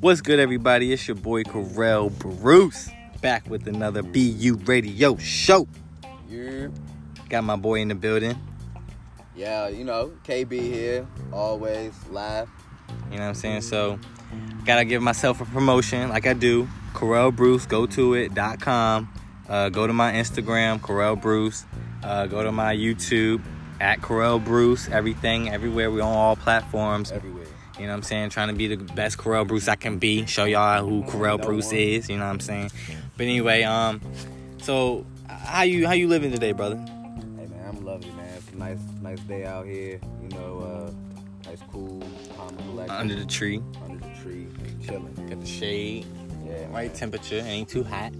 What's 0.00 0.22
good, 0.22 0.38
everybody? 0.38 0.92
It's 0.92 1.06
your 1.06 1.16
boy 1.16 1.42
Karel 1.42 2.08
Bruce 2.08 2.88
back 3.20 3.48
with 3.50 3.66
another 3.66 4.02
Be 4.02 4.20
You 4.20 4.56
Radio 4.56 5.18
show. 5.18 5.68
Yeah. 6.26 6.68
Got 7.28 7.44
my 7.44 7.56
boy 7.56 7.80
in 7.80 7.88
the 7.88 7.94
building. 7.94 8.38
Yeah, 9.36 9.68
you 9.68 9.84
know, 9.84 10.12
KB 10.24 10.52
here, 10.52 11.06
always 11.32 11.92
live. 12.10 12.48
You 13.10 13.18
know 13.18 13.24
what 13.24 13.28
I'm 13.28 13.34
saying? 13.34 13.60
So, 13.60 13.98
gotta 14.64 14.86
give 14.86 15.02
myself 15.02 15.42
a 15.42 15.44
promotion 15.44 16.08
like 16.08 16.26
I 16.26 16.32
do. 16.32 16.66
Karel 16.94 17.30
Bruce, 17.30 17.66
go 17.66 17.84
to 17.84 18.14
it.com. 18.14 19.12
Uh, 19.50 19.68
go 19.68 19.86
to 19.86 19.92
my 19.92 20.12
Instagram, 20.12 20.82
Karel 20.82 21.16
Bruce. 21.16 21.66
Uh, 22.02 22.26
go 22.26 22.42
to 22.42 22.52
my 22.52 22.74
YouTube 22.74 23.42
at 23.80 24.02
Karel 24.02 24.38
Bruce. 24.38 24.88
Everything, 24.88 25.50
everywhere. 25.50 25.90
We're 25.90 26.02
on 26.02 26.12
all 26.16 26.36
platforms. 26.36 27.12
Everywhere. 27.12 27.44
You 27.78 27.82
know 27.86 27.88
what 27.88 27.94
I'm 27.96 28.02
saying? 28.04 28.30
Trying 28.30 28.48
to 28.48 28.54
be 28.54 28.68
the 28.68 28.76
best 28.94 29.18
Karel 29.18 29.44
Bruce 29.44 29.66
I 29.68 29.74
can 29.76 29.98
be. 29.98 30.26
Show 30.26 30.44
y'all 30.44 30.86
who 30.86 31.02
Karel 31.10 31.38
No 31.38 31.44
Bruce 31.44 31.66
one. 31.68 31.76
is. 31.76 32.08
You 32.08 32.16
know 32.18 32.24
what 32.24 32.30
I'm 32.30 32.40
saying? 32.40 32.70
But 33.16 33.24
anyway, 33.24 33.62
um, 33.64 34.00
so 34.60 35.04
how 35.28 35.62
you 35.62 35.86
how 35.86 35.92
you 35.94 36.08
living 36.08 36.30
today, 36.32 36.52
brother? 36.52 36.76
Hey 36.76 37.46
man, 37.46 37.64
I'm 37.68 37.84
lovely, 37.84 38.10
man. 38.12 38.28
It's 38.36 38.50
a 38.52 38.56
nice, 38.56 38.78
nice 39.02 39.20
day 39.20 39.44
out 39.44 39.66
here. 39.66 40.00
You 40.22 40.28
know, 40.30 40.58
uh, 40.60 41.48
nice, 41.50 41.58
cool, 41.72 42.02
calm, 42.36 42.56
collected. 42.58 42.94
Under 42.94 43.14
the 43.16 43.26
tree, 43.26 43.60
under 43.84 43.98
the 43.98 44.14
tree, 44.22 44.46
chilling. 44.84 45.12
got 45.28 45.40
the 45.40 45.46
shade, 45.46 46.06
Yeah, 46.46 46.64
right 46.72 46.88
man. 46.88 46.96
temperature, 46.96 47.42
ain't 47.44 47.68
too 47.68 47.82
hot. 47.84 48.12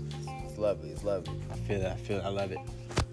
It's 0.48 0.58
lovely. 0.58 0.90
It's 0.90 1.04
lovely. 1.04 1.34
I 1.52 1.56
feel 1.58 1.80
it. 1.80 1.86
I 1.92 1.96
feel 1.96 2.18
it. 2.18 2.24
I 2.24 2.28
love 2.28 2.50
it. 2.52 2.58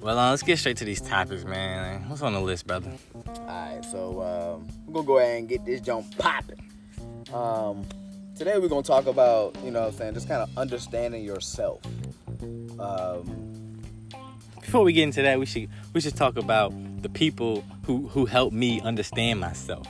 Well, 0.02 0.18
uh, 0.18 0.32
let's 0.32 0.42
get 0.42 0.58
straight 0.58 0.78
to 0.78 0.86
these 0.86 1.00
topics, 1.02 1.44
man. 1.46 2.10
What's 2.10 2.22
on 2.24 2.34
the 2.34 2.42
list, 2.42 2.66
brother? 2.66 2.92
All 3.28 3.46
right, 3.48 3.86
so 3.92 4.22
um, 4.22 4.68
we're 4.88 4.94
gonna 4.96 5.06
go 5.08 5.18
ahead 5.20 5.40
and 5.40 5.48
get 5.50 5.64
this 5.66 5.80
jump 5.80 6.18
popping. 6.18 6.60
Um, 7.32 7.86
today 8.36 8.58
we're 8.58 8.68
gonna 8.68 8.82
talk 8.82 9.06
about, 9.06 9.56
you 9.64 9.70
know, 9.70 9.82
what 9.82 9.90
I'm 9.90 9.94
saying, 9.94 10.14
just 10.16 10.28
kind 10.28 10.42
of 10.42 10.50
understanding 10.58 11.24
yourself. 11.24 11.82
Um, 12.80 13.80
Before 14.60 14.84
we 14.84 14.92
get 14.94 15.04
into 15.04 15.22
that, 15.22 15.40
we 15.40 15.46
should 15.46 15.70
we 15.94 16.02
should 16.02 16.16
talk 16.16 16.36
about 16.36 16.74
the 17.04 17.10
people 17.10 17.64
who 17.86 18.08
who 18.08 18.26
helped 18.26 18.54
me 18.56 18.82
understand 18.82 19.40
myself. 19.40 19.86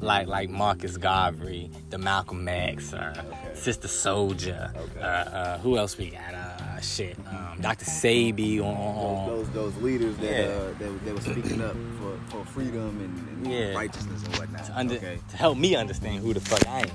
Like 0.00 0.26
like 0.26 0.50
Marcus 0.50 0.98
Garvey, 0.98 1.70
the 1.88 1.96
Malcolm 1.96 2.46
X, 2.46 2.92
uh, 2.92 3.14
Okay. 3.26 3.54
Sister 3.54 3.88
Souljah. 3.88 4.76
Okay. 4.76 5.00
Uh, 5.00 5.06
uh, 5.06 5.58
who 5.60 5.78
else 5.78 5.96
we 5.96 6.10
got? 6.10 6.20
Uh, 6.76 6.80
shit, 6.80 7.16
um, 7.28 7.58
Dr. 7.60 7.86
Sebi 7.86 8.60
on, 8.60 8.74
on, 8.76 9.28
those, 9.28 9.48
those 9.48 9.72
those 9.72 9.82
leaders 9.82 10.16
that 10.18 10.24
Yeah. 10.30 10.46
uh, 10.46 10.72
that, 10.78 11.04
that 11.06 11.14
were 11.14 11.20
speaking 11.22 11.62
up 11.62 11.74
for, 11.98 12.18
for 12.28 12.44
freedom 12.44 13.00
and, 13.00 13.46
and 13.46 13.52
Yeah. 13.52 13.72
righteousness 13.74 14.22
and 14.24 14.36
whatnot. 14.36 14.66
to, 14.66 14.78
under, 14.78 14.94
okay. 14.96 15.18
to 15.30 15.36
help 15.36 15.56
me 15.56 15.74
understand 15.74 16.18
who 16.22 16.34
the 16.34 16.40
fuck 16.40 16.66
I 16.68 16.80
am. 16.80 16.90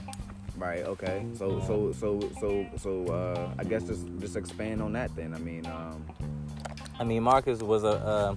Right. 0.58 0.84
Okay. 0.84 1.26
So 1.36 1.60
so 1.66 1.92
so 1.94 2.20
so 2.40 2.68
so 2.78 3.06
uh, 3.08 3.50
I 3.58 3.64
guess 3.64 3.84
just 3.84 4.06
just 4.20 4.36
expand 4.36 4.84
on 4.84 4.94
that 4.94 5.16
then. 5.16 5.34
I 5.34 5.40
mean, 5.40 5.66
um, 5.66 6.06
I 7.00 7.04
mean, 7.04 7.24
Marcus 7.24 7.62
was 7.64 7.84
a. 7.84 7.88
Uh, 7.88 8.36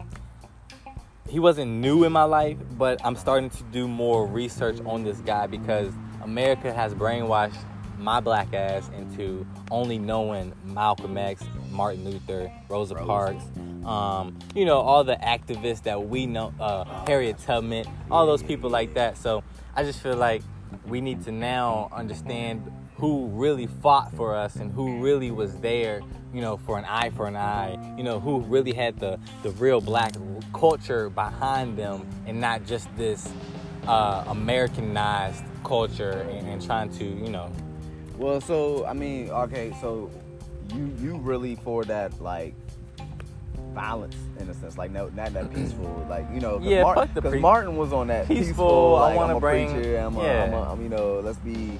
he 1.29 1.39
wasn't 1.39 1.71
new 1.71 2.05
in 2.05 2.13
my 2.13 2.23
life, 2.25 2.57
but 2.79 3.05
I'm 3.05 3.17
starting 3.17 3.51
to 3.51 3.63
do 3.65 3.87
more 3.87 4.27
research 4.27 4.79
on 4.87 5.05
this 5.05 5.19
guy 5.19 5.47
because 5.47 5.93
America 6.23 6.73
has 6.73 6.95
brainwashed 6.95 7.59
my 8.05 8.21
black 8.21 8.53
ass 8.53 8.91
into 8.97 9.47
only 9.71 9.99
knowing 9.99 10.53
Malcolm 10.65 11.17
X, 11.17 11.43
Martin 11.71 12.05
Luther, 12.05 12.53
Rosa 12.69 12.95
Rosa. 12.95 13.07
Parks, 13.07 13.45
um, 13.85 14.39
you 14.55 14.67
know, 14.67 14.79
all 14.79 15.03
the 15.03 15.17
activists 15.17 15.83
that 15.85 16.07
we 16.07 16.27
know, 16.27 16.53
uh, 16.61 16.85
Harriet 17.07 17.39
Tubman, 17.39 17.87
all 18.11 18.27
those 18.27 18.43
people 18.43 18.69
like 18.69 18.95
that. 18.95 19.17
So 19.17 19.43
I 19.75 19.83
just 19.83 20.01
feel 20.01 20.17
like 20.17 20.43
we 20.87 21.01
need 21.01 21.25
to 21.25 21.33
now 21.33 21.89
understand 21.93 22.71
who 22.97 23.27
really 23.29 23.67
fought 23.67 24.15
for 24.15 24.37
us 24.37 24.57
and 24.57 24.71
who 24.73 25.01
really 25.01 25.31
was 25.31 25.57
there, 25.59 26.03
you 26.33 26.41
know, 26.43 26.59
for 26.59 26.79
an 26.79 26.85
eye 26.85 27.11
for 27.11 27.27
an 27.27 27.37
eye, 27.37 27.77
you 27.97 28.05
know, 28.05 28.21
who 28.21 28.41
really 28.41 28.73
had 28.73 28.99
the, 29.01 29.19
the 29.43 29.51
real 29.53 29.81
black 29.81 30.13
culture 30.53 31.09
behind 31.09 31.77
them 31.77 32.07
and 32.27 32.41
not 32.41 32.65
just 32.67 32.95
this 32.97 33.29
uh, 33.89 34.25
Americanized 34.29 35.43
culture 35.65 36.27
and, 36.31 36.47
and 36.47 36.65
trying 36.65 36.91
to, 36.91 37.05
you 37.05 37.31
know, 37.31 37.51
well, 38.19 38.41
so 38.41 38.85
I 38.87 38.93
mean, 38.93 39.31
okay, 39.31 39.75
so 39.81 40.11
you 40.75 40.93
you 41.01 41.17
really 41.17 41.57
for 41.57 41.85
that 41.85 42.21
like 42.21 42.55
violence 43.73 44.17
in 44.39 44.49
a 44.49 44.55
sense, 44.55 44.79
like 44.79 44.91
no, 44.91 45.09
not 45.11 45.33
that 45.33 45.53
peaceful, 45.53 46.07
like 46.11 46.27
you 46.33 46.41
know, 46.41 46.61
Yeah, 46.63 46.83
Martin, 46.83 47.07
fuck 47.09 47.15
the 47.25 47.31
pre- 47.31 47.41
Martin 47.41 47.77
was 47.77 47.93
on 47.93 48.07
that 48.09 48.29
Peaceful, 48.29 48.45
peaceful. 48.47 48.97
I 48.97 49.15
wanna 49.15 49.33
I'm 49.33 49.37
a 49.37 49.41
bring- 49.41 49.73
preacher. 49.73 49.97
I'm, 49.99 50.17
a, 50.17 50.23
yeah. 50.23 50.45
I'm, 50.45 50.53
a, 50.53 50.73
I'm, 50.73 50.83
you 50.83 50.89
know, 50.89 51.21
let's 51.21 51.39
be 51.39 51.79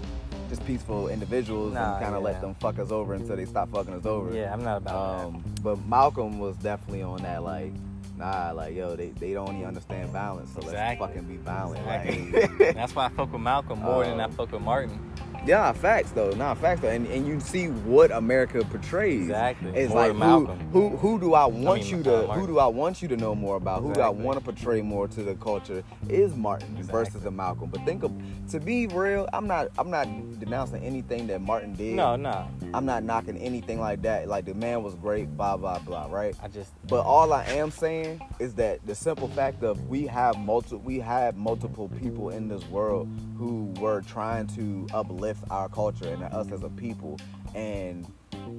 just 0.49 0.65
peaceful 0.67 1.09
individuals 1.09 1.73
Nah, 1.75 1.97
and 1.97 2.03
kind 2.05 2.15
of 2.17 2.21
yeah. 2.23 2.27
let 2.31 2.41
them 2.41 2.55
fuck 2.57 2.79
us 2.79 2.91
over 2.91 3.15
until 3.15 3.37
they 3.37 3.45
stop 3.45 3.71
fucking 3.71 3.95
us 3.95 4.07
over. 4.07 4.35
yeah, 4.35 4.53
I'm 4.53 4.63
not 4.63 4.79
about 4.79 5.27
Um, 5.27 5.45
but 5.63 5.79
Malcolm 5.87 6.39
was 6.39 6.57
definitely 6.57 7.03
on 7.03 7.23
that 7.23 7.43
like, 7.43 7.73
nah, 8.19 8.51
like 8.53 8.75
yo, 8.75 8.97
they, 8.97 9.09
they 9.11 9.33
don't 9.33 9.55
even 9.55 9.67
understand 9.67 10.11
violence, 10.11 10.51
so 10.53 10.61
Exactly. 10.63 11.07
let's 11.07 11.15
fucking 11.17 11.29
be 11.29 11.37
violent. 11.39 11.81
Exactly. 11.81 12.41
Like, 12.67 12.75
That's 12.75 12.95
why 12.95 13.07
I 13.07 13.09
fuck 13.11 13.33
with 13.33 13.41
Malcolm 13.41 13.81
more 13.81 14.05
than 14.05 14.21
I 14.21 14.25
Um, 14.25 14.33
fuck 14.33 14.51
with 14.53 14.63
Martin. 14.63 14.99
Yeah, 15.47 15.73
facts 15.73 16.11
though, 16.13 16.31
nah, 16.31 16.55
facts 16.55 16.81
though, 16.81 16.89
and 16.89 17.07
and 17.09 17.27
you 17.27 17.39
see 17.41 17.69
what 17.69 18.11
America 18.11 18.65
portrays. 18.65 19.23
Exactly. 19.23 19.71
It's 19.75 19.91
More 19.93 19.99
like 20.03 20.13
who, 20.13 20.19
Malcolm. 20.19 20.59
who 20.73 20.89
who 20.97 21.21
do 21.21 21.35
I 21.35 21.45
want 21.47 21.83
mean, 21.83 21.91
you 21.91 21.99
uh, 22.01 22.03
to 22.23 22.27
Martin. 22.27 22.41
who 22.41 22.47
do 22.47 22.59
I 22.59 22.67
want 22.67 23.03
you 23.03 23.09
to 23.09 23.17
know 23.17 23.35
more 23.35 23.57
about? 23.57 23.83
Who 23.83 23.93
do 23.93 24.01
I 24.01 24.09
want 24.09 24.39
to 24.39 24.45
portray 24.45 24.81
more 24.83 25.07
to 25.09 25.23
the 25.23 25.35
culture? 25.35 25.85
Is 26.09 26.35
Martin 26.35 26.77
Exactly. 26.79 27.05
versus 27.05 27.25
a 27.27 27.31
Malcolm. 27.31 27.69
But 27.71 27.85
think 27.85 28.03
of 28.05 28.13
to 28.51 28.61
be 28.61 28.87
real, 28.87 29.29
I'm 29.33 29.47
not 29.47 29.69
I'm 29.79 29.91
not 29.91 30.07
denouncing 30.41 30.83
anything 30.83 31.27
that 31.27 31.41
Martin 31.41 31.75
did. 31.75 31.95
No, 31.95 32.17
no. 32.17 32.49
I'm 32.73 32.87
not 32.87 33.03
knocking 33.05 33.37
anything 33.39 33.81
like 33.81 34.03
that. 34.03 34.29
Like 34.29 34.47
the 34.47 34.55
man 34.55 34.83
was 34.83 34.95
great, 34.95 35.37
blah 35.37 35.57
blah 35.57 35.79
blah, 35.81 36.07
right? 36.11 36.35
I 36.43 36.49
just 36.49 36.73
But 36.89 37.05
all 37.05 37.33
I 37.33 37.45
am 37.45 37.71
saying 37.71 38.21
is 38.39 38.55
that 38.55 38.85
the 38.87 38.95
simple 38.95 39.29
fact 39.29 39.63
of 39.63 39.89
we 39.89 40.07
have 40.07 40.39
multiple 40.39 40.79
we 40.79 41.01
have 41.01 41.37
multiple 41.37 41.89
people 42.01 42.31
in 42.31 42.49
this 42.49 42.65
world 42.69 43.09
who 43.39 43.73
were 43.79 44.01
trying 44.03 44.47
to 44.49 44.87
uplift 44.95 45.34
our 45.51 45.69
culture 45.69 46.09
and 46.09 46.23
us 46.25 46.51
as 46.53 46.63
a 46.63 46.69
people 46.71 47.19
and 47.55 48.07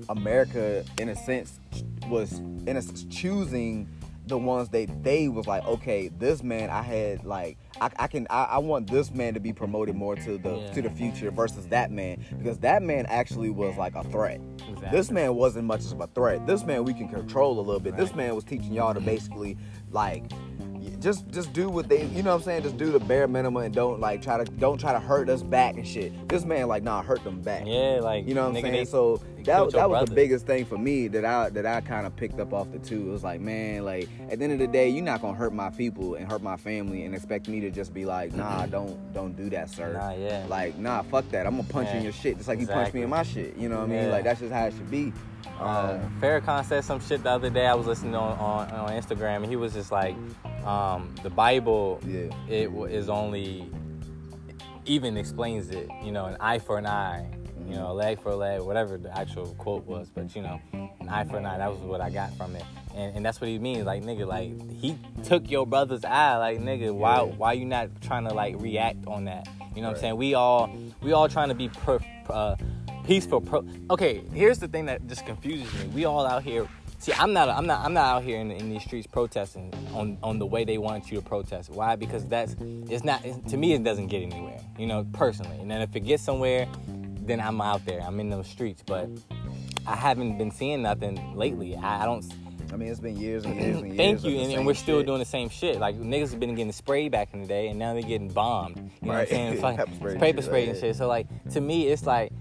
America 0.10 0.84
in 1.00 1.10
a 1.10 1.16
sense 1.16 1.60
was 2.10 2.34
in 2.68 2.78
a 2.78 2.82
sense 2.82 3.04
choosing 3.06 3.90
the 4.28 4.38
ones 4.38 4.70
that 4.70 5.04
they 5.04 5.28
was 5.28 5.46
like 5.46 5.64
okay 5.68 6.08
this 6.08 6.42
man 6.42 6.70
I 6.72 6.82
had 6.82 7.24
like 7.26 7.58
I, 7.80 7.92
I 8.00 8.08
can 8.08 8.26
I, 8.32 8.44
I 8.46 8.58
want 8.58 8.90
this 8.90 9.12
man 9.12 9.36
to 9.36 9.40
be 9.40 9.54
promoted 9.54 9.96
more 9.96 10.16
to 10.16 10.38
the 10.40 10.58
Yeah. 10.58 10.72
to 10.74 10.82
the 10.82 10.90
future 10.90 11.30
versus 11.30 11.68
that 11.68 11.92
man 11.92 12.26
because 12.38 12.58
that 12.60 12.82
man 12.82 13.06
actually 13.08 13.52
was 13.52 13.78
like 13.78 13.94
a 13.96 14.04
threat 14.06 14.42
Exactly. 14.68 14.90
this 14.98 15.12
man 15.12 15.36
wasn't 15.36 15.66
much 15.66 15.86
of 15.92 16.02
a 16.02 16.08
threat. 16.08 16.48
This 16.48 16.64
man 16.64 16.86
we 16.86 16.94
can 16.96 17.08
control 17.08 17.60
a 17.60 17.62
little 17.62 17.80
bit. 17.80 17.96
This 17.98 18.16
man 18.16 18.34
was 18.34 18.44
teaching 18.44 18.74
y'all 18.74 18.96
to 18.96 19.00
basically 19.00 19.58
like 19.92 20.24
just 21.06 21.30
just 21.30 21.54
do 21.54 21.70
what 21.70 21.88
they 21.88 22.04
you 22.06 22.24
know 22.24 22.32
what 22.32 22.38
I'm 22.38 22.42
saying 22.42 22.64
just 22.64 22.78
do 22.78 22.92
the 22.92 23.00
bare 23.00 23.28
minimum 23.28 23.62
and 23.64 23.74
don't 23.76 24.00
like 24.00 24.24
try 24.24 24.44
to 24.44 24.52
don't 24.54 24.80
try 24.80 24.92
to 24.92 25.00
hurt 25.00 25.30
us 25.30 25.44
back 25.44 25.76
and 25.76 25.88
shit. 25.88 26.28
This 26.28 26.46
man 26.46 26.68
like 26.68 26.82
nah 26.82 27.04
hurt 27.04 27.24
them 27.24 27.42
back. 27.42 27.62
yeah, 27.68 28.00
like 28.02 28.28
You 28.28 28.34
know 28.34 28.50
what 28.50 28.56
I'm 28.56 28.62
saying? 28.64 28.74
they- 28.74 28.86
so 28.86 29.22
that, 29.46 29.72
that 29.72 29.90
was 29.90 30.08
the 30.10 30.16
biggest 30.16 30.46
thing 30.46 30.66
for 30.66 30.78
me 30.78 31.08
that 31.10 31.24
I 31.26 31.50
that 31.50 31.66
I 31.66 31.82
kind 31.82 32.06
of 32.06 32.16
picked 32.16 32.40
up 32.40 32.54
off 32.54 32.72
the 32.72 32.80
two. 32.80 33.08
It 33.10 33.12
was 33.12 33.24
like, 33.24 33.40
man, 33.42 33.86
like 33.86 34.10
at 34.30 34.40
the 34.40 34.44
end 34.44 34.54
of 34.54 34.60
the 34.60 34.68
day, 34.68 34.90
you're 34.90 35.04
not 35.04 35.22
gonna 35.22 35.38
hurt 35.38 35.54
my 35.54 35.70
people 35.70 36.16
and 36.16 36.30
hurt 36.32 36.42
my 36.42 36.58
family 36.58 37.06
and 37.06 37.14
expect 37.16 37.48
me 37.48 37.60
to 37.62 37.70
just 37.72 37.94
be 37.94 38.06
like, 38.06 38.34
nah, 38.34 38.66
don't 38.66 38.98
don't 39.14 39.36
do 39.36 39.50
that, 39.52 39.70
sir. 39.70 39.94
Nah, 39.94 40.14
yeah. 40.14 40.46
Like, 40.50 40.78
nah, 40.78 41.02
fuck 41.04 41.30
that. 41.30 41.46
I'm 41.48 41.56
gonna 41.58 41.68
punch 41.68 41.88
Yeah. 41.90 41.98
in 41.98 42.04
your 42.04 42.14
shit 42.14 42.38
just 42.38 42.48
like 42.48 42.60
you 42.60 42.68
punched 42.68 42.94
me 42.94 43.04
in 43.04 43.10
my 43.10 43.24
shit. 43.24 43.56
You 43.58 43.70
know 43.70 43.78
what 43.80 43.90
I 43.90 43.94
mean? 43.94 44.10
Like 44.12 44.24
that's 44.24 44.40
just 44.40 44.54
how 44.54 44.66
it 44.66 44.74
should 44.74 44.90
be. 44.92 45.14
Uh, 45.60 45.64
Um, 46.02 46.20
Farrakhan 46.22 46.66
said 46.66 46.84
some 46.84 47.00
shit 47.00 47.24
the 47.24 47.30
other 47.30 47.50
day. 47.50 47.66
I 47.68 47.76
was 47.76 47.86
listening 47.88 48.16
on, 48.16 48.38
on, 48.40 48.70
on 48.72 48.90
Instagram, 48.90 49.38
and 49.38 49.46
he 49.46 49.56
was 49.56 49.74
just 49.74 49.92
like, 49.92 50.16
um, 50.66 51.14
"The 51.24 51.30
Bible, 51.30 52.02
Yeah. 52.06 52.30
it 52.50 52.66
w- 52.66 53.06
only 53.10 53.70
even 54.86 55.18
explains 55.18 55.70
it. 55.70 55.88
You 56.04 56.12
know, 56.12 56.26
an 56.26 56.36
eye 56.40 56.60
for 56.60 56.78
an 56.78 56.86
eye, 56.88 57.30
you 57.68 57.76
know, 57.76 57.92
a 57.92 57.94
leg 57.94 58.22
for 58.22 58.30
a 58.30 58.36
leg, 58.36 58.62
whatever 58.62 58.98
the 58.98 59.16
actual 59.18 59.48
quote 59.58 59.86
was. 59.86 60.10
But 60.10 60.36
you 60.36 60.42
know, 60.42 60.60
an 60.74 61.10
eye 61.10 61.24
for 61.26 61.38
an 61.38 61.46
eye. 61.46 61.58
That 61.58 61.72
was 61.72 61.80
what 61.82 62.02
I 62.02 62.10
got 62.10 62.36
from 62.36 62.56
it, 62.56 62.64
and, 62.96 63.18
and 63.18 63.26
that's 63.26 63.42
what 63.42 63.50
he 63.50 63.60
means. 63.60 63.86
Like 63.86 64.04
nigga, 64.04 64.28
like 64.28 64.72
he 64.72 64.98
took 65.24 65.50
your 65.50 65.66
brother's 65.66 66.06
eye. 66.06 66.38
Like 66.38 66.60
nigga, 66.60 66.94
why 66.94 67.22
why 67.22 67.54
you 67.54 67.66
not 67.66 67.90
trying 68.02 68.28
to 68.28 68.34
like 68.34 68.56
react 68.60 69.08
on 69.08 69.26
that? 69.26 69.48
You 69.76 69.82
know 69.82 69.90
what 69.90 69.98
I'm 69.98 70.02
saying? 70.02 70.18
We 70.18 70.34
all 70.34 70.70
we 71.02 71.12
all 71.12 71.28
trying 71.28 71.50
to 71.50 71.56
be 71.56 71.70
per, 71.70 72.00
uh, 72.30 72.56
peaceful. 73.06 73.42
Pro- 73.42 73.68
okay, 73.90 74.24
here's 74.34 74.60
the 74.60 74.68
thing 74.68 74.86
that 74.86 75.06
just 75.08 75.26
confuses 75.26 75.74
me. 75.74 75.88
We 75.88 76.06
all 76.06 76.26
out 76.26 76.44
here. 76.44 76.68
See, 77.00 77.14
I'm 77.14 77.34
not. 77.34 77.50
I'm 77.50 77.68
not. 77.68 77.86
I'm 77.86 77.94
not 77.94 78.06
out 78.06 78.24
here 78.24 78.40
in, 78.40 78.52
in 78.52 78.70
these 78.70 78.84
streets 78.84 79.06
protesting 79.06 79.74
on 79.94 80.18
on 80.24 80.40
the 80.40 80.46
way 80.46 80.64
they 80.64 80.78
want 80.78 81.12
you 81.12 81.20
to 81.20 81.24
protest. 81.24 81.70
Why? 81.70 81.96
Because 81.96 82.26
that's 82.26 82.56
it's 82.90 83.04
not. 83.04 83.24
It's, 83.26 83.52
to 83.52 83.58
me, 83.58 83.74
it 83.74 83.84
doesn't 83.84 84.08
get 84.08 84.24
anywhere. 84.24 84.60
You 84.80 84.88
know, 84.88 85.06
personally. 85.14 85.58
And 85.60 85.70
then 85.70 85.82
if 85.82 85.96
it 85.96 86.00
gets 86.00 86.24
somewhere, 86.24 86.68
then 87.28 87.40
I'm 87.40 87.62
out 87.62 87.86
there. 87.86 88.02
I'm 88.02 88.20
in 88.20 88.30
those 88.30 88.48
streets. 88.48 88.84
But 88.86 89.10
I 89.88 89.96
haven't 89.96 90.38
been 90.38 90.52
seeing 90.52 90.82
nothing 90.82 91.36
lately. 91.36 91.76
I, 91.76 92.04
I 92.04 92.06
don't. 92.06 92.26
I 92.74 92.78
mean, 92.78 92.90
it's 92.90 93.00
been 93.00 93.16
years 93.18 93.46
and 93.46 93.56
years 93.62 93.78
and 93.78 93.88
years. 93.88 93.98
Thank 93.98 94.24
you, 94.24 94.40
and, 94.40 94.52
and 94.54 94.66
we're 94.66 94.74
still 94.74 95.00
shit. 95.00 95.06
doing 95.08 95.20
the 95.20 95.26
same 95.26 95.50
shit. 95.50 95.80
Like 95.80 95.96
niggas 95.98 96.32
have 96.32 96.40
been 96.40 96.56
getting 96.56 96.72
sprayed 96.72 97.12
back 97.12 97.30
in 97.34 97.42
the 97.42 97.48
day, 97.48 97.68
and 97.68 97.78
now 97.80 97.94
they're 97.94 98.02
getting 98.02 98.30
bombed. 98.30 98.78
You 98.78 98.84
know 98.84 99.14
Right. 99.14 99.20
what 99.20 99.20
I'm 99.22 99.28
saying? 99.28 99.54
It's 99.54 99.62
like 99.64 99.78
Pepper 99.78 99.96
spray 99.96 100.12
and 100.12 100.20
paper 100.20 100.38
shit, 100.38 100.46
spray 100.46 100.60
right, 100.62 100.70
and 100.70 100.80
shit. 100.80 100.96
So 100.96 101.08
like 101.08 101.28
to 101.52 101.62
me, 101.62 101.88
it's 101.88 102.06
like, 102.06 102.32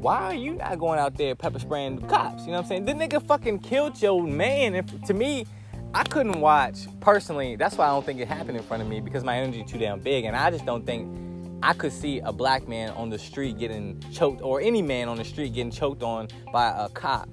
why 0.00 0.16
are 0.18 0.34
you 0.34 0.54
not 0.54 0.78
going 0.78 0.98
out 0.98 1.16
there 1.16 1.34
pepper 1.34 1.58
spraying 1.60 1.96
the 2.00 2.06
cops? 2.08 2.42
You 2.42 2.48
know 2.48 2.54
what 2.54 2.62
I'm 2.62 2.68
saying? 2.68 2.84
The 2.86 2.92
nigga 2.94 3.24
fucking 3.24 3.60
killed 3.60 4.00
your 4.02 4.22
man, 4.22 4.74
and 4.74 5.06
to 5.06 5.14
me. 5.14 5.46
I 5.94 6.04
couldn't 6.04 6.40
watch 6.40 6.86
personally. 7.00 7.54
That's 7.56 7.76
why 7.76 7.84
I 7.84 7.90
don't 7.90 8.06
think 8.06 8.18
it 8.18 8.26
happened 8.26 8.56
in 8.56 8.62
front 8.62 8.82
of 8.82 8.88
me 8.88 9.02
because 9.02 9.24
my 9.24 9.36
energy 9.36 9.62
too 9.62 9.76
damn 9.76 10.00
big, 10.00 10.24
and 10.24 10.34
I 10.34 10.50
just 10.50 10.64
don't 10.64 10.86
think 10.86 11.06
I 11.62 11.72
could 11.74 11.92
see 11.92 12.18
a 12.20 12.32
black 12.32 12.66
man 12.68 12.90
on 12.90 13.10
the 13.10 13.18
street 13.18 13.58
getting 13.58 14.02
choked, 14.12 14.42
or 14.42 14.60
any 14.60 14.82
man 14.82 15.08
on 15.08 15.16
the 15.16 15.24
street 15.24 15.52
getting 15.54 15.70
choked 15.70 16.02
on 16.02 16.28
by 16.52 16.68
a 16.76 16.88
cop. 16.88 17.28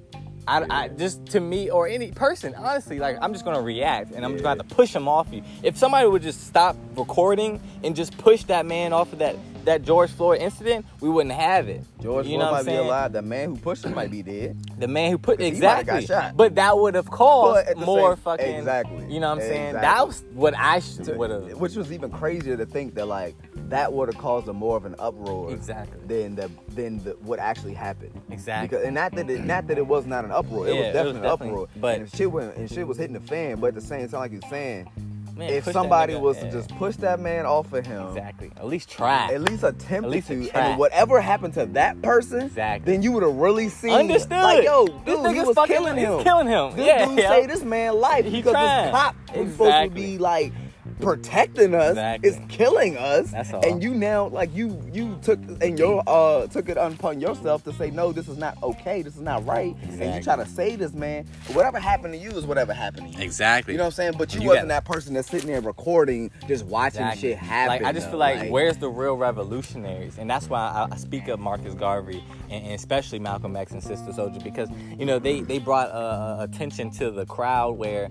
I, 0.48 0.64
I 0.70 0.88
just 0.88 1.26
to 1.26 1.40
me 1.40 1.70
or 1.70 1.86
any 1.86 2.10
person, 2.12 2.54
honestly, 2.54 2.98
like 2.98 3.18
I'm 3.20 3.32
just 3.32 3.44
gonna 3.44 3.60
react 3.60 4.12
and 4.12 4.24
I'm 4.24 4.32
just 4.32 4.42
gonna 4.42 4.60
have 4.60 4.68
to 4.68 4.74
push 4.74 4.94
him 4.94 5.06
off 5.06 5.32
you. 5.32 5.42
If 5.62 5.76
somebody 5.76 6.08
would 6.08 6.22
just 6.22 6.46
stop 6.46 6.76
recording 6.96 7.60
and 7.84 7.94
just 7.94 8.16
push 8.18 8.44
that 8.44 8.64
man 8.66 8.92
off 8.92 9.12
of 9.12 9.18
that 9.18 9.36
that 9.66 9.82
George 9.82 10.10
Floyd 10.10 10.40
incident, 10.40 10.86
we 11.00 11.10
wouldn't 11.10 11.34
have 11.34 11.68
it. 11.68 11.84
George 12.00 12.26
you 12.26 12.36
Floyd 12.36 12.40
know 12.40 12.52
what 12.52 12.64
might 12.64 12.72
be 12.72 12.78
alive. 12.78 13.12
The 13.12 13.20
man 13.20 13.50
who 13.50 13.56
pushed 13.58 13.84
him 13.84 13.94
might 13.94 14.10
be 14.10 14.22
dead. 14.22 14.56
The 14.80 14.88
man 14.88 15.10
who 15.10 15.18
put 15.18 15.38
'Cause 15.38 15.44
he 15.48 15.52
might 15.52 15.60
got 15.60 15.78
exactly, 16.00 16.06
shot. 16.06 16.36
but 16.38 16.54
that 16.54 16.78
would 16.78 16.94
have 16.94 17.10
caused 17.10 17.66
But 17.66 17.68
at 17.72 17.78
the 17.78 17.84
more 17.84 18.12
same- 18.16 18.22
fucking. 18.22 18.54
exactly. 18.56 19.06
You 19.12 19.20
know 19.20 19.28
what 19.28 19.34
I'm 19.34 19.40
saying? 19.40 19.66
Exactly. 19.76 19.80
That 19.82 20.06
was 20.06 20.24
what 20.32 20.54
I 20.56 20.78
should 20.80 21.14
would 21.18 21.30
have. 21.30 21.58
which 21.58 21.76
was 21.76 21.92
even 21.92 22.10
crazier 22.10 22.56
to 22.56 22.64
think 22.64 22.94
that 22.94 23.06
like 23.06 23.34
that 23.70 23.92
would 23.92 24.08
have 24.12 24.18
caused 24.20 24.46
a 24.48 24.52
more 24.52 24.76
of 24.76 24.84
an 24.84 24.94
uproar 24.98 25.52
Exactly. 25.52 25.98
than 26.06 26.34
the 26.36 26.50
than 26.74 27.02
the, 27.04 27.12
what 27.22 27.38
actually 27.38 27.74
happened. 27.74 28.12
Exactly. 28.30 28.68
Because 28.68 28.84
and 28.84 28.94
not 28.94 29.12
that 29.12 29.30
it, 29.30 29.44
not 29.44 29.66
that 29.68 29.78
it 29.78 29.86
was 29.86 30.06
not 30.06 30.24
an 30.24 30.30
uproar. 30.32 30.68
It 30.68 30.74
Yeah, 30.74 30.80
was 30.80 30.80
it 30.80 30.86
was 30.86 30.94
definitely 30.94 31.16
an 31.18 31.22
definitely- 31.22 31.48
uproar. 31.50 31.68
but- 31.76 31.98
and 31.98 32.10
shit 32.14 32.30
went 32.32 32.56
and 32.56 32.70
shit 32.70 32.86
was 32.86 32.98
hitting 32.98 33.14
the 33.14 33.20
fan. 33.20 33.58
But 33.60 33.68
at 33.68 33.74
the 33.76 33.80
same 33.80 34.08
time, 34.08 34.20
like 34.20 34.32
you're 34.32 34.40
saying, 34.50 34.88
Man, 35.36 35.48
if 35.54 35.64
somebody 35.64 36.16
was 36.16 36.36
to 36.38 36.50
just 36.50 36.68
push 36.76 36.96
that 36.96 37.18
man 37.18 37.46
off 37.46 37.72
of 37.72 37.86
him, 37.86 38.08
exactly, 38.08 38.50
at 38.58 38.66
least 38.66 38.90
try. 38.90 39.32
at 39.32 39.40
least 39.40 39.62
attempt 39.64 40.04
At 40.04 40.10
least 40.10 40.26
to, 40.28 40.46
try. 40.48 40.60
and 40.60 40.78
whatever 40.78 41.18
happened 41.20 41.54
to 41.54 41.64
that 41.66 42.02
person, 42.02 42.42
Exactly. 42.42 42.92
then 42.92 43.02
you 43.02 43.12
would 43.12 43.22
have 43.22 43.36
really 43.36 43.70
seen. 43.70 43.92
Understood. 43.92 44.32
Like, 44.32 44.64
yo, 44.64 44.84
This 44.84 44.94
dude, 44.96 45.06
he 45.06 45.14
nigga's 45.38 45.46
was 45.46 45.54
fucking- 45.54 45.76
killing 45.76 45.96
he's 45.96 46.06
him. 46.08 46.22
killing 46.24 46.46
him. 46.48 46.76
This 46.76 46.86
Yeah, 46.86 47.06
dude 47.06 47.18
yeah. 47.20 47.28
saved 47.30 47.50
this 47.50 47.62
man 47.64 47.98
life 47.98 48.24
He 48.26 48.30
because 48.32 48.52
tried. 48.52 48.84
this 48.86 48.90
cop 48.90 49.14
who's 49.32 49.52
supposed 49.52 49.84
to 49.84 49.90
be 49.94 50.18
like 50.18 50.52
protecting 51.00 51.74
us 51.74 51.90
Exactly. 51.90 52.28
is 52.30 52.40
killing 52.48 52.96
us. 52.96 53.30
That's 53.30 53.52
all. 53.52 53.64
And 53.66 53.82
you 53.82 53.94
now 53.94 54.26
like 54.28 54.54
you 54.54 54.80
you 54.92 55.18
took 55.22 55.38
and 55.60 55.78
your 55.78 56.02
uh 56.06 56.46
took 56.48 56.68
it 56.68 56.76
upon 56.76 57.20
yourself 57.20 57.64
to 57.64 57.72
say 57.72 57.90
no, 57.90 58.12
this 58.12 58.28
is 58.28 58.36
not 58.38 58.60
okay, 58.62 59.02
this 59.02 59.14
is 59.14 59.20
not 59.22 59.44
right, 59.46 59.74
and 59.82 60.14
you 60.14 60.22
try 60.22 60.36
to 60.36 60.46
save 60.46 60.78
this 60.80 60.92
man. 60.92 61.26
Whatever 61.52 61.78
happened 61.78 62.14
to 62.14 62.18
you 62.18 62.30
is 62.30 62.44
whatever 62.46 62.72
happened 62.72 63.12
to 63.12 63.18
you. 63.18 63.24
Exactly. 63.24 63.74
You 63.74 63.78
know 63.78 63.84
what 63.84 63.88
I'm 63.88 63.92
saying? 63.92 64.14
But 64.18 64.34
you, 64.34 64.40
You 64.42 64.48
wasn't 64.48 64.68
got- 64.68 64.84
that 64.86 64.92
person 64.92 65.14
that's 65.14 65.28
sitting 65.30 65.48
there 65.48 65.60
recording, 65.60 66.30
just 66.48 66.64
watching 66.66 67.02
Exactly. 67.02 67.30
shit 67.30 67.38
happen. 67.38 67.68
Like 67.68 67.84
I 67.84 67.92
just 67.92 68.06
though. 68.06 68.12
feel 68.12 68.18
like, 68.20 68.50
where's 68.50 68.76
the 68.78 68.88
real 68.88 69.16
revolutionaries, 69.16 70.18
and 70.18 70.28
that's 70.28 70.48
why 70.48 70.60
I, 70.60 70.94
I 70.94 70.96
speak 70.96 71.28
of 71.28 71.38
Marcus 71.40 71.74
Garvey 71.74 72.22
and, 72.48 72.64
and 72.64 72.74
especially 72.74 73.18
Malcolm 73.18 73.56
X 73.56 73.72
and 73.72 73.82
Sister 73.82 74.10
Souljah 74.12 74.42
because 74.42 74.68
you 74.98 75.06
know 75.06 75.18
they 75.18 75.40
they 75.40 75.58
brought 75.58 75.90
uh, 75.90 76.36
attention 76.40 76.90
to 76.92 77.10
the 77.10 77.26
crowd 77.26 77.76
where 77.78 78.08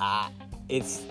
I, 0.00 0.30
it's 0.68 1.02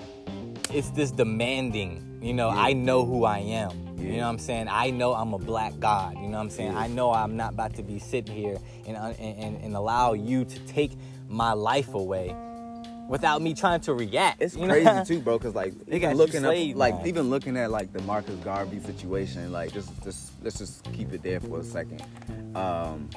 it's 0.71 0.89
this 0.91 1.11
demanding. 1.11 2.19
You 2.21 2.33
know, 2.33 2.49
Yeah. 2.49 2.59
I 2.59 2.73
know 2.73 3.05
who 3.05 3.23
I 3.23 3.39
am. 3.39 3.85
You 3.97 4.17
know 4.17 4.23
what 4.23 4.29
I'm 4.29 4.39
saying? 4.39 4.67
I 4.69 4.91
know 4.91 5.13
I'm 5.13 5.33
a 5.33 5.39
black 5.39 5.79
god. 5.79 6.15
You 6.15 6.27
know 6.27 6.37
what 6.37 6.43
I'm 6.43 6.49
saying? 6.49 6.73
Yeah. 6.73 6.79
I 6.79 6.87
know 6.87 7.11
I'm 7.11 7.35
not 7.35 7.53
about 7.53 7.75
to 7.75 7.83
be 7.83 7.97
sitting 7.97 8.35
here 8.35 8.57
and, 8.85 8.97
uh, 8.97 9.13
and, 9.19 9.57
and, 9.61 9.75
allow 9.75 10.13
you 10.13 10.45
to 10.45 10.59
take 10.67 10.91
my 11.27 11.53
life 11.53 11.93
away 11.93 12.35
without 13.07 13.41
me 13.41 13.53
trying 13.53 13.79
to 13.81 13.93
react. 13.93 14.41
It's 14.41 14.55
you 14.55 14.67
know? 14.67 14.73
crazy 14.73 15.05
too, 15.05 15.21
bro. 15.21 15.39
Cause 15.39 15.55
like 15.55 15.73
even 15.91 16.15
looking 16.15 16.41
slave 16.41 16.71
at 16.71 16.77
like 16.77 16.95
now. 16.95 17.05
even 17.05 17.29
looking 17.29 17.57
at 17.57 17.71
like 17.71 17.93
the 17.93 18.01
Marcus 18.03 18.35
Garvey 18.43 18.79
situation, 18.79 19.51
like 19.51 19.73
just 19.73 19.89
just 20.03 20.31
let's 20.43 20.59
just 20.59 20.83
keep 20.93 21.13
it 21.13 21.23
there 21.23 21.39
for 21.39 21.59
a 21.59 21.63
second. 21.63 22.03
Um, 22.55 23.09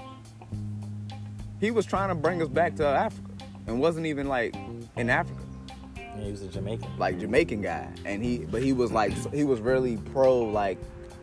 he 1.60 1.70
was 1.70 1.86
trying 1.86 2.08
to 2.08 2.14
bring 2.14 2.40
us 2.40 2.48
back 2.48 2.76
to 2.76 2.86
Africa, 2.86 3.30
and 3.66 3.80
wasn't 3.80 4.06
even 4.06 4.28
like 4.28 4.54
in 4.96 5.10
Africa, 5.10 5.42
Yeah, 6.18 6.24
he 6.24 6.30
was 6.30 6.42
a 6.42 6.48
Jamaican. 6.48 6.88
like 6.98 7.18
Jamaican 7.18 7.62
guy, 7.62 7.88
and 8.04 8.22
he 8.22 8.38
but 8.38 8.62
he 8.62 8.72
was 8.72 8.90
like 8.92 9.12
he 9.32 9.44
was 9.44 9.60
really 9.60 9.96
pro 10.12 10.38
like 10.38 10.78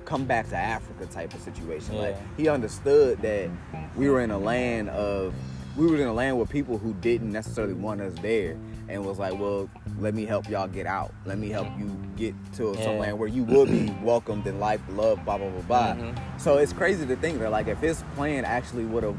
come 0.06 0.26
back 0.26 0.48
to 0.50 0.56
Africa 0.56 1.06
type 1.08 1.34
of 1.34 1.42
situation. 1.42 1.98
Like 1.98 2.16
Yeah. 2.16 2.22
he 2.38 2.48
understood 2.50 3.22
that 3.22 3.50
we 3.96 4.10
were 4.10 4.22
in 4.22 4.32
a 4.32 4.38
land 4.38 4.90
of 4.90 5.34
we 5.76 5.88
were 5.88 5.98
in 5.98 6.08
a 6.08 6.14
land 6.14 6.40
with 6.40 6.50
people 6.50 6.78
who 6.78 6.94
didn't 6.96 7.32
necessarily 7.32 7.74
want 7.74 8.00
us 8.02 8.14
there 8.22 8.56
and 8.88 9.04
was 9.04 9.18
like, 9.20 9.38
well, 9.38 9.68
let 10.00 10.14
me 10.14 10.24
help 10.26 10.48
y'all 10.48 10.68
get 10.68 10.86
out. 10.86 11.12
Let 11.26 11.38
me 11.40 11.50
help 11.50 11.68
you 11.78 11.88
get 12.16 12.34
to 12.54 12.74
Yeah. 12.78 12.84
some 12.84 12.98
land 13.00 13.18
where 13.20 13.28
you 13.28 13.44
will 13.44 13.66
be 13.66 13.94
welcomed 14.04 14.46
in 14.48 14.60
life, 14.60 14.80
love, 14.90 15.26
blah 15.26 15.38
blah 15.38 15.50
blah 15.50 15.62
blah. 15.62 15.94
Mhm. 15.96 16.40
So 16.40 16.58
it's 16.60 16.72
crazy 16.72 17.06
to 17.08 17.16
think 17.18 17.40
that 17.40 17.52
like 17.52 17.68
if 17.68 17.80
his 17.80 18.04
plan 18.16 18.46
actually 18.46 18.86
would 18.86 19.04
have 19.04 19.18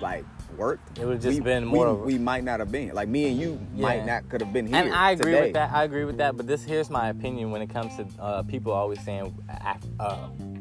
like 0.00 0.24
worked, 0.58 0.98
It 0.98 1.04
would've 1.06 1.22
just 1.22 1.38
we- 1.38 1.44
been 1.44 1.70
we, 1.70 1.78
more 1.78 1.86
of- 1.86 2.00
we 2.00 2.18
might 2.18 2.44
not 2.44 2.60
have 2.60 2.70
been 2.72 2.92
like 2.92 3.08
me 3.08 3.28
and 3.30 3.38
you 3.40 3.58
might 3.74 4.04
not 4.04 4.28
could 4.28 4.40
have 4.40 4.52
been 4.52 4.66
here. 4.66 4.76
And 4.76 4.92
I 4.92 5.12
agree 5.12 5.32
today. 5.32 5.44
with 5.44 5.52
that. 5.54 5.70
I 5.72 5.84
agree 5.84 6.04
with 6.04 6.18
that. 6.18 6.36
But 6.36 6.46
this 6.46 6.64
here's 6.64 6.90
my 6.90 7.08
opinion 7.08 7.50
when 7.50 7.62
it 7.62 7.70
comes 7.70 7.96
to 7.96 8.06
uh, 8.20 8.42
people 8.42 8.72
always 8.72 9.00
saying 9.04 9.32
uh, 10.00 10.14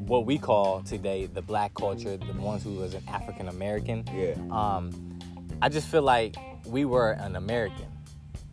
what 0.05 0.25
we 0.25 0.37
call 0.37 0.81
today 0.83 1.25
the 1.25 1.41
black 1.41 1.73
culture, 1.73 2.15
the 2.17 2.33
ones 2.33 2.63
who 2.63 2.71
was 2.75 2.93
an 2.93 3.03
African 3.07 3.49
American. 3.49 4.05
Yeah, 4.13 4.35
Um, 4.51 5.19
I 5.61 5.69
just 5.69 5.87
feel 5.87 6.03
like 6.03 6.35
we 6.67 6.85
were 6.85 7.11
an 7.11 7.35
American. 7.35 7.87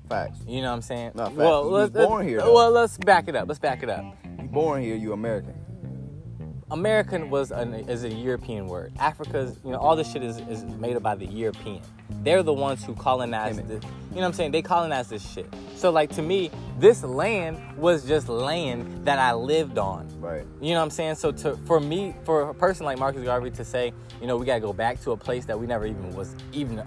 facts. 0.08 0.38
You 0.46 0.62
know 0.62 0.68
what 0.68 0.74
I'm 0.76 0.82
saying? 0.82 1.12
No, 1.14 1.24
facts. 1.26 1.36
well, 1.36 1.64
let's, 1.64 1.92
born 1.92 2.26
here, 2.26 2.38
though. 2.40 2.54
Well, 2.54 2.70
let's 2.70 2.96
back 2.98 3.28
it 3.28 3.36
up. 3.36 3.46
Let's 3.48 3.60
back 3.60 3.82
it 3.82 3.88
up. 3.90 4.04
You 4.40 4.48
born 4.48 4.82
here, 4.82 4.96
you 4.96 5.12
American. 5.12 5.54
American 6.74 7.30
was 7.30 7.52
an, 7.52 7.72
is 7.72 8.02
a 8.02 8.08
European 8.08 8.66
word. 8.66 8.92
Africa's, 8.98 9.60
you 9.64 9.70
know, 9.70 9.78
all 9.78 9.94
this 9.94 10.10
shit 10.10 10.24
is, 10.24 10.38
is 10.40 10.64
made 10.64 10.96
up 10.96 11.04
by 11.04 11.14
the 11.14 11.24
European. 11.24 11.80
They're 12.24 12.42
the 12.42 12.52
ones 12.52 12.84
who 12.84 12.94
colonized 12.94 13.60
Amen. 13.60 13.68
this. 13.68 13.84
You 13.84 14.16
know 14.16 14.22
what 14.22 14.26
I'm 14.26 14.32
saying? 14.32 14.50
They 14.50 14.60
colonized 14.60 15.08
this 15.08 15.24
shit. 15.24 15.46
So 15.76 15.90
like 15.90 16.10
to 16.16 16.22
me, 16.22 16.50
this 16.80 17.04
land 17.04 17.78
was 17.78 18.04
just 18.04 18.28
land 18.28 19.06
that 19.06 19.20
I 19.20 19.34
lived 19.34 19.78
on. 19.78 20.08
Right. 20.20 20.44
You 20.60 20.70
know 20.70 20.78
what 20.80 20.86
I'm 20.86 20.90
saying? 20.90 21.14
So 21.14 21.30
to 21.30 21.56
for 21.58 21.78
me, 21.78 22.16
for 22.24 22.50
a 22.50 22.54
person 22.54 22.86
like 22.86 22.98
Marcus 22.98 23.22
Garvey 23.22 23.52
to 23.52 23.64
say, 23.64 23.92
you 24.20 24.26
know, 24.26 24.36
we 24.36 24.44
gotta 24.44 24.60
go 24.60 24.72
back 24.72 25.00
to 25.02 25.12
a 25.12 25.16
place 25.16 25.44
that 25.44 25.58
we 25.58 25.68
never 25.68 25.86
even 25.86 26.12
was 26.12 26.34
even 26.52 26.82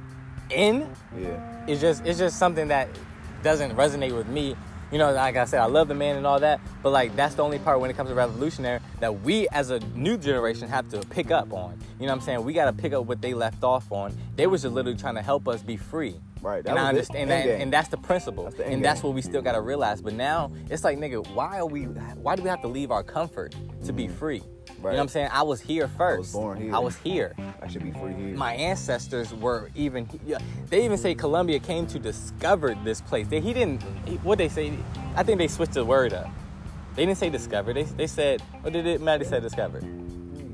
in, 0.49 0.89
Yeah. 1.17 1.65
it's 1.65 1.79
just 1.79 2.05
it's 2.05 2.19
just 2.19 2.37
something 2.37 2.67
that 2.67 2.89
doesn't 3.41 3.71
resonate 3.77 4.13
with 4.15 4.27
me. 4.27 4.57
You 4.89 4.97
know, 4.97 5.11
like 5.11 5.35
I 5.35 5.43
said, 5.43 5.59
I 5.59 5.65
love 5.65 5.89
the 5.89 5.95
man 5.95 6.15
and 6.15 6.25
all 6.25 6.39
that, 6.39 6.61
but 6.81 6.91
like 6.91 7.13
that's 7.15 7.35
the 7.35 7.43
only 7.43 7.59
part 7.59 7.81
when 7.81 7.89
it 7.89 7.97
comes 7.97 8.09
to 8.09 8.15
revolutionary 8.15 8.79
that 9.01 9.21
we 9.21 9.47
as 9.49 9.69
a 9.69 9.79
new 9.95 10.17
generation 10.17 10.69
have 10.69 10.87
to 10.89 10.99
pick 11.07 11.29
up 11.29 11.51
on. 11.51 11.77
You 11.99 12.05
know 12.05 12.13
what 12.13 12.19
I'm 12.19 12.25
saying? 12.25 12.45
We 12.45 12.53
got 12.53 12.65
to 12.65 12.73
pick 12.73 12.93
up 12.93 13.05
what 13.05 13.21
they 13.21 13.33
left 13.33 13.65
off 13.65 13.91
on. 13.91 14.15
They 14.37 14.47
was 14.47 14.61
just 14.61 14.73
literally 14.73 14.97
trying 14.97 15.15
to 15.15 15.21
help 15.21 15.49
us 15.49 15.61
be 15.61 15.75
free. 15.75 16.15
Right, 16.47 16.65
And 16.65 16.79
I 16.79 16.87
understand 16.87 17.29
that, 17.29 17.43
game. 17.43 17.61
and 17.61 17.73
that's 17.73 17.89
the 17.89 17.97
principle, 17.97 18.45
That's 18.45 18.55
the 18.55 18.67
and 18.67 18.83
that's 18.83 19.03
what 19.03 19.13
we 19.13 19.21
still 19.21 19.41
got 19.41 19.51
to 19.51 19.61
realize. 19.61 20.01
But 20.01 20.13
now 20.13 20.53
it's 20.69 20.83
like, 20.85 20.97
nigga, 20.97 21.27
why 21.33 21.59
are 21.59 21.65
we? 21.65 21.83
Why 21.83 22.37
do 22.37 22.41
we 22.41 22.47
have 22.47 22.61
to 22.61 22.69
leave 22.69 22.89
our 22.89 23.03
comfort 23.03 23.53
to 23.85 23.91
be 23.91 24.07
free? 24.07 24.37
You 24.37 24.43
know. 24.83 24.89
What 24.91 24.99
I'm 24.99 25.07
saying? 25.09 25.29
I 25.33 25.41
was 25.41 25.59
here 25.59 25.89
first. 25.89 26.15
I 26.15 26.17
was 26.19 26.31
born 26.31 26.61
here. 26.61 26.73
I 26.75 26.79
was 26.79 26.95
here 26.97 27.35
I 27.61 27.67
should 27.67 27.83
be 27.83 27.91
free 27.91 28.13
here. 28.13 28.35
my 28.35 28.53
ancestors 28.53 29.33
were 29.33 29.71
even 29.75 30.07
they 30.69 30.85
even 30.85 30.97
say 30.97 31.15
Columbia 31.15 31.59
came 31.59 31.85
to 31.87 31.99
discover 31.99 32.75
this 32.85 33.01
place. 33.01 33.27
They, 33.27 33.41
he 33.41 33.53
didn't 33.53 33.81
what 34.23 34.37
they 34.37 34.47
say 34.47 34.77
I 35.15 35.23
think 35.23 35.39
they 35.39 35.47
switched 35.49 35.73
the 35.73 35.83
word 35.83 36.13
up. 36.13 36.29
They 36.95 37.05
didn't 37.05 37.17
say 37.17 37.29
discover. 37.29 37.73
They, 37.73 37.83
they 37.83 38.07
said 38.07 38.41
what 38.61 38.71
did 38.71 38.85
it 38.85 39.01
Maddie 39.01 39.25
said 39.25 39.41
discover. 39.41 39.81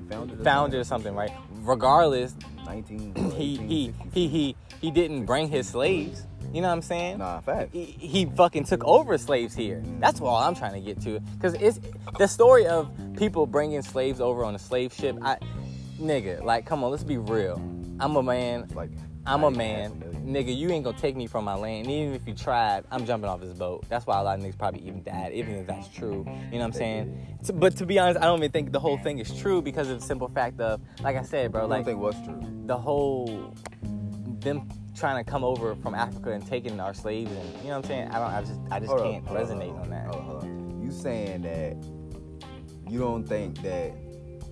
founded 0.10 0.40
it. 0.40 0.44
Founded 0.44 0.80
or 0.80 0.84
something, 0.86 1.14
right? 1.14 1.32
Regardless, 1.62 2.36
19. 2.65 3.15
he 3.38 3.58
he 3.58 3.93
he 4.13 4.27
he 4.27 4.55
he 4.82 4.91
didn't 4.91 5.25
bring 5.25 5.50
his 5.50 5.67
slaves. 5.67 6.25
You 6.53 6.62
know 6.62 6.67
what 6.67 6.74
I'm 6.75 6.82
saying? 6.84 7.17
Nah, 7.17 7.39
fact. 7.41 7.74
he, 7.74 7.86
he 7.86 8.25
fucking 8.25 8.65
took 8.65 8.84
over 8.84 9.17
slaves 9.17 9.55
here. 9.55 9.82
That's 10.00 10.22
all 10.22 10.36
I'm 10.36 10.53
trying 10.53 10.74
to 10.74 10.82
get 10.82 11.01
to. 11.01 11.20
Cause 11.41 11.55
it's 11.55 11.79
the 12.20 12.27
story 12.27 12.67
of 12.67 12.91
people 13.17 13.48
bringing 13.48 13.82
slaves 13.82 14.22
over 14.22 14.46
on 14.46 14.53
a 14.53 14.60
slave 14.60 14.93
ship. 14.93 15.17
I, 15.24 15.38
nigga, 16.00 16.43
like, 16.43 16.65
come 16.65 16.84
on, 16.84 16.91
let's 16.91 17.03
be 17.03 17.17
real. 17.17 17.55
I'm 18.00 18.15
a 18.17 18.22
man. 18.22 18.67
Like, 18.75 18.91
I'm 19.25 19.44
a 19.44 19.51
man. 19.51 19.92
Nigga, 20.25 20.56
you 20.56 20.70
ain't 20.70 20.84
gonna 20.84 20.98
take 20.98 21.15
me 21.15 21.27
from 21.27 21.46
my 21.46 21.56
land. 21.56 21.88
Even 21.89 22.13
if 22.13 22.27
you 22.27 22.34
tried, 22.34 22.84
I'm 22.92 23.06
jumping 23.06 23.30
off 23.30 23.39
this 23.42 23.58
boat. 23.58 23.86
That's 23.89 24.06
why 24.06 24.20
a 24.20 24.24
lot 24.24 24.39
of 24.39 24.46
niggas 24.46 24.58
probably 24.58 24.82
even 24.82 25.03
died, 25.03 25.34
even 25.34 25.56
if 25.56 25.68
that's 25.68 25.88
true. 25.89 26.25
You 26.51 26.51
know 26.53 26.58
what 26.60 26.62
I'm 26.65 26.74
saying? 26.74 27.38
But 27.53 27.77
to 27.77 27.86
be 27.86 28.00
honest, 28.00 28.20
I 28.20 28.25
don't 28.25 28.39
even 28.39 28.51
think 28.51 28.72
the 28.72 28.80
whole 28.80 28.98
thing 28.98 29.20
is 29.20 29.34
true 29.38 29.62
because 29.62 29.89
of 29.89 30.00
the 30.01 30.06
simple 30.06 30.27
fact 30.30 30.60
of, 30.60 30.82
like 31.01 31.15
I 31.15 31.22
said, 31.24 31.51
bro, 31.51 31.62
I 31.62 31.65
like 31.65 31.77
don't 31.80 31.86
think 31.86 32.00
what's 32.00 32.20
true. 32.22 32.39
the 32.65 32.77
whole 32.77 33.53
them 34.39 34.68
trying 34.96 35.24
to 35.24 35.30
come 35.30 35.44
over 35.44 35.74
from 35.75 35.96
Africa 35.96 36.32
and 36.32 36.46
taking 36.46 36.80
our 36.80 36.94
slaves 36.94 37.32
and 37.32 37.50
you 37.63 37.70
know 37.70 37.70
what 37.70 37.75
I'm 37.77 37.84
saying? 37.86 38.08
I 38.10 38.20
don't 38.20 38.30
I 38.30 38.42
just 38.42 38.60
I 38.72 38.80
just 38.80 38.92
Hold 38.92 39.03
can't 39.03 39.27
up, 39.27 39.34
resonate 39.34 39.74
up, 39.75 39.84
on 39.84 39.89
that. 39.89 40.06
hold 40.08 40.44
up. 40.44 40.84
You 40.84 40.92
saying 40.92 41.42
that 41.44 41.77
you 42.92 43.00
don't 43.00 43.24
think 43.27 43.62
that 43.62 43.94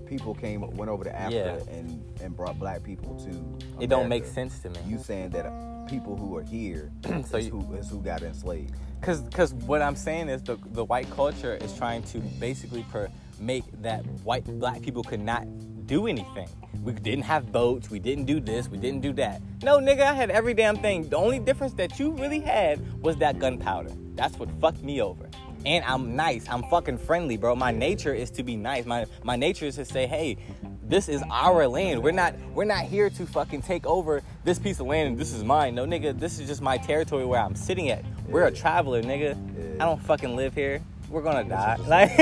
people 0.07 0.33
came 0.33 0.61
went 0.75 0.89
over 0.89 1.03
to 1.03 1.13
Africa 1.15 1.61
Yeah. 1.67 1.73
and 1.73 2.03
and 2.21 2.35
brought 2.35 2.57
black 2.59 2.83
people 2.83 3.15
to 3.25 3.83
It 3.83 3.87
don't 3.89 4.07
make 4.09 4.25
sense 4.25 4.59
to 4.59 4.69
me. 4.69 4.77
You 4.87 4.97
saying 4.99 5.31
that 5.31 5.45
uh, 5.45 5.85
people 5.87 6.15
who 6.15 6.35
are 6.37 6.43
here 6.43 6.91
So 7.25 7.37
is, 7.37 7.47
you- 7.47 7.51
who, 7.59 7.73
is 7.75 7.89
who 7.89 7.99
got 8.01 8.21
enslaved. 8.21 8.75
Cause, 9.01 9.23
cause 9.33 9.53
what 9.55 9.81
I'm 9.81 9.95
saying 9.95 10.29
is 10.29 10.43
the 10.43 10.57
the 10.73 10.85
white 10.85 11.09
culture 11.09 11.55
is 11.55 11.75
trying 11.75 12.03
to 12.03 12.19
basically 12.39 12.83
per 12.91 13.09
make 13.39 13.63
that 13.81 14.05
white 14.23 14.45
black 14.59 14.83
people 14.83 15.03
could 15.03 15.19
not 15.19 15.45
do 15.87 16.05
anything. 16.05 16.47
We 16.83 16.93
didn't 16.93 17.23
have 17.23 17.51
boats. 17.51 17.89
We 17.89 17.97
didn't 17.97 18.25
do 18.25 18.39
this. 18.39 18.69
We 18.69 18.77
didn't 18.77 19.01
do 19.01 19.11
that. 19.13 19.41
No, 19.63 19.79
nigga, 19.79 20.01
I 20.01 20.13
had 20.13 20.29
every 20.29 20.53
damn 20.53 20.77
thing. 20.77 21.09
The 21.09 21.17
only 21.17 21.39
difference 21.39 21.73
that 21.73 21.99
you 21.99 22.11
really 22.11 22.39
had 22.41 22.79
was 23.01 23.17
that 23.17 23.39
gunpowder. 23.39 23.89
That's 24.13 24.37
what 24.37 24.49
fucked 24.61 24.83
me 24.83 25.01
over. 25.01 25.27
And 25.65 25.85
I'm 25.85 26.15
nice. 26.15 26.45
I'm 26.49 26.63
fucking 26.63 26.97
friendly, 26.97 27.37
bro. 27.37 27.55
My 27.55 27.71
nature 27.71 28.13
is 28.13 28.31
to 28.31 28.43
be 28.43 28.55
nice. 28.55 28.85
My 28.85 29.05
my 29.23 29.35
nature 29.35 29.65
is 29.65 29.75
to 29.75 29.85
say, 29.85 30.07
hey, 30.07 30.37
this 30.83 31.07
is 31.07 31.23
our 31.29 31.67
land. 31.67 32.01
We're 32.03 32.11
not 32.11 32.35
we're 32.53 32.65
not 32.65 32.85
here 32.85 33.09
to 33.11 33.25
fucking 33.27 33.61
take 33.61 33.85
over 33.85 34.21
this 34.43 34.57
piece 34.59 34.79
of 34.79 34.87
land 34.87 35.09
and 35.09 35.17
this 35.17 35.33
is 35.33 35.43
mine. 35.43 35.75
No 35.75 35.85
nigga, 35.85 36.17
this 36.19 36.39
is 36.39 36.47
just 36.47 36.61
my 36.61 36.77
territory 36.77 37.25
where 37.25 37.39
I'm 37.39 37.55
sitting 37.55 37.89
at. 37.89 38.03
We're 38.27 38.47
a 38.47 38.51
traveler, 38.51 39.01
nigga. 39.03 39.35
I 39.79 39.85
don't 39.85 40.01
fucking 40.01 40.35
live 40.35 40.53
here. 40.55 40.81
We're 41.09 41.21
gonna 41.21 41.43
die. 41.43 41.77
Like 41.87 42.15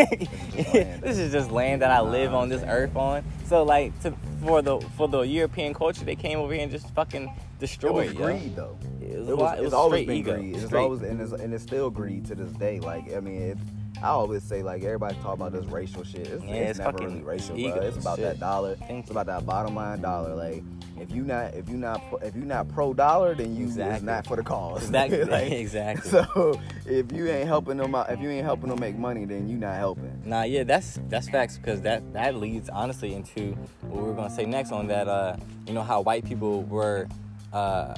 this 1.01 1.17
is 1.17 1.31
just 1.31 1.51
land 1.51 1.81
that 1.81 1.91
I 1.91 2.01
live 2.01 2.33
on 2.33 2.49
this 2.49 2.63
earth 2.63 2.95
on. 2.95 3.23
So 3.45 3.63
like 3.63 3.97
to 4.01 4.13
for 4.43 4.61
the 4.61 4.79
for 4.97 5.07
the 5.07 5.21
European 5.21 5.73
culture, 5.73 6.03
they 6.03 6.15
came 6.15 6.39
over 6.39 6.53
here 6.53 6.63
and 6.63 6.71
just 6.71 6.89
fucking 6.93 7.23
It 7.23 7.59
destroyed. 7.59 7.93
was 7.93 8.13
yo. 8.13 8.25
greed 8.25 8.55
though. 8.55 8.77
It 9.09 9.19
was, 9.19 9.29
It 9.29 9.37
was, 9.37 9.59
it 9.59 9.63
it's 9.65 9.73
always 9.73 10.05
been 10.07 10.15
ego. 10.17 10.35
greed. 10.37 10.55
It's 10.55 10.65
Straight. 10.65 10.81
always 10.81 11.01
and 11.01 11.21
it's, 11.21 11.31
and 11.31 11.53
it's 11.53 11.63
still 11.63 11.89
greed 11.89 12.25
to 12.27 12.35
this 12.35 12.51
day. 12.53 12.79
Like 12.79 13.13
I 13.15 13.19
mean, 13.19 13.41
it's, 13.41 13.61
I 14.03 14.07
always 14.09 14.43
say 14.43 14.61
like 14.63 14.83
everybody 14.83 15.15
talk 15.21 15.33
about 15.35 15.51
this 15.51 15.65
racial 15.65 16.03
shit. 16.03 16.27
It's, 16.27 16.43
Yeah, 16.43 16.51
it's, 16.53 16.69
it's 16.71 16.79
never 16.79 16.97
really 16.99 17.21
racial, 17.21 17.57
ego 17.59 17.75
bro. 17.77 17.81
It's 17.87 17.97
about 17.97 18.17
shit. 18.17 18.25
that 18.25 18.39
dollar. 18.39 18.75
It's 18.89 19.11
about 19.11 19.25
that 19.27 19.45
bottom 19.45 19.75
line 19.75 20.01
dollar. 20.01 20.35
Like 20.35 20.63
if 20.99 21.11
you 21.11 21.23
not 21.23 21.53
if 21.53 21.69
you 21.69 21.77
not 21.77 22.01
if 22.21 22.35
you 22.35 22.43
not 22.43 22.67
pro 22.69 22.93
dollar, 22.93 23.33
then 23.35 23.55
you 23.55 23.63
it's 23.65 23.73
Exactly. 23.75 24.05
not 24.05 24.25
for 24.27 24.35
the 24.35 24.43
cause. 24.43 24.83
Exactly. 24.83 25.23
Like, 25.29 25.51
exactly. 25.51 26.09
So 26.11 26.59
if 26.85 27.11
you 27.11 27.27
ain't 27.27 27.47
helping 27.47 27.77
them 27.77 27.95
out, 27.95 28.09
if 28.11 28.19
you 28.21 28.29
ain't 28.29 28.45
helping 28.45 28.69
them 28.69 28.79
make 28.79 28.97
money, 28.97 29.25
then 29.25 29.47
you 29.49 29.57
not 29.57 29.75
helping. 29.75 30.21
Nah, 30.25 30.43
yeah, 30.43 30.63
that's 30.63 30.99
that's 31.09 31.29
facts 31.29 31.57
because 31.57 31.81
that 31.81 32.13
that 32.13 32.35
leads 32.35 32.69
honestly 32.69 33.13
into 33.13 33.51
what 33.81 34.03
we're 34.03 34.13
gonna 34.13 34.29
say 34.29 34.45
next 34.45 34.71
on 34.71 34.87
that. 34.87 35.07
Uh, 35.07 35.35
you 35.67 35.73
know 35.73 35.83
how 35.83 36.01
white 36.01 36.25
people 36.25 36.63
were 36.63 37.07
uh, 37.53 37.93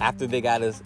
after 0.00 0.26
they 0.26 0.40
got 0.40 0.62
us 0.62 0.82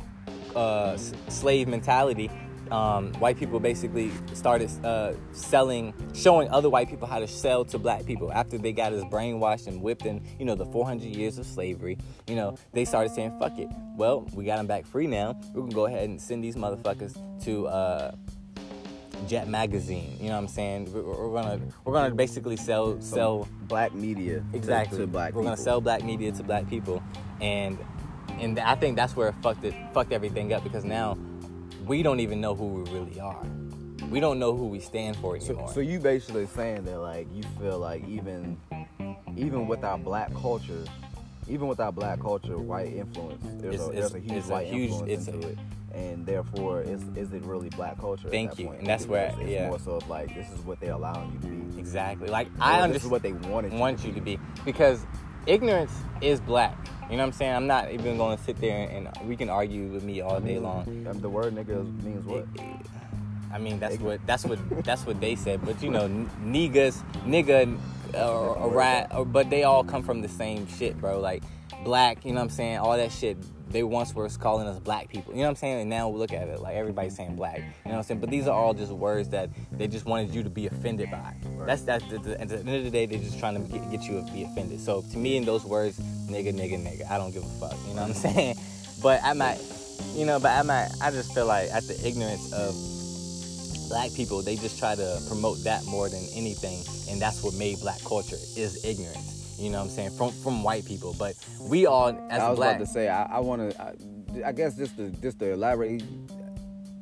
uh, 0.55 0.97
slave 1.29 1.69
mentality. 1.69 2.31
Um, 2.71 3.13
white 3.15 3.37
people 3.37 3.59
basically 3.59 4.13
started 4.33 4.71
uh, 4.85 5.15
selling, 5.33 5.93
showing 6.15 6.49
other 6.51 6.71
white 6.71 6.89
people 6.89 7.09
how 7.09 7.19
to 7.19 7.27
sell 7.27 7.65
to 7.65 7.81
black 7.81 8.07
people. 8.07 8.31
After 8.33 8.59
they 8.59 8.71
got 8.73 8.93
us 8.93 9.03
brainwashed 9.05 9.67
and 9.67 9.83
whipped 9.83 10.07
in, 10.07 10.23
you 10.39 10.45
know, 10.45 10.55
the 10.55 10.67
400 10.67 11.05
years 11.09 11.37
of 11.39 11.47
slavery, 11.47 11.99
you 12.29 12.37
know, 12.37 12.57
they 12.73 12.85
started 12.85 13.13
saying, 13.13 13.37
"Fuck 13.41 13.59
it." 13.59 13.69
Well, 13.97 14.21
we 14.35 14.45
got 14.45 14.59
them 14.59 14.69
back 14.69 14.87
free 14.87 15.09
now. 15.09 15.37
We 15.53 15.63
can 15.63 15.71
go 15.71 15.87
ahead 15.87 16.09
and 16.09 16.21
send 16.23 16.45
these 16.45 16.55
motherfuckers 16.55 17.19
to 17.45 17.67
uh, 17.67 18.15
Jet 19.27 19.49
Magazine. 19.49 20.17
You 20.21 20.29
know 20.29 20.35
what 20.35 20.43
I'm 20.43 20.49
saying? 20.49 20.93
We're, 20.93 21.03
we're 21.03 21.43
gonna 21.43 21.61
we're 21.85 21.93
gonna 21.93 22.15
basically 22.15 22.57
sell 22.57 23.01
sell 23.01 23.49
Black 23.63 23.93
media 23.95 24.45
to- 24.53 24.57
exactly. 24.57 24.99
to, 24.99 25.07
black 25.09 25.33
we're 25.33 25.41
people. 25.41 25.43
gonna 25.43 25.57
sell 25.57 25.81
black 25.81 26.05
media 26.05 26.31
to 26.31 26.43
black 26.45 26.69
people, 26.71 27.03
and 27.41 27.77
and 28.41 28.59
I 28.59 28.75
think 28.75 28.97
that's 28.97 29.15
where 29.17 29.29
it 29.29 29.35
fucked 29.43 29.65
it 29.65 29.75
fucked 29.93 30.13
everything 30.13 30.53
up 30.53 30.63
because 30.65 30.85
now 30.85 31.17
we 31.87 32.03
don't 32.03 32.21
even 32.21 32.41
know 32.41 32.55
who 32.55 32.67
we 32.67 32.91
really 32.93 33.21
are. 33.21 33.45
We 34.11 34.19
don't 34.21 34.39
know 34.39 34.57
who 34.57 34.67
we 34.67 34.81
stand 34.81 35.17
for 35.17 35.39
So, 35.39 35.51
anymore. 35.53 35.73
so 35.73 35.81
you 35.81 35.99
basically 36.01 36.47
saying 36.47 36.85
that 36.85 36.99
like 36.99 37.29
you 37.33 37.43
feel 37.61 37.79
like 37.79 38.07
even 38.09 38.57
even 39.37 39.67
with 39.69 39.85
our 39.85 39.99
black 39.99 40.33
culture, 40.35 40.85
even 41.49 41.69
with 41.69 41.81
our 41.81 41.93
black 41.93 42.21
culture, 42.21 42.59
white 42.59 42.93
influence, 42.93 43.43
there's, 43.61 43.75
It's- 43.75 43.89
a, 43.89 43.93
there's 43.93 44.15
a 44.15 44.19
huge 44.19 44.33
it's 44.37 44.51
a 44.51 44.61
huge- 44.63 44.91
influence 44.91 45.11
it's 45.13 45.29
a- 45.29 45.33
into 45.35 45.49
it, 45.49 45.59
and 45.95 46.27
therefore, 46.27 46.83
is 46.83 47.03
is 47.17 47.33
it 47.33 47.43
really 47.45 47.69
black 47.71 47.99
culture? 48.01 48.29
Thank 48.29 48.59
you. 48.59 48.67
point? 48.67 48.81
And 48.81 48.87
that's 48.89 49.05
Because 49.07 49.37
where- 49.37 49.43
it's 49.43 49.51
yeah. 49.51 49.69
more 49.69 49.79
so 49.79 49.93
of 49.93 50.09
like 50.09 50.35
this 50.35 50.51
is 50.51 50.61
what 50.65 50.81
they're 50.81 50.93
allowing 50.93 51.33
you 51.33 51.39
to 51.41 51.47
be. 51.75 51.79
exactly. 51.79 52.29
Like 52.29 52.49
Or 52.49 52.63
I 52.63 52.81
understand. 52.81 53.13
what 53.13 53.23
they 53.23 53.33
wanted. 53.33 53.73
want 53.73 54.05
you 54.05 54.13
to 54.13 54.21
be 54.21 54.39
because 54.65 55.05
ignorance 55.51 55.93
is 56.21 56.41
black. 56.41 56.77
You 57.11 57.17
know 57.17 57.25
what 57.25 57.27
I'm 57.27 57.33
saying? 57.33 57.55
I'm 57.55 57.67
not 57.67 57.91
even 57.91 58.17
going 58.17 58.39
to 58.39 58.45
sit 58.45 58.61
there 58.61 58.89
and 58.89 59.09
we 59.27 59.37
can 59.37 59.51
argue 59.51 59.89
with 59.89 60.05
me 60.05 60.21
all 60.21 60.39
day 60.41 60.59
long. 60.61 60.85
The 61.21 61.29
word 61.29 61.55
nigga 61.57 61.85
means 62.05 62.25
what? 62.25 62.47
I 63.53 63.59
mean, 63.59 63.81
that's 63.81 63.99
what 63.99 64.25
that's 64.27 64.45
what 64.45 64.85
that's 64.85 65.05
what 65.05 65.21
they 65.21 65.35
said. 65.35 65.65
But 65.67 65.83
you 65.83 65.91
know, 65.91 66.09
niggas, 66.45 67.03
nigga, 67.27 67.77
uh, 68.15 68.33
or, 68.33 68.57
or 68.57 68.71
rat, 68.71 69.11
or, 69.13 69.25
but 69.25 69.51
they 69.51 69.65
all 69.65 69.83
come 69.83 70.05
from 70.05 70.23
the 70.23 70.29
same 70.29 70.69
shit, 70.69 71.01
bro. 71.01 71.19
Like 71.19 71.43
black, 71.85 72.25
you 72.25 72.33
know 72.33 72.41
what 72.41 72.45
I'm 72.45 72.51
saying? 72.51 72.79
All 72.79 72.97
that 72.97 73.13
shit. 73.13 73.37
They 73.71 73.85
once 73.85 74.13
were 74.13 74.29
calling 74.29 74.67
us 74.67 74.81
black 74.81 75.09
people. 75.09 75.33
You 75.33 75.39
know 75.39 75.45
what 75.45 75.51
I'm 75.51 75.57
saying? 75.57 75.83
And 75.83 75.91
now 75.91 76.09
we 76.09 76.19
look 76.19 76.33
at 76.33 76.49
it, 76.49 76.59
like 76.61 76.75
everybody's 76.75 77.15
saying 77.15 77.37
black. 77.37 77.59
You 77.59 77.63
know 77.63 77.71
what 77.85 77.97
I'm 77.99 78.03
saying? 78.03 78.21
But 78.21 78.29
these 78.29 78.49
are 78.49 78.59
all 78.59 78.75
just 78.75 78.91
words 78.91 79.29
that 79.29 79.49
they 79.71 79.87
just 79.87 80.07
wanted 80.07 80.35
you 80.35 80.43
to 80.43 80.51
be 80.51 80.67
offended 80.67 81.09
by. 81.09 81.37
That's 81.67 81.83
that's 81.83 82.05
the, 82.07 82.19
the, 82.19 82.41
at 82.41 82.49
the 82.49 82.59
end 82.59 82.69
of 82.69 82.83
the 82.83 82.91
day, 82.91 83.07
they're 83.07 83.21
just 83.21 83.39
trying 83.39 83.63
to 83.65 83.73
get, 83.73 83.89
get 83.93 84.03
you 84.03 84.27
to 84.27 84.33
be 84.33 84.43
offended. 84.43 84.81
So 84.81 85.03
to 85.03 85.17
me, 85.17 85.37
in 85.37 85.45
those 85.45 85.65
words, 85.65 86.01
nigga, 86.01 86.53
nigga, 86.53 86.83
nigga, 86.85 87.09
I 87.09 87.17
don't 87.17 87.31
give 87.31 87.45
a 87.45 87.61
fuck. 87.61 87.79
You 87.87 87.95
know 87.95 88.03
what 88.03 88.11
I'm 88.11 88.15
saying? 88.35 88.57
But 89.01 89.21
I 89.23 89.35
might, 89.35 89.61
you 90.17 90.27
know, 90.27 90.41
but 90.41 90.51
I 90.51 90.63
might, 90.63 90.91
I 91.01 91.13
just 91.13 91.33
feel 91.33 91.47
like 91.47 91.71
at 91.71 91.85
the 91.85 91.97
ignorance 92.05 92.53
of 92.53 92.75
black 93.89 94.13
people, 94.15 94.43
they 94.43 94.57
just 94.57 94.79
try 94.79 94.95
to 94.95 95.21
promote 95.29 95.63
that 95.65 95.85
more 95.85 96.09
than 96.09 96.25
anything, 96.33 96.83
and 97.09 97.21
that's 97.21 97.43
what 97.43 97.55
made 97.55 97.79
black 97.81 98.01
culture 98.05 98.39
is 98.57 98.85
ignorance. 98.85 99.40
You 99.61 99.69
know 99.69 99.79
what 99.79 99.85
I'm 99.85 99.91
saying? 99.91 100.11
From 100.13 100.31
from 100.33 100.63
white 100.63 100.87
people, 100.87 101.15
but 101.19 101.35
we 101.61 101.85
all 101.85 102.09
as 102.31 102.41
I 102.41 102.49
was 102.49 102.57
black. 102.57 102.77
about 102.77 102.87
to 102.87 102.91
say 102.91 103.09
I, 103.09 103.25
I 103.25 103.41
want 103.41 103.71
to. 103.71 103.83
I, 103.83 103.95
I 104.49 104.53
guess 104.53 104.75
just 104.75 104.97
to 104.97 105.11
just 105.11 105.39
to 105.41 105.53
elaborate, 105.53 106.03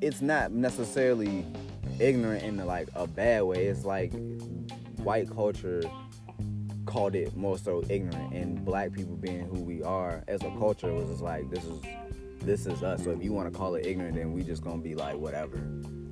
it's 0.01 0.21
not 0.21 0.51
necessarily 0.51 1.47
ignorant 2.01 2.43
in 2.43 2.57
like 2.67 2.89
a 2.97 3.07
bad 3.07 3.45
way. 3.45 3.67
It's 3.67 3.85
like 3.85 4.13
white 4.97 5.31
culture 5.31 5.83
called 6.85 7.15
it 7.15 7.37
more 7.37 7.59
so 7.59 7.85
ignorant, 7.89 8.33
and 8.33 8.65
black 8.65 8.93
people 8.93 9.15
being 9.15 9.43
who 9.43 9.63
we 9.63 9.83
are 9.85 10.25
as 10.27 10.43
a 10.43 10.51
culture 10.59 10.93
was 10.93 11.09
just 11.09 11.23
like 11.23 11.49
this 11.51 11.65
is 11.65 11.81
this 12.41 12.67
is 12.67 12.83
us. 12.83 13.05
So 13.05 13.11
if 13.11 13.23
you 13.23 13.33
want 13.33 13.53
to 13.53 13.57
call 13.57 13.77
it 13.77 13.87
ignorant, 13.87 14.17
then 14.17 14.33
we 14.33 14.43
just 14.43 14.65
gonna 14.65 14.83
be 14.83 14.97
like 14.97 15.17
whatever. 15.17 15.63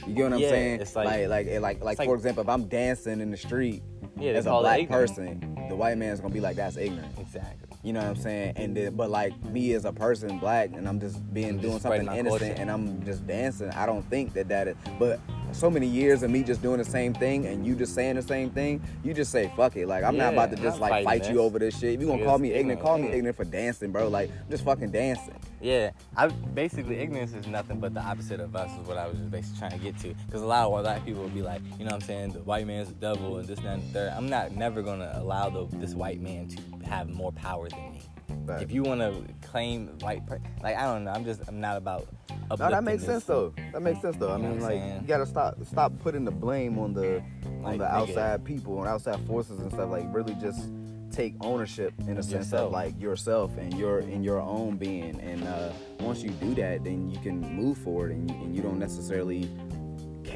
You 0.07 0.15
get 0.15 0.23
what 0.25 0.33
I'm 0.35 0.39
Yeah, 0.41 0.49
saying? 0.51 0.81
it's 0.81 0.95
like- 0.97 1.07
like 1.07 1.29
like 1.29 1.47
eh, 1.49 1.59
like 1.59 1.83
like, 1.83 1.99
like- 1.99 2.09
for 2.09 2.15
example, 2.15 2.43
if 2.43 2.49
I'm 2.49 2.65
dancing 2.65 3.21
in 3.21 3.31
the 3.31 3.37
street 3.37 3.83
Yeah, 4.19 4.33
as 4.33 4.47
a 4.47 4.51
black 4.51 4.89
person, 4.89 5.57
the 5.69 5.75
white 5.77 5.99
man's 5.99 6.21
gonna 6.21 6.33
be 6.33 6.41
like 6.41 6.57
that's 6.57 6.77
ignorant. 6.77 7.13
exactly. 7.19 7.69
You 7.83 7.93
know 7.93 8.01
what 8.01 8.09
I'm 8.09 8.17
saying? 8.17 8.53
And 8.57 8.77
then, 8.77 8.95
but 8.97 9.11
like 9.11 9.33
me 9.45 9.73
as 9.75 9.85
a 9.85 9.93
person, 9.93 10.39
black, 10.39 10.71
and 10.75 10.89
I'm 10.89 10.99
just 11.01 11.23
being 11.35 11.51
I'm 11.51 11.59
doing 11.59 11.73
just 11.75 11.83
something 11.83 12.01
innocent, 12.09 12.41
culture. 12.41 12.55
and 12.59 12.71
I'm 12.71 13.05
just 13.05 13.27
dancing. 13.27 13.71
I 13.71 13.87
don't 13.87 14.09
think 14.11 14.33
that 14.35 14.49
that 14.49 14.69
is. 14.69 14.77
But 14.99 15.21
so 15.57 15.71
many 15.71 15.87
years 15.87 16.23
of 16.23 16.31
me 16.31 16.43
just 16.43 16.63
doing 16.63 16.79
the 16.79 16.85
same 16.85 17.15
thing, 17.15 17.47
and 17.47 17.67
you 17.67 17.75
just 17.75 17.95
saying 17.95 18.17
the 18.17 18.23
same 18.23 18.51
thing, 18.51 18.83
you 19.03 19.15
just 19.15 19.33
say 19.33 19.51
fuck 19.57 19.77
it. 19.77 19.87
Like 19.87 20.05
I'm 20.05 20.17
not 20.17 20.33
about 20.33 20.51
to 20.51 20.57
just 20.57 20.81
like 20.81 21.05
fight 21.05 21.31
you 21.31 21.41
over 21.41 21.59
this 21.59 21.79
shit. 21.79 21.95
If 21.95 22.01
you 22.01 22.07
gonna 22.07 22.25
call 22.25 22.39
me 22.39 22.53
ignorant, 22.53 22.81
call 22.81 22.99
me 22.99 23.05
ignorant. 23.05 23.19
ignorant 23.19 23.37
for 23.37 23.45
dancing, 23.45 23.93
bro. 23.93 24.09
Like 24.09 24.31
I'm 24.31 24.51
just 24.51 24.65
fucking 24.65 24.91
dancing. 24.91 25.39
Yeah, 25.61 25.91
I 26.17 26.29
basically 26.29 26.99
ignorance 26.99 27.33
is 27.33 27.47
nothing 27.47 27.81
but 27.81 27.95
the 27.95 28.01
opposite 28.01 28.41
of 28.41 28.55
us 28.55 28.71
is 28.79 28.87
what 28.87 28.99
I 28.99 29.07
was 29.07 29.19
just 29.19 29.31
basically 29.31 29.59
trying 29.59 29.73
to 29.73 29.79
get 29.79 29.99
to. 29.99 30.15
Because 30.27 30.43
a 30.43 30.47
lot 30.47 30.67
of 30.67 30.83
black 30.83 31.05
people 31.05 31.23
will 31.23 31.29
be 31.31 31.43
like, 31.43 31.63
you 31.79 31.81
know 31.81 31.87
what 31.87 31.95
I'm 31.95 32.01
saying, 32.03 32.33
the 32.33 32.41
white 32.41 32.67
man's 32.67 32.89
the 32.89 32.95
devil 32.95 33.39
and 33.39 33.49
this, 33.49 33.59
that, 33.61 33.67
and 33.67 33.83
the 33.83 33.93
third. 33.93 34.13
I'm 34.15 34.29
not 34.29 34.53
never 34.53 34.83
gonna 34.83 35.11
allow 35.15 35.49
the, 35.49 35.67
this 35.79 35.95
white 35.95 36.21
man 36.21 36.49
to 36.49 36.87
have 36.89 37.09
more 37.09 37.33
power 37.33 37.69
than 37.69 37.93
me. 37.93 38.03
If 38.49 38.73
you 38.73 38.83
want 38.83 39.01
to 39.01 39.25
claim 39.49 39.89
white, 40.01 40.27
per- 40.27 40.41
like 40.63 40.77
I 40.77 40.83
don't 40.83 41.05
know, 41.05 41.13
I'm 41.13 41.25
just 41.25 41.41
I'm 41.49 41.61
not 41.61 41.77
about. 41.77 42.07
No, 42.49 42.57
that 42.57 42.85
makes 42.85 43.05
sense 43.05 43.25
though. 43.25 43.53
That 43.73 43.83
makes 43.83 44.01
sense 44.01 44.17
though. 44.17 44.33
I 44.33 44.37
mean, 44.37 44.61
like 44.61 44.71
saying? 44.73 45.01
you 45.03 45.07
gotta 45.09 45.27
stop 45.27 45.57
stop 45.65 45.93
putting 46.01 46.25
the 46.25 46.31
blame 46.31 46.79
on 46.79 46.93
the 46.95 47.23
on 47.45 47.63
Like, 47.63 47.79
the 47.79 47.85
nigga. 47.85 47.91
outside 47.91 48.45
people 48.45 48.79
and 48.79 48.89
outside 48.89 49.19
forces 49.27 49.59
and 49.59 49.73
stuff. 49.73 49.91
Like 49.91 50.05
really 50.15 50.35
just 50.35 50.71
take 51.11 51.35
ownership 51.41 51.93
in 52.01 52.19
a 52.19 52.23
sense 52.23 52.33
Yourself. 52.47 52.67
of 52.67 52.73
like 52.73 53.01
yourself 53.01 53.57
and 53.59 53.73
your 53.75 54.01
in 54.01 54.23
your 54.23 54.41
own 54.41 54.77
being. 54.77 55.19
And 55.21 55.43
uh, 55.47 55.73
once 56.01 56.23
you 56.23 56.31
do 56.31 56.55
that, 56.57 56.85
then 56.85 57.11
you 57.11 57.19
can 57.21 57.41
move 57.41 57.79
forward 57.79 58.13
and, 58.13 58.31
and 58.31 58.55
you 58.55 58.63
don't 58.63 58.79
necessarily 58.79 59.51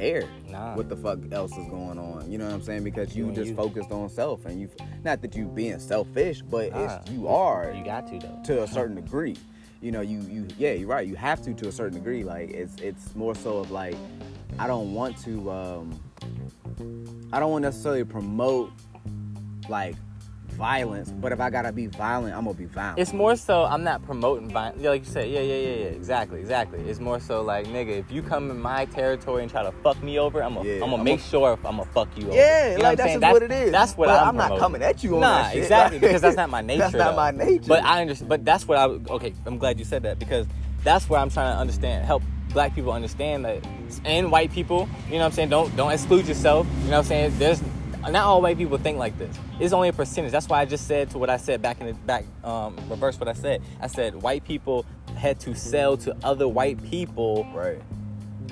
care 0.00 0.28
Nah. 0.48 0.74
what 0.74 0.88
the 0.88 0.96
fuck 0.96 1.18
else 1.32 1.52
is 1.56 1.66
going 1.68 1.98
on. 1.98 2.30
You 2.30 2.38
know 2.38 2.46
what 2.46 2.54
I'm 2.54 2.62
saying? 2.62 2.84
Because 2.84 3.14
you 3.14 3.26
You 3.26 3.32
just 3.32 3.50
you. 3.50 3.54
focused 3.56 3.90
on 3.92 4.08
self 4.08 4.46
and 4.46 4.60
you 4.60 4.68
not 5.04 5.20
that 5.22 5.34
you 5.36 5.46
being 5.46 5.78
selfish, 5.78 6.42
but 6.42 6.72
Nah. 6.72 6.96
it's 7.00 7.10
you 7.10 7.28
are 7.28 7.72
You 7.76 7.84
got 7.84 8.06
to 8.08 8.18
though. 8.18 8.40
to 8.44 8.62
a 8.62 8.68
certain 8.78 8.96
degree. 8.96 9.36
You 9.80 9.92
know, 9.92 10.00
you 10.00 10.20
you 10.22 10.46
yeah, 10.58 10.72
you're 10.72 10.88
right. 10.88 11.06
You 11.06 11.16
have 11.16 11.40
to 11.42 11.54
to 11.54 11.68
a 11.68 11.72
certain 11.72 11.94
degree. 11.98 12.22
Like 12.24 12.50
it's 12.50 12.76
it's 12.80 13.14
more 13.14 13.34
so 13.34 13.58
of 13.58 13.70
like 13.70 13.96
I 14.58 14.66
don't 14.66 14.92
want 14.94 15.16
to 15.24 15.50
um 15.50 16.00
I 17.32 17.38
don't 17.40 17.50
want 17.50 17.62
necessarily 17.62 18.04
promote 18.04 18.72
like 19.68 19.94
violence, 20.60 21.10
but 21.10 21.32
if 21.32 21.40
I 21.40 21.48
gotta 21.48 21.72
be 21.72 21.86
violent, 21.86 22.36
I'm 22.36 22.44
gonna 22.44 22.54
be 22.56 22.66
violent. 22.66 22.98
It's 22.98 23.14
more 23.14 23.34
so 23.34 23.64
I'm 23.64 23.82
not 23.82 24.04
promoting 24.04 24.50
violence. 24.50 24.82
Like 24.84 25.06
you 25.06 25.10
said, 25.10 25.30
yeah, 25.30 25.40
yeah, 25.40 25.54
yeah, 25.54 25.68
yeah. 25.84 25.86
Exactly, 26.00 26.38
exactly. 26.38 26.80
It's 26.80 27.00
more 27.00 27.18
so 27.18 27.40
like, 27.40 27.66
nigga, 27.66 27.98
if 27.98 28.12
you 28.12 28.22
come 28.22 28.50
in 28.50 28.60
my 28.60 28.84
territory 28.84 29.40
and 29.42 29.50
try 29.50 29.62
to 29.62 29.72
fuck 29.82 30.00
me 30.02 30.18
over, 30.18 30.42
I'm 30.42 30.54
gonna, 30.54 30.68
Yeah, 30.68 30.84
I'm 30.84 30.90
gonna 30.90 31.02
make 31.02 31.20
sure 31.20 31.54
I'm 31.64 31.76
gonna 31.78 31.84
fuck 31.86 32.08
you 32.16 32.26
over. 32.28 32.36
yeah, 32.36 32.72
You 32.72 32.76
know 32.76 32.82
like 32.84 32.98
what 32.98 33.10
I'm 33.10 33.20
that's 33.20 33.32
what 33.32 33.42
it 33.42 33.52
is. 33.52 33.72
That's 33.72 33.96
what 33.96 34.06
but 34.08 34.20
I'm, 34.20 34.28
I'm 34.28 34.36
not 34.50 34.58
coming 34.58 34.82
at 34.82 35.02
you 35.02 35.14
on 35.14 35.20
Nah, 35.22 35.42
that 35.44 35.52
shit. 35.54 35.62
exactly, 35.62 35.98
Like, 35.98 36.02
because 36.08 36.20
that's 36.22 36.36
not 36.36 36.50
my 36.50 36.60
nature. 36.70 36.80
That's 36.80 36.94
not 36.94 37.10
though. 37.12 37.16
my 37.16 37.30
nature. 37.30 37.64
But 37.66 37.82
I 37.84 38.02
understand. 38.02 38.28
But 38.28 38.44
that's 38.44 38.68
what 38.68 38.76
I. 38.76 38.84
Okay, 38.84 39.32
I'm 39.46 39.56
glad 39.56 39.78
you 39.78 39.86
said 39.86 40.02
that 40.02 40.18
because 40.18 40.46
that's 40.84 41.08
where 41.08 41.20
I'm 41.20 41.30
trying 41.30 41.54
to 41.54 41.58
understand, 41.58 42.04
help 42.04 42.22
black 42.52 42.74
people 42.74 42.92
understand 42.92 43.46
that, 43.46 43.66
and 44.04 44.30
white 44.30 44.52
people. 44.52 44.88
You 45.06 45.12
know 45.14 45.18
what 45.20 45.24
I'm 45.26 45.32
saying? 45.32 45.48
Don't 45.48 45.74
don't 45.74 45.90
exclude 45.90 46.26
yourself. 46.28 46.66
You 46.84 46.90
know 46.90 46.90
what 46.90 46.98
I'm 46.98 47.04
saying? 47.04 47.32
There's 47.38 47.62
not 48.02 48.24
all 48.26 48.40
white 48.42 48.56
people 48.56 48.78
think 48.78 48.98
like 48.98 49.16
this. 49.18 49.34
It's 49.58 49.72
only 49.72 49.88
a 49.88 49.92
percentage. 49.92 50.32
That's 50.32 50.48
why 50.48 50.60
I 50.60 50.64
just 50.64 50.86
said 50.86 51.10
to 51.10 51.18
what 51.18 51.28
I 51.30 51.36
said 51.36 51.60
back 51.62 51.80
in 51.80 51.86
the 51.88 51.92
back, 51.92 52.24
um, 52.44 52.76
reverse 52.88 53.18
what 53.18 53.28
I 53.28 53.32
said. 53.34 53.62
I 53.80 53.86
said 53.86 54.14
white 54.22 54.44
people 54.44 54.86
had 55.16 55.38
to 55.40 55.54
sell 55.54 55.96
to 55.98 56.16
other 56.24 56.48
white 56.48 56.82
people 56.82 57.46
Right. 57.54 57.80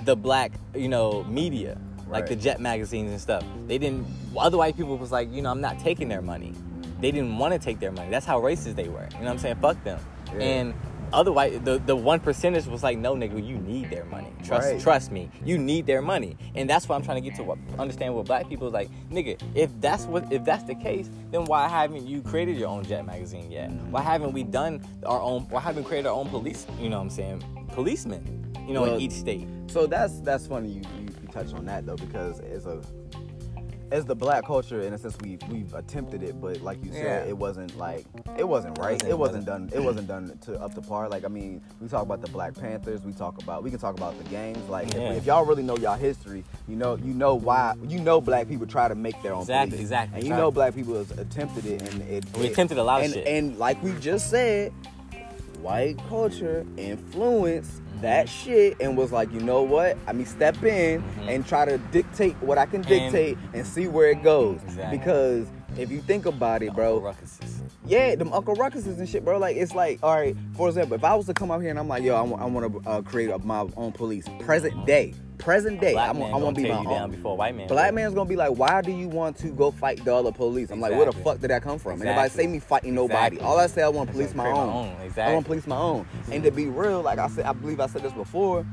the 0.05 0.17
black, 0.17 0.53
you 0.75 0.89
know, 0.89 1.25
media, 1.25 1.79
like 2.09 2.27
the 2.27 2.37
Jet 2.37 2.61
magazines 2.61 3.11
and 3.11 3.21
stuff. 3.21 3.45
They 3.67 3.79
didn't. 3.79 4.07
Other 4.37 4.59
white 4.59 4.77
people 4.77 4.97
was 4.99 5.13
like, 5.13 5.33
you 5.33 5.43
know, 5.43 5.51
I'm 5.51 5.61
not 5.61 5.79
taking 5.79 6.09
their 6.09 6.23
money. 6.23 6.53
They 7.01 7.11
didn't 7.11 7.39
want 7.39 7.53
to 7.55 7.59
take 7.59 7.81
their 7.81 7.93
money. 7.93 8.11
That's 8.11 8.27
how 8.27 8.41
racist 8.41 8.75
they 8.77 8.89
were. 8.89 9.07
You 9.13 9.19
know 9.21 9.25
what 9.25 9.31
I'm 9.31 9.39
saying? 9.39 9.57
Fuck 9.63 9.83
them. 9.85 10.01
Yeah. 10.35 10.41
And 10.43 10.75
other 11.13 11.33
white, 11.33 11.65
the 11.65 11.79
the 11.79 11.95
one 11.97 12.21
percenters 12.21 12.67
was 12.67 12.83
like, 12.83 12.99
no, 12.99 13.15
nigga, 13.15 13.45
you 13.45 13.57
need 13.59 13.91
their 13.91 14.05
money. 14.07 14.33
Trust, 14.45 14.73
Right. 14.73 14.81
trust 14.81 15.13
me, 15.13 15.31
you 15.45 15.59
need 15.59 15.87
their 15.87 16.03
money. 16.03 16.37
And 16.55 16.69
that's 16.69 16.89
why 16.89 16.97
I'm 16.97 17.03
trying 17.03 17.23
to 17.23 17.29
get 17.29 17.37
to 17.39 17.45
what, 17.45 17.59
understand 17.79 18.15
what 18.15 18.27
black 18.27 18.49
people 18.49 18.67
is 18.67 18.73
like, 18.73 18.91
nigga. 19.11 19.41
If 19.55 19.71
that's 19.81 20.05
what, 20.05 20.33
if 20.33 20.45
that's 20.45 20.65
the 20.65 20.75
case, 20.75 21.09
then 21.31 21.45
why 21.45 21.69
haven't 21.69 22.07
you 22.07 22.23
created 22.23 22.57
your 22.57 22.69
own 22.69 22.85
Jet 22.85 23.05
magazine 23.07 23.51
yet? 23.51 23.71
Why 23.91 24.03
haven't 24.03 24.33
we 24.33 24.43
done 24.45 24.81
our 25.07 25.21
own? 25.21 25.43
Why 25.51 25.61
haven't 25.61 25.85
we 25.85 25.89
created 25.89 26.09
our 26.09 26.15
own 26.15 26.29
police? 26.29 26.67
You 26.81 26.89
know 26.91 26.97
what 26.97 27.03
I'm 27.05 27.11
saying? 27.11 27.43
Policemen. 27.69 28.35
You 28.67 28.75
know, 28.75 28.83
Well, 28.83 28.95
in 28.97 29.01
each 29.01 29.13
state. 29.13 29.47
So 29.69 29.87
that's 29.87 30.21
that's 30.21 30.47
funny 30.47 30.69
you, 30.69 30.83
you, 30.99 31.09
you 31.23 31.29
touch 31.33 31.53
on 31.55 31.65
that 31.67 31.87
though 31.87 31.97
because 31.97 32.41
as 32.41 32.67
a 32.67 32.83
as 33.91 34.05
the 34.05 34.15
black 34.15 34.45
culture 34.47 34.81
in 34.83 34.93
a 34.93 34.99
sense 34.99 35.17
we 35.23 35.39
we've 35.49 35.73
attempted 35.75 36.23
it 36.23 36.41
but 36.41 36.61
like 36.61 36.83
you 36.85 36.93
said 36.93 37.25
Yeah. 37.25 37.29
it 37.31 37.37
wasn't 37.37 37.77
like 37.79 38.05
it 38.37 38.47
wasn't 38.47 38.79
right 38.79 39.03
it 39.05 39.19
wasn't 39.19 39.47
done 39.47 39.71
it 39.73 39.81
wasn't 39.81 40.09
done 40.09 40.37
to 40.43 40.61
up 40.61 40.75
to 40.75 40.83
par 40.83 41.09
like 41.09 41.25
I 41.25 41.29
mean 41.29 41.63
we 41.81 41.89
talk 41.89 42.03
about 42.03 42.21
the 42.21 42.29
Black 42.29 42.55
Panthers 42.55 43.03
we 43.03 43.13
talk 43.13 43.43
about 43.43 43.63
we 43.63 43.71
can 43.71 43.79
talk 43.79 43.97
about 43.97 44.17
the 44.19 44.25
gangs 44.25 44.69
like 44.69 44.93
Yeah. 44.93 45.11
if, 45.13 45.19
if 45.19 45.27
y'all 45.27 45.45
really 45.45 45.63
know 45.63 45.77
y'all 45.79 45.97
history 45.97 46.45
you 46.69 46.77
know 46.77 46.97
you 46.97 47.15
know 47.15 47.35
why 47.35 47.75
you 47.87 47.99
know 48.01 48.21
black 48.21 48.49
people 48.49 48.67
try 48.67 48.89
to 48.89 48.95
make 48.95 49.21
their 49.23 49.33
own 49.35 49.43
Exactly, 49.43 49.71
police. 49.71 49.81
exactly, 49.83 50.19
and 50.21 50.29
you 50.29 50.35
know 50.35 50.51
black 50.51 50.75
people 50.75 50.95
has 50.95 51.11
attempted 51.13 51.65
it 51.67 51.83
and 51.83 52.03
it 52.03 52.25
We 52.37 52.47
it- 52.47 52.53
attempted 52.53 52.79
a 52.79 52.85
lot 52.85 53.05
of 53.05 53.13
shit. 53.13 53.27
and 53.27 53.59
like 53.59 53.83
we 53.83 53.93
just 54.01 54.29
said 54.31 54.73
white 55.63 55.99
culture 56.09 56.65
influenced 56.77 57.83
that 58.01 58.29
shit 58.29 58.77
and 58.81 58.97
was 58.97 59.11
like, 59.11 59.33
you 59.33 59.41
know 59.41 59.63
what? 59.63 59.97
I 60.07 60.13
mean, 60.13 60.27
step 60.27 60.63
in 60.63 61.03
Mhm. 61.03 61.29
and 61.29 61.47
try 61.47 61.65
to 61.65 61.79
dictate 61.91 62.37
what 62.41 62.57
I 62.59 62.67
can 62.67 62.83
dictate 62.83 63.37
and, 63.53 63.67
see 63.67 63.89
where 63.89 64.11
it 64.11 64.23
goes. 64.23 64.61
Exactly. 64.65 64.99
Because 64.99 65.47
if 65.77 65.91
you 65.91 66.01
think 66.01 66.27
about 66.27 66.63
it, 66.63 66.73
bro. 66.75 67.13
Yeah, 67.89 68.15
them 68.15 68.33
Uncle 68.33 68.55
Ruckuses 68.57 68.99
and 68.99 69.09
shit, 69.09 69.25
bro. 69.25 69.39
Like, 69.39 69.57
it's 69.57 69.75
like, 69.75 69.99
all 70.03 70.15
right, 70.15 70.37
for 70.55 70.69
example, 70.69 70.95
if 70.95 71.05
I 71.05 71.15
was 71.15 71.27
to 71.27 71.35
come 71.35 71.51
out 71.51 71.61
here 71.61 71.71
and 71.71 71.79
I'm 71.79 71.89
like, 71.89 72.03
yo, 72.03 72.15
I 72.15 72.23
want 72.23 72.83
to 72.85 72.89
uh, 72.91 73.03
create 73.03 73.31
a, 73.31 73.39
my 73.39 73.67
own 73.77 73.93
police, 73.93 74.27
present 74.41 74.87
day, 74.87 75.15
present 75.39 75.81
day, 75.81 75.93
Black 75.93 76.11
I'm, 76.11 76.19
man 76.19 76.35
I 76.35 76.37
want 76.37 76.57
to 76.57 76.63
be 76.63 76.69
my 76.69 76.83
you 76.83 76.89
own. 76.89 76.95
down 76.95 77.11
before 77.13 77.37
white 77.37 77.55
man. 77.55 77.69
Black 77.69 77.95
man's 77.95 78.13
gonna 78.15 78.29
be 78.29 78.37
like, 78.37 78.51
why 78.59 78.83
do 78.83 78.91
you 78.93 79.09
want 79.09 79.37
to 79.39 79.49
go 79.49 79.71
fight 79.71 80.05
the 80.05 80.15
other 80.15 80.33
police? 80.33 80.71
I'm 80.71 80.81
like, 80.81 80.91
where 80.93 81.01
the 81.05 81.07
Exactly. 81.09 81.25
fuck 81.33 81.41
did 81.41 81.51
that 81.51 81.63
come 81.63 81.79
from? 81.79 82.01
And 82.01 82.11
if 82.11 82.17
I 82.17 82.25
Exactly. 82.27 82.45
say 82.45 82.47
me 82.51 82.59
fighting 82.59 82.95
nobody, 82.95 83.37
Exactly. 83.37 83.41
all 83.47 83.59
I 83.59 83.67
say 83.69 83.83
I 83.83 83.89
want 83.89 84.09
to 84.09 84.13
police 84.15 84.35
my 84.35 84.45
create 84.45 84.57
own. 84.57 84.69
own. 84.69 85.13
I 85.17 85.33
want 85.33 85.45
to 85.45 85.49
police 85.49 85.67
my 85.67 85.77
own. 85.79 86.07
And 86.33 86.43
to 86.43 86.51
be 86.51 86.67
real, 86.67 87.03
like 87.03 87.19
I 87.19 87.29
said, 87.29 87.47
I 87.47 87.53
believe 87.53 87.81
I 87.81 87.87
said 87.87 88.03
this 88.03 88.13
before. 88.13 88.67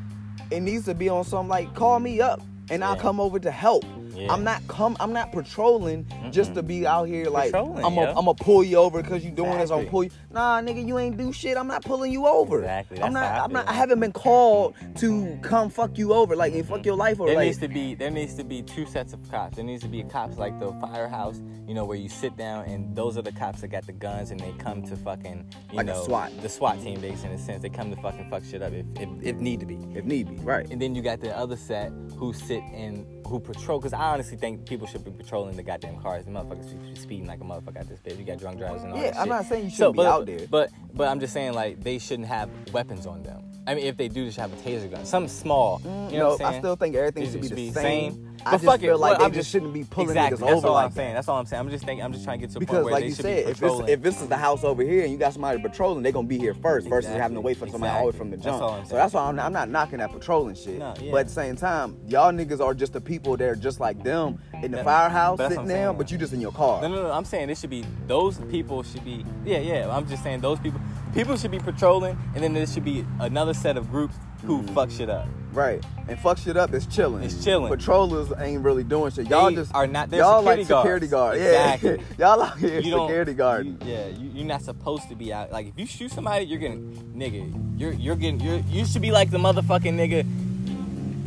It 0.52 0.60
needs 0.62 0.86
to 0.86 0.94
be 0.96 1.08
on 1.10 1.24
some 1.24 1.48
like 1.48 1.74
call 1.76 2.00
me 2.00 2.20
up 2.22 2.42
and 2.70 2.84
I'll 2.84 2.96
come 2.96 3.20
over 3.20 3.40
to 3.40 3.52
help. 3.52 3.86
Yeah. 4.16 4.32
I'm 4.32 4.44
not 4.44 4.66
come. 4.68 4.96
I'm 5.00 5.12
not 5.14 5.32
patrolling 5.32 6.08
just 6.32 6.54
to 6.56 6.64
be 6.64 6.88
out 6.88 7.06
here 7.06 7.30
like 7.30 7.52
Patrolling, 7.52 7.84
I'm 7.84 7.96
gonna 7.96 8.14
yeah. 8.28 8.34
Pull 8.38 8.64
you 8.64 8.78
over 8.78 9.02
because 9.02 9.24
you're 9.24 9.36
doing 9.36 9.58
this. 9.58 9.72
I'm 9.72 9.80
Exactly. 9.80 9.90
pull 9.90 10.04
you. 10.06 10.10
Nah, 10.36 10.60
nigga, 10.62 10.86
you 10.86 11.00
ain't 11.00 11.16
do 11.16 11.32
shit. 11.32 11.56
I'm 11.56 11.68
not 11.68 11.86
pulling 11.86 12.12
you 12.12 12.28
over. 12.28 12.60
Exactly, 12.60 13.02
I'm 13.02 13.14
not. 13.14 13.24
I 13.24 13.40
I'm 13.46 13.54
not. 13.54 13.70
I 13.70 13.72
haven't 13.72 14.02
been 14.02 14.12
called 14.12 14.76
to 14.98 15.40
come 15.42 15.70
fuck 15.70 15.98
you 15.98 16.12
over, 16.14 16.36
like 16.36 16.52
and 16.54 16.68
fuck 16.68 16.86
your 16.86 16.98
life 16.98 17.22
over. 17.22 17.28
There 17.30 17.38
Like, 17.38 17.46
needs 17.46 17.60
to 17.60 17.70
be 17.70 17.96
there 17.96 18.12
needs 18.12 18.34
to 18.36 18.44
be 18.44 18.62
two 18.62 18.86
sets 18.86 19.14
of 19.14 19.32
cops. 19.32 19.56
There 19.56 19.64
needs 19.64 19.82
to 19.84 19.88
be 19.88 20.04
cops 20.04 20.38
like 20.38 20.60
the 20.60 20.74
firehouse, 20.74 21.42
you 21.66 21.74
know, 21.74 21.86
where 21.86 21.96
you 21.98 22.10
sit 22.10 22.36
down 22.36 22.66
and 22.66 22.94
those 22.94 23.18
are 23.18 23.22
the 23.22 23.32
cops 23.32 23.62
that 23.62 23.70
got 23.70 23.86
the 23.86 23.94
guns 23.94 24.32
and 24.32 24.38
they 24.42 24.52
come 24.58 24.84
to 24.84 24.98
fucking 24.98 25.46
you 25.72 25.78
Like 25.78 25.86
a 25.86 25.92
know 25.92 26.04
SWAT. 26.04 26.42
the 26.42 26.50
SWAT 26.50 26.82
team 26.82 27.00
base 27.00 27.24
in 27.24 27.32
a 27.32 27.38
sense. 27.38 27.62
They 27.62 27.70
come 27.70 27.90
to 27.96 28.02
fucking 28.02 28.30
fuck 28.30 28.44
shit 28.44 28.62
up 28.62 28.74
if 28.74 28.86
if, 29.00 29.08
if 29.24 29.36
need 29.38 29.62
to 29.62 29.66
be. 29.66 29.80
if 29.96 30.04
need 30.04 30.28
be, 30.28 30.36
right? 30.44 30.70
And 30.70 30.82
then 30.82 30.96
you 30.96 31.02
got 31.02 31.22
the 31.22 31.34
other 31.34 31.56
set 31.56 31.94
who 32.18 32.34
sit 32.34 32.62
and 32.74 33.06
who 33.26 33.40
patrol. 33.40 33.80
Because 33.80 33.94
I 33.94 34.02
honestly 34.02 34.36
think 34.36 34.68
people 34.68 34.86
should 34.86 35.06
be 35.06 35.12
patrolling 35.12 35.56
the 35.56 35.64
goddamn 35.64 35.98
cars. 36.02 36.26
The 36.26 36.32
motherfuckers 36.32 36.68
should 36.70 36.82
be 36.94 37.00
speeding 37.00 37.26
like 37.26 37.40
a 37.40 37.46
motherfucker 37.46 37.80
at 37.80 37.88
this 37.88 38.00
bitch. 38.02 38.20
You 38.20 38.26
got 38.26 38.38
drunk 38.38 38.58
drivers 38.60 38.84
and 38.84 38.92
all 38.92 38.98
Yeah, 38.98 39.06
that 39.12 39.16
Yeah, 39.16 39.22
I'm 39.22 39.28
shit. 39.28 39.30
not 39.30 39.46
saying 39.46 39.64
you 39.64 39.70
shouldn't 39.72 39.94
be 39.94 39.98
but, 39.98 40.06
out 40.08 40.25
there. 40.26 40.48
But 40.50 40.72
but 40.94 41.08
I'm 41.08 41.20
just 41.20 41.34
saying 41.34 41.54
like 41.54 41.84
they 41.84 42.00
shouldn't 42.00 42.28
have 42.28 42.50
weapons 42.72 43.06
on 43.06 43.24
them. 43.24 43.44
I 43.68 43.74
mean, 43.74 43.86
if 43.86 43.98
they 43.98 44.08
do, 44.08 44.26
they 44.26 44.32
should 44.32 44.42
have 44.42 44.54
a 44.54 44.58
taser 44.58 44.90
gun, 44.92 45.06
something 45.06 45.30
small. 45.30 45.82
You 45.84 45.90
know 45.90 46.10
no, 46.12 46.30
what 46.32 46.42
I'm? 46.42 46.54
I 46.56 46.60
still 46.60 46.76
think 46.76 46.96
everything 46.96 47.32
should 47.32 47.42
be 47.42 47.48
should 47.48 47.58
the 47.58 47.72
same. 47.72 48.14
same. 48.14 48.35
I 48.48 48.52
But 48.52 48.62
fuck 48.62 48.84
it, 48.84 48.96
like 48.96 49.12
well, 49.12 49.20
they 49.20 49.26
I'm 49.26 49.34
just 49.34 49.50
shouldn't 49.50 49.74
be 49.74 49.84
pulling 49.84 50.10
exactly. 50.10 50.38
niggas 50.38 50.42
That's 50.42 50.58
over 50.58 50.68
all 50.68 50.74
like 50.76 50.86
I'm 50.86 50.92
saying. 50.92 51.14
That's 51.16 51.28
all 51.28 51.40
I'm 51.40 51.46
saying. 51.48 51.60
I'm 51.62 51.70
just 51.70 51.84
thinking. 51.84 52.06
I'm 52.06 52.14
just 52.14 52.24
trying 52.26 52.40
to 52.40 52.46
get 52.46 52.52
to 52.52 52.58
a 52.58 52.60
Because, 52.60 52.74
point 52.76 52.86
where 52.86 52.94
like 52.94 53.02
they 53.04 53.08
you 53.10 53.16
should 53.16 53.26
said, 53.26 53.46
be 53.46 53.52
if 53.52 53.58
this 53.58 53.60
patrolling. 53.60 53.90
if 53.90 54.02
this 54.04 54.22
is 54.22 54.28
the 54.28 54.38
house 54.38 54.64
over 54.64 54.84
here 54.84 55.04
and 55.04 55.12
you 55.12 55.18
got 55.18 55.34
somebody 55.34 55.60
patrolling, 55.62 56.04
they're 56.04 56.12
gonna 56.12 56.28
be 56.28 56.38
here 56.38 56.54
first 56.54 56.88
versus 56.88 57.12
having 57.12 57.36
to 57.36 57.42
wait 57.42 57.58
for 57.58 57.68
somebody 57.68 57.92
all 57.94 58.02
the 58.02 58.12
way 58.12 58.18
from 58.18 58.30
the 58.30 58.38
That's 58.38 58.46
jump. 58.46 58.62
all 58.62 58.74
I'm 58.76 58.86
so 58.86 58.96
that's 58.96 59.14
why 59.14 59.24
I'm, 59.28 59.40
I'm 59.40 59.52
not 59.54 59.70
knocking 59.70 59.98
that 59.98 60.12
patrolling 60.12 60.56
shit. 60.56 60.78
No, 60.78 60.94
yeah. 61.02 61.12
But 61.12 61.18
at 61.22 61.28
the 61.28 61.34
same 61.34 61.56
time, 61.56 61.98
y'all 62.08 62.32
niggas 62.32 62.60
are 62.60 62.74
just 62.74 62.94
the 62.94 63.02
people 63.02 63.36
that 63.38 63.48
are 63.50 63.56
just 63.56 63.80
like 63.80 64.04
them 64.04 64.40
in 64.62 64.72
the 64.72 64.78
That- 64.78 64.86
firehouse 64.86 65.38
that's 65.40 65.54
sitting 65.56 65.68
there, 65.68 65.92
but 65.94 66.12
you 66.12 66.18
just 66.18 66.34
in 66.34 66.40
your 66.42 66.52
car. 66.52 66.82
No, 66.82 66.88
no, 66.90 67.02
no. 67.04 67.12
I'm 67.12 67.26
saying 67.26 67.50
it 67.50 67.58
should 67.58 67.70
be 67.72 67.84
those 68.08 68.38
people 68.52 68.84
should 68.84 69.04
be. 69.04 69.26
Yeah, 69.44 69.58
yeah. 69.60 69.90
I'm 69.96 70.08
just 70.08 70.22
saying 70.24 70.42
those 70.42 70.60
people. 70.60 70.80
People 71.14 71.38
should 71.38 71.52
be 71.52 71.60
patrolling, 71.60 72.18
and 72.36 72.44
then 72.44 72.54
there 72.54 72.68
should 72.68 72.84
be 72.84 73.06
another 73.20 73.54
set 73.54 73.78
of 73.78 73.90
groups 73.90 74.16
who 74.44 74.62
Mm-hmm. 74.62 74.74
fuck 74.76 74.92
shit 74.92 75.10
up. 75.10 75.28
Right. 75.56 75.84
And 76.08 76.20
fuck 76.20 76.38
shit 76.38 76.58
up 76.58 76.74
is 76.74 76.86
chilling. 76.86 77.24
It's 77.24 77.44
chilling. 77.44 77.72
Patrollers 77.76 78.32
ain't 78.38 78.62
really 78.62 78.84
doing 78.84 79.10
shit. 79.12 79.28
Y'all 79.30 79.50
They 79.50 79.56
just 79.56 79.74
are 79.74 79.88
not- 79.88 80.12
y'all 80.12 80.40
security 80.42 80.62
like 80.64 80.68
security 80.68 81.08
guard. 81.08 81.40
guards. 81.40 81.84
Yeah. 81.84 81.96
Y'all 82.20 82.42
out 82.44 82.58
here 82.60 82.80
You 82.82 82.92
security 82.92 83.34
guard. 83.34 83.66
you- 83.66 83.78
yeah, 83.86 84.08
you, 84.08 84.30
you're 84.34 84.46
not 84.46 84.62
supposed 84.62 85.08
to 85.10 85.16
be 85.16 85.32
out. 85.34 85.52
Like 85.52 85.68
if 85.68 85.80
you 85.80 85.86
shoot 85.88 86.12
somebody, 86.12 86.46
you're 86.46 86.60
getting 86.60 86.92
nigga. 87.16 87.80
You're 87.80 87.94
you're 87.94 88.16
getting. 88.16 88.40
You're 88.42 88.60
you 88.70 88.86
should 88.86 89.02
be 89.02 89.12
like 89.12 89.32
the 89.32 89.38
motherfucking 89.38 89.94
nigga. 89.96 90.26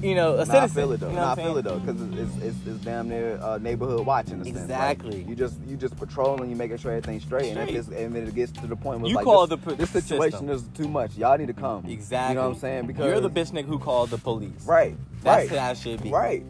You 0.03 0.15
know, 0.15 0.35
a 0.35 0.37
Nah, 0.37 0.43
I 0.43 0.45
citizen. 0.45 0.69
feel 0.75 0.93
it 0.93 1.01
though. 1.01 1.09
You 1.09 1.17
know 1.17 1.23
nah, 1.23 1.33
I 1.33 1.35
feel 1.35 1.57
it 1.59 1.63
though, 1.63 1.79
because 1.81 2.01
it's, 2.01 2.37
it's, 2.43 2.67
it's 2.67 2.85
damn 2.85 3.09
near 3.09 3.39
uh, 3.43 3.59
neighborhood 3.59 4.07
watching. 4.07 4.45
Sense. 4.45 4.55
Like, 4.55 4.63
Exactly. 4.63 5.23
you 5.29 5.35
just 5.35 5.59
you 5.67 5.77
just 5.77 5.97
patrolling, 5.97 6.51
you 6.51 6.57
making 6.57 6.77
sure 6.77 6.93
everything's 6.93 7.25
straight, 7.25 7.51
and 7.57 7.69
if 7.69 7.75
it's, 7.75 7.89
and 7.89 8.15
then 8.15 8.27
it 8.29 8.35
gets 8.35 8.53
to 8.53 8.67
the 8.67 8.77
point 8.77 9.01
where 9.01 9.09
You 9.11 9.17
like, 9.17 9.25
call 9.25 9.47
this, 9.47 9.59
the 9.65 9.75
this 9.75 9.91
situation 9.91 10.49
system. 10.49 10.51
is 10.51 10.69
too 10.77 10.89
much. 10.89 11.17
Y'all 11.17 11.37
need 11.37 11.49
to 11.49 11.53
come. 11.53 11.85
Exactly. 11.87 12.35
You 12.35 12.41
know 12.41 12.49
what 12.49 12.55
I'm 12.55 12.61
saying? 12.61 12.87
Because 12.87 13.07
you're 13.07 13.21
the 13.21 13.31
bitch 13.31 13.51
nigga 13.51 13.67
who 13.67 13.79
called 13.79 14.11
the 14.11 14.19
police. 14.19 14.65
Right. 14.65 14.97
That's 15.23 15.51
right. 15.51 15.59
how 15.59 15.71
it 15.73 15.79
should 15.79 16.03
be. 16.03 16.11
Right. 16.11 16.45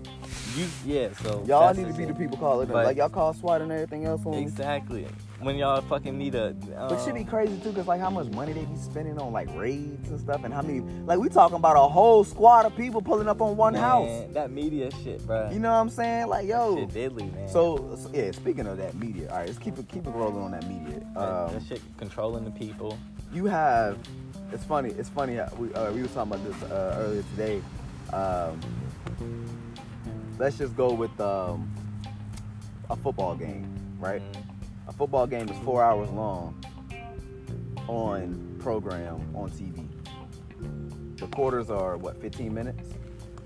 You 0.57 0.67
yeah. 0.85 1.09
So 1.23 1.43
Y'all 1.47 1.73
need 1.73 1.87
to 1.87 1.95
be 1.95 2.05
the 2.05 2.15
people 2.15 2.37
calling 2.37 2.69
them. 2.69 2.75
Like 2.77 2.97
y'all 2.99 3.09
call 3.09 3.33
SWAT 3.33 3.63
and 3.63 3.73
everything 3.73 4.05
else 4.05 4.25
on. 4.27 4.35
Exactly. 4.35 5.07
When 5.41 5.57
y'all 5.57 5.81
fucking 5.83 6.19
need 6.19 6.35
a. 6.35 6.57
Uh, 6.77 6.89
But 6.89 7.05
should 7.05 7.15
be 7.15 7.23
crazy 7.23 7.57
too, 7.61 7.73
cause 7.73 7.87
like 7.87 8.01
how 8.01 8.11
much 8.11 8.27
money 8.33 8.53
they 8.53 8.65
be 8.65 8.77
spending 8.77 9.21
on 9.21 9.33
like 9.33 9.49
raids 9.57 10.09
and 10.11 10.19
stuff, 10.19 10.43
and 10.43 10.53
how 10.53 10.63
many 10.63 10.81
like 10.81 11.21
we 11.21 11.29
talking 11.29 11.57
about 11.57 11.77
a 11.77 11.89
whole 11.89 12.25
squad 12.25 12.67
of 12.67 12.75
people 12.77 13.01
pulling 13.01 13.29
up 13.29 13.41
on 13.41 13.57
one 13.57 13.75
man, 13.75 13.83
house. 13.83 14.25
That 14.33 14.51
media 14.51 14.91
shit, 15.05 15.25
bro. 15.25 15.49
You 15.53 15.61
know 15.61 15.71
what 15.71 15.79
I'm 15.79 15.91
saying? 15.91 16.27
Like 16.27 16.49
yo. 16.49 16.77
shit 16.77 16.93
deadly, 16.93 17.27
man. 17.27 17.49
So, 17.49 17.97
so, 18.03 18.11
yeah, 18.13 18.33
speaking 18.33 18.67
of 18.67 18.79
that 18.79 18.95
media, 18.97 19.31
all 19.31 19.37
right, 19.39 19.47
let's 19.47 19.61
keep 19.61 19.79
it 19.79 19.87
keep 19.89 20.09
it 20.09 20.11
rolling 20.11 20.43
on 20.43 20.51
that 20.51 20.67
media. 20.69 21.01
that, 21.15 21.21
Um, 21.21 21.53
that 21.55 21.63
shit 21.69 21.83
controlling 21.99 22.45
the 22.45 22.51
people. 22.51 22.99
you 23.33 23.45
have, 23.47 23.97
it's 24.53 24.65
funny, 24.65 24.91
it's 24.91 25.09
funny. 25.09 25.39
We 25.57 25.73
uh, 25.73 25.93
we 25.93 26.03
were 26.03 26.09
talking 26.09 26.33
about 26.33 26.45
this 26.45 26.63
uh, 26.69 26.97
earlier 26.99 27.23
today. 27.37 27.63
Um, 28.13 28.59
let's 30.37 30.59
just 30.59 30.77
go 30.77 30.93
with 30.93 31.21
um, 31.21 31.73
a 32.91 32.97
football 32.97 33.37
game, 33.37 33.69
right? 34.01 34.21
Mhm. 34.21 34.48
Football 34.99 35.27
game 35.29 35.49
is 35.49 35.57
four 35.65 35.83
hours 35.83 36.11
long 36.11 36.61
on 37.87 38.57
program 38.59 39.21
on 39.35 39.49
TV. 39.51 39.87
The 41.19 41.27
quarters 41.29 41.71
are 41.71 41.97
what, 41.97 42.21
15 42.21 42.53
minutes? 42.53 42.91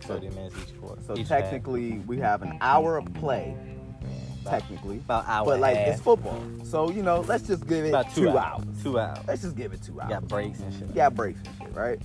So, 0.01 0.15
30 0.15 0.31
minutes 0.31 0.57
each 0.67 0.81
quarter. 0.81 1.01
so 1.07 1.13
each 1.17 1.29
half. 1.29 1.43
technically, 1.43 1.99
we 2.07 2.17
have 2.19 2.43
an 2.43 2.57
hour 2.61 2.97
of 2.97 3.13
play. 3.15 3.55
Yeah, 4.01 4.09
about- 4.43 4.51
Technically, 4.61 4.97
About 4.97 5.29
hour. 5.29 5.45
but 5.45 5.61
like 5.61 5.77
half. 5.77 5.89
it's 5.89 6.01
football, 6.01 6.43
so 6.65 6.91
you 6.91 7.03
know, 7.03 7.21
let's 7.21 7.47
just 7.47 7.67
give 7.69 7.85
it 7.85 7.91
about 7.91 8.13
two, 8.15 8.23
two, 8.25 8.39
hours. 8.39 8.65
Two 8.83 8.99
hours. 8.99 9.19
Let's 9.29 9.43
just 9.43 9.55
give 9.57 9.73
it 9.73 9.83
two 9.83 9.93
You 9.93 10.01
hours. 10.01 10.11
got 10.11 10.29
breaks 10.29 10.61
and 10.61 10.73
shit. 10.73 10.89
You 10.89 10.95
got 10.95 11.15
breaks 11.15 11.39
and 11.47 11.57
shit, 11.69 11.77
right? 11.77 12.01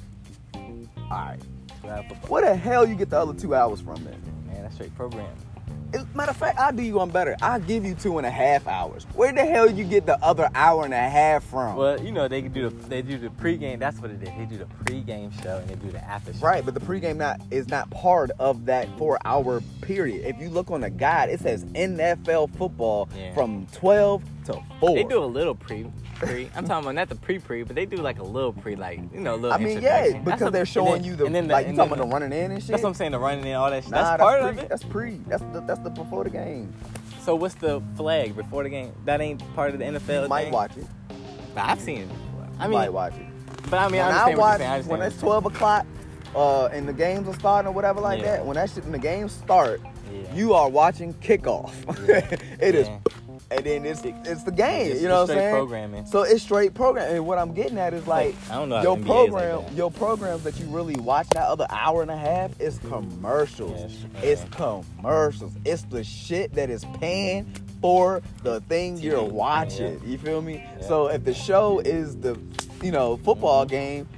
All 0.53 1.09
right. 1.09 1.39
Two 1.81 1.89
hour 1.89 2.03
football. 2.07 2.29
Where 2.29 2.45
the 2.45 2.55
hell 2.55 2.87
you 2.87 2.93
get 2.95 3.09
the 3.09 3.17
other 3.19 3.33
two 3.33 3.55
hours 3.55 3.81
from 3.81 4.03
then? 4.03 4.21
Man, 4.47 4.61
that's 4.61 4.75
straight 4.75 4.93
program. 4.95 5.25
Matter 6.13 6.31
of 6.31 6.37
fact, 6.37 6.59
I'll 6.59 6.73
do 6.73 6.83
you 6.83 6.95
one 6.95 7.09
better. 7.09 7.35
I'll 7.41 7.59
give 7.59 7.85
you 7.85 7.95
two 7.95 8.17
and 8.17 8.25
a 8.27 8.31
half 8.31 8.67
hours. 8.67 9.05
Where 9.13 9.31
the 9.31 9.45
hell 9.45 9.69
you 9.69 9.83
get 9.83 10.05
the 10.05 10.21
other 10.23 10.49
hour 10.53 10.83
and 10.83 10.93
a 10.93 10.97
half 11.09 11.43
from? 11.45 11.75
Well, 11.75 12.01
you 12.03 12.11
know 12.11 12.27
they 12.27 12.41
can 12.41 12.51
do 12.51 12.69
the 12.69 12.75
they 12.87 13.01
do 13.01 13.17
the 13.17 13.29
pregame. 13.29 13.79
That's 13.79 13.99
what 13.99 14.11
it 14.11 14.21
is. 14.21 14.29
They 14.29 14.45
do 14.45 14.57
the 14.57 14.65
pregame 14.83 15.31
show 15.41 15.57
and 15.57 15.69
they 15.69 15.75
do 15.75 15.91
the 15.91 16.03
after 16.03 16.33
show. 16.33 16.39
Right, 16.45 16.65
but 16.65 16.73
the 16.73 16.79
pregame 16.79 17.17
not 17.17 17.39
is 17.51 17.67
not 17.69 17.89
part 17.89 18.31
of 18.39 18.65
that 18.65 18.87
four 18.97 19.17
hour 19.25 19.61
period. 19.81 20.25
If 20.25 20.41
you 20.41 20.49
look 20.49 20.71
on 20.71 20.81
the 20.81 20.89
guide, 20.89 21.29
it 21.29 21.39
says 21.39 21.63
NFL 21.65 22.47
football 22.57 23.07
Yeah. 23.15 23.33
from 23.33 23.67
twelve 23.71 24.23
to 24.45 24.59
four. 24.79 24.95
They 24.95 25.03
do 25.03 25.23
a 25.23 25.25
little 25.25 25.55
pre 25.55 25.85
pre. 26.19 26.49
I'm 26.55 26.65
talking 26.67 26.83
about 26.85 26.95
not 26.95 27.09
the 27.09 27.15
pre 27.15 27.39
pre, 27.39 27.63
but 27.63 27.75
they 27.75 27.85
do 27.85 27.97
like 27.97 28.19
a 28.19 28.23
little 28.23 28.53
pre, 28.53 28.75
like 28.75 28.99
you 29.13 29.19
know, 29.19 29.35
a 29.35 29.37
little. 29.37 29.53
I 29.53 29.57
mean, 29.57 29.81
yeah. 29.81 30.09
That's 30.09 30.23
because 30.25 30.51
they're 30.51 30.65
showing 30.65 31.03
you 31.03 31.15
the 31.15 31.25
and 31.25 31.33
then 31.35 31.47
the- 31.47 31.53
like 31.53 31.67
you 31.67 31.75
talking 31.75 31.89
then 31.91 31.99
about 31.99 32.09
the 32.09 32.13
running 32.25 32.37
in 32.43 32.51
and 32.51 32.61
shit. 32.61 32.71
That's 32.71 32.83
what 32.83 32.89
I'm 32.89 32.95
saying, 32.95 33.11
the 33.11 33.19
running 33.19 33.45
in, 33.45 33.53
all 33.55 33.69
that 33.69 33.83
shit. 33.83 33.91
Nah, 33.91 34.17
that's 34.17 34.21
part 34.21 34.41
pre, 34.41 34.49
of 34.49 34.57
it. 34.59 34.69
That's 34.69 34.83
pre. 34.83 35.11
That's 35.27 35.43
the 35.53 35.61
that's 35.61 35.79
the 35.81 35.89
before 35.89 36.23
the 36.23 36.29
game. 36.29 36.73
So 37.21 37.35
what's 37.35 37.55
the 37.55 37.81
flag 37.95 38.35
before 38.35 38.63
the 38.63 38.69
game? 38.69 38.93
That 39.05 39.21
ain't 39.21 39.41
part 39.55 39.73
of 39.73 39.79
the 39.79 39.85
NFL. 39.85 40.23
You 40.23 40.29
might 40.29 40.43
thing? 40.45 40.53
watch 40.53 40.77
it. 40.77 40.85
But 41.55 41.65
I've 41.65 41.79
seen 41.81 42.01
it. 42.03 42.09
I 42.59 42.63
You 42.65 42.69
mean, 42.69 42.79
might 42.79 42.93
watch 42.93 43.13
it. 43.15 43.25
but 43.69 43.79
I 43.79 43.87
mean, 43.89 44.01
when 44.01 44.11
I 44.13 44.25
what 44.29 44.37
watch. 44.37 44.61
I 44.61 44.81
when 44.81 45.01
it's 45.01 45.19
12 45.19 45.45
o'clock 45.47 45.85
uh, 46.35 46.65
and 46.67 46.87
the 46.87 46.93
games 46.93 47.27
are 47.27 47.33
starting 47.33 47.67
or 47.67 47.71
whatever 47.73 47.99
like 47.99 48.19
Yeah. 48.21 48.37
that, 48.37 48.45
when 48.45 48.55
that 48.55 48.69
shit 48.69 48.83
when 48.83 48.93
the 48.93 48.99
games 48.99 49.31
start. 49.33 49.81
Yeah. 50.11 50.33
you 50.33 50.53
are 50.53 50.69
watching 50.69 51.13
kickoff. 51.15 51.73
It 52.61 52.75
is, 52.75 52.87
Yeah. 52.87 52.99
And 53.49 53.63
then 53.65 53.85
it's 53.85 54.01
it's 54.03 54.43
the 54.43 54.51
game. 54.51 54.87
It's- 54.87 55.01
you 55.01 55.07
know 55.07 55.15
what 55.21 55.21
I'm 55.21 55.27
straight 55.27 55.37
saying? 55.39 55.55
programming. 55.55 56.05
So 56.05 56.23
it's 56.23 56.43
straight 56.43 56.73
programming. 56.73 57.15
And 57.17 57.25
what 57.27 57.37
I'm 57.37 57.53
getting 57.53 57.77
at 57.77 57.93
is 57.93 58.05
like 58.07 58.35
I 58.49 58.55
don't 58.55 58.69
know 58.69 58.81
your 58.81 58.97
NBA 58.97 58.99
is 59.01 59.07
like 59.07 59.43
program, 59.49 59.75
your 59.75 59.91
programs 59.91 60.43
that 60.43 60.59
you 60.59 60.65
really 60.67 60.95
watch 60.97 61.27
that 61.29 61.47
other 61.47 61.67
hour 61.69 62.01
and 62.01 62.11
a 62.11 62.17
half 62.17 62.59
is 62.59 62.79
commercials. 62.89 63.93
Yeah, 64.15 64.21
it's 64.29 64.43
commercials. 64.51 65.53
It's 65.65 65.83
the 65.83 66.03
shit 66.03 66.53
that 66.55 66.69
is 66.69 66.85
paying 66.99 67.45
for 67.81 68.21
the 68.43 68.59
thing 68.61 68.97
you're 68.97 69.23
watching. 69.23 69.99
yeah. 70.03 70.09
You 70.09 70.17
feel 70.17 70.41
me? 70.41 70.55
Yeah. 70.79 70.87
So 70.87 71.07
if 71.07 71.23
the 71.23 71.33
show 71.33 71.79
is 71.79 72.17
the, 72.17 72.37
you 72.81 72.91
know, 72.91 73.17
football 73.17 73.65
Mhm. 73.65 73.69
game, 73.69 74.09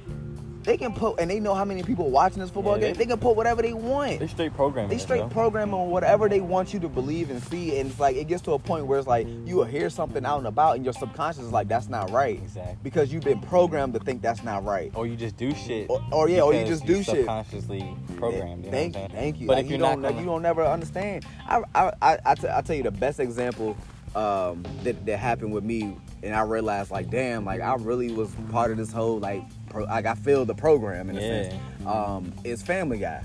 they 0.64 0.76
can 0.76 0.92
put 0.92 1.18
and 1.20 1.30
they 1.30 1.40
know 1.40 1.54
how 1.54 1.64
many 1.64 1.82
people 1.82 2.10
watching 2.10 2.40
this 2.40 2.50
football 2.50 2.74
Yeah, 2.76 2.88
game. 2.88 2.92
they- 2.94 2.98
They 3.00 3.06
can 3.06 3.18
put 3.18 3.34
whatever 3.36 3.62
they 3.62 3.72
want. 3.72 4.18
They 4.20 4.26
straight 4.26 4.52
programming. 4.54 4.90
They 4.90 4.98
straight 4.98 5.20
bro. 5.20 5.28
program 5.28 5.72
on 5.74 5.88
whatever 5.90 6.28
they 6.28 6.40
want 6.40 6.74
you 6.74 6.80
to 6.80 6.88
believe 6.88 7.30
and 7.30 7.42
see, 7.44 7.78
and 7.78 7.90
it's 7.90 7.98
like 7.98 8.16
it 8.16 8.24
gets 8.28 8.42
to 8.42 8.52
a 8.52 8.58
point 8.58 8.86
where 8.86 8.98
it's 8.98 9.08
like 9.08 9.26
you 9.46 9.56
will 9.56 9.64
hear 9.64 9.88
something 9.88 10.24
out 10.26 10.38
and 10.38 10.46
about, 10.46 10.76
and 10.76 10.84
your 10.84 10.92
subconscious 10.92 11.44
is 11.44 11.50
like 11.52 11.68
that's 11.68 11.88
not 11.88 12.10
right 12.10 12.38
Exactly. 12.38 12.76
because 12.82 13.12
you've 13.12 13.24
been 13.24 13.40
programmed 13.40 13.94
to 13.94 14.00
think 14.00 14.20
that's 14.22 14.44
not 14.44 14.64
right. 14.64 14.90
Or 14.94 15.06
you 15.06 15.16
just 15.16 15.36
do 15.38 15.54
shit. 15.54 15.88
Or, 15.88 16.00
or 16.12 16.28
yeah, 16.28 16.42
or 16.42 16.52
you 16.52 16.64
just 16.66 16.84
do 16.84 16.96
shit. 17.02 17.16
Subconsciously 17.16 17.94
programmed. 18.16 18.64
You 18.66 18.70
thank 18.70 18.96
you, 18.96 19.08
thank 19.08 19.40
you. 19.40 19.46
But 19.46 19.56
Like, 19.56 19.64
if 19.64 19.70
you 19.72 19.78
don't, 19.78 20.02
not, 20.02 20.10
gonna, 20.10 20.20
you 20.20 20.26
don't 20.26 20.42
never 20.42 20.64
understand. 20.64 21.24
I, 21.48 21.62
I, 21.74 21.92
I, 22.02 22.18
I, 22.26 22.34
t- 22.34 22.48
I 22.52 22.60
tell 22.60 22.76
you 22.76 22.82
the 22.82 22.90
best 22.90 23.18
example 23.20 23.76
um, 24.14 24.64
that 24.82 25.06
that 25.06 25.18
happened 25.18 25.52
with 25.52 25.64
me, 25.64 25.96
and 26.22 26.34
I 26.34 26.42
realized 26.42 26.90
like, 26.90 27.10
damn, 27.10 27.44
like 27.44 27.60
I 27.60 27.74
really 27.76 28.12
was 28.12 28.30
part 28.50 28.70
of 28.72 28.76
this 28.76 28.92
whole 28.92 29.18
like, 29.20 29.42
pro, 29.70 29.84
like 29.84 30.04
I 30.04 30.14
feel 30.14 30.44
the 30.44 30.54
program 30.54 31.08
in 31.08 31.16
a 31.16 31.20
Yeah. 31.20 31.50
sense. 31.50 31.86
Um, 31.86 32.32
is 32.44 32.62
Family 32.62 32.98
Guy. 32.98 33.22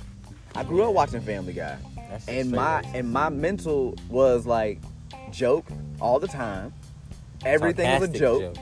I 0.56 0.64
grew 0.64 0.84
up 0.84 0.94
watching 0.94 1.20
Family 1.22 1.52
Guy. 1.54 1.76
That's 2.10 2.28
and 2.30 2.52
my 2.52 2.82
and 2.94 3.12
my 3.12 3.28
mental 3.30 3.96
was 4.10 4.46
like 4.46 4.80
joke 5.32 5.66
all 6.00 6.20
the 6.20 6.28
time. 6.28 6.74
Everything 7.44 7.86
is 7.90 7.96
a 7.96 8.06
Sarcastic 8.06 8.20
joke. 8.22 8.58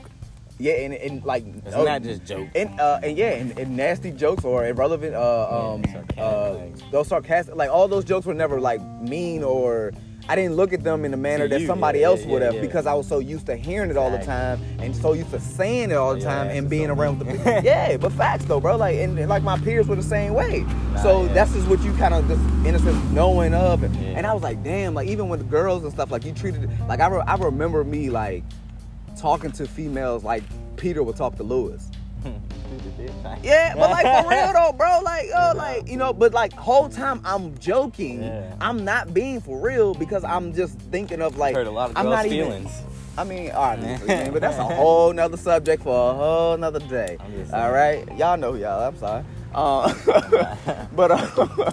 Yeah, 0.58 0.74
and, 0.74 0.94
and 0.94 1.24
like 1.24 1.44
It's 1.66 1.74
oh, 1.74 1.84
not 1.84 2.02
just 2.02 2.24
joke. 2.24 2.48
and 2.54 2.78
uh 2.80 3.00
and 3.02 3.16
yeah, 3.16 3.30
and, 3.32 3.56
and 3.58 3.76
nasty 3.76 4.10
jokes 4.12 4.44
or 4.44 4.66
irrelevant 4.66 5.14
uh 5.14 5.72
um 5.74 5.82
Yeah, 5.84 5.92
sarcastic, 5.92 6.18
uh 6.18 6.90
those 6.90 7.08
sarcastic 7.08 7.54
like 7.56 7.70
all 7.70 7.86
those 7.88 8.04
jokes 8.04 8.24
were 8.26 8.34
never 8.34 8.60
like 8.60 8.80
mean 9.00 9.42
or 9.42 9.92
I 10.28 10.36
didn't 10.36 10.56
look 10.56 10.72
at 10.72 10.82
them 10.82 11.04
in 11.04 11.10
the 11.10 11.16
manner 11.16 11.48
that 11.48 11.60
you, 11.60 11.66
somebody 11.66 12.00
yeah, 12.00 12.06
else 12.06 12.24
yeah, 12.24 12.32
would 12.32 12.42
have 12.42 12.54
yeah. 12.54 12.60
because 12.60 12.86
I 12.86 12.94
was 12.94 13.06
so 13.06 13.18
used 13.18 13.46
to 13.46 13.56
hearing 13.56 13.90
it 13.90 13.96
all 13.96 14.10
the 14.10 14.18
time 14.18 14.60
and 14.78 14.96
so 14.96 15.12
used 15.12 15.30
to 15.30 15.40
saying 15.40 15.90
it 15.90 15.96
all 15.96 16.14
the 16.14 16.20
time 16.20 16.48
and 16.48 16.68
being 16.70 16.86
so 16.86 16.94
around 16.94 17.18
the 17.18 17.24
people. 17.32 17.60
yeah, 17.62 17.96
but 17.96 18.12
facts 18.12 18.46
though, 18.46 18.60
bro. 18.60 18.76
Like 18.76 18.96
and, 18.96 19.18
and, 19.18 19.28
like 19.28 19.42
my 19.42 19.58
peers 19.58 19.86
were 19.86 19.96
the 19.96 20.02
same 20.02 20.32
way. 20.32 20.60
Nah, 20.92 21.02
so 21.02 21.26
that's 21.28 21.52
just 21.52 21.68
what 21.68 21.82
you 21.82 21.92
kind 21.94 22.14
of 22.14 22.26
just 22.26 22.40
in 22.66 22.74
a 22.74 22.78
sense 22.78 23.12
knowing 23.12 23.52
of. 23.52 23.82
And, 23.82 23.94
and 23.96 24.26
I 24.26 24.32
was 24.32 24.42
like, 24.42 24.62
damn, 24.62 24.94
like 24.94 25.08
even 25.08 25.28
with 25.28 25.50
girls 25.50 25.82
and 25.82 25.92
stuff, 25.92 26.10
like 26.10 26.24
you 26.24 26.32
treated 26.32 26.70
like 26.88 27.00
I, 27.00 27.08
re- 27.08 27.24
I 27.26 27.36
remember 27.36 27.84
me 27.84 28.08
like 28.08 28.44
talking 29.16 29.52
to 29.52 29.66
females 29.66 30.24
like 30.24 30.42
Peter 30.76 31.02
would 31.02 31.16
talk 31.16 31.36
to 31.36 31.42
Lois. 31.42 31.90
Yeah, 33.42 33.74
but 33.74 33.90
like 33.90 34.24
for 34.24 34.30
real 34.30 34.52
though, 34.52 34.72
bro. 34.72 35.00
Like, 35.02 35.26
oh, 35.34 35.52
like 35.56 35.88
you 35.88 35.96
know, 35.96 36.12
but 36.12 36.32
like 36.32 36.52
whole 36.52 36.88
time 36.88 37.20
I'm 37.24 37.56
joking. 37.58 38.22
Yeah. 38.22 38.54
I'm 38.60 38.84
not 38.84 39.12
being 39.12 39.40
for 39.40 39.58
real 39.58 39.94
because 39.94 40.24
I'm 40.24 40.52
just 40.54 40.78
thinking 40.78 41.20
of 41.20 41.36
like 41.36 41.54
Hurt 41.54 41.66
a 41.66 41.70
lot 41.70 41.90
of 41.90 41.96
I'm 41.96 42.06
not 42.06 42.26
even. 42.26 42.46
feelings. 42.46 42.82
I 43.16 43.24
mean, 43.24 43.50
all 43.52 43.62
right, 43.62 43.80
man, 43.80 44.32
but 44.32 44.40
that's 44.40 44.58
a 44.58 44.64
whole 44.74 45.12
nother 45.12 45.36
subject 45.36 45.82
for 45.82 46.10
a 46.10 46.14
whole 46.14 46.56
nother 46.56 46.80
day. 46.80 47.16
All 47.52 47.70
right, 47.70 48.06
y'all 48.16 48.36
know 48.36 48.54
y'all. 48.54 48.82
I'm 48.88 48.96
sorry. 48.96 49.24
Uh, 49.54 50.86
but 50.92 51.10
uh, 51.12 51.72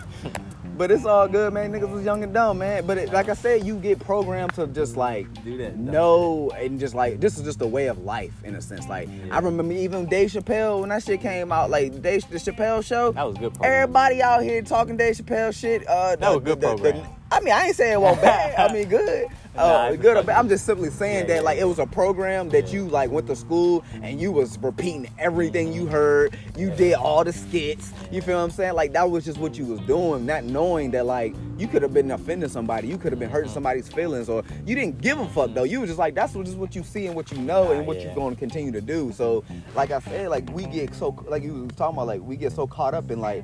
but 0.81 0.89
it's 0.89 1.05
all 1.05 1.27
good, 1.27 1.53
man. 1.53 1.71
Niggas 1.71 1.91
was 1.91 2.03
young 2.03 2.23
and 2.23 2.33
dumb, 2.33 2.57
man. 2.57 2.87
But 2.87 2.97
it, 2.97 3.13
like 3.13 3.29
I 3.29 3.35
said, 3.35 3.63
you 3.67 3.75
get 3.77 3.99
programmed 3.99 4.55
to 4.55 4.65
just 4.65 4.97
like 4.97 5.27
Do 5.43 5.55
that 5.57 5.77
know 5.77 6.49
and 6.57 6.79
just 6.79 6.95
like 6.95 7.19
this 7.19 7.37
is 7.37 7.43
just 7.43 7.61
a 7.61 7.67
way 7.67 7.85
of 7.85 7.99
life 7.99 8.33
in 8.43 8.55
a 8.55 8.61
sense. 8.63 8.87
Like 8.89 9.07
Yeah. 9.07 9.35
I 9.35 9.39
remember 9.41 9.75
even 9.75 10.07
Dave 10.07 10.31
Chappelle 10.31 10.79
when 10.79 10.89
that 10.89 11.03
shit 11.03 11.21
came 11.21 11.51
out, 11.51 11.69
like 11.69 12.01
Dave 12.01 12.27
the 12.31 12.37
Chappelle 12.37 12.83
show. 12.83 13.11
That 13.11 13.25
was 13.27 13.37
good. 13.37 13.53
Program. 13.53 13.71
Everybody 13.71 14.23
out 14.23 14.41
here 14.41 14.63
talking 14.63 14.97
Dave 14.97 15.17
Chappelle 15.17 15.53
shit. 15.53 15.87
Uh, 15.87 16.15
That 16.15 16.33
was 16.33 16.43
good 16.43 16.59
program. 16.59 17.05
I 17.31 17.41
mean, 17.41 17.53
I 17.53 17.67
ain't 17.67 17.75
saying 17.75 17.93
it 17.93 18.01
was 18.01 18.17
bad. 18.21 18.55
I 18.57 18.73
mean, 18.73 18.89
good. 18.89 19.27
I 19.57 19.95
good 19.95 20.11
or 20.11 20.15
just- 20.15 20.27
bad. 20.27 20.37
I'm 20.39 20.49
just 20.49 20.65
simply 20.65 20.89
saying 20.89 21.21
Yeah, 21.21 21.23
that 21.27 21.35
yeah, 21.35 21.41
like 21.41 21.57
it 21.59 21.65
was 21.65 21.79
a 21.79 21.85
program 21.85 22.49
that 22.49 22.71
you 22.71 22.87
like 22.87 23.11
went 23.11 23.27
to 23.27 23.35
school 23.35 23.83
and 24.01 24.19
you 24.21 24.31
was 24.31 24.57
repeating 24.59 25.09
everything 25.19 25.73
you 25.73 25.87
heard. 25.87 26.37
You 26.57 26.69
did 26.71 26.93
all 26.93 27.23
the 27.23 27.33
skits. 27.33 27.91
You 28.11 28.21
feel 28.21 28.37
what 28.37 28.43
I'm 28.43 28.51
saying? 28.51 28.73
Like 28.73 28.93
that 28.93 29.09
was 29.09 29.25
just 29.25 29.37
what 29.39 29.57
you 29.57 29.65
was 29.65 29.79
doing, 29.81 30.25
not 30.25 30.43
knowing 30.45 30.91
that 30.91 31.05
like 31.05 31.35
you 31.57 31.67
could 31.67 31.81
have 31.81 31.93
been 31.93 32.09
offending 32.11 32.49
somebody, 32.49 32.87
you 32.87 32.97
could 32.97 33.11
have 33.11 33.19
been 33.19 33.29
hurting 33.29 33.41
Mm-hmm. 33.41 33.53
somebody's 33.55 33.87
feelings, 33.89 34.29
or 34.29 34.43
you 34.65 34.75
didn't 34.75 35.01
give 35.01 35.19
a 35.19 35.27
fuck 35.29 35.53
though. 35.53 35.63
You 35.63 35.81
was 35.81 35.89
just 35.89 35.99
like 35.99 36.15
that's 36.15 36.33
just 36.33 36.55
what 36.57 36.75
you 36.75 36.83
see 36.83 37.07
and 37.07 37.15
what 37.15 37.31
you 37.31 37.37
know 37.39 37.71
and 37.71 37.85
what 37.87 38.01
you're 38.01 38.13
going 38.15 38.33
to 38.33 38.39
continue 38.39 38.71
to 38.71 38.81
do. 38.81 39.11
So 39.11 39.43
like 39.75 39.91
I 39.91 39.99
said, 39.99 40.29
like 40.29 40.49
we 40.51 40.65
get 40.65 40.93
so 40.95 41.15
like 41.27 41.43
you 41.43 41.53
was 41.65 41.75
talking 41.75 41.95
about, 41.97 42.07
like 42.07 42.21
we 42.21 42.35
get 42.37 42.51
so 42.53 42.67
caught 42.67 42.93
up 42.93 43.11
in 43.11 43.19
like 43.19 43.43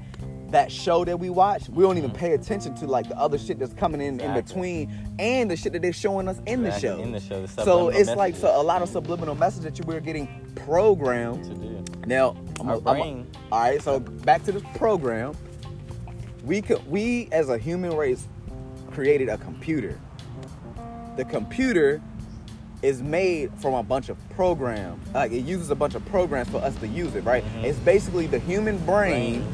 that 0.51 0.71
show 0.71 1.03
that 1.03 1.19
we 1.19 1.29
watch, 1.29 1.67
we 1.69 1.83
don't 1.83 1.97
even 1.97 2.12
pay 2.12 2.33
attention 2.33 2.73
to 2.75 2.88
like 2.88 3.07
the 3.10 3.17
other 3.17 3.38
shit 3.38 3.60
that's 3.60 3.73
coming 3.73 3.99
in 4.01 4.19
in 4.19 4.27
Mm-hmm. 4.27 4.36
Between 4.36 5.15
and 5.19 5.51
the 5.51 5.55
shit 5.57 5.73
that 5.73 5.81
they're 5.81 5.91
showing 5.93 6.27
us 6.27 6.39
in 6.45 6.63
the 6.63 6.71
show. 6.79 6.99
in 6.99 7.12
the 7.12 7.19
show, 7.19 7.41
the 7.45 7.47
so 7.63 7.89
it's 7.89 8.10
like 8.15 8.36
so 8.36 8.60
a 8.60 8.63
lot 8.63 8.81
of 8.81 8.89
subliminal 8.89 9.36
messages 9.36 9.63
that 9.65 9.77
you 9.79 9.83
we're 9.86 9.99
getting 9.99 10.27
programmed. 10.55 11.43
to 11.45 11.53
do. 11.55 11.83
Now, 12.05 12.36
I'm 12.60 12.69
Our 12.69 12.75
a- 12.75 12.77
I'm 12.77 12.83
brain. 12.83 13.27
all 13.51 13.60
right. 13.60 13.81
So 13.81 13.99
back 13.99 14.43
to 14.43 14.51
this 14.53 14.63
program. 14.75 15.36
We 16.45 16.62
could 16.62 16.86
we 16.89 17.27
as 17.33 17.49
a 17.49 17.57
human 17.57 17.95
race 17.95 18.25
created 18.91 19.27
a 19.29 19.38
computer. 19.38 19.99
The 21.17 21.25
computer 21.25 22.01
is 22.83 23.01
made 23.01 23.51
from 23.60 23.73
a 23.73 23.83
bunch 23.83 24.07
of 24.10 24.17
programs. 24.29 25.05
Like 25.13 25.31
it 25.31 25.41
uses 25.43 25.71
a 25.71 25.75
bunch 25.75 25.95
of 25.95 26.05
programs 26.05 26.47
for 26.49 26.57
us 26.60 26.75
to 26.77 26.88
use 26.88 27.15
it, 27.15 27.23
right? 27.25 27.43
Mhm. 27.43 27.63
It's 27.65 27.79
basically 27.79 28.27
the 28.27 28.39
human 28.39 28.77
brain, 28.86 29.41
Brain. 29.41 29.53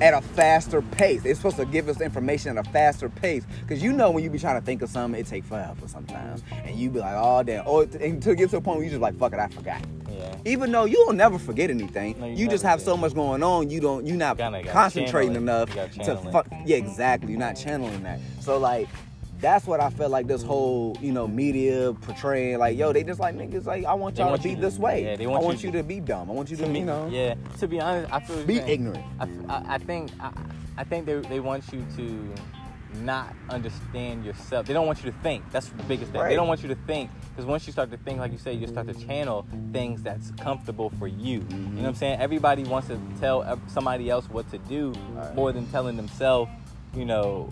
At 0.00 0.14
a 0.14 0.20
faster 0.20 0.82
pace. 0.82 1.24
It's 1.24 1.38
supposed 1.38 1.56
to 1.56 1.64
give 1.64 1.88
us 1.88 2.00
information 2.00 2.56
at 2.58 2.66
a 2.66 2.70
faster 2.70 3.08
pace. 3.08 3.44
Cause 3.68 3.82
you 3.82 3.92
know 3.92 4.10
when 4.10 4.22
you 4.24 4.30
be 4.30 4.38
trying 4.38 4.60
to 4.60 4.64
think 4.64 4.82
of 4.82 4.90
something, 4.90 5.20
it 5.20 5.26
take 5.26 5.44
forever 5.44 5.86
sometimes. 5.88 6.42
And 6.52 6.76
you 6.76 6.90
be 6.90 6.98
like, 7.00 7.14
oh 7.16 7.42
damn. 7.42 7.66
Or 7.66 7.86
t- 7.86 8.04
until 8.04 8.32
it 8.32 8.36
gets 8.36 8.50
to 8.52 8.58
a 8.58 8.60
point 8.60 8.78
where 8.78 8.84
you 8.84 8.90
just 8.90 9.00
like, 9.02 9.16
fuck 9.18 9.32
it, 9.32 9.38
I 9.38 9.48
forgot. 9.48 9.80
Yeah. 10.10 10.34
Even 10.44 10.72
though 10.72 10.84
you'll 10.84 11.12
never 11.12 11.38
forget 11.38 11.70
anything, 11.70 12.18
No, 12.18 12.26
you, 12.26 12.34
you 12.36 12.48
just 12.48 12.64
have 12.64 12.80
so 12.80 12.96
much 12.96 13.14
going 13.14 13.42
on. 13.42 13.68
You 13.70 13.80
don't. 13.80 14.06
You're 14.06 14.16
not 14.16 14.38
gotta 14.38 14.62
concentrating 14.64 15.34
enough 15.36 15.68
You 15.74 16.04
to 16.04 16.12
it. 16.12 16.32
fuck. 16.32 16.46
Yeah, 16.64 16.76
exactly. 16.78 17.30
You're 17.32 17.40
not 17.40 17.54
channeling 17.56 18.02
that. 18.04 18.20
So 18.40 18.58
like, 18.58 18.88
that's 19.46 19.64
what 19.64 19.80
I 19.80 19.90
felt 19.90 20.10
like 20.10 20.26
this 20.26 20.42
whole, 20.42 20.96
you 21.00 21.12
know 21.12 21.28
media 21.28 21.92
portraying. 22.00 22.58
Like, 22.58 22.76
yo, 22.76 22.92
they 22.92 23.04
just 23.04 23.20
like 23.20 23.36
niggas. 23.36 23.64
Like, 23.64 23.84
I 23.84 23.94
want 23.94 24.18
y'all 24.18 24.30
want 24.30 24.42
to 24.42 24.48
be 24.48 24.54
to- 24.56 24.60
this 24.60 24.76
way. 24.76 25.04
yeah, 25.04 25.16
they 25.16 25.24
I 25.24 25.28
want 25.28 25.44
want 25.44 25.62
you 25.62 25.68
you 25.68 25.72
to- 25.72 25.78
to 25.78 25.84
be 25.84 26.00
dumb. 26.00 26.28
I 26.30 26.34
want 26.34 26.50
you 26.50 26.56
to, 26.56 26.64
to 26.64 26.68
me, 26.68 26.80
you 26.80 26.84
know, 26.86 27.08
yeah. 27.10 27.34
To 27.60 27.68
be 27.68 27.80
honest, 27.80 28.12
I 28.12 28.20
feel 28.20 28.44
be 28.44 28.56
saying. 28.56 28.68
ignorant. 28.68 29.04
I, 29.20 29.28
I- 29.48 29.74
I 29.74 29.78
think 29.78 30.10
I, 30.20 30.30
I 30.78 30.84
think 30.84 31.06
they, 31.06 31.14
they 31.20 31.38
want 31.40 31.72
you 31.72 31.86
to 31.96 32.34
not 33.02 33.34
understand 33.50 34.24
yourself. 34.24 34.66
They 34.66 34.72
don't 34.72 34.86
want 34.86 35.04
you 35.04 35.10
to 35.12 35.16
think. 35.18 35.44
That's 35.52 35.68
the 35.68 35.82
biggest 35.84 36.10
thing. 36.12 36.20
Right. 36.22 36.30
They 36.30 36.34
don't 36.34 36.48
want 36.48 36.62
you 36.62 36.68
to 36.70 36.74
think 36.86 37.10
because 37.30 37.44
once 37.44 37.66
you 37.68 37.72
start 37.72 37.90
to 37.92 37.96
think, 37.98 38.18
like 38.18 38.32
you 38.32 38.38
say, 38.38 38.52
you 38.54 38.66
start 38.66 38.88
to 38.88 38.94
channel 38.94 39.46
things 39.72 40.02
that's 40.02 40.32
comfortable 40.40 40.90
for 40.98 41.06
you. 41.06 41.40
Mm-hmm. 41.40 41.52
You 41.52 41.68
know 41.76 41.82
what 41.82 41.88
I'm 41.90 41.94
saying? 41.94 42.20
Everybody 42.20 42.64
wants 42.64 42.88
to 42.88 42.98
tell 43.20 43.60
somebody 43.68 44.10
else 44.10 44.28
what 44.28 44.50
to 44.50 44.58
do 44.58 44.92
Right. 45.12 45.34
more 45.36 45.52
than 45.52 45.66
telling 45.68 45.96
themselves. 45.96 46.50
You 46.96 47.04
know, 47.04 47.50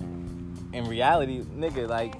in 0.74 0.84
reality, 0.88 1.42
nigga, 1.42 1.88
like 1.88 2.14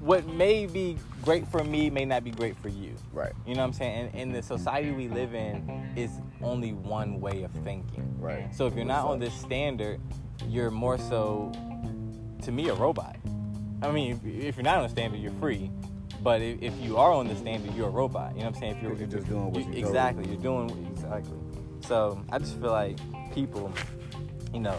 what 0.00 0.26
may 0.26 0.66
be 0.66 0.98
great 1.22 1.46
for 1.48 1.62
me 1.62 1.88
may 1.88 2.04
not 2.04 2.24
be 2.24 2.30
great 2.30 2.56
for 2.56 2.68
you. 2.68 2.94
Right. 3.12 3.32
You 3.46 3.54
know 3.54 3.60
what 3.60 3.68
I'm 3.68 3.72
saying? 3.72 4.10
And 4.12 4.14
in 4.20 4.32
the 4.32 4.42
society 4.42 4.90
we 4.90 5.08
live 5.08 5.34
in 5.34 5.92
is 5.96 6.10
only 6.42 6.72
one 6.72 7.20
way 7.20 7.44
of 7.44 7.52
thinking. 7.64 8.14
Right. 8.18 8.52
So 8.54 8.66
if 8.66 8.74
you're 8.74 8.84
not 8.84 9.06
on 9.06 9.20
this 9.20 9.32
standard, 9.34 10.00
you're 10.48 10.70
more 10.72 10.98
so, 10.98 11.52
to 12.42 12.50
me, 12.52 12.68
a 12.68 12.74
robot. 12.74 13.16
I 13.80 13.90
mean, 13.92 14.12
if, 14.12 14.26
if 14.26 14.56
you're 14.56 14.64
not 14.64 14.78
on 14.78 14.82
the 14.84 14.88
standard, 14.88 15.20
you're 15.20 15.32
free. 15.32 15.70
But 16.22 16.40
if, 16.40 16.60
if 16.62 16.76
you 16.80 16.96
are 16.98 17.12
on 17.12 17.26
the 17.28 17.36
standard, 17.36 17.74
you're 17.74 17.88
a 17.88 17.90
robot. 17.90 18.32
You 18.34 18.40
know 18.40 18.46
what 18.46 18.54
I'm 18.56 18.60
saying? 18.60 18.76
If 18.76 18.82
you're, 18.82 18.94
you're 18.94 19.06
just 19.08 19.28
doing 19.28 19.50
what 19.52 19.54
you- 19.60 19.72
you're 19.72 19.82
told. 19.82 19.86
exactly, 19.86 20.26
you're 20.28 20.40
doing 20.42 20.86
exactly. 20.92 21.38
So 21.80 22.20
I 22.30 22.38
just 22.38 22.60
feel 22.60 22.70
like 22.70 22.96
people, 23.34 23.72
you 24.52 24.60
know, 24.60 24.76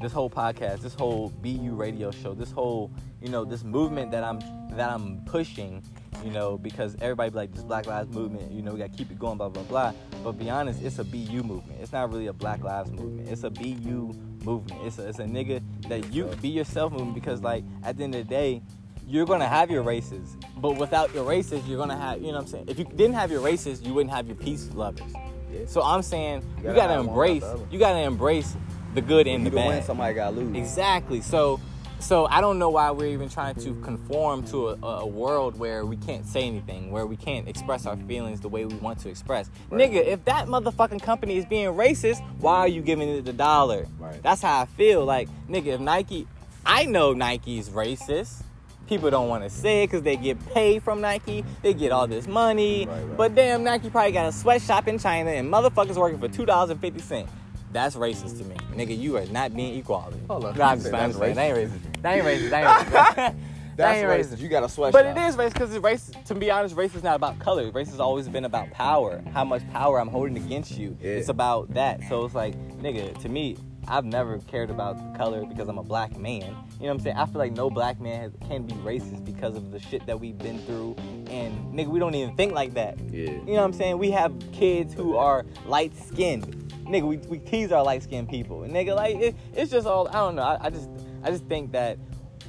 this 0.00 0.12
whole 0.12 0.30
podcast, 0.30 0.80
this 0.80 0.94
whole 0.94 1.28
Be 1.42 1.50
You 1.50 1.74
radio 1.74 2.10
show, 2.10 2.34
this 2.34 2.50
whole, 2.50 2.90
you 3.20 3.28
know, 3.28 3.44
this 3.44 3.64
movement 3.64 4.10
that 4.12 4.24
I'm 4.24 4.40
that 4.76 4.90
I'm 4.90 5.22
pushing, 5.26 5.82
you 6.24 6.30
know, 6.30 6.56
because 6.56 6.96
everybody 7.00 7.30
be 7.30 7.36
like 7.36 7.52
this 7.52 7.62
Black 7.62 7.86
Lives 7.86 8.08
movement, 8.14 8.50
you 8.50 8.62
know, 8.62 8.72
we 8.72 8.78
gotta 8.78 8.96
keep 8.96 9.10
it 9.10 9.18
going, 9.18 9.36
blah 9.36 9.48
blah 9.48 9.62
blah. 9.64 9.92
But 10.24 10.32
be 10.32 10.48
honest, 10.48 10.82
it's 10.82 10.98
a 10.98 11.04
Be 11.04 11.18
You 11.18 11.42
movement. 11.42 11.80
It's 11.80 11.92
not 11.92 12.10
really 12.10 12.28
a 12.28 12.32
Black 12.32 12.62
Lives 12.62 12.90
movement. 12.90 13.28
It's 13.28 13.44
a 13.44 13.50
Be 13.50 13.70
You 13.82 14.14
movement. 14.44 14.80
It's 14.84 14.98
a, 14.98 15.08
it's 15.08 15.18
a 15.18 15.24
nigga 15.24 15.62
that 15.88 16.12
you 16.12 16.24
be 16.40 16.48
yourself 16.48 16.92
movement 16.92 17.14
because 17.14 17.42
like 17.42 17.64
at 17.82 17.98
the 17.98 18.04
end 18.04 18.14
of 18.14 18.26
the 18.26 18.30
day, 18.30 18.62
you're 19.06 19.26
gonna 19.26 19.48
have 19.48 19.70
your 19.70 19.82
races, 19.82 20.36
but 20.56 20.76
without 20.76 21.12
your 21.14 21.24
races, 21.24 21.66
you're 21.66 21.78
gonna 21.78 21.96
have, 21.96 22.20
you 22.20 22.28
know 22.28 22.34
what 22.34 22.42
I'm 22.42 22.46
saying? 22.46 22.64
If 22.68 22.78
you 22.78 22.84
didn't 22.84 23.14
have 23.14 23.30
your 23.30 23.40
races, 23.40 23.82
you 23.82 23.92
wouldn't 23.92 24.14
have 24.14 24.26
your 24.26 24.36
peace 24.36 24.70
lovers. 24.72 25.12
Yeah. 25.52 25.66
So 25.66 25.82
I'm 25.82 26.02
saying 26.02 26.44
you 26.58 26.64
gotta 26.64 26.76
gotta, 26.76 27.00
embrace, 27.00 27.42
without 27.42 27.56
the 27.56 27.62
other. 27.64 27.72
you 27.72 27.78
gotta 27.78 27.98
embrace 27.98 28.56
the 28.94 29.00
good 29.00 29.26
and 29.26 29.46
the 29.46 29.50
bad. 29.50 29.68
Win, 29.68 29.82
somebody 29.82 30.14
got 30.14 30.34
lose. 30.34 30.56
Exactly. 30.56 31.20
So, 31.20 31.60
so 31.98 32.26
I 32.26 32.40
don't 32.40 32.58
know 32.58 32.70
why 32.70 32.90
we're 32.90 33.12
even 33.12 33.28
trying 33.28 33.54
to 33.56 33.74
conform 33.82 34.44
to 34.46 34.70
a, 34.70 34.76
a, 34.82 35.06
world 35.06 35.58
where 35.58 35.84
we 35.84 35.96
can't 35.96 36.26
say 36.26 36.42
anything, 36.42 36.90
where 36.90 37.06
we 37.06 37.16
can't 37.16 37.48
express 37.48 37.86
our 37.86 37.96
feelings 37.96 38.40
the 38.40 38.48
way 38.48 38.64
we 38.64 38.74
want 38.76 38.98
to 39.00 39.08
express. 39.08 39.50
Right. 39.68 39.90
Nigga, 39.90 40.06
if 40.06 40.24
that 40.24 40.46
motherfucking 40.46 41.02
company 41.02 41.36
is 41.36 41.44
being 41.44 41.68
racist, 41.68 42.26
why 42.38 42.60
are 42.60 42.68
you 42.68 42.82
giving 42.82 43.08
it 43.08 43.24
the 43.24 43.32
dollar? 43.32 43.86
Right. 43.98 44.22
That's 44.22 44.42
how 44.42 44.62
I 44.62 44.66
feel. 44.66 45.04
Like, 45.04 45.28
nigga, 45.48 45.66
if 45.66 45.80
Nike, 45.80 46.26
I 46.64 46.84
know 46.84 47.12
Nike's 47.12 47.68
racist. 47.68 48.42
People 48.86 49.08
don't 49.08 49.28
want 49.28 49.44
to 49.44 49.50
say 49.50 49.84
it 49.84 49.86
because 49.86 50.02
they 50.02 50.16
get 50.16 50.44
paid 50.52 50.82
from 50.82 51.00
Nike. 51.00 51.44
They 51.62 51.74
get 51.74 51.92
all 51.92 52.08
this 52.08 52.26
money. 52.26 52.86
Right, 52.86 53.16
but 53.16 53.36
damn, 53.36 53.62
Nike 53.62 53.88
probably 53.88 54.10
got 54.10 54.26
a 54.26 54.32
sweatshop 54.32 54.88
in 54.88 54.98
China 54.98 55.30
and 55.30 55.48
motherfuckers 55.48 55.94
working 55.94 56.18
for 56.18 56.28
$2.50. 56.28 57.28
That's 57.72 57.96
racist 57.96 58.38
to 58.38 58.44
me, 58.44 58.56
nigga. 58.74 58.98
You 58.98 59.16
are 59.16 59.26
not 59.26 59.54
being 59.54 59.78
equality. 59.78 60.18
Hold 60.28 60.44
on. 60.46 60.58
Nah, 60.58 60.70
I'm 60.70 60.78
just 60.78 60.90
that's 60.90 61.16
playing. 61.16 61.36
That 61.36 61.56
ain't 61.56 61.70
racist. 61.70 62.02
That 62.02 62.14
ain't 62.16 62.26
racist. 62.26 62.50
That 62.50 62.80
ain't 62.80 62.86
racist. 62.92 63.14
that 63.16 63.34
That's 63.76 63.98
ain't 63.98 64.08
racist. 64.08 64.36
racist. 64.36 64.40
You 64.40 64.48
got 64.48 64.64
a 64.64 64.68
sweatshop. 64.68 64.92
But 64.92 65.06
it 65.06 65.28
is 65.28 65.36
racist 65.36 65.52
because 65.52 65.74
it's 65.74 65.84
racist. 65.84 66.24
To 66.26 66.34
be 66.34 66.50
honest, 66.50 66.74
race 66.76 66.94
is 66.94 67.02
not 67.02 67.14
about 67.14 67.38
color. 67.38 67.70
Race 67.70 67.90
has 67.90 68.00
always 68.00 68.28
been 68.28 68.44
about 68.44 68.70
power. 68.72 69.22
How 69.32 69.44
much 69.44 69.68
power 69.72 70.00
I'm 70.00 70.08
holding 70.08 70.36
against 70.36 70.76
you. 70.76 70.96
Yeah. 71.00 71.12
It's 71.12 71.28
about 71.28 71.72
that. 71.74 72.00
So 72.08 72.24
it's 72.24 72.34
like, 72.34 72.54
nigga, 72.78 73.16
to 73.22 73.28
me, 73.28 73.56
I've 73.88 74.04
never 74.04 74.38
cared 74.38 74.70
about 74.70 75.16
color 75.16 75.44
because 75.46 75.68
I'm 75.68 75.78
a 75.78 75.82
black 75.82 76.16
man. 76.16 76.40
You 76.40 76.46
know 76.46 76.56
what 76.78 76.90
I'm 76.90 77.00
saying? 77.00 77.16
I 77.16 77.26
feel 77.26 77.38
like 77.38 77.52
no 77.52 77.70
black 77.70 78.00
man 78.00 78.20
has, 78.20 78.32
can 78.46 78.64
be 78.64 78.74
racist 78.74 79.24
because 79.24 79.56
of 79.56 79.70
the 79.70 79.80
shit 79.80 80.06
that 80.06 80.18
we've 80.20 80.38
been 80.38 80.58
through. 80.60 80.96
And 81.28 81.72
nigga, 81.74 81.88
we 81.88 81.98
don't 81.98 82.14
even 82.14 82.36
think 82.36 82.52
like 82.52 82.74
that. 82.74 82.98
Yeah. 83.10 83.30
You 83.30 83.38
know 83.46 83.52
what 83.52 83.64
I'm 83.64 83.72
saying? 83.72 83.98
We 83.98 84.10
have 84.10 84.32
kids 84.52 84.92
who 84.94 85.16
are 85.16 85.44
light 85.66 85.92
skinned. 85.96 86.56
Nigga, 86.90 87.06
we, 87.06 87.18
we 87.18 87.38
tease 87.38 87.70
our 87.70 87.84
light 87.84 88.02
skinned 88.02 88.28
people. 88.28 88.60
Nigga, 88.60 88.96
like 88.96 89.16
it, 89.16 89.36
it's 89.54 89.70
just 89.70 89.86
all 89.86 90.08
I 90.08 90.14
don't 90.14 90.34
know. 90.34 90.42
I, 90.42 90.66
I 90.66 90.70
just 90.70 90.88
I 91.22 91.30
just 91.30 91.44
think 91.46 91.70
that 91.72 91.98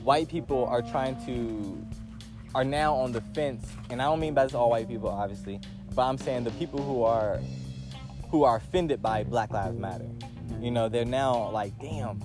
white 0.04 0.28
people 0.30 0.66
are 0.66 0.82
trying 0.82 1.16
to 1.28 1.86
are 2.56 2.64
now 2.64 2.96
on 2.96 3.12
the 3.12 3.22
fence, 3.22 3.66
and 3.92 4.02
I 4.02 4.06
don't 4.06 4.20
mean 4.20 4.34
by 4.34 4.44
this 4.46 4.56
all 4.56 4.72
white 4.72 4.88
people, 4.88 5.10
obviously, 5.10 5.60
but 5.94 6.02
I'm 6.02 6.18
saying 6.18 6.44
the 6.44 6.52
people 6.52 6.82
who 6.82 7.04
are 7.04 7.40
who 8.32 8.44
are 8.44 8.56
offended 8.58 9.02
by 9.02 9.24
Black 9.24 9.52
Lives 9.52 9.78
Matter. 9.78 10.10
You 10.60 10.72
know, 10.72 10.90
they're 10.90 11.06
now 11.06 11.50
like, 11.52 11.78
damn, 11.80 12.20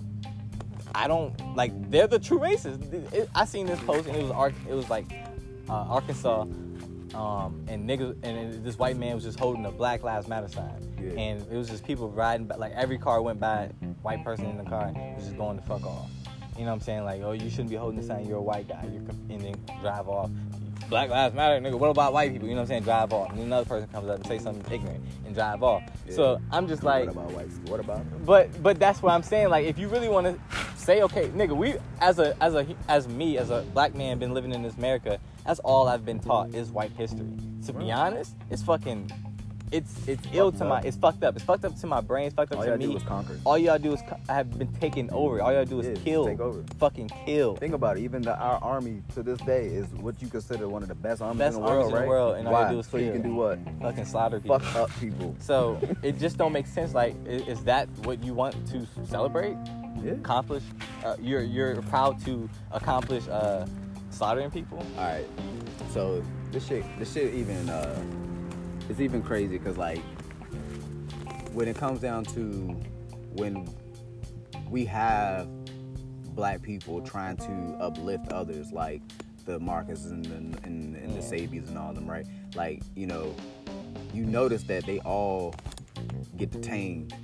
I 0.95 1.09
don't 1.09 1.35
like. 1.55 1.91
They're 1.91 2.07
the 2.07 2.19
true 2.19 2.39
racists. 2.39 3.13
It- 3.13 3.29
I 3.35 3.45
seen 3.45 3.67
this 3.67 3.81
post, 3.81 4.09
and 4.09 4.17
it 4.17 4.23
was 4.25 4.53
it 4.69 4.73
was 4.75 4.89
like 4.89 5.05
uh, 5.69 5.73
Arkansas, 5.73 6.47
um, 7.17 7.65
and 7.69 7.89
niggas, 7.89 8.17
and 8.23 8.65
this 8.65 8.79
white 8.79 8.97
man 8.97 9.15
was 9.15 9.25
just 9.25 9.39
holding 9.39 9.65
a 9.67 9.71
Black 9.71 10.03
Lives 10.03 10.29
Matter 10.29 10.49
sign, 10.49 10.95
Yeah. 11.01 11.19
and 11.19 11.43
it 11.51 11.57
was 11.57 11.69
just 11.69 11.85
people 11.85 12.11
riding, 12.11 12.47
by, 12.47 12.57
like 12.57 12.73
every 12.75 12.99
car 12.99 13.23
went 13.23 13.41
by, 13.41 13.71
white 14.03 14.23
person 14.23 14.47
in 14.47 14.59
the 14.59 14.65
car 14.65 14.93
was 15.17 15.25
just 15.25 15.37
going 15.37 15.59
to 15.59 15.63
fuck 15.65 15.85
off. 15.85 16.11
You 16.57 16.63
know 16.65 16.69
what 16.69 16.75
I'm 16.77 16.81
saying? 16.81 17.05
Like, 17.05 17.21
oh, 17.23 17.33
you 17.33 17.51
shouldn't 17.51 17.71
be 17.71 17.77
holding 17.77 18.01
the 18.01 18.07
sign. 18.07 18.27
You're 18.27 18.39
a 18.39 18.43
white 18.43 18.67
guy. 18.69 18.83
You're 18.91 19.03
and 19.29 19.41
then 19.41 19.55
drive 19.83 20.09
off. 20.09 20.31
Black 20.89 21.11
Lives 21.11 21.35
Matter, 21.35 21.61
nigga. 21.61 21.79
What 21.79 21.91
about 21.91 22.13
white 22.13 22.33
people? 22.33 22.49
You 22.49 22.55
know 22.55 22.61
what 22.61 22.65
I'm 22.65 22.69
saying? 22.69 22.83
Drive 22.85 23.13
off. 23.13 23.31
And 23.33 23.41
another 23.41 23.67
person 23.67 23.89
comes 23.89 24.09
up 24.09 24.17
and 24.17 24.27
say 24.27 24.39
something 24.39 24.73
ignorant 24.73 25.05
and 25.27 25.35
drive 25.35 25.63
off. 25.63 25.83
So 26.11 26.41
I'm 26.53 26.67
just 26.69 26.83
like, 26.85 27.07
what 27.07 27.13
about 27.13 27.31
white 27.33 27.51
people? 27.51 27.71
What 27.73 27.81
about 27.81 28.11
them? 28.11 28.23
but 28.25 28.63
but 28.63 28.79
that's 28.79 29.03
what 29.03 29.13
I'm 29.13 29.23
saying. 29.23 29.49
Like, 29.49 29.67
if 29.67 29.79
you 29.79 29.89
really 29.89 30.09
want 30.09 30.27
to 30.29 30.39
say, 30.77 31.03
okay, 31.03 31.29
nigga, 31.29 31.57
we 31.57 31.75
as 32.01 32.19
a 32.21 32.37
as 32.43 32.55
a 32.55 32.65
as 32.89 33.09
me 33.09 33.37
as 33.37 33.51
a 33.51 33.63
black 33.75 33.95
man 33.95 34.19
been 34.19 34.33
living 34.33 34.53
in 34.53 34.63
this 34.63 34.77
America, 34.77 35.19
that's 35.47 35.61
all 35.61 35.89
I've 35.89 36.05
been 36.05 36.19
taught 36.21 36.55
is 36.55 36.71
white 36.71 36.93
history. 36.93 37.29
To 37.67 37.73
be 37.73 37.91
honest, 37.93 38.35
it's 38.51 38.63
fucking, 38.63 39.11
it's 39.73 40.07
it's 40.07 40.23
ill 40.33 40.53
to 40.53 40.59
Fucked 40.59 40.69
my, 40.69 40.81
it's 40.83 40.97
fucked 40.97 41.25
up. 41.25 41.35
It's 41.37 41.45
fucked 41.45 41.65
up 41.65 41.75
to 41.81 41.87
my 41.89 42.01
brain. 42.01 42.27
It's 42.27 42.35
fucked 42.37 42.53
up 42.53 42.59
All 42.59 42.65
to 42.65 42.71
me. 42.77 42.77
gotta 42.87 42.93
do 42.93 42.97
is 42.97 43.03
conquer. 43.03 43.41
All 43.45 43.59
y'all 43.59 43.79
do 43.79 43.93
is 43.93 44.01
co- 44.09 44.19
have 44.29 44.57
been 44.59 44.73
taken 44.75 45.11
over. 45.11 45.43
All 45.43 45.53
y'all 45.53 45.65
do 45.65 45.81
is 45.81 45.87
Yeah, 45.87 46.05
kill, 46.05 46.27
take 46.27 46.39
over. 46.41 46.63
fucking 46.79 47.11
kill. 47.25 47.57
Think 47.57 47.75
about 47.75 47.97
it. 47.97 48.03
Even 48.03 48.23
the, 48.23 48.37
our 48.39 48.59
army 48.63 49.03
to 49.15 49.23
this 49.25 49.39
day 49.41 49.67
is 49.67 49.87
what 49.95 50.21
you 50.23 50.29
consider 50.29 50.69
one 50.69 50.83
of 50.83 50.89
the 50.89 50.95
best 50.95 51.21
armies 51.23 51.39
Best 51.39 51.57
in 51.57 51.63
the 51.63 51.69
armies 51.69 51.85
world, 51.85 51.89
in 51.89 51.95
the 51.95 52.01
right? 52.01 52.09
world, 52.09 52.37
and 52.37 52.47
all 52.49 52.55
you 52.61 52.67
Why? 52.67 52.73
do 52.73 52.79
is 52.79 52.87
so 52.87 52.97
you 52.99 53.11
can 53.13 53.23
do 53.23 53.35
what? 53.35 53.59
fucking 53.83 54.05
slaughter 54.05 54.39
people. 54.41 54.59
Fuck 54.61 54.77
up 54.77 54.91
people. 55.01 55.35
So 55.41 55.81
it 56.03 56.19
just 56.19 56.37
don't 56.39 56.53
make 56.53 56.67
sense. 56.69 56.95
Like, 56.95 57.15
i- 57.27 57.31
is 57.31 57.63
that 57.65 57.89
what 58.05 58.23
you 58.23 58.35
want 58.35 58.55
to 58.69 58.87
celebrate? 59.05 59.57
Yeah. 60.05 60.13
Accomplish? 60.13 60.63
Uh, 61.05 61.17
you're 61.21 61.43
you're 61.43 61.83
proud 61.83 62.23
to 62.27 62.49
accomplish 62.71 63.27
uh, 63.29 63.67
slaughtering 64.17 64.51
people? 64.51 64.79
All 64.99 65.05
right. 65.05 65.27
So 65.93 66.25
this 66.51 66.67
shit, 66.67 66.85
this 66.99 67.13
shit 67.13 67.35
even, 67.35 67.69
uh, 67.69 68.03
it's 68.89 69.01
even 69.01 69.23
crazy 69.23 69.59
because 69.59 69.77
like 69.77 70.01
when 71.53 71.69
it 71.69 71.77
comes 71.77 72.01
down 72.01 72.25
to 72.25 72.77
when 73.35 73.69
we 74.71 74.85
have 74.87 75.49
black 76.35 76.63
people 76.63 77.01
trying 77.01 77.37
to 77.37 77.77
uplift 77.81 78.33
others, 78.33 78.73
like 78.73 79.03
the 79.45 79.59
Marcus 79.61 80.07
and 80.07 80.25
the, 80.25 80.37
and, 80.67 80.97
and 80.97 81.15
the 81.15 81.21
Sebis 81.21 81.69
and 81.69 81.79
all 81.79 81.93
them, 81.93 82.09
right? 82.09 82.27
Like 82.55 82.83
you 82.95 83.07
know, 83.07 83.35
you 84.13 84.25
notice 84.25 84.63
that 84.65 84.85
they 84.87 84.99
all 85.01 85.55
get 86.37 86.51
detained. 86.51 87.15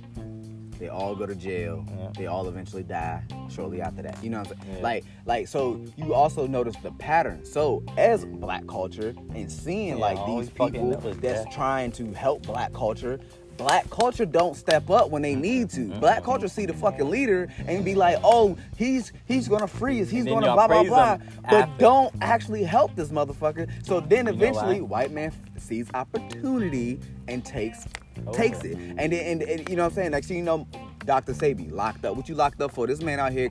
They 0.83 0.89
all 0.89 1.15
go 1.15 1.25
to 1.25 1.33
jail. 1.33 1.85
Yeah. 1.97 2.11
They 2.17 2.27
all 2.27 2.45
eventually 2.49 2.83
die 2.83 3.23
shortly 3.49 3.81
after 3.81 4.01
that. 4.01 4.21
You 4.21 4.29
know 4.31 4.39
what 4.39 4.51
I'm 4.51 4.57
saying? 4.57 4.75
Yeah. 4.75 4.83
Like, 4.83 5.05
like 5.25 5.47
so 5.47 5.81
you 5.95 6.13
also 6.13 6.45
notice 6.45 6.75
the 6.83 6.91
pattern. 6.91 7.45
So 7.45 7.85
as 7.95 8.25
black 8.25 8.67
culture 8.67 9.15
and 9.33 9.49
seeing 9.49 9.97
like 9.97 10.17
these 10.25 10.49
people 10.49 10.91
that's 10.91 11.45
death. 11.45 11.53
trying 11.53 11.93
to 11.93 12.11
help 12.11 12.41
black 12.41 12.73
culture, 12.73 13.17
black 13.55 13.89
culture 13.91 14.25
don't 14.25 14.57
step 14.57 14.89
up 14.89 15.09
when 15.09 15.21
they 15.21 15.35
need 15.35 15.69
to. 15.69 15.87
Black 16.01 16.21
culture 16.21 16.49
see 16.49 16.65
the 16.65 16.73
fucking 16.73 17.09
leader 17.09 17.47
and 17.65 17.85
be 17.85 17.95
like, 17.95 18.17
oh, 18.21 18.57
he's 18.75 19.13
he's 19.25 19.47
gonna 19.47 19.69
freeze, 19.69 20.09
he's 20.09 20.25
gonna 20.25 20.53
blah 20.53 20.67
blah 20.67 20.83
blah, 20.83 21.17
but 21.43 21.53
after. 21.53 21.77
don't 21.77 22.13
actually 22.19 22.65
help 22.65 22.93
this 22.93 23.07
motherfucker. 23.07 23.69
So 23.85 24.01
then 24.01 24.25
know 24.25 24.31
eventually, 24.31 24.81
why? 24.81 25.03
white 25.03 25.11
man 25.11 25.31
sees 25.57 25.87
opportunity 25.93 26.99
and 27.29 27.45
takes 27.45 27.85
Over. 28.25 28.37
takes 28.37 28.63
it. 28.63 28.77
And 28.97 29.11
then 29.11 29.25
and, 29.25 29.41
and 29.41 29.69
you 29.69 29.75
know 29.75 29.83
what 29.83 29.91
I'm 29.91 29.95
saying? 29.95 30.11
Like, 30.11 30.23
so 30.23 30.33
you 30.33 30.43
know, 30.43 30.67
Dr. 31.05 31.33
Sebi 31.33 31.71
locked 31.71 32.05
up. 32.05 32.15
What 32.15 32.29
you 32.29 32.35
locked 32.35 32.61
up 32.61 32.71
for? 32.71 32.87
This 32.87 33.01
man 33.01 33.19
out 33.19 33.31
here, 33.31 33.49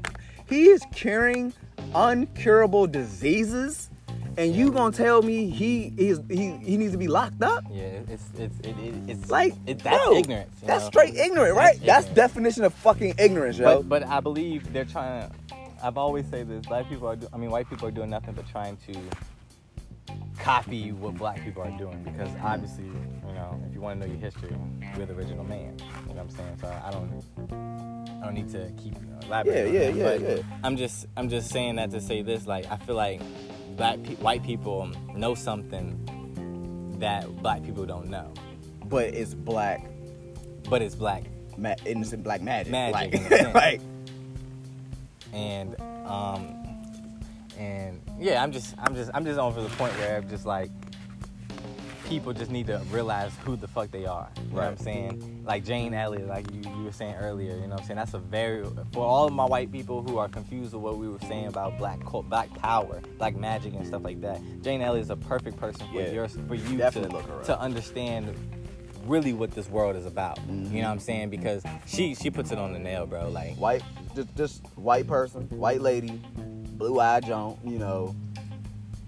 he 0.48 0.68
is 0.68 0.82
curing 0.92 1.52
uncurable 1.94 2.90
diseases. 2.90 3.90
And 4.38 4.54
you 4.54 4.72
gonna 4.72 4.96
tell 4.96 5.20
me 5.20 5.50
he 5.50 5.92
is 5.98 6.20
he 6.30 6.52
he 6.52 6.78
needs 6.78 6.92
to 6.92 6.98
be 6.98 7.06
locked 7.06 7.42
up? 7.42 7.64
Yeah, 7.70 7.82
it's 8.08 8.24
it's 8.38 8.58
it, 8.60 8.78
it, 8.78 8.94
it's 9.06 9.30
Like 9.30 9.54
that's 9.66 9.82
bro, 9.82 10.16
ignorance. 10.16 10.58
That's 10.64 10.84
know? 10.84 10.88
straight 10.88 11.16
ignorant, 11.16 11.54
right? 11.54 11.78
That's, 11.84 12.06
ignorant. 12.06 12.14
definition 12.14 12.64
of 12.64 12.72
fucking 12.72 13.16
ignorance, 13.18 13.58
yo. 13.58 13.82
But 13.82 13.88
but 13.88 14.06
I 14.06 14.20
believe 14.20 14.72
they're 14.72 14.86
trying 14.86 15.28
to. 15.28 15.36
I've 15.82 15.98
always 15.98 16.26
say 16.28 16.44
this: 16.44 16.64
black 16.64 16.88
people 16.88 17.08
are. 17.08 17.16
Do, 17.16 17.28
I 17.30 17.36
mean, 17.36 17.50
white 17.50 17.68
people 17.68 17.86
are 17.88 17.90
doing 17.90 18.08
nothing 18.08 18.32
but 18.32 18.48
trying 18.48 18.78
to 18.86 18.94
copy 20.42 20.90
what 20.90 21.14
black 21.14 21.42
people 21.44 21.62
are 21.62 21.78
doing 21.78 22.02
because 22.02 22.28
obviously, 22.42 22.84
you 22.84 23.32
know, 23.34 23.62
if 23.68 23.74
you 23.74 23.80
want 23.80 24.00
to 24.00 24.06
know 24.06 24.12
your 24.12 24.20
history, 24.20 24.54
we're 24.96 25.06
the 25.06 25.14
original 25.14 25.44
man. 25.44 25.76
You 26.08 26.14
know 26.14 26.22
what 26.22 26.22
I'm 26.22 26.30
saying? 26.30 26.58
So 26.60 26.68
I 26.68 26.90
don't. 26.90 28.20
I 28.20 28.26
don't 28.26 28.34
need 28.34 28.50
to 28.50 28.70
keep 28.76 28.94
elaborating. 29.24 29.74
Yeah, 29.74 29.88
on 29.88 29.96
yeah, 29.96 30.04
that, 30.04 30.20
yeah, 30.20 30.28
but 30.28 30.38
yeah. 30.38 30.42
I'm 30.64 30.76
just 30.76 31.06
I'm 31.16 31.28
just 31.28 31.50
saying 31.50 31.76
that 31.76 31.90
to 31.92 32.00
say 32.00 32.22
this. 32.22 32.46
Like 32.46 32.70
I 32.70 32.76
feel 32.76 32.96
like 32.96 33.20
black 33.76 34.02
pe- 34.02 34.16
white 34.16 34.42
people 34.42 34.90
know 35.14 35.34
something 35.34 36.96
that 36.98 37.24
black 37.42 37.64
people 37.64 37.86
don't 37.86 38.08
know, 38.08 38.32
but 38.86 39.06
it's 39.14 39.34
black, 39.34 39.86
but 40.68 40.82
it's 40.82 40.94
black 40.94 41.24
ma- 41.56 41.74
innocent 41.86 42.24
black 42.24 42.42
magic. 42.42 42.72
Magic, 42.72 43.30
like, 43.30 43.54
like 43.54 43.80
and 45.32 45.80
um 46.06 46.61
and 47.58 48.00
yeah 48.18 48.42
i'm 48.42 48.52
just 48.52 48.74
i'm 48.78 48.94
just 48.94 49.10
i'm 49.14 49.24
just 49.24 49.38
on 49.38 49.52
for 49.54 49.60
the 49.62 49.68
point 49.70 49.92
where 49.98 50.16
I'm 50.18 50.28
just 50.28 50.46
like 50.46 50.70
people 52.06 52.32
just 52.32 52.50
need 52.50 52.66
to 52.66 52.78
realize 52.90 53.30
who 53.44 53.56
the 53.56 53.68
fuck 53.68 53.90
they 53.90 54.04
are 54.06 54.28
you 54.36 54.48
know 54.50 54.56
what 54.56 54.64
i'm 54.64 54.76
saying 54.76 55.42
like 55.46 55.64
jane 55.64 55.94
elliott 55.94 56.26
like 56.28 56.44
you, 56.52 56.60
you 56.76 56.84
were 56.84 56.92
saying 56.92 57.14
earlier 57.14 57.54
you 57.54 57.62
know 57.62 57.68
what 57.68 57.80
i'm 57.80 57.86
saying 57.86 57.96
that's 57.96 58.12
a 58.14 58.18
very 58.18 58.64
for 58.92 59.06
all 59.06 59.26
of 59.26 59.32
my 59.32 59.44
white 59.44 59.70
people 59.72 60.02
who 60.02 60.18
are 60.18 60.28
confused 60.28 60.74
with 60.74 60.82
what 60.82 60.98
we 60.98 61.08
were 61.08 61.18
saying 61.20 61.46
about 61.46 61.78
black 61.78 62.04
cult, 62.04 62.28
black 62.28 62.52
power 62.54 63.00
black 63.18 63.34
magic 63.36 63.72
and 63.74 63.86
stuff 63.86 64.02
like 64.02 64.20
that 64.20 64.40
jane 64.62 64.82
elliott 64.82 65.04
is 65.04 65.10
a 65.10 65.16
perfect 65.16 65.56
person 65.56 65.86
for 65.92 66.00
Yeah. 66.02 66.10
your 66.10 66.28
for 66.28 66.54
you 66.54 66.76
to, 66.78 67.00
look 67.08 67.26
her 67.26 67.34
up. 67.34 67.44
to 67.44 67.58
understand 67.60 68.34
really 69.06 69.32
what 69.32 69.52
this 69.52 69.68
world 69.68 69.96
is 69.96 70.04
about 70.04 70.36
Mm-hmm. 70.40 70.74
you 70.74 70.82
know 70.82 70.88
what 70.88 70.92
i'm 70.94 71.00
saying 71.00 71.30
because 71.30 71.62
she 71.86 72.14
she 72.14 72.30
puts 72.30 72.50
it 72.52 72.58
on 72.58 72.72
the 72.72 72.78
nail 72.78 73.06
bro 73.06 73.28
like 73.28 73.54
white 73.54 73.82
just 74.14 74.34
just 74.36 74.62
white 74.76 75.06
person, 75.06 75.48
white 75.50 75.80
lady, 75.80 76.20
blue 76.82 76.98
eyed 77.00 77.24
Joan, 77.24 77.56
you 77.64 77.78
know, 77.78 78.14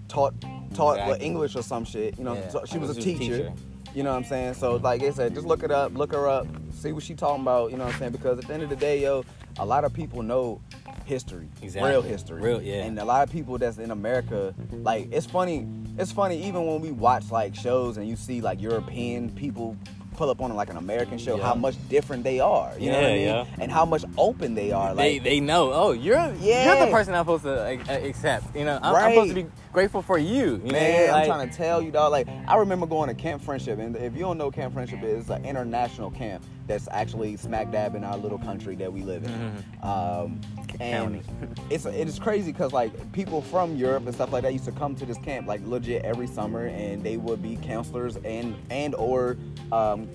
taught 0.08 0.32
taught 0.74 0.98
Exactly. 0.98 1.26
English 1.26 1.56
or 1.56 1.62
some 1.62 1.84
shit. 1.84 2.16
You 2.18 2.24
know, 2.24 2.34
Yeah. 2.34 2.48
so 2.48 2.62
she 2.66 2.78
was 2.78 2.90
a 2.90 2.94
was 2.94 2.98
a 2.98 3.02
teacher. 3.02 3.18
teacher. 3.38 3.52
You 3.94 4.02
know 4.02 4.10
what 4.10 4.16
I'm 4.18 4.24
saying? 4.24 4.54
So 4.54 4.76
like 4.76 5.02
I 5.02 5.10
said, 5.10 5.34
just 5.34 5.46
look 5.46 5.62
it 5.62 5.70
up, 5.70 5.94
look 5.96 6.12
her 6.12 6.28
up, 6.28 6.46
see 6.72 6.92
what 6.92 7.02
she 7.02 7.14
talking 7.14 7.42
about. 7.42 7.70
You 7.70 7.76
know 7.78 7.84
what 7.84 7.94
I'm 7.94 7.98
saying? 8.00 8.12
Because 8.12 8.38
at 8.38 8.46
the 8.46 8.54
end 8.54 8.62
of 8.64 8.68
the 8.70 8.76
day, 8.76 9.00
yo, 9.02 9.24
a 9.58 9.64
lot 9.66 9.84
of 9.84 9.92
people 9.92 10.22
know 10.22 10.60
history, 11.04 11.48
Exactly. 11.62 11.90
real 11.90 12.02
history, 12.02 12.40
Real, 12.40 12.62
yeah. 12.62 12.84
And 12.84 12.98
a 12.98 13.04
lot 13.04 13.22
of 13.26 13.30
people 13.32 13.58
that's 13.58 13.78
in 13.78 13.90
America, 13.90 14.54
like 14.72 15.08
it's 15.12 15.26
funny. 15.26 15.66
It's 15.98 16.10
funny 16.12 16.42
even 16.44 16.66
when 16.66 16.80
we 16.80 16.90
watch 16.92 17.30
like 17.30 17.54
shows 17.54 17.96
and 17.98 18.08
you 18.08 18.16
see 18.16 18.40
like 18.40 18.60
European 18.60 19.30
people 19.30 19.76
pull 20.14 20.31
up 20.31 20.40
on 20.40 20.55
like 20.55 20.70
an 20.70 20.77
American 20.77 21.18
show, 21.18 21.37
Yeah. 21.37 21.44
how 21.44 21.55
much 21.55 21.77
different 21.88 22.24
they 22.24 22.40
are. 22.40 22.72
You 22.79 22.90
know 22.92 23.00
what 23.00 23.11
I 23.11 23.14
mean? 23.14 23.27
yeah. 23.27 23.44
And 23.61 23.70
how 23.70 23.85
much 23.85 24.05
open 24.16 24.55
they 24.55 24.72
are. 24.72 24.94
they 24.94 25.14
Like 25.14 25.24
they 25.24 25.40
know. 25.40 25.72
Oh, 25.72 25.92
you're 25.92 26.16
yeah. 26.40 26.66
you're 26.77 26.87
the 26.87 26.92
person 26.92 27.14
I'm 27.14 27.22
supposed 27.22 27.44
to 27.44 27.57
like, 27.57 27.88
uh, 27.88 27.92
accept. 27.92 28.55
You 28.57 28.64
know, 28.64 28.79
I'm, 28.83 28.94
I'm 28.94 29.12
supposed 29.12 29.35
to 29.35 29.42
be 29.42 29.46
grateful 29.72 30.03
for 30.03 30.18
you. 30.18 30.61
you 30.64 30.72
Man, 30.72 31.07
know? 31.09 31.14
I'm 31.14 31.27
trying 31.27 31.48
to 31.50 31.57
tell 31.57 31.83
you, 31.83 31.90
dog. 31.90 32.12
Like, 32.12 32.29
I 32.48 32.57
remember 32.57 32.87
going 32.87 33.09
to 33.09 33.14
Camp 33.14 33.42
Friendship, 33.42 33.79
and 33.79 33.96
if 33.96 34.14
you 34.14 34.20
don't 34.20 34.38
know 34.38 34.50
Camp 34.50 34.72
Friendship 34.74 35.03
is, 35.03 35.22
it's 35.22 35.31
an 35.31 35.44
international 35.44 36.11
camp 36.11 36.44
that's 36.66 36.88
actually 36.90 37.37
smack 37.37 37.70
dab 37.70 37.94
in 37.94 38.05
our 38.05 38.16
little 38.16 38.38
country 38.38 38.74
that 38.77 38.92
we 38.92 39.03
live 39.03 39.24
in. 39.24 39.31
Mm-hmm. 39.31 39.87
Um, 39.87 40.40
and 40.81 41.22
it's 41.70 41.85
it's 41.87 42.18
crazy 42.18 42.53
because 42.53 42.72
like 42.72 43.12
people 43.12 43.42
from 43.42 43.77
Europe 43.77 44.07
and 44.07 44.14
stuff 44.14 44.33
like 44.33 44.42
that 44.42 44.53
used 44.53 44.64
to 44.64 44.72
come 44.72 44.94
to 44.96 45.07
this 45.07 45.18
camp 45.18 45.46
like 45.46 45.61
legit 45.64 46.05
every 46.05 46.27
summer, 46.27 46.66
and 46.66 47.03
they 47.03 47.16
would 47.16 47.42
be 47.42 47.57
counselors 47.57 48.16
and 48.18 48.57
and 48.70 48.94
or 48.94 49.37
um, 49.72 50.09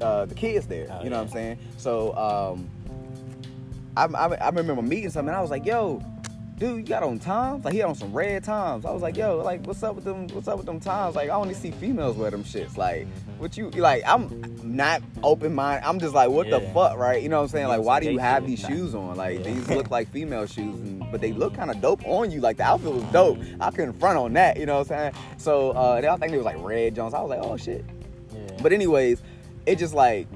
uh, 0.00 0.26
the 0.26 0.34
kids 0.34 0.66
there. 0.66 0.88
Oh, 0.90 1.02
you 1.02 1.10
know 1.10 1.16
what 1.16 1.28
I'm 1.28 1.32
saying? 1.32 1.58
So 1.76 2.14
um, 2.16 2.68
I, 3.96 4.04
I, 4.04 4.34
I 4.34 4.48
remember 4.48 4.82
meeting 4.82 5.10
something. 5.10 5.34
I 5.34 5.40
was 5.40 5.50
like, 5.50 5.64
"Yo, 5.64 6.02
dude, 6.58 6.78
you 6.78 6.82
got 6.82 7.02
on 7.02 7.18
Toms? 7.18 7.64
Like 7.64 7.72
he 7.72 7.78
had 7.78 7.88
on 7.88 7.94
some 7.94 8.12
red 8.12 8.44
Toms." 8.44 8.84
I 8.84 8.90
was 8.90 9.02
like, 9.02 9.16
"Yo, 9.16 9.38
like 9.38 9.64
what's 9.66 9.82
up 9.82 9.94
with 9.94 10.04
them? 10.04 10.28
What's 10.28 10.48
up 10.48 10.58
with 10.58 10.66
them 10.66 10.80
Toms? 10.80 11.16
Like 11.16 11.30
I 11.30 11.34
only 11.34 11.54
see 11.54 11.70
females 11.70 12.16
wear 12.16 12.30
them 12.30 12.44
shits. 12.44 12.76
Like 12.76 13.06
Mm-hmm. 13.06 13.23
What 13.44 13.56
you 13.58 13.68
like? 13.70 14.02
I'm 14.06 14.42
not 14.62 15.02
open 15.22 15.54
minded. 15.54 15.86
I'm 15.86 16.00
just 16.00 16.14
like, 16.14 16.30
what 16.30 16.48
the 16.48 16.60
fuck, 16.72 16.96
right? 16.96 17.22
You 17.22 17.28
know 17.28 17.36
what 17.36 17.42
I'm 17.42 17.48
saying? 17.50 17.68
Like 17.68 17.82
why 17.82 18.00
do 18.00 18.10
you 18.10 18.18
have 18.18 18.46
these 18.46 18.60
shoes 18.60 18.94
on? 18.94 19.16
Like 19.16 19.38
Yeah. 19.40 19.52
these 19.52 19.68
look 19.68 19.90
like 19.90 20.10
female 20.10 20.46
shoes, 20.46 20.80
and, 20.80 21.04
but 21.12 21.20
they 21.20 21.32
look 21.32 21.54
kind 21.54 21.70
of 21.70 21.80
dope 21.82 22.00
on 22.06 22.30
you. 22.30 22.40
Like 22.40 22.56
the 22.56 22.62
outfit 22.62 22.92
was 22.94 23.04
dope. 23.12 23.38
I 23.60 23.70
couldn't 23.70 23.92
front 24.00 24.18
on 24.18 24.32
that. 24.32 24.56
You 24.58 24.64
know 24.64 24.78
what 24.78 24.90
I'm 24.90 25.12
saying? 25.12 25.24
So 25.36 25.72
uh, 25.72 26.00
I 26.10 26.16
think 26.16 26.32
it 26.32 26.36
was 26.36 26.46
like 26.46 26.56
red 26.58 26.94
Jones. 26.94 27.12
I 27.12 27.20
was 27.20 27.28
like, 27.28 27.40
oh 27.42 27.56
shit. 27.58 27.84
yeah. 28.34 28.56
But 28.62 28.72
anyways, 28.72 29.22
it 29.66 29.76
just 29.78 29.92
like 29.92 30.26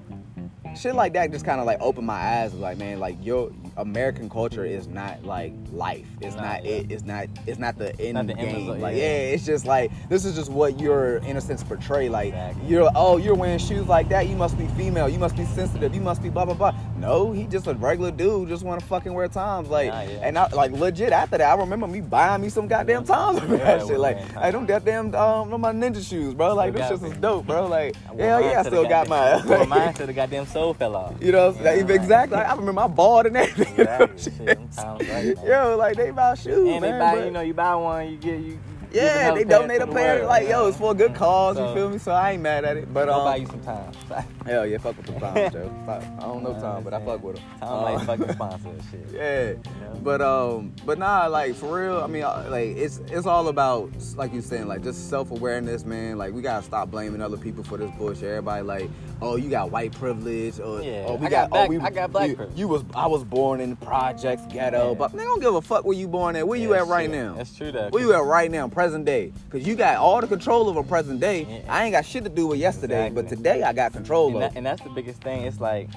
shit 0.77 0.95
like 0.95 1.15
that 1.15 1.33
just 1.33 1.47
kind 1.47 1.61
of 1.61 1.67
like 1.67 1.81
opened 1.81 2.07
my 2.07 2.15
eyes. 2.43 2.53
Like 2.53 2.77
man, 2.77 3.01
like 3.01 3.17
your 3.25 3.51
American 3.79 4.29
culture 4.29 4.65
is 4.65 4.87
not 4.89 5.25
like 5.25 5.53
life. 5.73 6.07
It's 6.21 6.37
Nah, 6.37 6.43
not 6.43 6.65
yeah. 6.65 6.71
it. 6.73 6.91
It's 6.91 7.05
not. 7.05 7.27
It's 7.47 7.59
not 7.59 7.79
the 7.79 7.99
end 8.01 8.15
not 8.15 8.27
the 8.27 8.37
end 8.37 8.49
game. 8.51 8.57
result, 8.61 8.79
like 8.81 8.97
yeah. 8.97 9.03
yeah. 9.03 9.33
it's 9.35 9.47
just 9.47 9.65
like 9.67 9.91
this 10.09 10.25
is 10.25 10.35
just 10.35 10.51
what 10.51 10.79
you're 10.81 11.19
in 11.19 11.37
a 11.37 11.41
sense 11.41 11.63
portray. 11.63 12.09
Like 12.09 12.29
Exactly. 12.29 12.67
you're 12.69 12.91
oh 12.95 13.17
you're 13.17 13.35
wearing 13.35 13.59
shoes 13.59 13.87
like 13.87 14.09
that. 14.11 14.29
You 14.29 14.37
must 14.37 14.59
be 14.59 14.67
female. 14.69 15.09
You 15.09 15.19
must 15.19 15.37
be 15.37 15.45
sensitive. 15.45 15.95
You 15.95 16.01
must 16.01 16.23
be 16.23 16.29
blah 16.29 16.45
blah 16.45 16.55
blah. 16.55 16.75
No, 16.99 17.33
he 17.33 17.45
just 17.45 17.67
a 17.67 17.75
regular 17.75 18.11
dude. 18.11 18.49
Just 18.49 18.65
want 18.65 18.81
to 18.81 18.87
fucking 18.87 19.13
wear 19.15 19.29
toms. 19.29 19.69
Like 19.69 19.89
Nah, 19.89 20.01
yeah. 20.03 20.21
and 20.23 20.39
I, 20.39 20.49
like 20.49 20.73
legit 20.73 21.13
after 21.13 21.39
that, 21.39 21.57
I 21.57 21.61
remember 21.61 21.87
me 21.87 22.01
buying 22.01 22.43
me 22.43 22.49
some 22.49 22.67
goddamn 22.69 23.05
toms. 23.05 23.41
Yeah, 23.49 23.57
that 23.79 23.87
shit. 23.87 23.99
Like 23.99 24.19
I 24.37 24.51
don't 24.51 24.67
goddamn 24.67 25.15
um 25.15 25.51
my 25.61 25.73
ninja 25.73 26.07
shoes, 26.07 26.35
bro. 26.35 26.55
Like 26.55 26.75
this 26.75 26.89
shit 26.89 27.03
is 27.03 27.17
dope, 27.19 27.47
bro. 27.47 27.67
Like 27.67 27.95
hell 28.19 28.41
yeah, 28.41 28.61
I 28.61 28.63
still 28.65 28.89
got 28.89 29.09
mine. 29.09 29.69
mine 29.69 29.95
till 29.99 30.07
the 30.07 30.13
goddamn 30.13 30.47
soul 30.47 30.75
fell 30.75 30.97
off. 30.97 31.15
You 31.21 31.33
know, 31.33 31.51
Yeah, 31.51 31.63
like, 31.73 31.83
right. 31.89 31.91
exactly. 31.91 32.37
I 32.39 32.55
remember 32.55 32.81
I 32.83 32.87
bought 32.89 33.27
and 33.27 33.37
everything. 33.37 33.68
You 33.77 33.85
know, 33.85 34.05
Exactly. 34.05 34.23
Shit, 34.23 34.47
them 34.47 34.69
times 34.69 35.09
right. 35.09 35.37
Yo, 35.47 35.77
like 35.77 35.97
they 35.97 36.11
buy 36.11 36.35
shoes, 36.35 36.69
and 36.69 36.85
they 36.85 36.91
man, 36.91 37.01
buy, 37.01 37.25
you 37.25 37.31
know, 37.31 37.41
you 37.41 37.55
buy 37.55 37.75
one, 37.75 38.11
you 38.11 38.17
get 38.17 38.41
you. 38.41 38.59
Yeah, 38.93 39.33
they 39.35 39.45
donate 39.45 39.81
a 39.81 39.87
pair. 39.87 40.27
Like, 40.27 40.45
you 40.45 40.51
yo, 40.51 40.69
it's 40.69 40.77
for 40.79 40.93
a 40.93 40.95
good 40.95 41.15
cause. 41.15 41.57
So- 41.57 41.69
you 41.69 41.75
feel 41.75 41.91
me? 41.91 41.99
So 41.99 42.13
I 42.13 42.33
ain't 42.33 42.43
mad 42.43 42.65
at 42.65 42.77
it. 42.77 42.93
But 42.93 43.09
I'll 43.09 43.21
um, 43.21 43.25
buy 43.27 43.37
you 43.37 43.47
some 43.47 43.61
time. 43.61 43.93
hell 44.47 44.67
yeah, 44.67 44.79
fuck 44.79 44.97
with 44.97 45.07
the 45.07 45.13
Tom, 45.21 45.35
Joe. 45.53 45.73
I 45.89 46.21
don't 46.23 46.43
know 46.43 46.55
time, 46.61 46.83
but 46.85 46.95
I 46.95 47.05
fuck 47.05 47.23
with 47.23 47.39
him. 47.39 47.45
saying? 47.49 47.61
Tom 47.61 47.79
Uh, 47.79 47.83
like 47.83 48.07
fucking 48.07 48.33
sponsor 48.35 48.69
and 48.69 48.83
shit. 48.91 49.07
Yeah, 49.13 49.53
know? 49.81 50.01
but 50.03 50.21
um, 50.23 50.73
but 50.87 50.99
nah, 50.99 51.27
like 51.27 51.55
for 51.55 51.81
real. 51.81 51.99
I 52.03 52.07
mean, 52.07 52.23
uh, 52.25 52.47
like 52.51 52.77
it's 52.77 52.99
it's 53.09 53.27
all 53.27 53.49
about 53.49 53.91
like 54.17 54.33
you 54.33 54.41
saying, 54.41 54.67
like 54.69 54.83
just 54.83 55.09
self 55.11 55.31
awareness, 55.31 55.85
man. 55.85 56.19
Like 56.19 56.33
we 56.33 56.43
gotta 56.43 56.65
stop 56.65 56.91
blaming 56.91 57.21
other 57.21 57.37
people 57.37 57.63
for 57.65 57.77
this 57.77 57.91
bullshit. 57.99 58.25
Everybody 58.25 58.63
like, 58.63 58.91
oh, 59.21 59.37
you 59.37 59.51
got 59.51 59.71
white 59.71 59.93
privilege, 59.93 60.61
or 60.61 60.83
Yeah, 60.83 61.05
oh, 61.09 61.17
we 61.17 61.27
I 61.27 61.31
got 61.31 61.47
oh, 61.47 61.51
black- 61.51 61.69
we, 61.69 61.79
I 61.79 61.91
got 61.91 62.13
black 62.13 62.31
you, 62.31 62.37
privilege. 62.37 62.59
You 62.59 62.69
was 62.69 62.85
I 62.95 63.07
was 63.07 63.25
born 63.25 63.61
in 63.61 63.71
the 63.71 63.77
projects, 63.77 64.43
ghetto, 64.53 64.89
Yeah. 64.91 64.95
but 64.95 65.13
they 65.13 65.25
don't 65.25 65.41
give 65.41 65.55
a 65.55 65.63
fuck 65.63 65.85
where 65.85 65.97
you 65.97 66.09
born 66.09 66.37
at. 66.37 66.47
Where 66.47 66.59
you 66.59 66.75
at 66.75 66.87
right 66.87 67.11
shit. 67.11 67.19
now? 67.19 67.35
That's 67.35 67.55
true 67.57 67.73
though. 67.73 67.89
Where 67.91 68.03
you 68.03 68.15
at 68.15 68.25
right 68.25 68.51
now, 68.51 68.69
present 68.79 69.05
day? 69.05 69.33
Cause 69.51 69.67
you 69.67 69.75
got 69.75 69.97
all 69.97 70.21
the 70.21 70.29
control 70.29 70.69
over 70.69 70.85
present 70.85 71.19
day. 71.19 71.43
Yeah. 71.51 71.63
I 71.69 71.83
ain't 71.83 71.93
got 71.93 72.07
shit 72.07 72.23
to 72.23 72.31
do 72.31 72.47
with 72.47 72.61
yesterday, 72.61 73.11
but 73.11 73.27
today 73.29 73.65
I 73.65 73.73
got 73.73 73.93
control 73.93 74.29
and, 74.29 74.37
over. 74.37 74.47
that, 74.47 74.57
and 74.57 74.65
that's 74.65 74.81
the 74.83 74.89
biggest 74.91 75.21
thing. 75.21 75.43
It's 75.43 75.59
like 75.59 75.89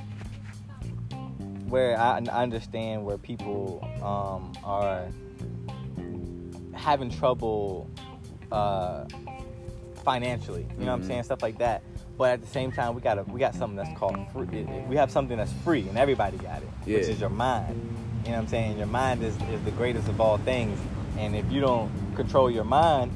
where 1.69 1.95
I 1.95 2.17
understand 2.17 3.05
where 3.05 3.19
people 3.19 3.87
um, 4.01 4.51
are 4.63 5.05
having 6.73 7.11
trouble 7.11 7.87
uh, 8.51 9.05
financially. 10.03 10.65
You 10.79 10.85
know 10.85 10.87
what 10.87 10.93
I'm 10.93 11.01
Mhm. 11.03 11.07
saying? 11.07 11.23
Stuff 11.23 11.43
like 11.43 11.59
that. 11.59 11.83
But 12.17 12.31
at 12.31 12.41
the 12.41 12.47
same 12.47 12.71
time, 12.71 12.95
we 12.95 13.01
got 13.01 13.19
a, 13.19 13.23
we 13.25 13.39
got 13.39 13.53
something 13.53 13.77
that's 13.77 13.95
called 13.95 14.17
free. 14.33 14.65
We 14.89 14.95
have 14.95 15.11
something 15.11 15.37
that's 15.37 15.53
free, 15.63 15.87
and 15.87 15.99
everybody 15.99 16.37
got 16.37 16.63
it, 16.63 16.69
which 16.85 17.07
is 17.09 17.19
your 17.19 17.29
mind. 17.29 17.75
You 18.25 18.31
know 18.31 18.37
what 18.37 18.41
I'm 18.41 18.47
saying? 18.47 18.79
Your 18.79 18.87
mind 18.87 19.21
is, 19.23 19.35
is 19.53 19.61
the 19.65 19.71
greatest 19.71 20.07
of 20.07 20.19
all 20.19 20.39
things, 20.39 20.79
and 21.19 21.35
if 21.35 21.45
you 21.51 21.61
don't 21.61 21.91
control 22.15 22.50
your 22.50 22.63
mind, 22.63 23.12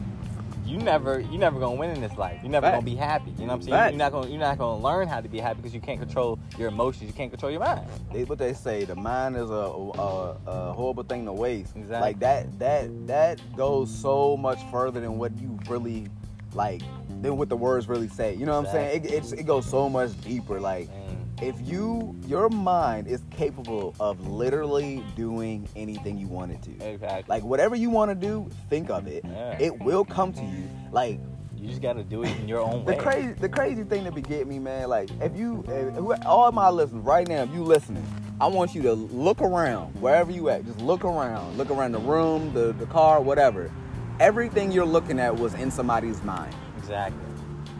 you 0.66 0.78
never 0.78 1.20
you 1.20 1.38
never 1.38 1.60
gonna 1.60 1.76
win 1.76 1.92
in 1.92 2.02
this 2.02 2.18
life. 2.18 2.40
You're 2.42 2.52
never 2.52 2.66
Fact. 2.66 2.78
gonna 2.78 2.86
be 2.86 2.96
happy. 2.96 3.32
You 3.32 3.42
know 3.42 3.48
what 3.48 3.54
I'm 3.54 3.62
saying? 3.62 3.74
Fact. 3.74 3.94
You're 3.94 4.00
not 4.00 4.12
gonna 4.12 4.30
you're 4.30 4.40
not 4.40 4.58
gonna 4.58 4.82
learn 4.82 5.08
how 5.08 5.22
to 5.22 5.30
be 5.30 5.40
happy 5.40 5.58
because 5.58 5.76
you 5.76 5.80
can't 5.82 6.00
control 6.00 6.40
your 6.58 6.70
emotions. 6.70 7.08
You 7.08 7.14
can't 7.14 7.32
control 7.32 7.52
your 7.52 7.62
mind. 7.62 7.86
They, 8.12 8.24
what 8.24 8.40
they 8.40 8.54
say, 8.54 8.84
the 8.84 8.96
mind 8.96 9.36
is 9.36 9.50
a, 9.50 9.54
a, 9.54 10.38
a 10.48 10.74
horrible 10.74 11.04
thing 11.04 11.26
to 11.26 11.34
waste. 11.34 11.76
Exactly. 11.76 12.00
Like 12.02 12.20
that, 12.20 12.58
that, 12.60 13.08
that 13.08 13.56
goes 13.56 13.94
so 13.94 14.36
much 14.38 14.60
further 14.72 15.00
than 15.00 15.20
what 15.20 15.38
you 15.38 15.60
really 15.70 16.08
like, 16.54 16.82
than 17.22 17.38
what 17.38 17.50
the 17.50 17.58
words 17.58 17.88
really 17.88 18.08
say. 18.08 18.34
You 18.34 18.46
know 18.46 18.60
what 18.60 18.68
I'm 18.68 18.74
saying? 18.74 19.06
It, 19.06 19.12
it's, 19.12 19.34
it 19.34 19.44
goes 19.46 19.70
so 19.70 19.88
much 19.88 20.20
deeper. 20.22 20.60
Like, 20.60 20.90
And 20.90 21.05
if 21.42 21.56
you, 21.62 22.16
your 22.28 22.50
mind 22.50 23.08
is 23.08 23.22
capable 23.32 23.94
of 24.00 24.28
literally 24.28 25.04
doing 25.16 25.68
anything 25.76 26.18
you 26.18 26.28
want 26.28 26.52
it 26.52 26.62
to. 26.64 26.72
exactly. 26.88 27.26
Like 27.28 27.44
whatever 27.44 27.76
you 27.76 27.90
want 27.90 28.10
to 28.12 28.16
do, 28.16 28.50
think 28.70 28.90
of 28.90 29.08
it. 29.08 29.24
Yeah. 29.26 29.58
It 29.60 29.80
will 29.80 30.06
come 30.06 30.32
to 30.34 30.42
you. 30.44 30.70
Like 30.92 31.20
you 31.58 31.68
just 31.70 31.82
gotta 31.82 32.04
do 32.04 32.24
it 32.24 32.38
in 32.40 32.48
your 32.48 32.60
own 32.60 32.86
the 32.86 32.92
way. 32.94 32.98
crazy, 32.98 33.34
the 33.34 33.50
crazy 33.50 33.84
thing 33.84 34.04
that 34.04 34.14
be 34.14 34.22
getting 34.22 34.50
me, 34.50 34.60
man. 34.60 34.88
Like, 34.88 35.10
if 35.22 35.36
you, 35.36 35.64
if, 35.68 35.94
who- 35.96 36.14
all 36.26 36.52
my 36.52 36.70
listeners 36.70 37.04
right 37.04 37.28
now, 37.28 37.44
if 37.44 37.52
you 37.54 37.64
listening, 37.64 38.06
I 38.40 38.48
want 38.48 38.76
you 38.76 38.82
to 38.84 38.94
look 38.94 39.42
around 39.42 40.00
wherever 40.02 40.32
you 40.32 40.50
at. 40.50 40.66
Just 40.66 40.80
look 40.82 41.04
around, 41.06 41.58
look 41.58 41.70
around 41.72 41.94
the 41.94 42.00
room, 42.00 42.54
the 42.54 42.74
the 42.74 42.86
car, 42.86 43.22
whatever. 43.22 43.72
Everything 44.20 44.72
you're 44.72 44.86
looking 44.86 45.20
at 45.20 45.36
was 45.36 45.54
in 45.56 45.72
somebody's 45.72 46.22
mind. 46.24 46.54
Exactly. 46.78 47.20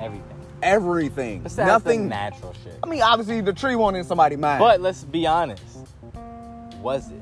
Everything. 0.02 0.35
Everything, 0.64 1.42
Besides 1.42 1.68
nothing. 1.68 2.08
natural 2.08 2.54
shit. 2.64 2.78
I 2.84 2.88
mean, 2.88 3.02
obviously 3.02 3.42
the 3.42 3.54
tree 3.54 3.76
wasn't 3.76 3.98
in 3.98 4.04
somebody's 4.06 4.40
mind. 4.40 4.60
But 4.60 4.82
let's 4.82 5.04
be 5.04 5.28
honest. 5.28 5.64
Was 6.82 7.10
it? 7.12 7.22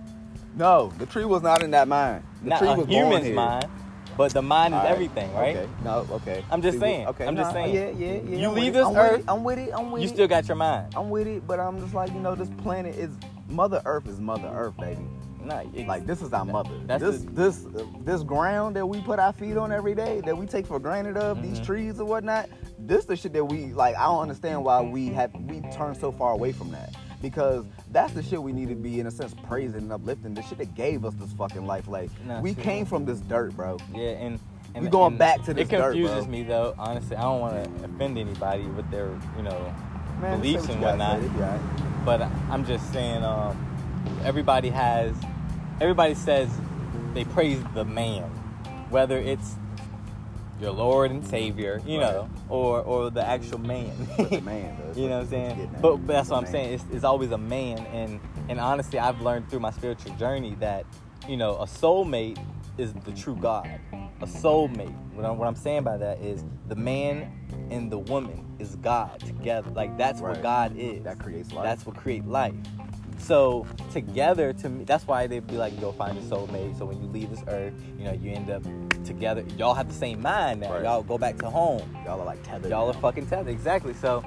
no, 0.56 0.92
the 1.00 1.06
tree 1.06 1.26
was 1.26 1.42
not 1.42 1.64
in 1.64 1.72
that 1.72 1.88
mind. 1.88 2.24
The 2.44 2.50
Not 2.50 2.60
tree 2.60 2.68
was 2.70 2.88
human's 2.88 3.30
mind, 3.30 3.66
but 4.18 4.34
the 4.34 4.42
mind 4.42 4.74
is 4.74 4.80
right. 4.80 4.92
everything, 4.92 5.34
right? 5.34 5.56
Okay. 5.58 5.70
No, 5.84 6.06
okay. 6.12 6.44
I'm 6.52 6.62
just 6.62 6.76
See, 6.76 6.80
saying. 6.82 7.08
Okay. 7.08 7.26
I'm 7.26 7.36
just 7.36 7.50
nah, 7.56 7.64
saying. 7.64 7.74
Yeah, 7.74 7.90
yeah, 7.90 8.22
yeah. 8.22 8.38
You 8.38 8.50
I'm 8.50 8.56
leave 8.56 8.74
this 8.74 8.86
I'm 8.86 8.96
earth, 8.96 9.20
it. 9.22 9.26
I'm 9.28 9.44
with 9.44 9.58
it. 9.58 9.72
I'm 9.74 9.92
with 9.92 10.02
You 10.02 10.08
it. 10.08 10.10
You 10.12 10.16
still 10.16 10.28
got 10.28 10.48
your 10.48 10.58
mind. 10.58 10.94
I'm 10.96 11.10
with 11.10 11.28
it, 11.28 11.48
but 11.48 11.60
I'm 11.60 11.80
just 11.80 11.94
like, 11.94 12.14
you 12.14 12.20
know, 12.20 12.36
this 12.36 12.50
planet 12.62 12.96
is 12.96 13.10
Mother 13.50 13.82
Earth 13.86 14.08
is 14.08 14.20
Mother 14.20 14.48
Earth, 14.54 14.76
baby. 14.78 15.02
Nah, 15.46 15.64
Like 15.88 16.06
this 16.06 16.22
is 16.22 16.32
our 16.34 16.46
mother. 16.46 16.70
That's 16.86 17.04
this 17.04 17.22
the- 17.24 17.32
this 17.32 17.66
uh, 17.66 17.84
this 18.06 18.24
ground 18.24 18.76
that 18.78 18.86
we 18.86 19.02
put 19.02 19.20
our 19.20 19.34
feet 19.34 19.58
on 19.58 19.72
every 19.74 19.94
day, 19.96 20.22
that 20.26 20.38
we 20.38 20.46
take 20.46 20.66
for 20.68 20.80
granted 20.80 21.18
of, 21.18 21.42
these 21.42 21.60
Mhm. 21.60 21.66
trees 21.66 22.00
or 22.00 22.06
whatnot. 22.06 22.48
This 22.86 23.00
is 23.00 23.06
the 23.06 23.16
shit 23.16 23.34
that 23.34 23.46
we 23.46 23.74
like. 23.74 23.96
I 23.96 24.06
don't 24.06 24.22
understand 24.22 24.64
why 24.64 24.82
we 24.82 25.08
have 25.08 25.34
we 25.34 25.62
turn 25.72 25.96
so 25.96 26.12
far 26.12 26.34
away 26.34 26.52
from 26.52 26.72
that. 26.72 26.94
Because 27.22 27.66
that's 27.92 28.12
the 28.14 28.22
shit 28.22 28.44
we 28.44 28.52
need 28.52 28.68
to 28.68 28.76
be 28.76 29.00
in 29.00 29.08
a 29.08 29.12
sense 29.12 29.34
praising 29.48 29.84
and 29.84 29.94
uplifting. 29.94 30.34
The 30.34 30.42
shit 30.42 30.58
that 30.58 30.76
gave 30.76 31.06
us 31.06 31.14
this 31.14 31.32
fucking 31.34 31.66
life. 31.66 31.88
Like 31.88 32.10
we 32.42 32.54
true. 32.54 32.64
came 32.64 32.86
from 32.86 33.06
this 33.06 33.22
dirt, 33.22 33.56
bro. 33.56 33.78
Yeah, 33.96 34.10
and, 34.10 34.40
and 34.76 34.84
We 34.84 34.90
going 34.90 35.14
and 35.14 35.18
back 35.20 35.42
to 35.46 35.54
this 35.54 35.70
It 35.70 35.72
dirt, 35.72 35.94
confuses 35.94 36.26
bro. 36.26 36.32
me 36.32 36.44
though. 36.44 36.76
Honestly, 36.78 37.16
I 37.16 37.22
don't 37.22 37.40
want 37.40 37.64
to 37.64 37.86
offend 37.86 38.18
anybody 38.18 38.64
with 38.64 38.90
their, 38.92 39.08
you 39.38 39.44
know, 39.44 39.74
Man, 40.20 40.40
beliefs 40.42 40.68
and 40.68 40.82
what 40.82 40.98
whatnot. 40.98 41.22
say, 41.22 41.26
it 41.26 41.34
be 41.34 41.44
all 41.44 41.50
right. 41.50 42.06
But 42.06 42.22
I'm 42.52 42.66
just 42.66 42.92
saying, 42.92 43.24
um, 43.24 44.20
everybody 44.26 44.68
has, 44.70 45.16
everybody 45.80 46.16
says 46.16 46.50
they 47.14 47.24
praise 47.24 47.64
the 47.74 47.86
man, 47.86 48.24
whether 48.90 49.18
it's 49.18 49.56
your 50.64 50.72
Lord 50.72 51.12
and 51.12 51.26
Savior, 51.28 51.82
you 51.86 52.00
Right. 52.00 52.14
know, 52.14 52.30
or 52.50 52.82
or 52.82 53.12
the 53.12 53.24
actual 53.24 53.60
man. 53.60 54.08
The 54.18 54.42
man 54.46 54.78
does. 54.80 54.98
you 54.98 55.10
know 55.10 55.18
what 55.18 55.24
I'm 55.26 55.30
saying? 55.30 55.70
But, 55.82 55.98
but 55.98 56.08
that's 56.08 56.30
what 56.30 56.38
I'm 56.38 56.44
Man. 56.44 56.52
saying. 56.54 56.74
It's, 56.76 56.86
it's 56.92 57.04
always 57.04 57.32
a 57.32 57.38
man, 57.38 57.80
and 57.88 58.20
And 58.50 58.60
honestly, 58.60 58.98
I've 58.98 59.22
learned 59.22 59.50
through 59.50 59.60
my 59.60 59.72
spiritual 59.72 60.14
journey 60.16 60.56
that, 60.60 60.86
you 61.28 61.38
know, 61.38 61.56
a 61.58 61.66
soulmate 61.66 62.38
is 62.78 62.94
the 62.94 63.12
true 63.12 63.36
God. 63.36 63.70
A 64.22 64.26
soulmate. 64.26 64.96
What 65.14 65.26
I'm, 65.26 65.38
what 65.38 65.48
I'm 65.48 65.56
saying 65.56 65.84
by 65.84 65.98
that 65.98 66.20
is 66.20 66.44
the 66.68 66.76
man 66.76 67.32
and 67.70 67.92
the 67.92 68.00
woman 68.00 68.56
is 68.60 68.76
God 68.78 69.20
together. 69.20 69.70
Like 69.70 69.98
that's 69.98 70.22
what 70.22 70.42
God 70.42 70.76
is. 70.78 71.04
That 71.04 71.20
creates 71.20 71.52
life. 71.52 71.64
That's 71.66 71.86
what 71.86 71.96
create 71.98 72.26
life. 72.26 72.56
So 73.24 73.66
together, 73.94 74.52
to 74.52 74.70
me, 74.70 74.84
that's 74.84 75.08
why 75.08 75.28
they'd 75.28 75.48
be 75.48 75.56
like, 75.56 75.80
"Go 75.80 75.94
find 75.94 76.18
a 76.18 76.22
soulmate." 76.22 76.78
So 76.78 76.86
when 76.86 77.02
you 77.02 77.08
leave 77.08 77.30
this 77.30 77.44
earth, 77.48 77.74
you 77.98 78.04
know, 78.04 78.12
you 78.12 78.32
end 78.32 78.50
up 78.50 78.64
together. 79.06 79.46
Y'all 79.58 79.74
have 79.74 79.88
the 79.88 79.94
same 79.94 80.22
mind 80.22 80.60
now. 80.60 80.74
Right. 80.74 80.84
Y'all 80.84 81.04
go 81.04 81.18
back 81.18 81.38
to 81.38 81.50
home. 81.50 81.96
Y'all 82.06 82.20
are 82.20 82.26
like 82.26 82.44
tethered. 82.44 82.72
Y'all 82.72 82.90
are 82.90 82.94
fucking 82.94 83.28
tethered. 83.28 83.48
Exactly. 83.48 83.94
So, 83.94 84.26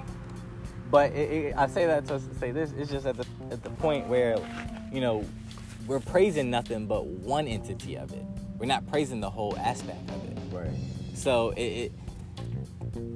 but 0.90 1.12
it, 1.12 1.30
it, 1.30 1.56
I 1.58 1.66
say 1.66 1.86
that 1.86 2.06
to 2.06 2.20
say 2.40 2.52
this. 2.52 2.72
It's 2.72 2.90
just 2.90 3.06
at 3.06 3.18
the 3.18 3.26
at 3.50 3.62
the 3.62 3.70
point 3.70 4.06
where, 4.06 4.38
you 4.90 5.02
know, 5.02 5.24
we're 5.86 6.00
praising 6.00 6.50
nothing 6.50 6.86
but 6.86 7.04
one 7.04 7.46
entity 7.46 7.96
of 7.96 8.12
it. 8.14 8.24
We're 8.58 8.64
not 8.64 8.86
praising 8.86 9.20
the 9.20 9.30
whole 9.30 9.58
aspect 9.58 10.08
of 10.08 10.24
it. 10.24 10.38
Right. 10.50 10.70
So 11.14 11.50
it, 11.50 11.62
it 11.62 11.92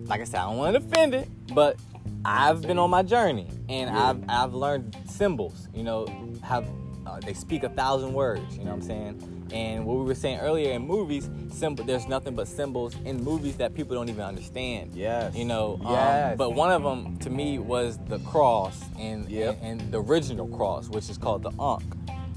like 0.06 0.20
I 0.20 0.24
said, 0.24 0.40
I 0.40 0.44
don't 0.44 0.58
want 0.58 0.76
to 0.76 0.82
offend 0.82 1.14
it, 1.14 1.28
but 1.54 1.76
I've 2.24 2.62
been 2.62 2.78
on 2.78 2.90
my 2.90 3.02
journey 3.02 3.48
and. 3.68 3.90
I've 3.90 4.22
I've 4.28 4.54
learned 4.54 4.96
symbols. 5.06 5.68
You 5.74 5.82
know, 5.84 6.06
have 6.42 6.66
uh, 7.06 7.18
they 7.20 7.34
speak 7.34 7.62
a 7.64 7.68
thousand 7.70 8.12
words. 8.12 8.56
You 8.56 8.64
know 8.64 8.70
what 8.70 8.76
I'm 8.76 8.82
saying? 8.82 9.48
And 9.52 9.84
what 9.84 9.96
we 9.98 10.04
were 10.04 10.14
saying 10.14 10.38
earlier 10.40 10.72
in 10.72 10.82
movies, 10.82 11.28
symbol. 11.50 11.82
There's 11.84 12.06
nothing 12.06 12.36
but 12.36 12.46
symbols 12.46 12.94
in 13.04 13.22
movies 13.24 13.56
that 13.56 13.74
people 13.74 13.96
don't 13.96 14.08
even 14.08 14.22
understand. 14.24 14.94
Yes. 14.94 15.34
You 15.34 15.44
know. 15.44 15.80
um, 15.84 15.92
Yes. 15.92 16.36
but 16.36 16.50
one 16.54 16.70
of 16.70 16.82
them 16.84 17.16
to 17.18 17.30
me 17.30 17.58
was 17.58 17.98
the 18.06 18.18
cross 18.20 18.80
and, 18.98 19.28
Yep. 19.28 19.58
and 19.62 19.80
and 19.80 19.92
the 19.92 20.00
original 20.02 20.46
cross, 20.48 20.88
which 20.88 21.08
is 21.10 21.18
called 21.18 21.42
the 21.42 21.50
Ankh. 21.60 21.82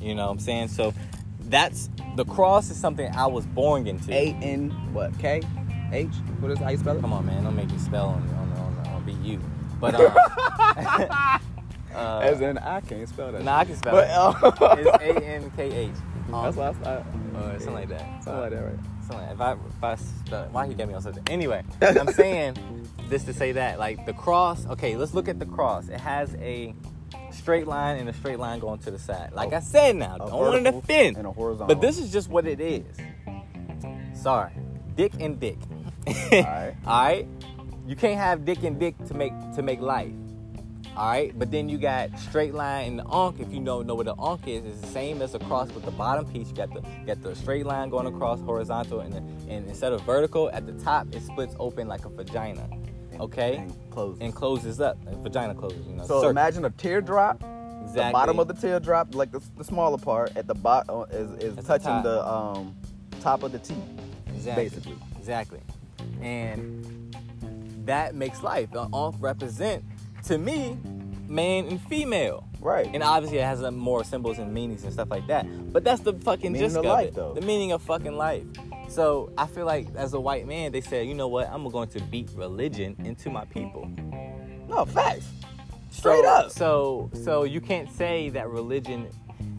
You 0.01 0.15
know 0.15 0.25
what 0.25 0.31
I'm 0.31 0.39
saying? 0.39 0.69
So 0.69 0.93
that's 1.41 1.89
the 2.15 2.25
cross 2.25 2.69
is 2.71 2.77
something 2.77 3.11
I 3.15 3.27
was 3.27 3.45
born 3.45 3.85
into. 3.85 4.11
A 4.11 4.33
N 4.41 4.69
what 4.93 5.17
K 5.19 5.41
H? 5.91 6.07
What 6.39 6.51
is 6.51 6.57
how 6.57 6.69
you 6.69 6.77
spell 6.77 6.97
it? 6.97 7.01
Come 7.01 7.13
on, 7.13 7.25
man! 7.27 7.43
Don't 7.43 7.55
make 7.55 7.69
me 7.71 7.77
spell 7.77 8.07
on 8.07 8.23
on 8.29 8.51
on, 8.52 8.52
on 8.52 8.52
BU. 8.52 8.52
But 9.83 9.95
um, 9.95 10.13
uh, 11.93 12.19
As 12.19 12.39
in 12.39 12.57
I 12.57 12.79
can't 12.79 13.07
spell 13.09 13.33
that. 13.33 13.43
nah, 13.43 13.57
I 13.59 13.65
can 13.65 13.75
spell 13.75 13.93
But, 13.95 14.07
it. 14.07 14.61
uh, 14.61 14.75
It's 14.79 15.03
A 15.21 15.25
N 15.25 15.51
K 15.57 15.71
H. 15.71 15.91
That's 16.31 16.55
what 16.55 16.67
I 16.67 16.73
thought. 16.73 17.05
Uh, 17.35 17.51
something 17.59 17.73
like 17.73 17.89
that. 17.89 18.23
Something 18.23 18.41
like 18.41 18.51
that, 18.51 18.63
right? 18.63 18.79
Something 19.01 19.17
like 19.17 19.31
if 19.33 19.41
I 19.41 19.51
if 19.53 19.83
I 19.83 19.95
spell, 19.95 20.47
why 20.53 20.67
he 20.67 20.73
got 20.73 20.87
me 20.87 20.93
on 20.93 21.01
something? 21.01 21.23
Anyway, 21.29 21.63
I'm 21.81 22.07
saying 22.13 22.55
this 23.09 23.25
to 23.25 23.33
say 23.33 23.51
that 23.51 23.77
like 23.77 24.05
the 24.05 24.13
cross. 24.13 24.65
Okay, 24.67 24.95
let's 24.95 25.13
look 25.13 25.27
at 25.27 25.37
the 25.39 25.45
cross. 25.45 25.89
It 25.89 25.99
has 25.99 26.33
a 26.35 26.73
straight 27.31 27.67
line 27.67 27.97
and 27.97 28.07
a 28.07 28.13
straight 28.13 28.39
line 28.39 28.59
going 28.59 28.79
to 28.79 28.91
the 28.91 28.97
side. 28.99 29.33
Like 29.33 29.51
I 29.51 29.59
said, 29.59 29.97
now 29.97 30.17
don't 30.17 30.31
want 30.31 30.53
to 30.55 30.59
vertical 30.61 30.79
defend, 30.81 31.17
and 31.17 31.27
a 31.27 31.31
horizontal. 31.33 31.67
but 31.75 31.81
this 31.81 31.99
is 31.99 32.09
just 32.11 32.29
what 32.29 32.47
it 32.47 32.61
is. 32.61 32.85
Sorry, 34.13 34.53
dick 34.95 35.11
and 35.19 35.37
dick. 35.39 35.57
Alright. 36.07 36.75
All 36.85 37.03
right. 37.03 37.27
You 37.85 37.95
can't 37.95 38.17
have 38.17 38.45
dick 38.45 38.63
and 38.63 38.79
dick 38.79 38.95
to 39.07 39.13
make 39.13 39.33
to 39.55 39.61
make 39.61 39.79
life. 39.81 40.13
All 40.95 41.07
right, 41.09 41.37
but 41.37 41.49
then 41.49 41.69
you 41.69 41.79
got 41.79 42.17
straight 42.19 42.53
line 42.53 42.87
and 42.87 42.99
the 42.99 43.07
Ankh. 43.11 43.39
If 43.39 43.51
you 43.51 43.59
know 43.59 43.81
know 43.81 43.95
what 43.95 44.05
the 44.05 44.15
Ankh 44.15 44.47
is, 44.47 44.63
it's 44.65 44.81
the 44.81 44.87
same 44.87 45.21
as 45.21 45.33
a 45.33 45.39
cross 45.39 45.71
with 45.71 45.83
the 45.85 45.91
bottom 45.91 46.25
piece. 46.31 46.49
You 46.49 46.55
got 46.55 46.73
the 46.73 46.81
you 46.99 47.05
got 47.07 47.21
the 47.23 47.35
straight 47.35 47.65
line 47.65 47.89
going 47.89 48.05
across 48.05 48.39
horizontal, 48.41 48.99
and, 48.99 49.11
the, 49.13 49.17
and 49.51 49.67
instead 49.67 49.91
of 49.91 50.01
vertical 50.01 50.49
at 50.51 50.65
the 50.67 50.73
top, 50.83 51.07
it 51.13 51.21
splits 51.23 51.55
open 51.59 51.87
like 51.87 52.05
a 52.05 52.09
vagina. 52.09 52.67
Okay, 53.19 53.57
And 53.57 53.91
close. 53.91 54.17
and 54.21 54.33
closes 54.33 54.81
up. 54.81 54.97
And 55.07 55.17
vagina 55.23 55.53
closes. 55.55 55.85
You 55.87 55.93
know. 55.93 56.03
so 56.03 56.15
circle. 56.15 56.29
imagine 56.29 56.65
a 56.65 56.69
teardrop. 56.71 57.35
exactly. 57.81 57.93
The 58.05 58.11
bottom 58.11 58.39
of 58.39 58.47
the 58.47 58.55
teardrop, 58.55 59.13
like 59.13 59.31
the, 59.31 59.41
the 59.57 59.63
smaller 59.63 59.97
part, 59.99 60.35
at 60.35 60.47
the 60.47 60.55
bottom 60.55 61.05
is, 61.11 61.31
is 61.43 61.55
the 61.55 61.61
touching 61.63 61.85
top. 61.87 62.03
the 62.03 62.27
um 62.27 62.75
top 63.21 63.43
of 63.43 63.51
the 63.51 63.59
T. 63.59 63.75
exactly. 64.35 64.63
basically. 64.63 64.95
Exactly. 65.17 65.59
And 66.21 66.92
that 67.85 68.15
makes 68.15 68.43
life. 68.43 68.71
The 68.71 68.87
Ankh 68.93 69.15
represent 69.19 69.83
to 70.25 70.37
me 70.37 70.77
man 71.27 71.65
and 71.65 71.81
female. 71.81 72.47
Right. 72.59 72.89
And 72.93 73.03
obviously 73.03 73.39
it 73.39 73.43
has 73.43 73.61
uh, 73.63 73.71
more 73.71 74.03
symbols 74.03 74.39
and 74.39 74.53
meanings 74.53 74.83
and 74.83 74.93
stuff 74.93 75.09
like 75.09 75.27
that. 75.27 75.45
But 75.73 75.83
that's 75.83 76.01
the 76.01 76.13
fucking 76.13 76.53
Meaning 76.53 76.67
gist 76.67 76.77
of 76.77 76.85
life, 76.85 77.09
it. 77.09 77.15
though. 77.15 77.33
The 77.33 77.41
meaning 77.41 77.71
of 77.73 77.81
fucking 77.81 78.15
life. 78.15 78.45
So 78.87 79.31
I 79.37 79.47
feel 79.47 79.65
like 79.65 79.87
as 79.95 80.13
a 80.13 80.19
white 80.19 80.47
man, 80.47 80.71
they 80.71 80.81
said, 80.81 81.07
you 81.07 81.13
know 81.13 81.27
what, 81.27 81.49
I'm 81.49 81.67
going 81.69 81.89
to 81.89 82.01
beat 82.03 82.29
religion 82.35 82.95
into 83.03 83.29
my 83.29 83.45
people. 83.45 83.89
no 84.69 84.85
facts. 84.85 85.27
Straight 85.89 86.23
so, 86.23 86.29
up. 86.29 86.51
So 86.51 87.09
so 87.13 87.43
you 87.43 87.61
can't 87.61 87.91
say 87.91 88.29
that 88.29 88.49
religion 88.49 89.09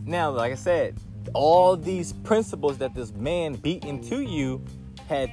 now, 0.06 0.30
like 0.30 0.52
I 0.52 0.56
said, 0.56 0.96
all 1.32 1.76
these 1.76 2.12
principles 2.12 2.78
that 2.78 2.94
this 2.94 3.12
man 3.12 3.54
beat 3.54 3.84
into 3.84 4.20
you 4.20 4.62
had 5.08 5.30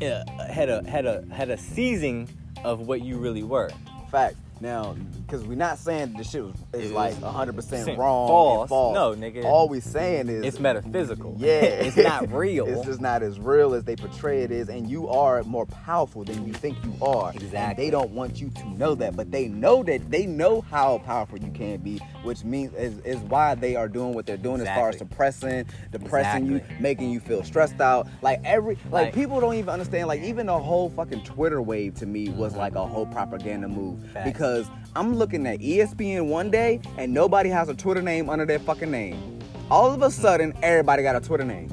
Uh, 0.00 0.24
had 0.50 0.70
a 0.70 0.82
had 0.88 1.04
a 1.04 1.24
had 1.30 1.50
a 1.50 1.58
seizing 1.58 2.28
of 2.64 2.80
what 2.80 3.02
you 3.02 3.18
really 3.18 3.42
were. 3.42 3.70
Fact. 4.10 4.36
Now, 4.60 4.96
because 5.30 5.46
we're 5.46 5.54
not 5.54 5.78
saying 5.78 6.14
the 6.14 6.24
shit 6.24 6.42
was, 6.42 6.54
is 6.72 6.90
like 6.90 7.12
is 7.12 7.18
100% 7.18 7.96
wrong. 7.96 8.28
false. 8.28 8.60
and 8.62 8.68
false. 8.68 8.94
No, 8.94 9.14
nigga. 9.14 9.44
All 9.44 9.68
we 9.68 9.80
saying 9.80 10.28
is 10.28 10.44
It's 10.44 10.58
metaphysical. 10.58 11.36
Yeah, 11.40 11.60
it's 11.62 11.96
not 11.96 12.30
real. 12.32 12.66
it's 12.66 12.84
just 12.84 13.00
not 13.00 13.22
as 13.22 13.38
real 13.38 13.72
as 13.74 13.84
they 13.84 13.96
portray 13.96 14.42
it 14.42 14.50
is, 14.50 14.68
and 14.68 14.90
you 14.90 15.08
are 15.08 15.42
more 15.44 15.66
powerful 15.66 16.24
than 16.24 16.46
you 16.46 16.52
think 16.52 16.76
you 16.84 16.94
are. 17.00 17.30
And 17.30 17.42
Exactly. 17.42 17.84
they 17.84 17.90
don't 17.90 18.10
want 18.10 18.40
you 18.40 18.50
to 18.50 18.68
know 18.70 18.94
that, 18.96 19.16
but 19.16 19.30
they 19.30 19.48
know 19.48 19.82
that 19.84 20.10
they 20.10 20.26
know 20.26 20.60
how 20.60 20.98
powerful 20.98 21.38
you 21.38 21.50
can 21.52 21.78
be, 21.78 21.98
which 22.24 22.44
means 22.44 22.74
is, 22.74 22.98
is 23.00 23.18
why 23.20 23.54
they 23.54 23.76
are 23.76 23.88
doing 23.88 24.12
what 24.14 24.26
they're 24.26 24.36
doing 24.36 24.60
as 24.60 24.68
far 24.68 24.88
as 24.90 24.98
suppressing, 24.98 25.64
depressing 25.92 26.46
you, 26.46 26.60
making 26.80 27.10
you 27.10 27.20
feel 27.20 27.44
stressed 27.44 27.80
out. 27.80 28.08
Like 28.22 28.40
every 28.44 28.74
like, 28.90 29.06
Like- 29.06 29.14
people 29.14 29.40
don't 29.40 29.54
even 29.54 29.70
understand. 29.70 30.08
Like 30.08 30.22
even 30.22 30.46
the 30.46 30.58
whole 30.58 30.90
fucking 30.90 31.22
Twitter 31.22 31.62
wave 31.62 31.94
to 31.96 32.06
me 32.06 32.28
was 32.30 32.52
mm-hmm. 32.52 32.60
like 32.60 32.74
a 32.74 32.86
whole 32.86 33.06
propaganda 33.06 33.68
move 33.68 34.04
Facts. 34.12 34.28
because 34.28 34.66
I'm 34.96 35.14
looking 35.20 35.46
at 35.46 35.60
ESPN 35.60 36.28
one 36.28 36.50
day 36.50 36.80
and 36.96 37.12
nobody 37.12 37.50
has 37.50 37.68
a 37.68 37.74
Twitter 37.74 38.00
name 38.00 38.30
under 38.30 38.46
their 38.46 38.58
fucking 38.58 38.90
name. 38.90 39.38
All 39.70 39.92
of 39.92 40.00
a 40.00 40.10
sudden, 40.10 40.54
everybody 40.62 41.02
got 41.02 41.14
a 41.14 41.20
Twitter 41.20 41.44
name. 41.44 41.68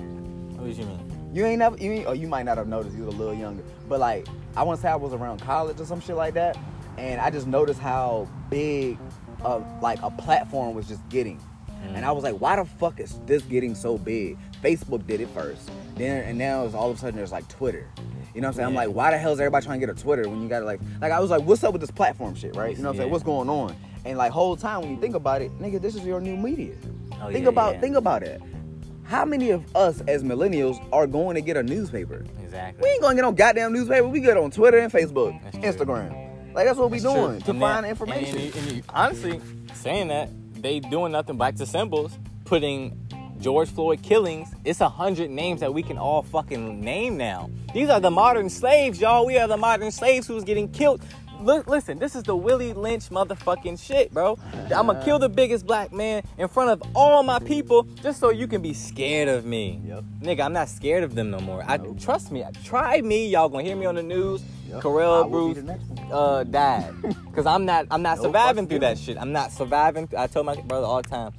What 0.57 0.65
do 0.65 0.71
you 0.71 0.85
mean? 0.85 1.31
You 1.33 1.45
ain't 1.45 1.59
never, 1.59 1.77
you 1.77 1.91
ain't, 1.93 2.07
or 2.07 2.13
you 2.13 2.27
might 2.27 2.43
not 2.43 2.57
have 2.57 2.67
noticed. 2.67 2.97
You 2.97 3.05
was 3.05 3.15
a 3.15 3.17
little 3.17 3.33
younger, 3.33 3.63
but 3.87 4.01
like 4.01 4.27
I 4.57 4.63
want 4.63 4.79
to 4.79 4.81
say 4.81 4.89
I 4.89 4.97
was 4.97 5.13
around 5.13 5.39
college 5.39 5.79
or 5.79 5.85
some 5.85 6.01
shit 6.01 6.17
like 6.17 6.33
that, 6.33 6.57
and 6.97 7.21
I 7.21 7.29
just 7.29 7.47
noticed 7.47 7.79
how 7.79 8.27
big, 8.49 8.97
of 9.43 9.65
like 9.81 10.01
a 10.01 10.11
platform 10.11 10.75
was 10.75 10.87
just 10.87 11.07
getting, 11.07 11.39
and 11.93 12.05
I 12.05 12.11
was 12.11 12.23
like, 12.23 12.35
why 12.41 12.57
the 12.57 12.65
fuck 12.65 12.99
is 12.99 13.17
this 13.25 13.43
getting 13.43 13.75
so 13.75 13.97
big? 13.97 14.37
Facebook 14.61 15.07
did 15.07 15.21
it 15.21 15.29
first, 15.29 15.69
then 15.95 16.23
and 16.23 16.37
now 16.37 16.65
it's 16.65 16.73
all 16.73 16.89
of 16.89 16.97
a 16.97 16.99
sudden 16.99 17.15
there's 17.15 17.31
like 17.31 17.47
Twitter. 17.47 17.87
You 18.37 18.41
know 18.41 18.49
what 18.49 18.51
I'm 18.51 18.55
saying? 18.57 18.67
I'm 18.67 18.75
like, 18.75 18.89
why 18.89 19.09
the 19.09 19.17
hell 19.17 19.33
is 19.33 19.39
everybody 19.39 19.65
trying 19.65 19.79
to 19.79 19.87
get 19.87 19.97
a 19.97 19.99
Twitter 19.99 20.29
when 20.29 20.43
you 20.43 20.47
got 20.47 20.61
like, 20.61 20.79
like 21.01 21.11
I 21.11 21.19
was 21.19 21.31
like, 21.31 21.41
what's 21.41 21.63
up 21.63 21.71
with 21.73 21.81
this 21.81 21.89
platform 21.89 22.35
shit, 22.35 22.55
right? 22.55 22.77
You 22.77 22.83
know 22.83 22.89
what 22.89 22.97
I'm 22.97 22.97
saying? 22.99 23.09
What's 23.11 23.23
going 23.23 23.49
on? 23.49 23.75
And 24.05 24.15
like 24.15 24.31
whole 24.31 24.55
time 24.55 24.81
when 24.81 24.91
you 24.91 25.01
think 25.01 25.15
about 25.15 25.41
it, 25.41 25.51
nigga, 25.57 25.81
this 25.81 25.95
is 25.95 26.05
your 26.05 26.21
new 26.21 26.37
media. 26.37 26.75
Oh, 27.19 27.31
think 27.31 27.45
yeah, 27.45 27.49
about 27.49 27.73
yeah. 27.73 27.81
think 27.81 27.95
about 27.95 28.21
it. 28.21 28.39
How 29.05 29.25
many 29.25 29.49
of 29.49 29.75
us 29.75 30.01
as 30.01 30.23
millennials 30.23 30.77
are 30.93 31.07
going 31.07 31.33
to 31.33 31.41
get 31.41 31.57
a 31.57 31.63
newspaper? 31.63 32.23
Exactly. 32.43 32.83
We 32.83 32.91
ain't 32.91 33.01
gonna 33.01 33.15
get 33.15 33.23
no 33.23 33.31
goddamn 33.31 33.73
newspaper. 33.73 34.07
We 34.07 34.19
get 34.19 34.37
on 34.37 34.51
Twitter 34.51 34.77
and 34.77 34.93
Facebook, 34.93 35.41
That's 35.41 35.57
true. 35.75 35.85
Instagram. 35.85 36.53
Like 36.53 36.67
that's 36.67 36.77
what 36.77 36.91
we 36.91 36.99
That's 36.99 37.11
true. 37.11 37.23
doing 37.29 37.41
to 37.41 37.49
And 37.49 37.59
find 37.59 37.85
that- 37.85 37.89
information. 37.89 38.37
And, 38.37 38.55
and, 38.55 38.83
honestly, 38.89 39.41
saying 39.73 40.09
that 40.09 40.29
they 40.61 40.79
doing 40.79 41.11
nothing 41.11 41.39
back 41.39 41.55
to 41.55 41.65
symbols, 41.65 42.15
putting 42.45 42.91
George 43.39 43.69
Floyd 43.69 44.01
killings. 44.01 44.49
It's 44.65 44.81
a 44.81 44.89
hundred 44.89 45.29
names 45.29 45.59
that 45.61 45.73
we 45.73 45.83
can 45.83 45.97
all 45.97 46.21
fucking 46.23 46.81
name 46.81 47.17
now. 47.17 47.49
These 47.73 47.89
are 47.89 47.99
the 47.99 48.11
modern 48.11 48.49
slaves, 48.49 48.99
y'all. 48.99 49.25
We 49.25 49.37
are 49.37 49.47
the 49.47 49.57
modern 49.57 49.91
slaves 49.91 50.27
who's 50.27 50.43
getting 50.43 50.69
killed. 50.69 51.01
Look, 51.39 51.67
listen, 51.67 51.99
this 51.99 52.15
is 52.15 52.23
the 52.23 52.35
Willie 52.35 52.73
Lynch 52.73 53.09
motherfucking 53.09 53.79
shit, 53.79 54.11
bro. 54.11 54.39
I'm 54.75 54.87
gonna 54.87 55.05
kill 55.05 55.19
the 55.19 55.29
biggest 55.29 55.67
black 55.67 55.93
man 55.93 56.23
in 56.39 56.47
front 56.47 56.71
of 56.71 56.81
all 56.95 57.21
my 57.21 57.37
people 57.37 57.83
just 58.01 58.19
so 58.19 58.31
you 58.31 58.47
can 58.47 58.63
be 58.63 58.73
scared 58.73 59.27
of 59.27 59.45
me. 59.45 59.79
Yep. 59.85 60.03
Nigga, 60.21 60.41
I'm 60.43 60.53
not 60.53 60.67
scared 60.67 61.03
of 61.03 61.13
them 61.13 61.29
no 61.29 61.39
more. 61.39 61.63
I 61.67 61.77
Nope. 61.77 61.99
trust 61.99 62.31
me. 62.31 62.43
Try 62.63 63.01
me. 63.01 63.27
Y'all 63.27 63.49
gonna 63.49 63.63
hear 63.63 63.75
me 63.75 63.85
on 63.85 63.93
the 63.93 64.01
news. 64.01 64.41
Yep. 64.67 64.77
I 64.77 64.81
Karel 64.81 65.11
will 65.11 65.23
be 65.25 65.29
Bruce 65.53 65.55
the 65.57 65.63
next 65.73 65.83
one. 65.89 66.11
uh, 66.11 66.43
died 66.43 66.93
because 67.25 67.45
I'm 67.45 67.65
not 67.65 67.85
I'm 67.91 68.01
not 68.01 68.17
No 68.17 68.23
surviving 68.23 68.67
through 68.67 68.79
that 68.79 68.97
shit. 68.97 69.15
I'm 69.19 69.31
not 69.31 69.51
surviving. 69.51 70.09
I 70.17 70.25
told 70.25 70.47
my 70.47 70.55
brother 70.55 70.87
all 70.87 71.03
the 71.03 71.07
time, 71.09 71.33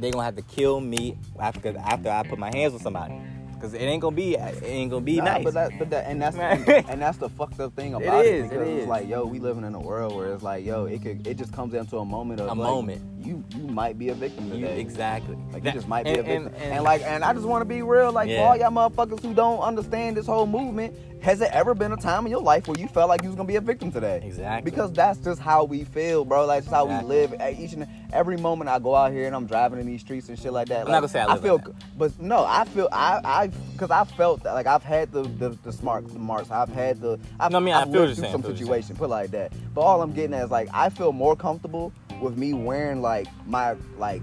they 0.00 0.10
gonna 0.10 0.24
have 0.24 0.36
to 0.36 0.42
kill 0.42 0.80
me 0.80 1.16
after 1.38 1.76
after 1.78 2.10
I 2.10 2.22
put 2.22 2.38
my 2.38 2.50
hands 2.54 2.74
on 2.74 2.80
somebody 2.80 3.14
because 3.54 3.74
it 3.74 3.78
ain't 3.82 4.00
gonna 4.00 4.16
be 4.16 4.34
it 4.36 4.62
ain't 4.64 4.90
gonna 4.90 5.04
be 5.04 5.16
Nah, 5.18 5.24
nice. 5.24 5.44
But 5.44 5.54
that, 5.54 5.78
but 5.78 5.90
that, 5.90 6.06
and 6.06 6.20
that's 6.22 6.36
and 6.88 7.02
that's 7.02 7.18
the 7.18 7.28
fucked 7.28 7.60
up 7.60 7.74
thing 7.76 7.92
about 7.94 8.24
it, 8.24 8.34
is, 8.34 8.46
it 8.46 8.50
because 8.50 8.68
is. 8.68 8.78
it's 8.80 8.88
like, 8.88 9.06
yo, 9.08 9.24
we 9.26 9.38
living 9.38 9.64
in 9.64 9.74
a 9.74 9.80
world 9.80 10.16
where 10.16 10.32
it's 10.32 10.42
like, 10.42 10.64
yo, 10.64 10.86
it 10.86 11.02
could, 11.02 11.26
it 11.26 11.36
just 11.36 11.52
comes 11.52 11.74
down 11.74 11.86
to 11.88 11.98
a 11.98 12.04
moment 12.04 12.40
of 12.40 12.46
A 12.46 12.48
like, 12.50 12.56
moment. 12.56 13.02
You, 13.22 13.44
you 13.54 13.64
might 13.66 13.98
be 13.98 14.08
a 14.08 14.14
victim 14.14 14.46
You- 14.46 14.60
today. 14.66 14.80
exactly. 14.80 15.36
Like 15.52 15.62
That- 15.62 15.74
you 15.74 15.78
just 15.80 15.88
might 15.88 16.04
be 16.04 16.10
and, 16.12 16.18
a 16.20 16.22
victim. 16.22 16.46
and- 16.46 16.56
And, 16.56 16.72
and- 16.76 16.84
like, 16.84 17.02
and 17.02 17.22
I 17.22 17.34
just 17.34 17.44
want 17.44 17.60
to 17.60 17.66
be 17.66 17.82
real, 17.82 18.10
like 18.12 18.30
Yeah. 18.30 18.38
for 18.38 18.48
all 18.48 18.56
y'all 18.56 18.70
motherfuckers 18.90 19.20
who 19.22 19.34
don't 19.34 19.60
understand 19.60 20.16
this 20.16 20.24
whole 20.26 20.46
movement, 20.46 20.94
has 21.22 21.40
it 21.40 21.50
ever 21.52 21.74
been 21.74 21.92
a 21.92 21.96
time 21.96 22.24
in 22.24 22.30
your 22.30 22.40
life 22.42 22.66
where 22.66 22.78
you 22.78 22.88
felt 22.88 23.08
like 23.08 23.22
you 23.22 23.28
was 23.28 23.36
gonna 23.36 23.46
be 23.46 23.56
a 23.56 23.60
victim 23.60 23.92
today? 23.92 24.20
Exactly. 24.24 24.70
Because 24.70 24.92
that's 24.92 25.18
just 25.18 25.40
how 25.40 25.64
we 25.64 25.84
feel, 25.84 26.24
bro. 26.24 26.46
Like 26.46 26.64
that's 26.64 26.74
how 26.74 26.86
we 26.86 27.06
live. 27.06 27.32
At 27.34 27.58
Each 27.58 27.72
and 27.72 27.86
every 28.12 28.36
moment 28.36 28.70
I 28.70 28.78
go 28.78 28.94
out 28.94 29.12
here 29.12 29.26
and 29.26 29.36
I'm 29.36 29.46
driving 29.46 29.78
in 29.80 29.86
these 29.86 30.00
streets 30.00 30.28
and 30.28 30.38
shit 30.38 30.52
like 30.52 30.68
that. 30.68 30.80
I'm 30.80 30.84
like, 30.86 30.92
not 30.92 31.00
gonna 31.00 31.08
say 31.08 31.20
I 31.20 31.34
live 31.34 31.42
feel, 31.42 31.56
like 31.56 31.66
but 31.98 32.20
no, 32.20 32.44
I 32.46 32.64
feel 32.64 32.88
I 32.90 33.20
I 33.24 33.46
because 33.72 33.90
I 33.90 34.04
felt 34.04 34.42
that, 34.44 34.54
like 34.54 34.66
I've 34.66 34.82
had 34.82 35.12
the 35.12 35.22
the, 35.22 35.50
the 35.62 35.72
smart 35.72 36.08
the 36.08 36.18
marks. 36.18 36.50
I've 36.50 36.70
had 36.70 37.00
the 37.00 37.18
I've, 37.38 37.52
No, 37.52 37.58
I 37.58 37.60
mean, 37.60 37.74
I 37.74 37.82
I've 37.82 37.92
feel 37.92 38.02
lived 38.02 38.16
through 38.16 38.24
some 38.24 38.24
saying, 38.24 38.28
I 38.28 38.32
feel 38.32 38.50
what 38.50 38.58
you're 38.60 38.66
situation, 38.66 38.96
put 38.96 39.10
like 39.10 39.30
that. 39.32 39.52
But 39.74 39.82
all 39.82 40.02
I'm 40.02 40.12
getting 40.12 40.34
at 40.34 40.44
is 40.44 40.50
like 40.50 40.68
I 40.72 40.88
feel 40.88 41.12
more 41.12 41.36
comfortable 41.36 41.92
with 42.20 42.36
me 42.38 42.54
wearing 42.54 43.02
like 43.02 43.26
my 43.46 43.76
like 43.98 44.22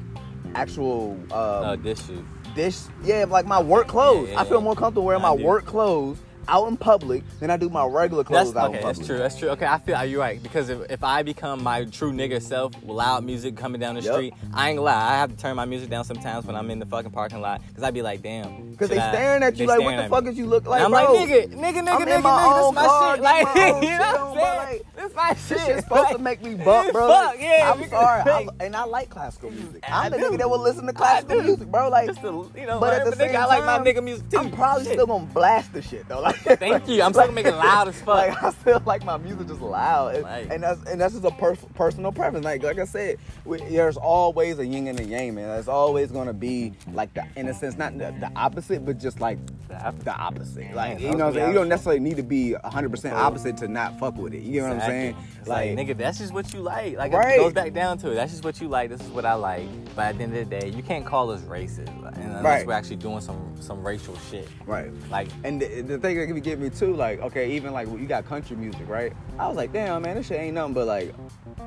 actual 0.55 1.11
um, 1.31 1.31
Uh, 1.33 1.75
this 1.75 2.09
this 2.55 2.89
yeah 3.03 3.25
like 3.27 3.45
my 3.45 3.61
work 3.61 3.87
clothes. 3.87 4.29
Yeah, 4.29 4.33
yeah, 4.35 4.41
I 4.41 4.45
feel 4.45 4.61
more 4.61 4.75
comfortable 4.75 5.05
wearing 5.05 5.23
I 5.23 5.29
my 5.31 5.37
do. 5.37 5.43
work 5.43 5.65
clothes 5.65 6.17
out 6.47 6.67
in 6.67 6.77
public 6.77 7.23
than 7.39 7.49
I 7.49 7.57
do 7.57 7.69
my 7.69 7.85
regular 7.85 8.23
clothes 8.23 8.53
That's 8.53 8.65
out 8.65 8.69
okay. 8.69 8.79
in 8.79 8.85
That's 8.85 9.05
true. 9.05 9.17
That's 9.17 9.37
true. 9.37 9.49
Okay, 9.49 9.65
I 9.65 9.77
feel 9.79 9.95
are 9.95 10.05
you're 10.05 10.19
right 10.19 10.41
because 10.41 10.69
if, 10.69 10.79
if 10.89 11.03
I 11.03 11.23
become 11.23 11.63
my 11.63 11.85
true 11.85 12.11
nigga 12.11 12.41
self, 12.41 12.73
loud 12.83 13.23
music 13.23 13.55
coming 13.57 13.79
down 13.81 13.95
the 13.95 14.01
Yep. 14.01 14.13
street, 14.13 14.33
I 14.53 14.69
ain't 14.69 14.77
gonna 14.77 14.85
lie. 14.85 15.11
I 15.13 15.17
have 15.17 15.31
to 15.31 15.37
turn 15.37 15.55
my 15.55 15.65
music 15.65 15.89
down 15.89 16.03
sometimes 16.05 16.45
when 16.45 16.55
I'm 16.55 16.69
in 16.71 16.79
the 16.79 16.85
fucking 16.85 17.11
parking 17.11 17.41
lot 17.41 17.61
because 17.67 17.83
I'd 17.83 17.93
be 17.93 18.01
like, 18.01 18.21
damn. 18.21 18.71
Because 18.71 18.89
they 18.89 18.97
I- 18.99 19.11
staring 19.11 19.43
at 19.43 19.57
you 19.57 19.67
like, 19.67 19.79
what 19.81 19.97
the 19.97 20.07
fuck 20.09 20.25
is 20.27 20.37
you 20.37 20.45
look 20.45 20.65
like, 20.67 20.81
and 20.83 20.93
I'm 20.95 21.05
bro? 21.05 21.13
like, 21.13 21.27
nigga, 21.29 21.53
nigga, 21.53 21.81
nigga, 21.83 21.87
I'm 21.89 22.01
nigga, 22.03 22.17
in 22.17 22.23
my 22.23 22.29
nigga, 22.29 22.61
own 22.63 22.75
this 22.75 22.83
my 22.83 22.87
car, 22.87 23.15
shit. 23.15 23.23
Like, 23.23 23.43
my 23.55 23.71
own 23.71 23.83
you 23.83 23.89
know 23.89 23.97
what 23.97 24.19
I'm 24.19 24.35
saying? 24.37 24.57
like, 24.57 24.95
This 24.95 25.15
my 25.15 25.29
shit. 25.33 25.47
This 25.49 25.65
shit's 25.65 25.83
supposed 25.83 26.11
to 26.11 26.17
make 26.19 26.41
me 26.43 26.55
bump, 26.55 26.91
bro. 26.93 27.07
Fuck, 27.07 27.35
yeah. 27.39 27.73
I'm 27.73 27.89
sorry, 27.89 28.21
I, 28.21 28.47
and 28.65 28.75
I 28.75 28.83
like 28.85 29.09
classical 29.09 29.51
music. 29.51 29.83
I'm 29.87 30.11
the 30.11 30.17
do. 30.17 30.23
nigga 30.31 30.37
that 30.39 30.49
will 30.49 30.59
listen 30.61 30.85
to 30.85 30.93
classical 30.93 31.41
music, 31.41 31.67
bro. 31.69 31.89
Like, 31.89 32.07
Just 32.07 32.21
you 32.21 32.65
know, 32.67 32.79
but 32.79 32.93
at 32.93 33.05
the 33.05 33.11
nigga, 33.11 33.31
same 33.31 33.35
I 33.35 33.45
like 33.45 33.65
my 33.65 33.79
nigga 33.79 34.03
music 34.03 34.29
too. 34.29 34.37
I'm 34.37 34.51
probably 34.51 34.85
still 34.85 35.05
gonna 35.07 35.25
blast 35.25 35.73
the 35.73 35.81
shit 35.81 36.07
though. 36.07 36.21
Like, 36.21 36.36
Thank 36.59 36.87
you. 36.87 37.01
I'm 37.01 37.13
still 37.13 37.31
make 37.31 37.45
it 37.45 37.55
loud 37.55 37.87
as 37.87 37.95
fuck. 38.01 38.07
Like 38.07 38.43
I 38.43 38.51
feel 38.51 38.81
like 38.85 39.03
my 39.03 39.17
music 39.17 39.47
just 39.47 39.61
loud, 39.61 40.15
and, 40.15 40.23
Right. 40.23 40.51
and 40.51 40.63
that's 40.63 40.83
and 40.85 40.99
that's 41.01 41.13
just 41.13 41.25
a 41.25 41.31
per- 41.31 41.55
personal 41.75 42.11
preference. 42.11 42.45
Like 42.45 42.63
like 42.63 42.79
I 42.79 42.85
said, 42.85 43.17
we, 43.45 43.57
there's 43.57 43.97
always 43.97 44.59
a 44.59 44.65
yin 44.65 44.87
and 44.87 44.99
a 44.99 45.03
yang, 45.03 45.35
man. 45.35 45.47
There's 45.49 45.67
always 45.67 46.11
gonna 46.11 46.33
be 46.33 46.73
like 46.93 47.13
the 47.13 47.25
in 47.35 47.47
a 47.47 47.53
sense 47.53 47.77
not 47.77 47.97
the, 47.97 48.13
the 48.19 48.31
opposite, 48.35 48.85
but 48.85 48.97
just 48.99 49.19
like 49.19 49.37
The 49.69 50.15
opposite. 50.15 50.73
Like 50.73 50.99
you 50.99 51.11
know, 51.11 51.17
what 51.17 51.21
I'm 51.27 51.33
saying? 51.33 51.47
you 51.49 51.53
don't 51.55 51.69
necessarily 51.69 51.99
need 51.99 52.17
to 52.17 52.23
be 52.23 52.53
100 52.53 52.89
percent 52.89 53.15
opposite 53.15 53.57
to 53.57 53.67
not 53.67 53.99
fuck 53.99 54.15
with 54.17 54.33
it. 54.33 54.41
You 54.43 54.61
know 54.61 54.67
what 54.69 54.77
I'm 54.77 54.89
saying? 54.89 55.15
It's 55.39 55.47
like, 55.47 55.71
nigga, 55.71 55.97
that's 55.97 56.17
just 56.19 56.33
what 56.33 56.53
you 56.53 56.59
like. 56.61 56.97
Like 56.97 57.11
Right. 57.13 57.35
it 57.35 57.39
goes 57.39 57.53
back 57.53 57.73
down 57.73 57.97
to 57.99 58.11
it. 58.11 58.15
That's 58.15 58.31
just 58.31 58.43
what 58.43 58.59
you 58.61 58.67
like. 58.67 58.89
This 58.89 59.01
is 59.01 59.09
what 59.09 59.25
I 59.25 59.33
like. 59.33 59.67
But 59.95 60.07
at 60.07 60.17
the 60.17 60.23
end 60.23 60.35
of 60.37 60.49
the 60.49 60.59
day, 60.59 60.69
you 60.69 60.83
can't 60.83 61.05
call 61.05 61.29
us 61.31 61.41
racist, 61.41 61.87
unless 62.17 62.43
Right. 62.43 62.67
we're 62.67 62.73
actually 62.73 62.97
doing 62.97 63.21
some 63.21 63.55
some 63.59 63.85
racial 63.85 64.15
shit. 64.29 64.47
right. 64.65 64.91
Like 65.09 65.27
And 65.43 65.61
the, 65.61 65.81
the 65.81 65.97
thing 65.97 66.17
that 66.27 66.33
can 66.33 66.43
get 66.43 66.59
me 66.59 66.69
too, 66.69 66.93
like, 66.95 67.21
okay, 67.21 67.51
even 67.51 67.73
like 67.73 67.87
you 67.87 68.05
got 68.05 68.25
country 68.25 68.55
music, 68.55 68.87
right? 68.87 69.13
I 69.39 69.47
was 69.47 69.57
like, 69.57 69.71
damn, 69.71 70.01
man, 70.01 70.15
this 70.15 70.27
shit 70.27 70.39
ain't 70.39 70.55
nothing 70.55 70.73
but 70.73 70.87
like, 70.87 71.13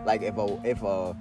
like 0.04 0.22
if 0.22 0.36
a 0.36 0.60
if 0.64 0.82
a 0.82 1.16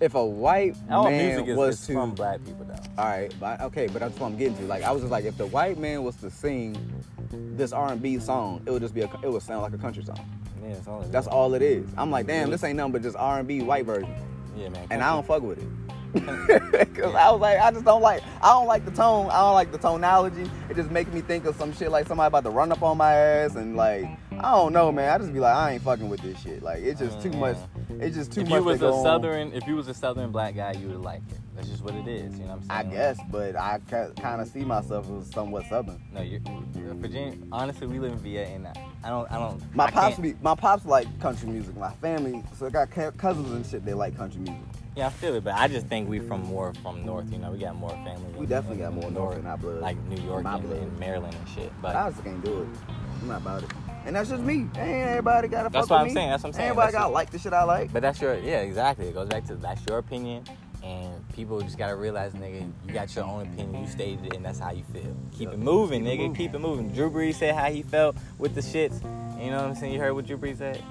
if 0.00 0.14
a 0.14 0.24
white 0.24 0.76
all 0.90 1.04
man 1.04 1.48
is, 1.48 1.56
was 1.56 1.80
is 1.80 1.86
to 1.86 1.92
from 1.94 2.14
black 2.14 2.44
people 2.44 2.64
though. 2.64 2.74
All 2.98 3.06
right, 3.06 3.32
but 3.40 3.60
okay, 3.62 3.86
but 3.86 4.00
that's 4.00 4.18
what 4.18 4.26
I'm 4.26 4.36
getting 4.36 4.56
to. 4.58 4.64
Like, 4.64 4.82
I 4.82 4.92
was 4.92 5.02
just 5.02 5.10
like, 5.10 5.24
if 5.24 5.36
the 5.36 5.46
white 5.46 5.78
man 5.78 6.04
was 6.04 6.16
to 6.16 6.30
sing 6.30 6.76
this 7.56 7.72
R&B 7.72 8.18
song, 8.18 8.62
it 8.66 8.70
would 8.70 8.82
just 8.82 8.94
be 8.94 9.00
a, 9.02 9.10
it 9.22 9.30
would 9.30 9.42
sound 9.42 9.62
like 9.62 9.72
a 9.72 9.78
country 9.78 10.04
song. 10.04 10.20
Yeah, 10.62 10.70
it's 10.70 10.86
all 10.86 11.02
That's 11.02 11.26
all 11.26 11.54
it 11.54 11.62
is. 11.62 11.88
I'm 11.96 12.10
like, 12.10 12.26
damn, 12.26 12.50
this 12.50 12.62
ain't 12.62 12.76
nothing 12.76 12.92
but 12.92 13.02
just 13.02 13.16
R&B 13.16 13.62
white 13.62 13.86
version, 13.86 14.14
Yeah, 14.56 14.68
man. 14.68 14.86
and 14.90 15.02
I 15.02 15.12
don't 15.14 15.26
fuck 15.26 15.42
with 15.42 15.58
it. 15.58 15.68
Cause 16.94 17.14
I 17.14 17.30
was 17.30 17.40
like, 17.40 17.58
I 17.58 17.70
just 17.70 17.84
don't 17.84 18.02
like, 18.02 18.22
I 18.42 18.48
don't 18.50 18.66
like 18.66 18.84
the 18.84 18.90
tone. 18.90 19.28
I 19.30 19.40
don't 19.40 19.54
like 19.54 19.72
the 19.72 19.78
tonality. 19.78 20.48
It 20.70 20.76
just 20.76 20.90
makes 20.90 21.10
me 21.12 21.20
think 21.20 21.44
of 21.44 21.56
some 21.56 21.72
shit 21.72 21.90
like 21.90 22.06
somebody 22.08 22.28
about 22.28 22.44
to 22.44 22.50
run 22.50 22.72
up 22.72 22.82
on 22.82 22.96
my 22.96 23.12
ass, 23.12 23.54
and 23.56 23.76
like, 23.76 24.06
I 24.38 24.52
don't 24.52 24.72
know, 24.72 24.90
man. 24.92 25.12
I 25.12 25.18
just 25.18 25.32
be 25.32 25.40
like, 25.40 25.54
I 25.54 25.72
ain't 25.72 25.82
fucking 25.82 26.08
with 26.08 26.20
this 26.20 26.40
shit. 26.40 26.62
Like, 26.62 26.82
it's 26.82 27.00
just 27.00 27.20
too 27.22 27.30
Mm, 27.30 27.38
much. 27.40 27.56
It's 28.00 28.16
just 28.16 28.32
too 28.32 28.42
if 28.42 28.48
much. 28.48 28.58
you 28.58 28.64
was 28.64 28.76
a 28.76 28.78
go 28.80 28.92
on. 28.94 29.02
southern, 29.02 29.52
if 29.52 29.66
you 29.66 29.76
was 29.76 29.88
a 29.88 29.94
southern 29.94 30.30
black 30.30 30.54
guy, 30.54 30.72
you 30.72 30.88
would 30.88 31.00
like 31.00 31.22
it. 31.30 31.38
That's 31.54 31.68
just 31.68 31.82
what 31.82 31.94
it 31.94 32.06
is. 32.06 32.38
You 32.38 32.44
know 32.44 32.56
what 32.56 32.62
I'm 32.70 32.84
saying? 32.84 32.92
I 32.92 32.94
guess, 32.94 33.18
but 33.30 33.56
I 33.56 33.80
kind 33.88 34.40
of 34.42 34.48
see 34.48 34.60
myself 34.64 35.06
as 35.18 35.30
somewhat 35.30 35.64
southern. 35.66 35.98
No, 36.12 36.20
you're, 36.20 36.40
you're 36.76 36.92
Virginia. 36.94 37.34
Honestly, 37.50 37.86
we 37.86 37.98
live 37.98 38.12
in 38.12 38.18
VA, 38.18 38.46
and 38.48 38.66
I, 38.68 38.72
I 39.04 39.08
don't, 39.08 39.30
I 39.32 39.38
don't. 39.38 39.62
My 39.74 39.86
I 39.86 39.90
pops 39.90 40.18
be, 40.18 40.34
my 40.42 40.54
pops 40.54 40.84
like 40.84 41.06
country 41.20 41.48
music. 41.48 41.74
My 41.76 41.92
family, 41.94 42.42
so 42.58 42.66
I 42.66 42.70
got 42.70 42.90
cousins 42.90 43.50
and 43.52 43.64
shit. 43.64 43.84
They 43.86 43.94
like 43.94 44.14
country 44.16 44.40
music. 44.40 44.60
Yeah, 44.96 45.08
I 45.08 45.10
feel 45.10 45.34
it, 45.34 45.44
but 45.44 45.52
I 45.54 45.68
just 45.68 45.88
think 45.88 46.08
we 46.08 46.20
from 46.20 46.40
more 46.42 46.72
from 46.82 47.04
north. 47.04 47.30
You 47.30 47.38
know, 47.38 47.50
we 47.50 47.58
got 47.58 47.76
more 47.76 47.90
family. 47.90 48.32
We 48.34 48.46
definitely 48.46 48.78
got 48.78 48.94
more 48.94 49.10
north 49.10 49.38
in 49.38 49.46
our 49.46 49.58
blood. 49.58 49.82
like 49.82 49.98
New 50.04 50.22
York 50.24 50.46
and, 50.46 50.72
and 50.72 50.98
Maryland 50.98 51.34
and 51.38 51.48
shit. 51.50 51.70
But 51.82 51.94
I 51.94 52.08
just 52.10 52.24
can't 52.24 52.42
do 52.42 52.62
it. 52.62 52.68
I'm 53.20 53.28
not 53.28 53.42
about 53.42 53.62
it. 53.62 53.70
And 54.06 54.16
that's 54.16 54.30
just 54.30 54.42
me. 54.42 54.60
Ain't 54.76 54.78
everybody 54.78 55.48
got 55.48 55.64
to 55.64 55.68
That's 55.68 55.86
fuck 55.86 55.90
what 55.90 55.96
with 55.96 56.00
I'm 56.00 56.06
me. 56.06 56.14
saying, 56.14 56.30
that's 56.30 56.42
what 56.44 56.48
I'm 56.48 56.52
saying. 56.54 56.68
Everybody 56.70 56.92
got 56.92 57.06
to 57.08 57.12
like 57.12 57.30
the 57.30 57.38
shit 57.38 57.52
I 57.52 57.64
like. 57.64 57.92
but 57.92 58.00
that's 58.00 58.20
your 58.22 58.36
yeah 58.38 58.60
exactly. 58.60 59.08
It 59.08 59.12
goes 59.14 59.28
back 59.28 59.44
to 59.48 59.56
that's 59.56 59.84
your 59.86 59.98
opinion, 59.98 60.44
and 60.82 61.28
people 61.34 61.60
just 61.60 61.76
gotta 61.76 61.96
realize, 61.96 62.32
nigga, 62.32 62.72
you 62.86 62.94
got 62.94 63.14
your 63.14 63.24
own 63.26 63.42
opinion. 63.42 63.82
You 63.82 63.90
stated 63.90 64.24
it, 64.26 64.34
and 64.36 64.44
that's 64.46 64.60
how 64.60 64.70
you 64.70 64.84
feel. 64.94 65.14
Keep 65.36 65.50
it 65.50 65.58
moving, 65.58 66.04
Keep 66.04 66.12
nigga. 66.12 66.18
moving. 66.20 66.34
Keep 66.36 66.54
it 66.54 66.58
moving. 66.60 66.88
Drew 66.92 67.10
Brees 67.10 67.34
said 67.34 67.54
how 67.54 67.70
he 67.70 67.82
felt 67.82 68.16
with 68.38 68.54
the 68.54 68.62
shits. 68.62 69.02
You 69.42 69.50
know 69.50 69.56
what 69.58 69.66
I'm 69.66 69.74
saying? 69.74 69.92
You 69.92 69.98
heard 70.00 70.14
what 70.14 70.24
Drew 70.26 70.38
Brees 70.38 70.56
said? 70.56 70.82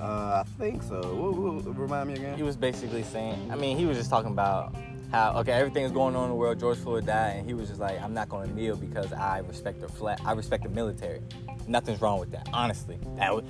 Uh, 0.00 0.42
I 0.42 0.44
think 0.58 0.82
so. 0.82 1.00
What, 1.14 1.64
what, 1.64 1.78
remind 1.78 2.08
me 2.08 2.14
again. 2.14 2.36
He 2.36 2.42
was 2.42 2.56
basically 2.56 3.02
saying, 3.02 3.50
I 3.50 3.56
mean, 3.56 3.76
he 3.76 3.86
was 3.86 3.96
just 3.96 4.10
talking 4.10 4.32
about 4.32 4.74
how 5.12 5.32
okay, 5.38 5.52
everything's 5.52 5.92
going 5.92 6.16
on 6.16 6.24
in 6.24 6.30
the 6.30 6.36
world. 6.36 6.58
George 6.58 6.78
Floyd 6.78 7.06
died, 7.06 7.36
and 7.36 7.46
he 7.46 7.54
was 7.54 7.68
just 7.68 7.80
like, 7.80 8.00
I'm 8.02 8.14
not 8.14 8.28
going 8.28 8.48
to 8.48 8.54
kneel 8.54 8.76
because 8.76 9.12
I 9.12 9.38
respect 9.38 9.80
the 9.80 9.88
flat. 9.88 10.20
I 10.24 10.32
respect 10.32 10.64
the 10.64 10.68
military. 10.68 11.20
Nothing's 11.66 12.00
wrong 12.00 12.20
with 12.20 12.30
that, 12.32 12.48
honestly. 12.52 12.98
That 13.16 13.42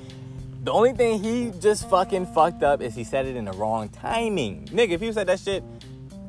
the 0.63 0.73
only 0.73 0.93
thing 0.93 1.23
he 1.23 1.53
just 1.61 1.89
fucking 1.89 2.27
fucked 2.27 2.63
up 2.63 2.81
is 2.81 2.95
he 2.95 3.05
said 3.05 3.27
it 3.27 3.37
in 3.37 3.45
the 3.45 3.53
wrong 3.53 3.89
timing. 3.89 4.67
Nigga, 4.67 4.91
if 4.91 5.03
you 5.03 5.13
said 5.13 5.29
that 5.29 5.41
shit 5.41 5.63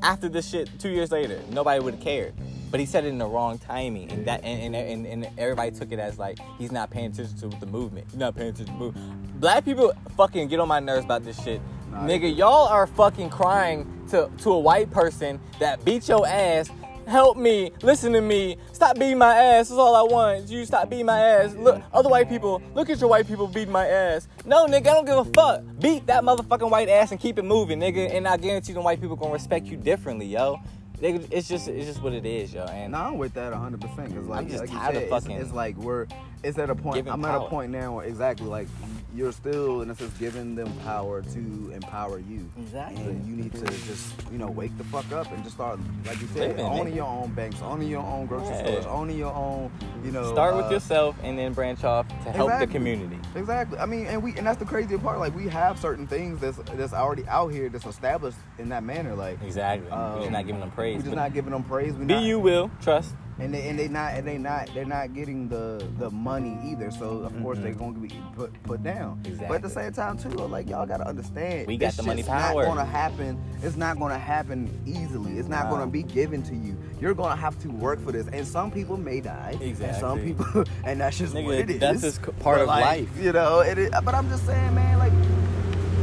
after 0.02 0.30
this 0.30 0.48
shit 0.48 0.70
two 0.80 0.90
years 0.90 1.12
later, 1.12 1.42
nobody 1.50 1.84
would 1.84 1.96
have 1.96 2.04
cared. 2.04 2.34
But 2.70 2.80
he 2.82 2.86
said 2.86 3.06
it 3.06 3.08
in 3.08 3.18
the 3.18 3.26
wrong 3.26 3.58
timing, 3.58 4.12
and 4.12 4.26
that 4.28 4.44
and, 4.44 4.76
and, 4.76 5.06
and, 5.06 5.06
and 5.08 5.40
everybody 5.40 5.72
took 5.72 5.92
it 5.92 6.00
as 6.00 6.20
like 6.20 6.38
he's 6.58 6.72
not 6.72 6.90
paying 6.90 7.12
attention 7.12 7.38
to 7.38 7.60
the 7.60 7.66
movement. 7.66 8.08
He's 8.12 8.20
not 8.20 8.36
paying 8.36 8.50
attention 8.50 8.66
to 8.66 8.72
the 8.74 8.78
movement. 8.78 9.27
Black 9.40 9.64
people 9.66 9.94
fucking 10.16 10.48
get 10.48 10.60
on 10.60 10.68
my 10.68 10.80
nerves 10.80 11.06
about 11.06 11.24
this 11.24 11.42
shit. 11.44 11.62
Nah, 11.92 12.08
Nigga, 12.08 12.36
y'all 12.36 12.68
are 12.68 12.88
fucking 12.88 13.30
crying 13.30 13.86
to, 14.10 14.30
to 14.40 14.52
a 14.52 14.60
white 14.60 14.90
person 14.90 15.40
that 15.60 15.84
beat 15.86 16.08
your 16.08 16.28
ass. 16.28 16.70
Help 17.08 17.38
me, 17.38 17.72
listen 17.84 18.12
to 18.12 18.20
me, 18.20 18.58
stop 18.74 18.96
beating 19.00 19.18
my 19.18 19.34
ass. 19.34 19.70
That's 19.70 19.80
all 19.80 19.96
I 19.96 20.02
want. 20.02 20.50
You 20.50 20.66
stop 20.66 20.90
beating 20.90 21.06
my 21.06 21.20
ass. 21.20 21.54
Look, 21.54 21.82
other 21.94 22.10
white 22.10 22.28
people, 22.28 22.62
look 22.76 22.90
at 22.90 23.00
your 23.00 23.10
white 23.10 23.28
people 23.28 23.48
beating 23.48 23.72
my 23.72 23.88
ass. 23.88 24.28
No, 24.44 24.66
nigga, 24.66 24.88
I 24.88 24.94
don't 24.94 25.06
give 25.06 25.18
a 25.18 25.26
fuck. 25.26 25.64
Beat 25.80 26.06
that 26.08 26.24
motherfucking 26.24 26.70
white 26.70 26.90
ass 26.90 27.12
and 27.12 27.20
keep 27.20 27.38
it 27.40 27.44
moving, 27.46 27.80
nigga. 27.80 28.14
And 28.14 28.28
I 28.28 28.36
guarantee 28.36 28.74
them 28.74 28.84
white 28.84 29.00
people 29.00 29.16
gonna 29.16 29.32
respect 29.32 29.68
you 29.68 29.78
differently, 29.78 30.26
yo. 30.26 30.60
Nigga, 31.00 31.28
it's 31.32 31.48
just 31.48 31.68
it's 31.68 31.86
just 31.86 32.02
what 32.02 32.12
it 32.12 32.26
is, 32.26 32.54
yo. 32.54 32.66
And 32.66 32.92
No, 32.92 32.98
I'm 32.98 33.18
with 33.20 33.34
that 33.36 33.52
100 33.54 33.80
percent 33.80 34.10
because 34.10 34.28
like, 34.28 34.40
I'm 34.40 34.48
just 34.50 34.62
like 34.62 34.72
tired 34.72 34.90
of 34.90 34.94
said, 34.96 35.04
it's- 35.04 35.24
fucking 35.24 35.38
it's, 35.38 35.52
like 35.54 35.78
we're 35.78 36.08
it's 36.44 36.58
at 36.58 36.70
a 36.70 36.76
point. 36.76 37.08
I'm 37.08 37.24
at 37.24 37.36
a 37.36 37.42
point 37.42 37.72
now 37.72 37.96
where 37.96 38.06
exactly 38.06 38.48
like 38.48 38.68
you're 39.16 39.32
still 39.32 39.82
in 39.82 39.90
a 39.90 39.96
sense 39.96 40.14
giving 40.20 40.56
them 40.56 40.72
power 40.84 41.22
to 41.22 41.72
empower 41.74 42.20
you. 42.20 42.50
Exactly. 42.58 43.04
And 43.04 43.26
you 43.26 43.36
need 43.36 43.54
to 43.54 43.66
just 43.66 44.14
you 44.32 44.38
know 44.38 44.48
wake 44.48 44.78
the 44.78 44.84
fuck 44.86 45.12
up 45.12 45.32
and 45.32 45.44
just 45.44 45.56
start 45.56 45.80
like 46.06 46.20
you 46.22 46.28
said 46.28 46.50
Living, 46.58 46.66
owning 46.66 46.96
your 46.96 47.06
own 47.06 47.32
banks, 47.34 47.62
owning 47.62 47.88
your 47.90 48.02
own 48.04 48.26
grocery 48.26 48.50
Yeah. 48.50 48.66
stores, 48.66 48.86
owning 48.86 49.18
your 49.18 49.34
own 49.34 49.72
you 50.04 50.12
know. 50.12 50.32
start 50.32 50.56
with 50.56 50.66
uh, 50.66 50.72
yourself 50.72 51.16
and 51.24 51.38
then 51.38 51.54
branch 51.54 51.84
off 51.84 52.08
to 52.08 52.32
help 52.32 52.52
the 52.60 52.68
community. 52.68 53.18
Exactly. 53.36 53.78
I 53.80 53.86
mean, 53.86 54.08
and 54.08 54.22
we 54.22 54.36
and 54.38 54.46
that's 54.46 54.60
the 54.60 54.66
crazy 54.66 54.98
part. 54.98 55.20
Like 55.20 55.36
we 55.36 55.48
have 55.48 55.80
certain 55.80 56.06
things 56.08 56.40
that's 56.40 56.58
that's 56.76 56.94
already 56.94 57.26
out 57.28 57.50
here 57.50 57.70
that's 57.70 57.86
established 57.86 58.38
in 58.60 58.70
that 58.70 58.84
manner. 58.84 59.16
Like 59.16 59.42
Exactly. 59.42 59.90
We're 59.90 59.98
um, 59.98 60.20
just 60.20 60.32
not 60.32 60.46
giving 60.46 60.60
them 60.62 60.72
praise. 60.72 60.98
We're 60.98 61.04
just 61.04 61.16
not 61.16 61.34
giving 61.34 61.52
them 61.52 61.64
praise. 61.64 61.94
We 61.94 62.06
be 62.06 62.14
not, 62.16 62.24
you 62.24 62.40
will 62.40 62.70
trust. 62.82 63.16
And 63.40 63.54
they 63.54 63.68
and 63.70 63.78
they 63.78 63.88
not 63.88 64.14
and 64.14 64.28
they 64.28 64.38
not 64.38 64.70
they're 64.74 64.86
not 64.86 65.14
getting 65.14 65.48
the 65.48 65.86
the 66.00 66.10
money 66.12 66.58
either. 66.66 66.90
So 66.92 67.20
of 67.20 67.40
course 67.42 67.58
Mhm. 67.58 67.64
they're 67.64 67.74
going 67.74 67.94
to 67.94 68.00
be 68.00 68.10
put 68.36 68.52
put 68.64 68.84
down. 68.84 69.22
But 69.48 69.52
at 69.56 69.62
the 69.62 69.70
same 69.70 69.92
time 69.94 70.18
too, 70.18 70.30
like 70.30 70.68
y'all 70.70 70.86
got 70.86 70.98
to 70.98 71.08
understand, 71.08 71.68
We 71.68 71.78
got 71.78 71.94
the 71.94 72.04
money 72.04 72.24
power. 72.24 72.64
Not 72.64 72.74
going 72.76 72.78
to 72.86 72.92
happen. 72.92 73.40
It's 73.62 73.76
not 73.78 74.00
going 74.00 74.12
to 74.12 74.18
happen 74.20 74.70
easily. 74.86 75.38
It's 75.38 75.50
not 75.50 75.70
going 75.70 75.82
to 75.82 75.88
be 75.88 76.04
given 76.04 76.42
to 76.44 76.56
you. 76.56 76.78
You're 77.00 77.14
going 77.14 77.30
to 77.32 77.36
have 77.38 77.60
to 77.62 77.70
work 77.70 78.00
for 78.04 78.12
this. 78.12 78.28
And 78.34 78.46
some 78.48 78.72
people 78.72 78.98
may 78.98 79.22
die. 79.22 79.56
Exactly. 79.62 79.86
And 79.88 79.98
some 79.98 80.20
people, 80.20 80.64
and 80.84 81.00
that's 81.02 81.18
just 81.18 81.34
Nigga, 81.36 81.46
what 81.46 81.56
it 81.56 81.70
is. 81.70 81.80
that's 81.80 82.02
just 82.02 82.22
part 82.22 82.58
But, 82.58 82.62
of 82.62 82.68
like, 82.68 82.86
life. 82.86 83.18
You 83.20 83.34
know, 83.34 83.60
it 83.60 83.78
is, 83.78 83.90
but 84.04 84.16
I'm 84.16 84.28
just 84.30 84.46
saying, 84.46 84.74
man, 84.74 84.98
like 84.98 85.14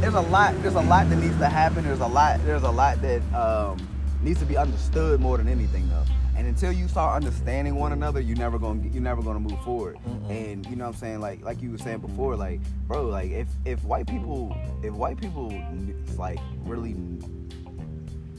there's 0.01 0.13
a 0.13 0.21
lot 0.21 0.53
there's 0.61 0.75
a 0.75 0.81
lot 0.81 1.09
that 1.09 1.15
needs 1.15 1.37
to 1.37 1.47
happen 1.47 1.83
there's 1.83 2.01
a 2.01 2.05
lot 2.07 2.39
there's 2.45 2.63
a 2.63 2.69
lot 2.69 3.01
that 3.01 3.21
um, 3.33 3.75
needs 4.21 4.39
to 4.39 4.45
be 4.45 4.55
understood 4.57 5.19
more 5.21 5.37
than 5.37 5.47
anything 5.47 5.87
though 5.89 6.03
until 6.55 6.71
you 6.71 6.87
start 6.87 7.15
understanding 7.17 7.75
one 7.75 7.91
another 7.91 8.21
you're 8.21 8.37
never 8.37 8.57
gonna 8.57 8.81
you're 8.93 9.03
never 9.03 9.21
gonna 9.21 9.39
move 9.39 9.59
forward 9.61 9.97
Mm-mm. 10.07 10.29
and 10.29 10.65
you 10.67 10.77
know 10.77 10.85
what 10.85 10.95
i'm 10.95 10.99
saying 10.99 11.19
like 11.19 11.43
like 11.43 11.61
you 11.61 11.69
were 11.69 11.77
saying 11.77 11.99
before 11.99 12.37
like 12.37 12.61
bro 12.87 13.07
like 13.07 13.29
if 13.29 13.49
if 13.65 13.83
white 13.83 14.07
people 14.07 14.55
if 14.81 14.93
white 14.93 15.19
people 15.19 15.53
like 16.17 16.39
really 16.63 16.95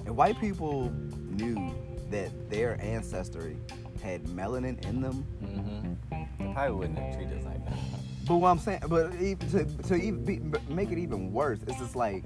if 0.06 0.12
white 0.12 0.40
people 0.40 0.90
knew 1.28 1.74
that 2.10 2.30
their 2.48 2.80
ancestry 2.80 3.56
had 4.02 4.22
melanin 4.24 4.82
in 4.86 5.00
them. 5.00 5.26
Mm-hmm. 5.42 6.22
They 6.38 6.52
probably 6.52 6.76
wouldn't 6.76 6.98
have 6.98 7.16
treated 7.16 7.38
us 7.38 7.44
like 7.44 7.64
that. 7.64 7.78
But 8.26 8.36
what 8.36 8.48
I'm 8.48 8.58
saying, 8.58 8.82
but 8.88 9.14
even 9.14 9.48
to 9.50 9.64
to 9.88 9.94
even 9.94 10.24
be, 10.24 10.40
make 10.68 10.90
it 10.90 10.98
even 10.98 11.32
worse, 11.32 11.60
it's 11.66 11.78
just 11.78 11.96
like, 11.96 12.24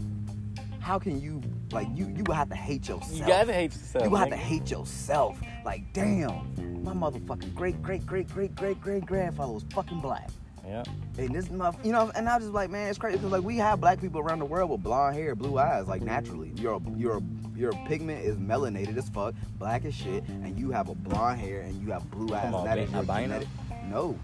how 0.80 0.98
can 0.98 1.20
you 1.20 1.42
like 1.72 1.88
you 1.94 2.06
you 2.06 2.24
would 2.26 2.36
have 2.36 2.48
to 2.50 2.56
hate 2.56 2.88
yourself. 2.88 3.12
You 3.12 3.26
gotta 3.26 3.52
hate 3.52 3.72
yourself. 3.72 4.04
You 4.04 4.10
would 4.10 4.18
have 4.18 4.30
to 4.30 4.36
hate 4.36 4.70
yourself. 4.70 5.40
Like, 5.64 5.92
damn, 5.92 6.82
my 6.82 6.92
motherfucking 6.92 7.54
great 7.54 7.80
great 7.82 8.06
great 8.06 8.26
great 8.28 8.54
great 8.54 8.80
great 8.80 9.06
grandfather 9.06 9.52
was 9.52 9.64
fucking 9.74 10.00
black. 10.00 10.30
Yeah. 10.66 10.84
And 11.18 11.34
this, 11.34 11.48
motherf- 11.48 11.84
you 11.84 11.90
know, 11.90 12.12
and 12.14 12.28
I 12.28 12.36
was 12.36 12.44
just 12.44 12.54
like, 12.54 12.70
man, 12.70 12.88
it's 12.88 12.98
crazy 12.98 13.16
because 13.16 13.32
like 13.32 13.42
we 13.42 13.56
have 13.56 13.80
black 13.80 14.00
people 14.00 14.20
around 14.20 14.38
the 14.38 14.44
world 14.44 14.70
with 14.70 14.82
blonde 14.82 15.16
hair, 15.16 15.34
blue 15.34 15.58
eyes, 15.58 15.88
like 15.88 16.02
naturally. 16.02 16.52
Your 16.56 16.80
your 16.96 17.20
your 17.56 17.72
pigment 17.86 18.24
is 18.24 18.36
melanated 18.36 18.96
as 18.96 19.08
fuck, 19.08 19.34
black 19.58 19.84
as 19.84 19.94
shit, 19.94 20.26
and 20.28 20.58
you 20.58 20.70
have 20.70 20.88
a 20.88 20.94
blonde 20.94 21.40
hair 21.40 21.62
and 21.62 21.80
you 21.82 21.90
have 21.92 22.08
blue 22.10 22.34
eyes. 22.34 22.44
Come 22.44 22.54
on, 22.54 22.64
that 22.66 22.76
man, 22.76 22.86
is 22.86 22.92
your 22.92 23.04
genetic- 23.04 23.48
No, 23.88 24.18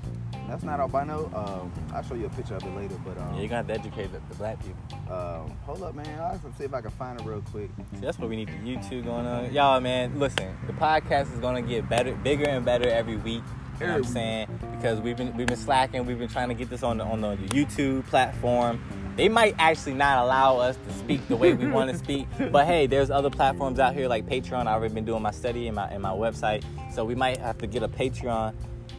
that's 0.49 0.62
not 0.62 0.80
albino. 0.80 1.30
Um, 1.34 1.72
I'll 1.94 2.03
show 2.03 2.14
you 2.14 2.26
a 2.26 2.30
picture 2.30 2.55
of 2.57 2.62
it 2.64 2.74
later, 2.76 2.97
but 3.05 3.18
um, 3.18 3.34
Yeah, 3.34 3.40
you're 3.40 3.49
gonna 3.49 3.57
have 3.57 3.66
to 3.68 3.74
educate 3.74 4.12
the, 4.12 4.20
the 4.28 4.34
black 4.36 4.59
people. 4.64 5.14
um, 5.14 5.51
hold 5.64 5.82
up, 5.82 5.94
man. 5.94 6.20
I'll 6.20 6.38
see 6.59 6.64
if 6.64 6.74
I 6.74 6.80
can 6.80 6.90
find 6.92 7.20
it 7.20 7.26
real 7.26 7.42
quick. 7.42 7.70
See, 7.94 8.01
that's 8.01 8.18
what 8.18 8.28
we 8.28 8.36
need 8.36 8.49
the 8.49 8.53
YouTube 8.53 9.05
going 9.05 9.26
on. 9.26 9.53
Y'all, 9.53 9.80
man, 9.80 10.18
listen, 10.18 10.57
the 10.66 10.72
podcast 10.72 11.32
is 11.32 11.38
gonna 11.40 11.62
get 11.62 11.88
better, 11.88 12.14
bigger 12.16 12.49
and 12.49 12.64
better 12.64 12.88
every 12.88 13.16
week. 13.16 13.42
You 13.80 13.86
know 13.86 13.92
what 13.92 14.07
I'm 14.07 14.12
saying? 14.12 14.61
Because 14.72 15.01
we've 15.01 15.16
been 15.18 15.36
we've 15.36 15.47
been 15.47 15.57
slacking. 15.57 16.07
We've 16.07 16.18
been 16.18 16.28
trying 16.28 16.49
to 16.49 16.55
get 16.55 16.70
this 16.70 16.82
on 16.82 16.97
the 16.99 17.05
on 17.05 17.20
the 17.20 17.36
YouTube 17.49 18.07
platform. 18.07 18.80
They 19.16 19.28
might 19.28 19.55
actually 19.59 19.94
not 19.94 20.24
allow 20.24 20.59
us 20.59 20.76
to 20.86 20.92
speak 20.94 21.26
the 21.28 21.36
way 21.36 21.53
we 21.55 21.66
want 21.70 21.90
to 21.90 21.97
speak, 21.99 22.26
but 22.53 22.66
hey, 22.66 22.86
there's 22.86 23.11
other 23.11 23.30
platforms 23.30 23.78
out 23.78 23.94
here 23.94 24.09
like 24.09 24.26
Patreon. 24.26 24.61
I've 24.66 24.78
already 24.78 24.94
been 24.94 25.05
doing 25.05 25.22
my 25.22 25.30
study 25.30 25.68
in 25.68 25.74
my 25.74 25.90
in 25.92 26.01
my 26.01 26.11
website, 26.11 26.64
so 26.92 27.05
we 27.05 27.14
might 27.14 27.36
have 27.38 27.59
to 27.59 27.66
get 27.66 27.82
a 27.82 27.88
Patreon. 27.88 28.55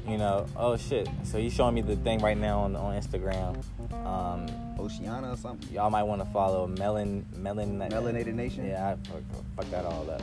You 0.08 0.18
know, 0.18 0.46
oh 0.56 0.78
shit. 0.78 1.08
So 1.24 1.38
he's 1.38 1.54
showing 1.54 1.76
me 1.76 1.82
the 1.82 1.96
thing 1.98 2.20
right 2.20 2.38
now 2.38 2.62
on 2.62 2.76
on 2.76 2.96
Instagram. 3.00 3.62
Um, 4.06 4.46
Oceana 4.80 5.34
or 5.34 5.38
something. 5.38 5.74
y'all 5.74 5.90
might 5.90 6.04
want 6.04 6.22
to 6.24 6.30
follow 6.32 6.68
Melon 6.68 7.26
Melon 7.36 7.78
Melanated 7.78 8.34
Nation. 8.34 8.66
yeah, 8.68 8.96
I 8.96 9.10
fuck, 9.10 9.22
fuck 9.56 9.72
that 9.72 9.86
all 9.86 10.10
up. 10.10 10.22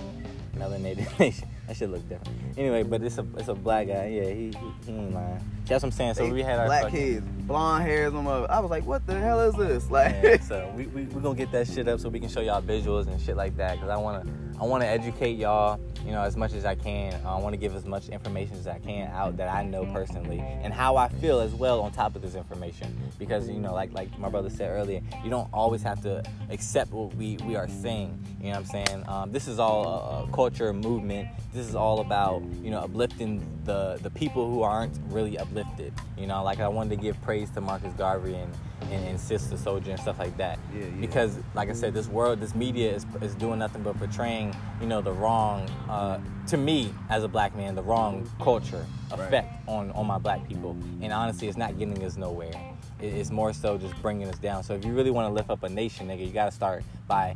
Melanated 0.57 1.19
nation. 1.19 1.49
That 1.67 1.77
should 1.77 1.91
look 1.91 2.09
different. 2.09 2.39
Anyway, 2.57 2.83
but 2.85 3.03
it's 3.03 3.19
a 3.19 3.27
it's 3.37 3.49
a 3.49 3.55
black 3.55 3.89
guy. 3.89 4.07
Yeah, 4.07 4.25
he 4.31 4.53
he, 4.53 4.57
he 4.87 4.93
ain't 4.93 5.13
lying. 5.13 5.41
That's 5.67 5.83
what 5.83 5.89
I'm 5.89 5.93
saying. 5.93 6.15
So 6.15 6.25
They 6.25 6.33
we 6.33 6.43
had 6.43 6.59
our 6.61 6.67
black 6.67 6.85
fucking- 6.85 6.99
kids, 6.99 7.27
blonde 7.47 7.85
hairs 7.85 8.13
my. 8.13 8.45
I 8.45 8.61
was 8.61 8.71
like, 8.71 8.87
what 8.87 9.07
the 9.07 9.19
hell 9.19 9.41
is 9.41 9.55
this? 9.57 9.91
Like, 9.91 10.15
Yeah, 10.23 10.41
so 10.41 10.73
we 10.77 10.87
we 10.87 11.03
we 11.05 11.21
gonna 11.21 11.35
get 11.35 11.51
that 11.53 11.67
shit 11.69 11.89
up 11.89 12.01
so 12.01 12.09
we 12.09 12.21
can 12.21 12.29
show 12.31 12.41
y'all 12.41 12.63
visuals 12.63 13.07
and 13.09 13.21
shit 13.21 13.37
like 13.37 13.57
that. 13.59 13.81
Cause 13.81 13.89
I 13.91 13.97
wanna 13.97 14.25
I 14.61 14.65
wanna 14.65 14.85
educate 14.85 15.33
y'all, 15.33 15.81
you 16.05 16.13
know, 16.13 16.23
as 16.23 16.37
much 16.37 16.53
as 16.53 16.65
I 16.65 16.75
can. 16.75 17.15
I 17.27 17.39
wanna 17.39 17.57
give 17.57 17.75
as 17.75 17.85
much 17.85 18.09
information 18.09 18.57
as 18.57 18.67
I 18.67 18.79
can 18.79 19.11
out 19.11 19.37
that 19.37 19.49
I 19.49 19.65
know 19.65 19.85
personally 19.87 20.39
and 20.41 20.73
how 20.73 20.97
I 20.97 21.09
feel 21.09 21.41
as 21.41 21.53
well 21.53 21.81
on 21.81 21.93
top 21.93 22.15
of 22.15 22.23
this 22.23 22.35
information. 22.35 22.97
Because 23.19 23.49
you 23.49 23.59
know, 23.59 23.75
like 23.75 23.93
like 23.93 24.17
my 24.19 24.29
brother 24.29 24.51
said 24.51 24.71
earlier, 24.71 25.01
you 25.25 25.31
don't 25.31 25.49
always 25.53 25.83
have 25.83 26.01
to 26.03 26.23
accept 26.51 26.93
what 26.93 27.15
we 27.17 27.37
we 27.45 27.57
are 27.57 27.69
saying. 27.69 28.19
You 28.41 28.47
know 28.47 28.51
what 28.51 28.59
I'm 28.59 28.87
saying? 28.87 29.09
Um, 29.09 29.33
this 29.33 29.49
is 29.49 29.59
all 29.59 29.87
a, 29.87 30.25
a 30.25 30.33
culture 30.33 30.73
movement. 30.73 31.29
This 31.53 31.67
is 31.67 31.75
all 31.75 32.01
about 32.01 32.43
you 32.63 32.71
know 32.71 32.81
uplifting 32.81 33.43
the 33.65 33.99
the 34.03 34.11
people 34.11 34.51
who 34.51 34.63
aren't 34.63 34.99
really 35.09 35.39
uplifted. 35.39 35.93
You 36.17 36.27
know, 36.27 36.45
like 36.45 36.61
I 36.61 36.69
wanted 36.69 36.91
to 36.91 36.97
give 36.97 37.21
praise 37.23 37.51
to 37.51 37.61
Marcus 37.61 37.93
Garvey 37.95 38.35
and 38.35 38.53
and, 38.91 39.09
and 39.09 39.21
Sister 39.21 39.57
Souljah 39.57 39.89
and 39.89 40.01
stuff 40.01 40.19
like 40.19 40.37
that. 40.39 40.59
Yeah, 40.75 40.81
yeah. 40.85 40.91
Because, 41.01 41.39
like 41.55 41.69
I 41.69 41.73
said, 41.73 41.95
this 41.95 42.09
world, 42.09 42.41
this 42.41 42.55
media 42.55 42.93
is, 42.93 43.07
is 43.21 43.35
doing 43.35 43.59
nothing 43.59 43.83
but 43.83 43.97
portraying, 43.99 44.55
you 44.81 44.87
know, 44.87 45.01
the 45.01 45.13
wrong, 45.13 45.69
uh, 45.89 46.19
to 46.49 46.57
me 46.57 46.93
as 47.11 47.25
a 47.25 47.29
black 47.29 47.57
man, 47.57 47.75
the 47.75 47.83
wrong 47.83 48.29
culture 48.41 48.85
effect 49.13 49.53
on, 49.69 49.91
on 49.93 50.07
my 50.07 50.19
black 50.19 50.47
people. 50.49 50.77
And 51.01 51.13
honestly, 51.13 51.49
it's 51.49 51.57
not 51.59 51.79
getting 51.79 52.03
us 52.05 52.17
nowhere. 52.17 52.53
It- 53.01 53.15
It's 53.15 53.31
more 53.31 53.53
so 53.53 53.77
just 53.79 53.95
bringing 54.03 54.29
us 54.29 54.39
down. 54.39 54.63
So 54.63 54.75
if 54.75 54.85
you 54.85 54.93
really 54.95 55.11
want 55.11 55.29
to 55.29 55.33
lift 55.33 55.51
up 55.51 55.63
a 55.63 55.69
nation, 55.69 56.09
nigga, 56.09 56.27
you 56.27 56.33
got 56.33 56.47
to 56.47 56.53
start 56.53 56.83
by 57.07 57.35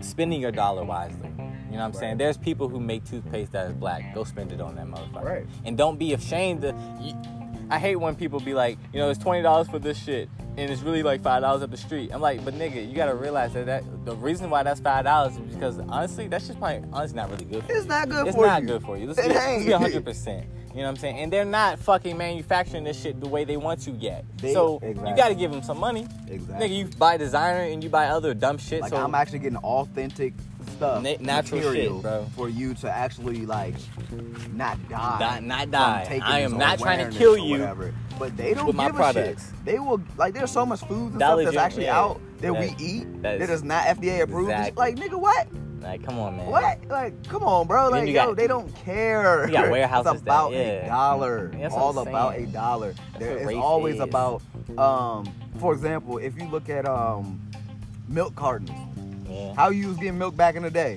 spending 0.00 0.40
your 0.40 0.50
dollar 0.52 0.84
wisely. 0.84 1.28
You 1.70 1.74
know 1.74 1.80
what 1.80 1.84
I'm 1.84 1.92
saying? 1.94 2.18
There's 2.18 2.36
people 2.38 2.68
who 2.68 2.80
make 2.80 3.04
toothpaste 3.04 3.52
that 3.52 3.66
is 3.68 3.74
black. 3.74 4.14
Go 4.14 4.24
spend 4.24 4.52
it 4.52 4.60
on 4.60 4.74
that 4.76 4.86
motherfucker. 4.86 5.22
Right. 5.24 5.46
And 5.64 5.76
don't 5.76 5.98
be 5.98 6.12
ashamed 6.14 6.62
to. 6.62 6.74
You, 7.00 7.14
I 7.70 7.78
hate 7.78 7.96
when 7.96 8.14
people 8.16 8.40
be 8.40 8.54
like, 8.54 8.78
you 8.92 8.98
know, 8.98 9.10
it's 9.10 9.18
twenty 9.18 9.42
dollars 9.42 9.68
for 9.68 9.78
this 9.78 9.98
shit, 9.98 10.28
and 10.56 10.70
it's 10.70 10.82
really 10.82 11.02
like 11.02 11.22
five 11.22 11.42
dollars 11.42 11.62
up 11.62 11.70
the 11.70 11.76
street. 11.76 12.10
I'm 12.12 12.20
like, 12.20 12.44
but 12.44 12.54
nigga, 12.54 12.86
you 12.88 12.94
gotta 12.94 13.14
realize 13.14 13.52
that, 13.52 13.66
that 13.66 13.84
the 14.04 14.16
reason 14.16 14.48
why 14.50 14.62
that's 14.62 14.80
five 14.80 15.04
dollars 15.04 15.34
is 15.36 15.54
because 15.54 15.78
honestly, 15.88 16.28
that's 16.28 16.46
just 16.46 16.58
probably 16.58 16.82
honestly 16.92 17.16
not 17.16 17.30
really 17.30 17.44
good 17.44 17.64
for 17.64 17.72
It's 17.72 17.82
you. 17.82 17.88
not 17.88 18.08
good 18.08 18.26
it's 18.26 18.36
for 18.36 18.46
not 18.46 18.62
you. 18.62 18.68
good 18.68 18.82
for 18.82 18.96
you. 18.96 19.06
Let's 19.08 19.18
It 19.18 19.28
be, 19.28 19.34
let's 19.34 19.68
100. 19.70 20.04
percent 20.04 20.46
You 20.70 20.76
know 20.76 20.82
what 20.84 20.88
I'm 20.90 20.96
saying? 20.96 21.18
And 21.18 21.32
they're 21.32 21.44
not 21.44 21.78
fucking 21.78 22.16
manufacturing 22.16 22.84
this 22.84 22.98
shit 23.00 23.20
the 23.20 23.28
way 23.28 23.44
they 23.44 23.56
want 23.56 23.80
to 23.82 23.90
yet. 23.92 24.24
They- 24.38 24.54
so 24.54 24.78
exactly. 24.82 25.10
you 25.10 25.16
gotta 25.16 25.34
give 25.34 25.50
them 25.50 25.62
some 25.62 25.78
money. 25.78 26.06
Exactly. 26.28 26.68
Nigga, 26.68 26.74
you 26.76 26.84
buy 26.98 27.16
designer 27.18 27.60
and 27.60 27.82
you 27.84 27.90
buy 27.90 28.06
other 28.06 28.32
dumb 28.34 28.56
shit. 28.58 28.80
Like 28.80 28.90
so 28.90 28.96
I'm 28.96 29.14
actually 29.14 29.40
getting 29.40 29.58
authentic 29.58 30.32
stuff, 30.70 31.02
Na- 31.02 31.14
natural 31.20 31.60
material 31.60 31.96
shit, 31.96 32.02
bro. 32.02 32.26
for 32.36 32.48
you 32.48 32.74
to 32.74 32.90
actually 32.90 33.46
like 33.46 33.74
not 34.52 34.76
die. 34.88 35.18
Not- 35.20 35.42
not 35.44 35.70
die. 35.70 36.20
I 36.24 36.40
am 36.40 36.56
not 36.58 36.78
trying 36.78 37.10
to 37.10 37.16
kill 37.16 37.36
you 37.36 37.52
whatever. 37.58 37.94
But 38.18 38.36
they 38.36 38.52
don't 38.54 38.66
with 38.66 38.76
my 38.76 38.86
give 38.86 38.94
a 38.94 38.98
products. 38.98 39.46
shit. 39.50 39.64
They 39.64 39.78
will 39.78 40.00
like. 40.16 40.34
There's 40.34 40.50
so 40.50 40.66
much 40.66 40.80
food 40.80 41.12
and 41.12 41.18
Dollar 41.20 41.42
stuff 41.42 41.54
that's 41.54 41.64
actually 41.64 41.84
yeah. 41.84 41.98
out 42.00 42.20
that, 42.40 42.52
we 42.52 42.74
eat 42.78 43.04
that 43.22 43.38
that 43.38 43.42
is- 43.42 43.50
is 43.50 43.62
not 43.64 43.84
FDA 43.84 44.22
approved. 44.22 44.50
Exactly. 44.50 44.76
Like 44.76 44.96
nigga, 44.96 45.20
what? 45.20 45.46
like, 45.80 46.02
come 46.02 46.18
on, 46.18 46.36
man. 46.36 46.46
What? 46.46 46.78
Like, 46.88 47.22
come 47.28 47.44
on, 47.44 47.68
bro. 47.68 47.88
Like, 47.90 48.08
yo, 48.08 48.12
got- 48.14 48.36
they 48.36 48.48
don't 48.48 48.74
care. 48.84 49.46
You 49.46 49.52
got 49.52 49.70
warehouses 49.70 50.14
It's 50.14 50.22
about 50.22 50.50
that- 50.50 50.56
yeah. 50.58 50.86
a 50.86 50.88
dollar. 50.88 51.52
What 51.54 51.72
All 51.72 51.98
about 52.00 52.36
a 52.36 52.46
dollar. 52.46 52.94
There 53.20 53.36
is 53.38 53.46
race 53.46 53.56
always 53.56 53.94
is. 53.94 54.00
about, 54.00 54.42
um, 54.76 55.32
for 55.60 55.72
example, 55.72 56.18
if 56.18 56.36
you 56.36 56.48
look 56.48 56.68
at 56.68 56.84
um, 56.88 57.40
milk 58.08 58.34
cartons. 58.34 58.72
Yeah. 59.38 59.54
How 59.54 59.70
you 59.70 59.88
was 59.88 59.96
getting 59.98 60.18
milk 60.18 60.36
back 60.36 60.56
in 60.56 60.62
the 60.62 60.70
day? 60.70 60.96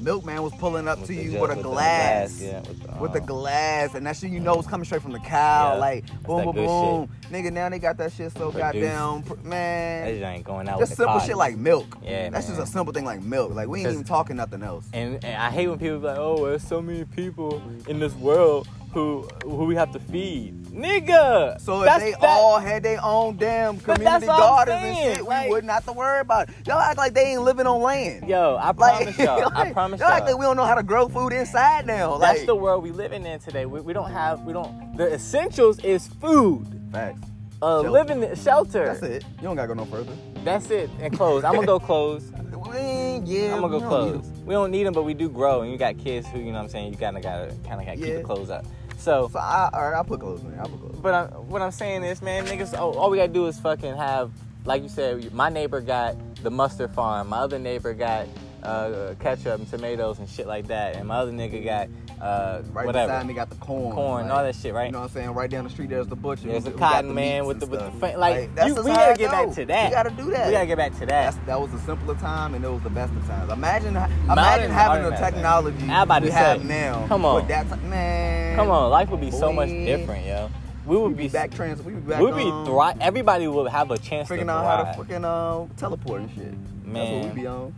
Milkman 0.00 0.42
was 0.42 0.52
pulling 0.56 0.86
up 0.86 0.98
With 0.98 1.06
to 1.08 1.14
you 1.14 1.40
with 1.40 1.50
a 1.50 1.54
with 1.54 1.56
the 1.56 1.62
glass. 1.62 2.38
yeah, 2.38 2.58
with 2.60 2.82
the, 2.82 3.00
With 3.00 3.12
the 3.14 3.20
um, 3.20 3.26
glass, 3.26 3.94
and 3.94 4.04
that 4.06 4.14
shit 4.18 4.30
you 4.32 4.38
know 4.40 4.60
is 4.60 4.66
coming 4.66 4.84
straight 4.84 5.00
from 5.00 5.12
the 5.12 5.18
cow. 5.18 5.72
Yeah, 5.72 5.78
like 5.78 6.04
boom, 6.24 6.44
boom, 6.44 6.54
boom. 6.54 7.08
Nigga, 7.30 7.50
now 7.50 7.70
they 7.70 7.78
got 7.78 7.96
that 7.96 8.12
shit 8.12 8.30
so 8.32 8.50
Produced. 8.50 8.58
goddamn 8.58 9.22
pr- 9.22 9.34
That 9.36 9.44
man. 9.46 10.08
just 10.12 10.22
ain't 10.24 10.44
going 10.44 10.68
out 10.68 10.78
Just 10.78 10.96
simple 10.96 11.20
shit 11.20 11.38
like 11.38 11.56
milk. 11.56 11.96
Yeah, 12.02 12.28
That's 12.28 12.48
man. 12.48 12.56
just 12.58 12.68
a 12.68 12.70
simple 12.70 12.92
thing 12.92 13.06
like 13.06 13.22
milk. 13.22 13.54
Like 13.54 13.66
we 13.68 13.80
ain't 13.80 13.92
even 13.92 14.04
talking 14.04 14.36
nothing 14.36 14.62
else. 14.62 14.86
And, 14.92 15.24
and 15.24 15.36
I 15.42 15.50
hate 15.50 15.68
when 15.68 15.78
people 15.78 15.98
be 16.00 16.06
like, 16.06 16.18
"Oh, 16.18 16.44
there's 16.44 16.62
so 16.66 16.82
many 16.82 17.06
people 17.06 17.62
in 17.88 17.98
this 17.98 18.12
world 18.14 18.68
who 18.94 19.28
who 19.44 19.64
we 19.66 19.74
have 19.74 19.92
to 19.92 19.98
feed." 19.98 20.54
Nigga. 20.74 21.60
So 21.60 21.82
if 21.84 21.98
they 22.00 22.12
that- 22.12 22.22
all 22.24 22.58
had 22.58 22.82
their 22.82 22.98
own 23.02 23.36
damn 23.36 23.78
community 23.78 24.04
that's 24.04 24.26
what 24.26 24.34
I'm 24.34 24.40
gardens 24.40 24.82
and 24.84 24.96
shit, 25.18 25.24
like- 25.24 25.44
we 25.44 25.50
wouldn't 25.50 25.72
have 25.72 25.84
to 25.86 25.92
worry 25.92 26.20
about 26.20 26.48
it. 26.48 26.54
Y'all 26.66 26.78
act 26.80 26.98
like 26.98 27.14
they 27.14 27.26
ain't 27.32 27.42
living 27.42 27.66
on 27.66 27.80
land. 27.80 28.28
Yo, 28.28 28.56
I 28.56 28.72
Like, 28.72 28.76
promise 28.76 29.18
y'all. 29.20 29.52
I 29.54 29.72
promise 29.72 30.00
y'all 30.00 30.08
y'all. 30.08 30.16
act 30.18 30.26
like 30.26 30.36
we 30.38 30.44
don't 30.44 30.56
know 30.56 30.64
how 30.64 30.74
to 30.74 30.82
grow 30.82 31.08
food 31.08 31.32
inside 31.32 31.86
now. 31.86 32.18
that's 32.18 32.38
like, 32.40 32.46
the 32.46 32.56
world 32.56 32.82
we 32.82 32.90
living 32.90 33.24
in 33.24 33.38
today. 33.38 33.66
We, 33.66 33.80
we 33.82 33.92
don't 33.92 34.10
have 34.10 34.40
we 34.44 34.52
don't. 34.52 34.96
The 34.96 35.12
essentials 35.14 35.78
is 35.84 36.08
food, 36.08 36.66
facts. 36.90 37.20
uh, 37.62 37.82
Shelter. 37.82 37.90
living 37.90 38.34
shelter. 38.34 38.86
That's 38.86 39.02
it. 39.02 39.24
You 39.36 39.42
don't 39.44 39.54
gotta 39.56 39.68
go 39.68 39.74
no 39.74 39.84
further. 39.84 40.12
That's 40.42 40.70
it. 40.70 40.90
And 41.00 41.16
clothes. 41.16 41.44
I'm 41.44 41.54
gonna 41.54 41.66
go 41.66 41.78
clothes. 41.78 42.32
Yeah, 42.74 43.54
I'm 43.54 43.60
gonna 43.60 43.78
go 43.78 43.86
clothes. 43.86 44.26
We 44.44 44.52
don't 44.54 44.70
need 44.72 44.84
them, 44.84 44.94
but 44.94 45.04
we 45.04 45.14
do 45.14 45.28
grow. 45.28 45.62
And 45.62 45.70
you 45.70 45.78
got 45.78 45.96
kids 45.98 46.26
who, 46.26 46.38
you 46.40 46.46
know 46.46 46.54
what 46.54 46.62
I'm 46.64 46.68
saying, 46.68 46.92
you 46.92 46.98
kinda 46.98 47.20
gotta 47.20 47.54
kinda 47.62 47.84
gotta 47.84 47.96
keep 47.96 48.16
the 48.16 48.22
clothes 48.22 48.50
up. 48.50 48.64
So, 49.04 49.28
So 49.30 49.38
I, 49.38 49.68
all 49.72 49.82
right, 49.82 49.94
I'll 49.94 50.04
put 50.04 50.20
clothes 50.20 50.42
in. 50.42 50.58
I'll 50.58 50.66
put 50.66 50.80
clothes. 50.80 50.98
but 51.02 51.14
I, 51.14 51.24
what 51.36 51.60
I'm 51.60 51.72
saying 51.72 52.04
is, 52.04 52.22
man, 52.22 52.46
niggas, 52.46 52.76
all, 52.78 52.96
all 52.98 53.10
we 53.10 53.18
gotta 53.18 53.32
do 53.32 53.46
is 53.46 53.60
fucking 53.60 53.94
have, 53.94 54.32
like 54.64 54.82
you 54.82 54.88
said, 54.88 55.32
my 55.34 55.50
neighbor 55.50 55.82
got 55.82 56.16
the 56.42 56.50
mustard 56.50 56.94
farm. 56.94 57.28
My 57.28 57.38
other 57.38 57.58
neighbor 57.58 57.92
got 57.92 58.26
uh, 58.62 59.14
ketchup 59.20 59.60
and 59.60 59.68
tomatoes 59.68 60.18
and 60.20 60.28
shit 60.28 60.46
like 60.46 60.68
that. 60.68 60.96
And 60.96 61.06
my 61.06 61.16
other 61.16 61.32
nigga 61.32 61.62
got 61.62 61.88
uh, 62.24 62.62
Right 62.72 62.86
whatever. 62.86 63.12
beside 63.12 63.26
me 63.26 63.34
got 63.34 63.50
the 63.50 63.56
corn. 63.56 63.94
Corn, 63.94 64.30
all 64.30 64.42
that 64.42 64.54
shit, 64.56 64.72
right? 64.72 64.86
You 64.86 64.92
know 64.92 65.00
what 65.00 65.04
I'm 65.04 65.10
saying? 65.10 65.30
Right 65.34 65.50
down 65.50 65.64
the 65.64 65.70
street, 65.70 65.90
there's 65.90 66.06
the 66.06 66.16
butcher. 66.16 66.48
There's 66.48 66.66
a 66.66 66.70
got 66.70 66.92
cotton 66.92 67.08
the 67.08 67.14
man 67.14 67.44
with 67.44 67.60
the 67.60 67.66
with 67.66 67.80
the 67.80 67.90
fa- 67.92 68.14
like, 68.16 68.54
that's 68.54 68.68
you, 68.68 68.74
we 68.76 68.90
gotta 68.90 69.14
get 69.14 69.30
back 69.30 69.50
to 69.52 69.64
that. 69.66 69.90
We 69.90 69.94
gotta 69.94 70.10
do 70.10 70.30
that. 70.30 70.46
We 70.46 70.52
gotta 70.52 70.66
get 70.66 70.76
back 70.78 70.92
to 70.94 71.00
that. 71.00 71.06
That's, 71.06 71.36
that 71.46 71.60
was 71.60 71.72
a 71.74 71.78
simpler 71.80 72.14
time, 72.14 72.54
and 72.54 72.64
it 72.64 72.70
was 72.70 72.82
the 72.82 72.90
best 72.90 73.12
of 73.12 73.26
times. 73.26 73.52
Imagine, 73.52 73.94
Modern- 73.94 74.30
imagine 74.30 74.70
having 74.70 75.02
the 75.04 75.16
technology 75.16 75.76
we 75.76 75.88
say, 75.88 76.30
have 76.32 76.64
now. 76.64 77.06
come 77.08 77.24
on. 77.24 77.46
that 77.48 77.68
ti- 77.68 77.86
man. 77.86 78.56
Come 78.56 78.70
on, 78.70 78.90
life 78.90 79.10
would 79.10 79.20
be 79.20 79.30
so 79.30 79.52
much 79.52 79.68
different, 79.68 80.24
yo. 80.26 80.50
We 80.86 80.96
would 80.96 81.16
be 81.16 81.24
be 81.24 81.28
back 81.30 81.50
trans. 81.50 81.82
We'd 81.82 81.94
be 81.94 82.00
back. 82.12 82.20
We'd 82.20 82.34
be 82.36 82.50
thrive. 82.66 82.98
Everybody 83.00 83.48
would 83.48 83.70
have 83.70 83.90
a 83.90 83.96
chance 83.98 84.28
to 84.28 84.34
Figuring 84.34 84.50
out 84.50 84.64
how 84.64 84.92
to 84.92 84.98
freaking 84.98 85.24
uh, 85.24 85.66
teleport 85.76 86.22
and 86.22 86.30
shit. 86.34 86.54
That's 86.92 87.10
what 87.10 87.34
we 87.34 87.40
be 87.40 87.46
on. 87.46 87.74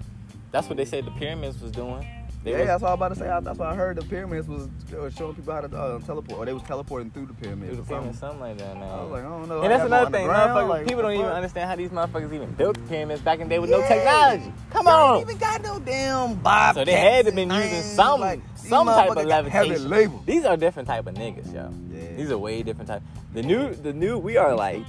That's 0.50 0.68
what 0.68 0.76
they 0.76 0.84
said 0.84 1.04
the 1.04 1.10
pyramids 1.12 1.60
was 1.60 1.70
doing. 1.70 2.06
They 2.46 2.52
yeah, 2.52 2.58
was- 2.58 2.66
that's 2.68 2.82
what 2.82 2.88
I 2.88 2.92
was 2.92 2.98
about 2.98 3.08
to 3.08 3.14
say. 3.16 3.28
I- 3.28 3.40
That's 3.40 3.58
why 3.58 3.70
I 3.72 3.74
heard 3.74 3.96
the 3.96 4.04
pyramids 4.04 4.46
was 4.46 4.68
showing 5.16 5.34
people 5.34 5.52
how 5.52 5.62
to 5.62 5.76
uh, 5.76 5.98
teleport, 5.98 6.38
or 6.38 6.46
they 6.46 6.52
was 6.52 6.62
teleporting 6.62 7.10
through 7.10 7.26
the 7.26 7.34
pyramids. 7.34 7.74
Through 7.74 7.84
the 7.84 7.92
or 7.92 7.96
something. 7.96 8.14
something 8.14 8.38
like 8.40 8.58
that, 8.58 8.78
man. 8.78 8.88
I 8.88 9.02
was 9.02 9.10
like, 9.10 9.24
I 9.24 9.28
don't 9.28 9.48
know. 9.48 9.62
and 9.62 9.72
that's 9.72 9.84
another 9.84 10.10
thing, 10.12 10.26
ground, 10.26 10.68
like, 10.68 10.86
people 10.86 11.02
don't 11.02 11.14
even 11.14 11.26
understand 11.26 11.68
how 11.68 11.74
these 11.74 11.90
motherfuckers 11.90 12.32
even 12.32 12.52
built 12.52 12.76
the 12.76 12.82
pyramids 12.82 13.20
back 13.20 13.40
in 13.40 13.48
the 13.48 13.54
day 13.56 13.58
with 13.58 13.70
no 13.70 13.80
technology. 13.80 14.52
Come 14.70 14.86
on. 14.86 15.18
ain't 15.18 15.28
even 15.28 15.38
got 15.38 15.60
no 15.60 15.80
damn 15.80 16.34
bob. 16.36 16.76
So 16.76 16.84
they 16.84 16.92
had 16.92 17.26
to 17.26 17.32
been 17.32 17.50
using 17.50 17.82
some 17.82 18.40
some 18.54 18.86
type 18.86 19.10
of 19.10 19.24
levitation. 19.26 20.22
These 20.24 20.44
are 20.44 20.56
different 20.56 20.86
type 20.86 21.08
of 21.08 21.14
niggas, 21.16 21.52
yo. 21.52 21.72
Yeah. 21.90 22.16
These 22.16 22.30
are 22.30 22.38
way 22.38 22.62
different 22.62 22.86
type. 22.88 23.02
The 23.34 23.42
new, 23.42 23.74
the 23.74 23.92
new, 23.92 24.18
we 24.18 24.36
are 24.36 24.54
like, 24.54 24.84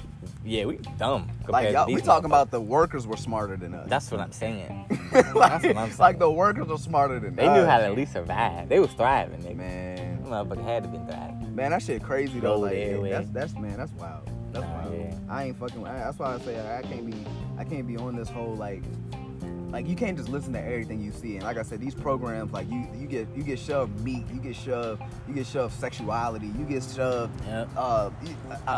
yeah, 0.47 0.65
we 0.65 0.77
dumb. 0.97 1.29
Like 1.47 1.71
y'all, 1.73 1.87
we 1.87 2.01
talking 2.01 2.25
about 2.25 2.51
the 2.51 2.59
workers 2.61 3.05
were 3.05 3.17
smarter 3.17 3.57
than 3.57 3.73
us. 3.73 3.89
That's 3.89 4.09
what 4.11 4.19
I'm 4.21 4.31
saying. 4.31 4.85
like, 5.13 5.35
what 5.35 5.51
I'm 5.51 5.61
saying. 5.61 5.97
like 5.99 6.19
the 6.19 6.29
workers 6.31 6.69
are 6.69 6.77
smarter 6.77 7.19
than 7.19 7.35
They 7.35 7.45
us. 7.47 7.57
knew 7.57 7.65
how 7.65 7.77
to 7.77 7.85
at 7.85 7.95
least 7.95 8.13
survive. 8.13 8.69
They 8.69 8.79
was 8.79 8.91
thriving, 8.93 9.41
nigga. 9.41 9.55
Man, 9.55 10.23
Motherfucker 10.25 10.63
had 10.63 10.83
to 10.83 10.89
been 10.89 11.05
thriving. 11.07 11.55
man, 11.55 11.71
that 11.71 11.81
shit 11.81 12.01
crazy 12.03 12.39
though. 12.39 12.55
Go 12.55 12.61
Like, 12.61 12.77
yeah, 12.77 12.97
that's 12.97 13.25
man. 13.25 13.33
that's 13.33 13.53
man, 13.55 13.77
that's 13.77 13.91
wild. 13.93 14.29
That's 14.51 14.65
Nah, 14.65 14.73
wild. 14.83 14.95
yeah. 14.97 15.13
I 15.29 15.43
ain't 15.45 15.57
fucking. 15.59 15.85
I, 15.85 15.93
that's 15.99 16.17
why 16.19 16.33
I 16.35 16.39
say 16.39 16.59
I, 16.59 16.79
I 16.79 16.81
can't 16.81 17.05
be. 17.05 17.13
I 17.57 17.63
can't 17.63 17.85
be 17.87 17.97
on 17.97 18.15
this 18.15 18.29
whole 18.29 18.55
like. 18.55 18.83
Like 19.69 19.87
you 19.87 19.95
can't 19.95 20.17
just 20.17 20.29
listen 20.29 20.53
to 20.53 20.61
everything 20.61 21.01
you 21.01 21.11
see, 21.11 21.35
and 21.35 21.43
like 21.43 21.57
I 21.57 21.61
said, 21.61 21.81
these 21.81 21.93
programs, 21.93 22.51
like 22.53 22.69
you, 22.69 22.87
you 22.97 23.05
get, 23.05 23.27
you 23.35 23.43
get 23.43 23.59
shoved 23.59 23.99
meat, 24.01 24.23
you 24.33 24.39
get 24.39 24.55
shoved, 24.55 25.01
you 25.27 25.33
get 25.33 25.45
shoved 25.45 25.73
sexuality, 25.73 26.47
you 26.57 26.63
get 26.65 26.83
shoved 26.83 27.33
Yep. 27.45 27.69
uh, 27.75 28.09
uh, 28.65 28.69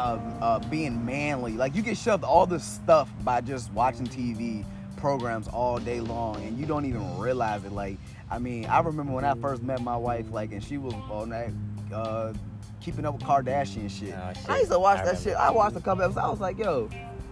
uh, 0.42 0.60
being 0.70 1.06
manly. 1.06 1.54
Like 1.54 1.76
you 1.76 1.82
get 1.84 1.96
shoved 1.98 2.24
all 2.24 2.46
this 2.48 2.64
stuff 2.64 3.10
by 3.24 3.42
just 3.42 3.72
watching 3.74 4.08
TV 4.08 4.66
programs 4.98 5.48
all 5.48 5.78
day 5.78 6.00
long, 6.02 6.38
and 6.44 6.58
you 6.58 6.66
don't 6.66 6.86
even 6.86 7.18
realize 7.20 7.64
it. 7.66 7.72
Like, 7.72 7.98
I 8.32 8.40
mean, 8.40 8.66
I 8.66 8.80
remember 8.80 9.14
when 9.14 9.26
I 9.26 9.36
first 9.36 9.62
met 9.62 9.82
my 9.82 9.96
wife, 9.96 10.26
like, 10.32 10.52
and 10.52 10.64
she 10.64 10.78
was 10.78 10.94
on 11.10 11.30
that. 11.30 11.52
Uh, 11.94 12.34
Keeping 12.82 13.06
up 13.06 13.14
with 13.16 13.24
Kardashian 13.24 13.90
shit. 13.92 14.16
Oh, 14.18 14.32
shit. 14.34 14.50
I 14.50 14.60
used 14.60 14.72
to 14.72 14.80
watch 14.80 15.00
I 15.00 15.04
that 15.04 15.08
remember 15.10 15.30
shit. 15.32 15.36
I 15.36 15.52
watched 15.52 15.76
a 15.76 15.82
couple 15.82 16.02
episodes. 16.02 16.24
I 16.26 16.30
was 16.30 16.40
like, 16.40 16.58
yo, 16.58 16.90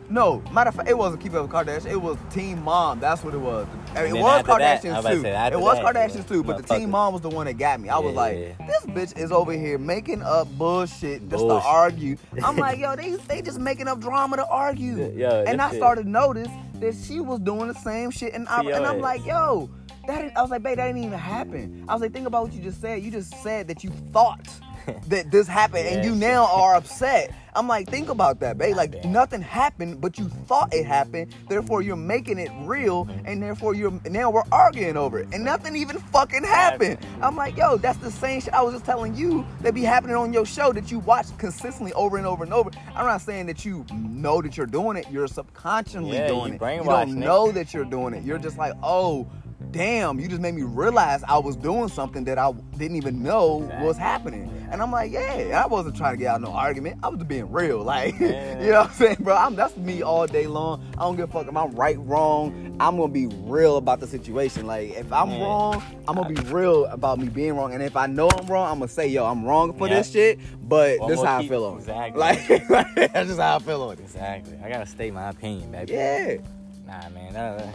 no. 0.09 0.41
Matter 0.51 0.69
of 0.69 0.75
fact, 0.75 0.89
it 0.89 0.97
wasn't 0.97 1.21
Keeping 1.21 1.37
Up 1.37 1.43
with 1.43 1.51
Kardashian. 1.51 1.91
It 1.91 2.01
was 2.01 2.17
Teen 2.31 2.61
Mom. 2.63 2.99
That's 2.99 3.23
what 3.23 3.33
it 3.33 3.39
was. 3.39 3.67
I 3.95 4.03
mean, 4.03 4.07
And 4.07 4.17
it 4.17 4.21
was 4.21 4.39
after 4.39 4.57
that, 4.57 4.81
Kardashians 4.83 5.11
too. 5.11 5.21
say, 5.21 5.47
It 5.53 5.59
was 5.59 5.77
that, 5.77 5.85
Kardashians 5.95 6.27
too. 6.27 6.43
But 6.43 6.65
the 6.65 6.75
Teen. 6.75 6.89
Mom 6.89 7.13
was 7.13 7.21
the 7.21 7.29
one 7.29 7.45
that 7.47 7.53
got 7.53 7.79
me. 7.79 7.89
I 7.89 7.97
was 7.99 8.13
Yeah, 8.13 8.19
like, 8.19 8.37
yeah. 8.59 8.67
this 8.67 8.85
bitch 9.13 9.17
is 9.17 9.31
over 9.31 9.51
here 9.53 9.77
making 9.77 10.21
up 10.21 10.47
bullshit 10.57 11.21
just 11.29 11.43
Bullshit. 11.43 11.63
to 11.63 11.67
argue. 11.67 12.17
I'm 12.43 12.55
like, 12.65 12.79
yo, 12.79 12.95
they 12.95 13.15
they 13.15 13.41
just 13.41 13.59
making 13.59 13.87
up 13.87 13.99
drama 13.99 14.37
to 14.37 14.47
argue. 14.47 15.11
Yo, 15.15 15.43
and 15.47 15.61
I 15.61 15.75
started 15.75 16.03
to 16.03 16.09
notice 16.09 16.49
that 16.75 16.95
she 16.95 17.19
was 17.19 17.39
doing 17.39 17.67
the 17.67 17.73
same 17.75 18.11
shit, 18.11 18.33
and, 18.33 18.47
I, 18.47 18.61
and 18.61 18.85
I'm 18.85 18.99
like, 18.99 19.25
yo. 19.25 19.69
That 20.07 20.31
I 20.37 20.41
was 20.41 20.49
like, 20.51 20.63
babe, 20.63 20.77
that 20.77 20.85
didn't 20.87 21.03
even 21.03 21.19
happen. 21.19 21.83
I 21.89 21.91
was 21.93 22.01
like, 22.01 22.13
think 22.13 22.27
about 22.27 22.43
what 22.43 22.53
you 22.53 22.61
just 22.61 22.79
said. 22.79 23.03
You 23.03 23.11
just 23.11 23.33
said 23.43 23.67
that 23.67 23.83
you 23.83 23.89
thought 24.13 24.47
that 25.07 25.31
this 25.31 25.47
happened, 25.47 25.87
and 25.87 26.05
you 26.05 26.15
now 26.15 26.45
are 26.47 26.75
upset. 26.75 27.33
I'm 27.55 27.67
like, 27.67 27.89
think 27.89 28.09
about 28.09 28.39
that, 28.41 28.57
babe. 28.59 28.75
Like 28.75 29.03
nothing 29.03 29.41
happened, 29.41 29.99
but 29.99 30.19
you 30.19 30.29
thought 30.29 30.73
it 30.73 30.85
happened. 30.85 31.33
Therefore, 31.49 31.81
you're 31.81 31.95
making 31.95 32.37
it 32.39 32.51
real, 32.61 33.05
Mm-hmm. 33.05 33.25
and 33.25 33.41
therefore 33.43 33.73
you're 33.75 33.91
now 34.09 34.29
we're 34.29 34.43
arguing 34.51 34.95
over 34.97 35.19
it, 35.19 35.27
and 35.33 35.43
nothing 35.43 35.75
even 35.75 35.97
fucking 35.97 36.43
happened. 36.43 36.99
I'm 37.21 37.35
like, 37.35 37.57
yo, 37.57 37.77
that's 37.77 37.97
the 37.99 38.11
same 38.11 38.41
shit 38.41 38.53
I 38.53 38.61
was 38.61 38.73
just 38.73 38.85
telling 38.85 39.15
you 39.15 39.45
that 39.61 39.73
be 39.73 39.81
happening 39.83 40.15
on 40.15 40.33
your 40.33 40.45
show 40.45 40.71
that 40.73 40.91
you 40.91 40.99
watch 40.99 41.25
consistently 41.37 41.93
over 41.93 42.17
and 42.17 42.25
over 42.27 42.43
and 42.43 42.53
over. 42.53 42.69
I'm 42.95 43.05
not 43.05 43.21
saying 43.21 43.47
that 43.47 43.65
you 43.65 43.85
know 43.93 44.41
that 44.41 44.55
you're 44.57 44.65
doing 44.65 44.97
it. 44.97 45.05
You're 45.11 45.27
subconsciously 45.27 46.11
Yeah, 46.17 46.27
doing 46.27 46.53
you 46.53 46.65
it. 46.65 46.75
You 46.77 46.83
don't 46.83 47.15
know 47.15 47.51
that 47.51 47.73
you're 47.73 47.85
doing 47.85 48.13
it. 48.13 48.23
You're 48.23 48.39
just 48.39 48.57
like, 48.57 48.73
oh. 48.83 49.27
Damn, 49.71 50.19
you 50.19 50.27
just 50.27 50.41
made 50.41 50.53
me 50.55 50.63
realize 50.63 51.23
I 51.27 51.37
was 51.37 51.55
doing 51.55 51.89
something 51.89 52.23
that 52.23 52.37
I 52.39 52.51
didn't 52.77 52.97
even 52.97 53.21
know 53.21 53.61
Exactly. 53.63 53.85
was 53.87 53.97
happening. 53.97 54.53
And 54.71 54.81
I'm 54.81 54.91
like, 54.91 55.11
yeah, 55.11 55.61
I 55.63 55.67
wasn't 55.67 55.95
trying 55.95 56.13
to 56.13 56.17
get 56.17 56.27
out 56.27 56.41
no 56.41 56.51
argument. 56.51 56.99
I 57.03 57.07
was 57.09 57.17
just 57.19 57.27
being 57.27 57.51
real. 57.51 57.83
Like, 57.83 58.17
Yeah. 58.19 58.59
you 58.63 58.71
know 58.71 58.81
what 58.81 58.89
I'm 58.89 58.95
saying, 58.95 59.17
bro? 59.19 59.35
I'm, 59.35 59.55
that's 59.55 59.75
me 59.77 60.01
all 60.01 60.25
day 60.25 60.47
long. 60.47 60.83
I 60.97 61.01
don't 61.01 61.15
give 61.15 61.29
a 61.29 61.31
fuck 61.31 61.47
if 61.47 61.55
I'm 61.55 61.71
right, 61.75 61.97
wrong. 61.99 62.75
I'm 62.79 62.97
gonna 62.97 63.11
be 63.11 63.27
real 63.27 63.77
about 63.77 63.99
the 63.99 64.07
situation. 64.07 64.65
Like, 64.67 64.91
if 64.91 65.11
I'm 65.13 65.31
Yeah. 65.31 65.43
wrong, 65.43 65.83
I'm 66.07 66.15
gonna 66.15 66.29
be 66.33 66.41
real 66.49 66.85
about 66.85 67.19
me 67.19 67.27
being 67.27 67.55
wrong. 67.55 67.73
And 67.73 67.83
if 67.83 67.95
I 67.95 68.07
know 68.07 68.29
I'm 68.29 68.47
wrong, 68.47 68.71
I'm 68.71 68.79
gonna 68.79 68.87
say, 68.89 69.07
yo, 69.07 69.25
I'm 69.25 69.45
wrong 69.45 69.73
for 69.73 69.87
Yeah. 69.87 69.95
this 69.97 70.11
shit. 70.11 70.39
But 70.67 70.99
this 71.07 71.19
is 71.19 71.25
how 71.25 71.39
I 71.39 71.47
feel 71.47 71.65
on 71.65 71.75
it. 71.75 71.77
exactly. 71.79 72.19
Like, 72.21 72.95
that's 73.13 73.27
just 73.27 73.39
how 73.39 73.57
I 73.57 73.59
feel 73.59 73.81
on 73.83 73.93
it. 73.93 73.99
Exactly. 73.99 74.57
I 74.63 74.69
gotta 74.69 74.85
state 74.85 75.13
my 75.13 75.29
opinion, 75.29 75.71
baby. 75.71 75.93
Yeah. 75.93 76.37
Nah, 76.85 77.09
man. 77.09 77.33
Yeah, 77.33 77.71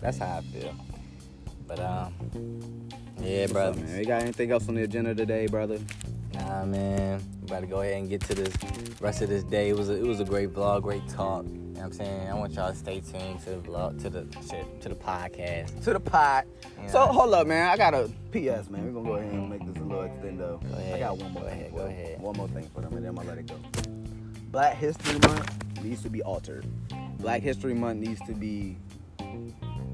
that's 0.00 0.18
how 0.18 0.38
I 0.38 0.40
feel. 0.42 0.74
But 1.68 1.78
um, 1.80 2.88
yeah, 3.20 3.46
brother. 3.46 3.80
You 3.96 4.04
got 4.06 4.22
anything 4.22 4.50
else 4.50 4.68
on 4.68 4.74
the 4.74 4.82
agenda 4.84 5.14
today, 5.14 5.46
brother? 5.46 5.78
Nah, 6.34 6.64
man. 6.64 7.22
We 7.42 7.46
about 7.46 7.60
to 7.60 7.66
go 7.66 7.80
ahead 7.82 7.98
and 7.98 8.08
get 8.08 8.22
to 8.22 8.34
this 8.34 8.52
rest 9.00 9.22
of 9.22 9.28
this 9.28 9.44
day. 9.44 9.68
It 9.68 9.76
was 9.76 9.88
a, 9.90 9.94
it 9.94 10.06
was 10.06 10.20
a 10.20 10.24
great 10.24 10.52
vlog, 10.52 10.82
great 10.82 11.06
talk. 11.08 11.44
You 11.46 11.52
know 11.52 11.70
what 11.74 11.82
I'm 11.84 11.92
saying? 11.92 12.28
I 12.28 12.34
want 12.34 12.52
y'all 12.54 12.70
to 12.70 12.76
stay 12.76 13.00
tuned 13.00 13.40
to 13.44 13.50
the 13.50 13.56
vlog, 13.58 14.00
to 14.02 14.10
the 14.10 14.26
shit, 14.48 14.80
to 14.80 14.88
the 14.88 14.94
podcast. 14.94 15.84
To 15.84 15.92
the. 15.92 16.00
Yeah. 16.10 16.42
So 16.88 17.06
hold 17.06 17.34
up, 17.34 17.46
man. 17.46 17.68
I 17.68 17.76
got 17.76 17.94
a 17.94 18.10
PS, 18.32 18.68
man. 18.70 18.84
We're 18.86 18.92
gonna 18.92 19.08
go 19.08 19.14
ahead 19.16 19.32
and 19.32 19.50
make 19.50 19.64
this 19.66 19.76
a 19.76 19.84
little 19.84 20.04
extendo. 20.04 20.60
Go 20.60 20.94
I 20.94 20.98
got 20.98 21.18
one 21.18 21.32
more 21.32 21.42
Go 21.42 21.48
thing. 21.48 21.58
ahead, 21.60 21.70
for 21.70 21.76
go 21.76 21.86
ahead. 21.86 22.20
One 22.20 22.36
more 22.36 22.48
thing 22.48 22.68
for 22.74 22.80
them, 22.80 22.92
and 22.94 23.04
then 23.04 23.10
I'm 23.10 23.14
gonna 23.16 23.28
let 23.28 23.38
it 23.38 23.46
go. 23.46 23.56
Black 24.50 24.74
History 24.76 25.18
Month 25.20 25.82
needs 25.84 26.02
to 26.02 26.10
be 26.10 26.22
altered. 26.22 26.66
Black 27.18 27.42
History 27.42 27.74
Month 27.74 28.00
needs 28.00 28.20
to 28.26 28.32
be, 28.32 28.76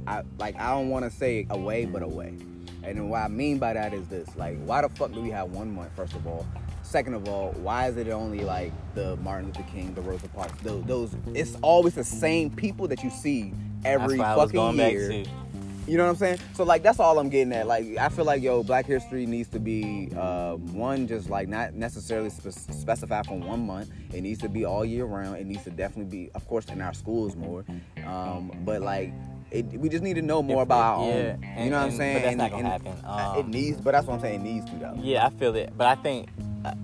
I 0.06 0.22
like. 0.38 0.56
I 0.56 0.70
don't 0.70 0.88
want 0.88 1.04
to 1.04 1.10
say 1.10 1.46
away, 1.50 1.84
but 1.84 2.02
away. 2.02 2.34
And 2.82 2.98
then 2.98 3.08
what 3.08 3.22
I 3.22 3.28
mean 3.28 3.58
by 3.58 3.72
that 3.72 3.94
is 3.94 4.06
this: 4.08 4.28
like, 4.36 4.58
why 4.64 4.82
the 4.82 4.88
fuck 4.90 5.12
do 5.12 5.20
we 5.20 5.30
have 5.30 5.50
one 5.50 5.74
month? 5.74 5.90
First 5.96 6.14
of 6.14 6.26
all. 6.26 6.46
Second 6.82 7.14
of 7.14 7.28
all, 7.28 7.50
why 7.52 7.88
is 7.88 7.96
it 7.96 8.08
only 8.08 8.40
like 8.44 8.70
the 8.94 9.16
Martin 9.16 9.46
Luther 9.46 9.64
King, 9.72 9.94
the 9.94 10.02
Rosa 10.02 10.28
Parks? 10.28 10.60
Those, 10.62 10.84
those 10.84 11.16
it's 11.34 11.56
always 11.60 11.94
the 11.94 12.04
same 12.04 12.50
people 12.50 12.86
that 12.88 13.02
you 13.02 13.10
see 13.10 13.52
every 13.84 14.18
that's 14.18 14.18
why 14.18 14.26
I 14.26 14.36
was 14.36 14.52
fucking 14.52 14.76
going 14.76 14.92
year. 14.92 15.08
back 15.08 15.24
to. 15.24 15.90
You 15.90 15.96
know 15.96 16.04
what 16.04 16.10
I'm 16.10 16.16
saying? 16.16 16.38
So 16.52 16.62
like 16.62 16.82
that's 16.82 17.00
all 17.00 17.18
I'm 17.18 17.30
getting 17.30 17.52
at. 17.52 17.66
Like 17.66 17.96
I 17.96 18.10
feel 18.10 18.26
like 18.26 18.42
yo, 18.42 18.62
Black 18.62 18.86
History 18.86 19.26
needs 19.26 19.48
to 19.48 19.58
be 19.58 20.10
uh, 20.16 20.52
one 20.54 21.08
just 21.08 21.30
like 21.30 21.48
not 21.48 21.74
necessarily 21.74 22.30
spe- 22.30 22.50
specified 22.50 23.26
for 23.26 23.38
one 23.38 23.66
month. 23.66 23.90
It 24.12 24.20
needs 24.20 24.40
to 24.42 24.48
be 24.48 24.64
all 24.64 24.84
year 24.84 25.06
round. 25.06 25.38
It 25.38 25.46
needs 25.46 25.64
to 25.64 25.70
definitely 25.70 26.26
be, 26.26 26.30
of 26.34 26.46
course, 26.46 26.66
in 26.66 26.80
our 26.80 26.94
schools 26.94 27.34
more. 27.34 27.64
Um, 28.06 28.52
but 28.64 28.82
like. 28.82 29.12
It, 29.50 29.66
we 29.78 29.88
just 29.88 30.02
need 30.02 30.14
to 30.14 30.22
know 30.22 30.42
more 30.42 30.62
If- 30.62 30.66
about 30.66 30.98
our 30.98 31.06
yeah, 31.06 31.12
own. 31.12 31.16
You 31.42 31.48
and- 31.48 31.70
know 31.70 31.78
what 31.78 31.84
I'm 31.86 31.96
saying? 31.96 32.14
but 32.16 32.22
that's 32.22 32.28
And- 32.32 32.38
not 32.38 32.50
gonna 32.50 32.68
happen. 32.68 32.92
I- 33.06 33.36
it 33.38 33.44
Um, 33.44 33.50
needs, 33.50 33.80
but 33.80 33.92
that's 33.92 34.06
what 34.06 34.14
I'm 34.14 34.20
saying. 34.20 34.40
It 34.40 34.42
needs 34.44 34.70
to 34.70 34.76
though. 34.76 34.94
Yeah, 35.00 35.26
I 35.26 35.30
feel 35.30 35.54
it, 35.54 35.72
but 35.76 35.86
I 35.86 35.94
think 35.96 36.28
uh, 36.64 36.74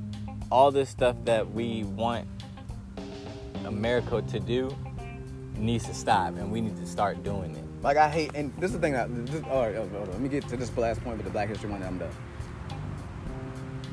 all 0.52 0.70
this 0.70 0.88
stuff 0.88 1.16
that 1.24 1.52
we 1.52 1.84
want 1.84 2.26
America 3.64 4.22
to 4.22 4.40
do 4.40 4.74
needs 5.56 5.86
to 5.86 5.94
stop, 5.94 6.36
and 6.36 6.50
we 6.50 6.60
need 6.60 6.76
to 6.76 6.86
start 6.86 7.22
doing 7.22 7.54
it. 7.56 7.64
Like 7.82 7.96
I 7.96 8.08
hate, 8.08 8.32
and 8.34 8.52
this 8.58 8.70
is 8.70 8.76
the 8.76 8.78
thing 8.80 8.92
that. 8.92 9.08
This, 9.26 9.42
all 9.50 9.62
right, 9.66 9.74
hold 9.74 9.92
on, 9.94 10.10
let 10.10 10.20
me 10.20 10.28
get 10.28 10.46
to 10.48 10.56
this 10.56 10.74
last 10.76 11.02
point 11.02 11.16
with 11.16 11.26
the 11.26 11.32
Black 11.32 11.48
History 11.48 11.68
Month. 11.70 11.84
I'm 11.86 11.98
done. 11.98 12.10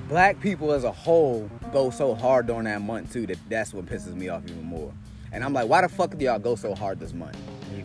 Black 0.09 0.39
people 0.39 0.71
as 0.71 0.83
a 0.85 0.91
whole 0.91 1.49
go 1.73 1.89
so 1.89 2.15
hard 2.15 2.47
during 2.47 2.63
that 2.63 2.81
month 2.81 3.11
too 3.11 3.27
that 3.27 3.37
that's 3.49 3.73
what 3.73 3.85
pisses 3.85 4.13
me 4.13 4.29
off 4.29 4.43
even 4.45 4.63
more. 4.63 4.91
And 5.33 5.43
I'm 5.43 5.51
like, 5.51 5.67
why 5.67 5.81
the 5.81 5.89
fuck 5.89 6.17
do 6.17 6.23
y'all 6.23 6.39
go 6.39 6.55
so 6.55 6.73
hard 6.73 6.99
this 6.99 7.13
month? 7.13 7.37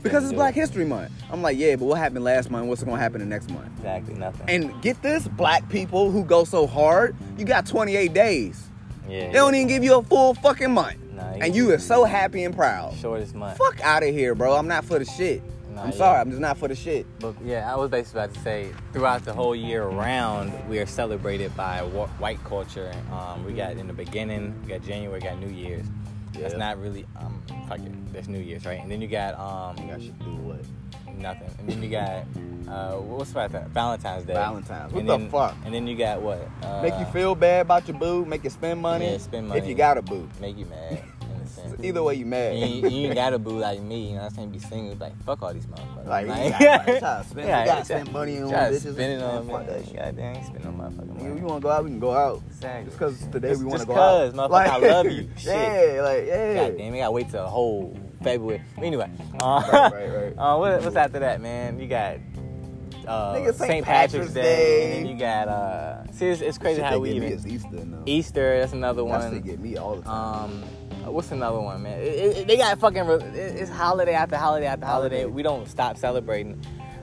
Because 0.02 0.24
it's 0.24 0.32
Black 0.32 0.56
it. 0.56 0.60
History 0.60 0.84
Month. 0.84 1.12
I'm 1.30 1.42
like, 1.42 1.56
yeah, 1.58 1.76
but 1.76 1.86
what 1.86 1.98
happened 1.98 2.24
last 2.24 2.50
month? 2.50 2.66
What's 2.68 2.82
gonna 2.82 2.98
happen 3.00 3.20
the 3.20 3.26
next 3.26 3.50
month? 3.50 3.68
Exactly, 3.78 4.14
nothing. 4.14 4.48
And 4.48 4.80
get 4.82 5.02
this, 5.02 5.26
black 5.28 5.68
people 5.68 6.10
who 6.10 6.24
go 6.24 6.44
so 6.44 6.66
hard, 6.66 7.16
you 7.38 7.44
got 7.44 7.66
28 7.66 8.12
days. 8.12 8.68
yeah, 9.08 9.26
They 9.28 9.32
don't 9.32 9.54
even 9.54 9.68
give 9.68 9.82
you 9.84 9.96
a 9.98 10.02
full 10.02 10.34
fucking 10.34 10.72
month. 10.72 10.96
Nah, 11.14 11.22
And 11.40 11.54
you 11.54 11.72
are 11.72 11.78
so 11.78 12.04
happy 12.04 12.44
and 12.44 12.54
proud. 12.54 12.94
shortest 12.96 13.34
month. 13.34 13.58
Fuck 13.58 13.80
out 13.82 14.02
of 14.02 14.10
here, 14.10 14.34
bro. 14.34 14.54
I'm 14.54 14.68
not 14.68 14.84
for 14.84 14.98
the 14.98 15.04
shit. 15.04 15.42
Nah, 15.74 15.84
I'm 15.84 15.90
yeah. 15.90 15.96
sorry, 15.96 16.20
I'm 16.20 16.28
just 16.30 16.40
not 16.40 16.58
for 16.58 16.68
the 16.68 16.74
shit. 16.74 17.06
But 17.18 17.34
yeah, 17.44 17.70
I 17.72 17.76
was 17.76 17.90
basically 17.90 18.20
about 18.20 18.34
to 18.34 18.40
say, 18.40 18.68
throughout 18.92 19.24
the 19.24 19.32
whole 19.32 19.56
year 19.56 19.84
round, 19.84 20.52
we 20.68 20.78
are 20.80 20.86
celebrated 20.86 21.54
by 21.56 21.78
wh- 21.78 22.20
white 22.20 22.42
culture. 22.44 22.92
Um, 23.10 23.44
we 23.44 23.52
got 23.54 23.72
in 23.78 23.86
the 23.86 23.92
beginning, 23.94 24.54
we 24.62 24.68
got 24.68 24.82
January, 24.82 25.18
we 25.18 25.24
got 25.26 25.38
New 25.38 25.48
Year's. 25.48 25.86
That's 26.38 26.56
not 26.56 26.78
really 26.80 27.06
um, 27.18 27.42
That's 28.12 28.28
New 28.28 28.38
Year's, 28.40 28.64
right? 28.66 28.80
And 28.80 28.90
then 28.90 29.00
you 29.00 29.08
got 29.08 29.38
um, 29.38 29.76
You 29.84 29.92
got 29.92 30.00
shit 30.02 30.18
do 30.20 30.30
what? 30.36 30.60
nothing. 31.16 31.50
And 31.58 31.68
then 31.68 31.82
you 31.82 31.90
got 31.90 32.24
uh, 32.68 32.96
what's 32.98 33.32
about 33.32 33.52
that? 33.52 33.68
Valentine's 33.68 34.24
Day. 34.24 34.32
Valentine's. 34.34 34.92
What 34.92 35.00
And 35.00 35.08
the 35.08 35.18
then- 35.18 35.30
fuck? 35.30 35.54
And 35.64 35.74
then 35.74 35.86
you 35.86 35.96
got 35.96 36.22
what? 36.22 36.48
Uh, 36.62 36.80
Make 36.82 36.98
you 36.98 37.04
feel 37.06 37.34
bad 37.34 37.62
about 37.62 37.86
your 37.88 37.98
boo, 37.98 38.24
make 38.24 38.44
you 38.44 38.50
spend 38.50 38.80
money. 38.80 39.10
Yeah, 39.12 39.18
spend 39.18 39.48
money. 39.48 39.60
If 39.60 39.66
you 39.66 39.74
got 39.74 39.98
a 39.98 40.02
boo. 40.02 40.28
Make 40.40 40.56
you 40.56 40.66
mad. 40.66 41.02
Either 41.82 42.02
way, 42.02 42.14
you 42.14 42.26
mad. 42.26 42.56
You, 42.56 42.88
you 42.88 43.06
ain't 43.06 43.14
got 43.14 43.32
a 43.32 43.38
boo 43.38 43.58
like 43.58 43.80
me, 43.80 44.08
you 44.08 44.14
know 44.16 44.22
what 44.22 44.30
I'm 44.32 44.34
saying? 44.36 44.50
Be 44.50 44.58
single, 44.58 44.94
like, 44.96 45.16
fuck 45.24 45.42
all 45.42 45.52
these 45.52 45.66
motherfuckers. 45.66 46.06
Like, 46.06 46.26
Like, 46.28 46.58
gotta- 46.58 46.92
you 46.94 47.00
gotta 47.00 47.24
spend- 47.28 47.46
you 47.48 47.52
gotta 47.52 47.84
spend 47.84 48.12
money 48.12 48.38
on 48.40 48.50
bitches. 48.50 48.80
spend 48.80 48.98
it 49.00 49.22
on 49.22 49.46
man. 49.46 49.66
that 49.66 49.84
shit. 49.86 49.96
Goddamn, 49.96 50.36
ain't 50.36 50.46
spend 50.46 50.64
no 50.64 50.70
motherfucking 50.70 51.22
money. 51.22 51.40
you 51.40 51.46
wanna 51.46 51.60
go 51.60 51.70
out, 51.70 51.84
we 51.84 51.90
can 51.90 52.00
go 52.00 52.12
out. 52.12 52.42
Exactly. 52.48 52.84
Just 52.86 52.98
cause 52.98 53.26
today 53.32 53.48
Just- 53.50 53.60
we 53.60 53.66
wanna 53.66 53.78
just 53.78 53.88
go 53.88 53.94
'cause, 53.94 54.38
out. 54.38 54.50
motherfucker, 54.50 54.66
I 54.68 54.76
love 54.78 55.06
you. 55.06 55.28
Shit. 55.36 55.46
Yeah, 55.46 56.02
like, 56.02 56.26
yeah. 56.26 56.54
God 56.68 56.78
damn, 56.78 56.94
I 56.94 56.98
gotta 56.98 57.10
wait 57.12 57.30
till 57.30 57.42
the 57.42 57.48
whole 57.50 57.96
February. 58.22 58.62
Anyway, 58.78 59.10
uh, 59.42 59.62
Right, 59.72 59.92
right, 59.92 60.08
right. 60.24 60.34
uh, 60.38 60.56
what, 60.56 60.82
what's 60.82 60.96
after 60.96 61.18
that, 61.20 61.40
man? 61.40 61.80
You 61.80 61.88
got 61.88 62.18
uh, 63.06 63.52
St. 63.52 63.84
Patrick's, 63.84 64.32
Day, 64.32 64.84
and 64.84 64.92
then 65.06 65.12
you 65.12 65.18
got 65.18 65.48
uh, 65.48 66.06
see, 66.12 66.26
it's, 66.28 66.40
it's 66.40 66.56
crazy 66.58 66.80
how 66.82 66.98
we 67.00 67.10
even 67.10 67.32
Easter 67.48 67.84
now. 67.84 68.02
Easter. 68.06 68.60
That's 68.60 68.72
another 68.72 69.02
one. 69.04 69.40
get 69.40 69.58
me 69.58 69.76
all 69.76 69.96
the 69.96 70.02
time. 70.02 70.44
Um, 70.44 70.64
what's 71.10 71.30
another 71.32 71.60
one, 71.60 71.82
man? 71.82 71.98
It, 72.00 72.04
it- 72.38 72.46
they 72.46 72.56
got 72.56 72.78
fucking. 72.78 73.06
re- 73.06 73.16
It's 73.34 73.70
holiday 73.70 74.14
after 74.14 74.36
holiday 74.36 74.66
after 74.66 74.86
holiday. 74.86 75.20
Holiday. 75.20 75.32
We 75.34 75.42
don't 75.42 75.68
stop 75.68 75.96
celebrating 75.96 76.54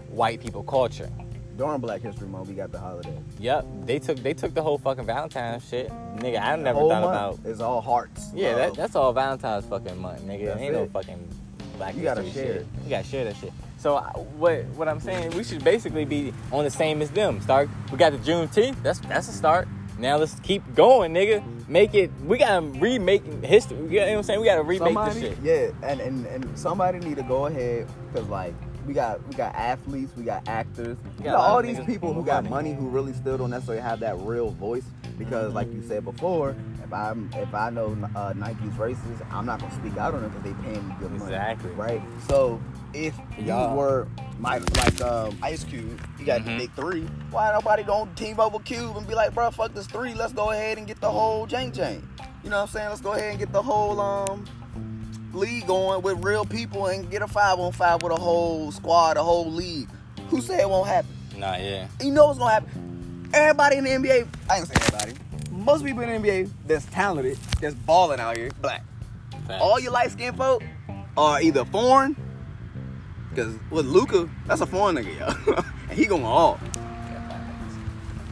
white 0.09 0.39
people 0.41 0.63
culture. 0.63 1.09
During 1.57 1.81
Black 1.81 2.01
History 2.01 2.25
Month, 2.27 2.47
we 2.47 2.53
got 2.53 2.71
the 2.71 2.79
holiday. 2.79 3.17
Yep, 3.39 3.65
they 3.85 3.99
took 3.99 4.17
they 4.19 4.33
took 4.33 4.53
the 4.53 4.61
whole 4.63 4.77
fucking 4.77 5.05
Valentine's 5.05 5.67
shit, 5.67 5.89
nigga. 6.15 6.41
I 6.41 6.55
never 6.55 6.79
thought 6.79 6.87
month 7.01 7.05
about. 7.05 7.39
It's 7.43 7.59
all 7.59 7.81
hearts. 7.81 8.29
Yeah, 8.33 8.55
that, 8.55 8.75
that's 8.75 8.95
all 8.95 9.11
Valentine's 9.11 9.65
fucking 9.65 9.97
month, 9.99 10.21
nigga. 10.21 10.45
That's 10.45 10.61
Ain't 10.61 10.73
no 10.73 10.87
fucking 10.87 11.27
black 11.75 11.95
You 11.97 12.03
gotta 12.03 12.21
history 12.21 12.43
share 12.43 12.53
shit. 12.53 12.61
it. 12.61 12.67
You 12.85 12.89
gotta 12.89 13.03
share 13.07 13.23
that 13.25 13.35
shit. 13.35 13.51
So 13.77 13.97
what 14.37 14.63
what 14.77 14.87
I'm 14.87 15.01
saying, 15.01 15.31
we 15.31 15.43
should 15.43 15.61
basically 15.61 16.05
be 16.05 16.33
on 16.53 16.63
the 16.63 16.69
same 16.71 17.01
as 17.01 17.11
them. 17.11 17.41
Start. 17.41 17.69
We 17.91 17.97
got 17.97 18.13
the 18.13 18.19
Juneteenth. 18.19 18.81
That's 18.81 18.99
that's 18.99 19.27
a 19.27 19.33
start. 19.33 19.67
Now 19.99 20.15
let's 20.15 20.39
keep 20.39 20.63
going, 20.75 21.13
nigga. 21.13 21.43
Make 21.67 21.93
it. 21.93 22.09
We 22.25 22.37
gotta 22.37 22.65
remake 22.65 23.43
history. 23.43 23.77
You 23.77 23.99
know 23.99 24.05
what 24.07 24.17
I'm 24.17 24.23
saying? 24.23 24.39
We 24.39 24.45
gotta 24.45 24.63
remake 24.63 24.87
somebody, 24.87 25.19
this 25.19 25.29
shit. 25.29 25.37
Yeah, 25.43 25.89
and, 25.89 25.99
and 25.99 26.25
and 26.25 26.57
somebody 26.57 26.99
need 26.99 27.17
to 27.17 27.23
go 27.23 27.47
ahead 27.47 27.87
because 28.11 28.27
like 28.29 28.55
we 28.89 28.95
got 28.95 29.25
we 29.27 29.35
got 29.35 29.53
athletes, 29.53 30.11
we 30.17 30.23
got 30.23 30.47
actors, 30.49 30.97
we 31.19 31.25
got 31.25 31.33
got 31.33 31.39
all 31.47 31.61
these 31.61 31.79
people 31.81 32.11
who 32.11 32.25
got 32.25 32.43
money. 32.43 32.71
money 32.71 32.73
who 32.73 32.89
really 32.89 33.13
still 33.13 33.37
don't 33.37 33.51
necessarily 33.51 33.83
have 33.83 33.99
that 33.99 34.17
real 34.21 34.49
voice. 34.49 34.83
Because 35.19 35.53
like 35.53 35.71
you 35.71 35.83
said 35.87 36.03
before, 36.03 36.55
if 36.83 36.91
I'm 36.91 37.29
if 37.35 37.53
I 37.53 37.69
know 37.69 37.95
uh, 38.15 38.33
Nike's 38.35 38.73
racist, 38.79 39.23
I'm 39.31 39.45
not 39.45 39.59
gonna 39.59 39.75
speak 39.75 39.95
out 39.97 40.15
on 40.15 40.23
it 40.23 40.29
because 40.29 40.43
they 40.43 40.63
paying 40.63 40.87
me 40.87 40.95
good 40.99 41.11
money. 41.11 41.23
Exactly. 41.25 41.69
Right. 41.73 42.01
So 42.27 42.59
if 42.95 43.13
Y'all- 43.37 43.69
you 43.73 43.77
were 43.77 44.07
like 44.41 44.63
like 44.77 44.99
um, 45.01 45.37
Ice 45.43 45.63
Cube, 45.65 46.01
you 46.17 46.25
got 46.25 46.41
Mhm. 46.41 46.45
the 46.45 46.57
big 46.57 46.71
three. 46.73 47.07
Why 47.29 47.53
nobody 47.53 47.83
gonna 47.83 48.09
team 48.15 48.39
up 48.39 48.53
with 48.53 48.63
Cube 48.65 48.97
and 48.97 49.05
be 49.07 49.13
like, 49.13 49.35
bro, 49.35 49.51
fuck 49.51 49.75
this 49.75 49.85
three. 49.85 50.15
Let's 50.15 50.33
go 50.33 50.49
ahead 50.49 50.79
and 50.79 50.87
get 50.87 50.99
the 50.99 51.11
whole 51.11 51.45
Jang 51.45 51.71
Jang. 51.71 52.07
You 52.43 52.49
know 52.49 52.55
what 52.55 52.61
I'm 52.63 52.67
saying? 52.69 52.89
Let's 52.89 53.01
go 53.01 53.13
ahead 53.13 53.29
and 53.29 53.37
get 53.37 53.51
the 53.53 53.61
whole 53.61 54.01
um 54.01 54.45
league 55.33 55.67
going 55.67 56.01
with 56.01 56.23
real 56.23 56.45
people 56.45 56.87
and 56.87 57.09
get 57.09 57.21
a 57.21 57.27
five 57.27 57.59
on 57.59 57.71
five 57.71 58.01
with 58.01 58.11
a 58.11 58.19
whole 58.19 58.71
squad, 58.71 59.17
a 59.17 59.23
whole 59.23 59.51
league. 59.51 59.89
Who 60.29 60.41
said 60.41 60.59
it 60.59 60.69
won't 60.69 60.87
happen? 60.87 61.11
Nah, 61.37 61.55
yeah. 61.55 61.87
You 62.01 62.11
know 62.11 62.27
what's 62.27 62.39
gonna 62.39 62.51
happen. 62.51 63.29
Everybody 63.33 63.77
in 63.77 63.83
the 63.83 63.89
NBA, 63.91 64.27
I 64.49 64.57
ain't 64.57 64.67
say 64.67 64.73
everybody. 64.75 65.13
Most 65.51 65.85
people 65.85 66.01
in 66.03 66.21
the 66.21 66.27
NBA 66.27 66.49
that's 66.67 66.85
talented, 66.85 67.37
that's 67.61 67.75
balling 67.75 68.19
out 68.19 68.37
here, 68.37 68.51
black. 68.61 68.83
Facts. 69.47 69.61
All 69.61 69.79
your 69.79 69.91
light 69.91 70.11
skinned 70.11 70.37
folk 70.37 70.63
are 71.17 71.41
either 71.41 71.65
foreign, 71.65 72.15
because 73.29 73.55
with 73.69 73.85
Luka, 73.85 74.29
that's 74.47 74.61
a 74.61 74.65
foreign 74.65 74.95
nigga, 74.95 75.19
yo. 75.19 75.53
and 75.89 75.97
he 75.97 76.05
going 76.05 76.23
all. 76.23 76.59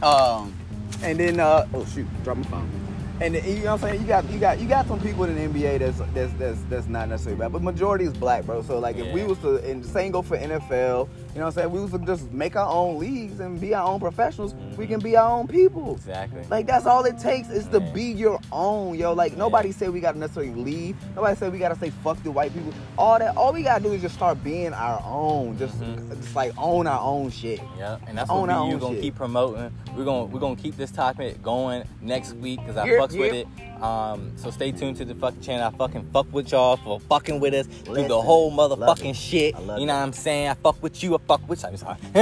Um, 0.02 0.54
and 1.02 1.18
then 1.18 1.40
uh, 1.40 1.66
oh 1.74 1.84
shoot, 1.86 2.06
drop 2.24 2.36
my 2.38 2.44
phone. 2.44 2.77
And 3.20 3.34
you 3.34 3.64
know 3.64 3.72
what 3.72 3.82
I'm 3.82 3.90
saying? 3.90 4.00
You 4.00 4.06
got 4.06 4.30
you 4.30 4.38
got 4.38 4.60
you 4.60 4.68
got 4.68 4.86
some 4.86 5.00
people 5.00 5.24
in 5.24 5.34
the 5.34 5.60
NBA 5.60 5.80
that's 5.80 5.98
that's 6.14 6.32
that's 6.34 6.60
that's 6.68 6.86
not 6.86 7.08
necessarily 7.08 7.40
bad, 7.40 7.52
but 7.52 7.62
majority 7.62 8.04
is 8.04 8.12
black, 8.12 8.44
bro. 8.46 8.62
So 8.62 8.78
like 8.78 8.96
if 8.96 9.12
we 9.12 9.24
was 9.24 9.38
to 9.38 9.56
and 9.68 9.84
same 9.84 10.12
go 10.12 10.22
for 10.22 10.38
NFL, 10.38 11.08
you 11.38 11.42
know 11.42 11.50
what 11.50 11.56
I'm 11.58 11.70
saying? 11.70 11.70
We 11.70 11.80
was 11.80 11.92
to 11.92 11.98
just 12.00 12.32
make 12.32 12.56
our 12.56 12.68
own 12.68 12.98
leagues 12.98 13.38
and 13.38 13.60
be 13.60 13.72
our 13.72 13.86
own 13.86 14.00
professionals, 14.00 14.56
we 14.76 14.88
can 14.88 14.98
be 14.98 15.16
our 15.16 15.30
own 15.38 15.46
people. 15.46 15.94
Exactly. 15.94 16.42
Like 16.50 16.66
that's 16.66 16.84
all 16.84 17.04
it 17.04 17.16
takes 17.16 17.48
is 17.48 17.68
to 17.68 17.78
be 17.78 18.02
your 18.02 18.40
own, 18.50 18.98
yo. 18.98 19.12
Like 19.12 19.36
nobody 19.36 19.70
said 19.70 19.90
we 19.90 20.00
gotta 20.00 20.18
necessarily 20.18 20.52
leave. 20.52 20.96
Nobody 21.14 21.36
said 21.36 21.52
we 21.52 21.60
gotta 21.60 21.76
say 21.78 21.90
fuck 21.90 22.20
the 22.24 22.32
white 22.32 22.52
people. 22.52 22.72
All 22.98 23.20
that, 23.20 23.36
all 23.36 23.52
we 23.52 23.62
gotta 23.62 23.84
do 23.84 23.92
is 23.92 24.02
just 24.02 24.16
start 24.16 24.42
being 24.42 24.72
our 24.72 25.00
own. 25.06 25.56
Just, 25.58 25.80
Mhm. 25.80 26.20
just 26.20 26.34
like 26.34 26.52
own 26.58 26.88
our 26.88 27.00
own 27.00 27.30
shit. 27.30 27.60
Yeah, 27.78 27.98
and 28.08 28.18
that's 28.18 28.30
Own 28.30 28.48
what 28.48 28.64
we 28.66 28.72
you 28.72 28.78
gonna 28.78 28.94
shit. 28.96 29.02
keep 29.04 29.14
promoting. 29.14 29.70
We're 29.96 30.04
gonna 30.04 30.24
we're 30.24 30.40
gonna 30.40 30.56
keep 30.56 30.76
this 30.76 30.90
topic 30.90 31.40
going 31.40 31.84
next 32.00 32.32
week 32.34 32.58
because 32.58 32.76
I 32.76 32.84
Yeah, 32.84 32.98
fucks 32.98 33.16
with 33.16 33.32
it. 33.32 33.46
Um, 33.82 34.32
so 34.36 34.50
stay 34.50 34.72
tuned 34.72 34.96
to 34.96 35.04
the 35.04 35.14
fucking 35.14 35.40
channel. 35.40 35.66
I 35.72 35.76
fucking 35.76 36.10
fuck 36.12 36.32
with 36.32 36.50
y'all 36.50 36.76
for 36.78 36.98
fucking 37.00 37.38
with 37.38 37.54
us 37.54 37.66
through 37.66 38.08
the 38.08 38.20
whole 38.20 38.50
motherfucking 38.50 39.10
it. 39.10 39.16
shit. 39.16 39.58
You 39.58 39.66
know 39.66 39.76
it. 39.76 39.86
what 39.86 39.90
I'm 39.90 40.12
saying? 40.12 40.48
I 40.48 40.54
fuck 40.54 40.82
with 40.82 41.02
you. 41.02 41.14
I 41.14 41.18
fuck 41.18 41.48
with. 41.48 41.64
I'm 41.64 41.76
sorry. 41.76 41.96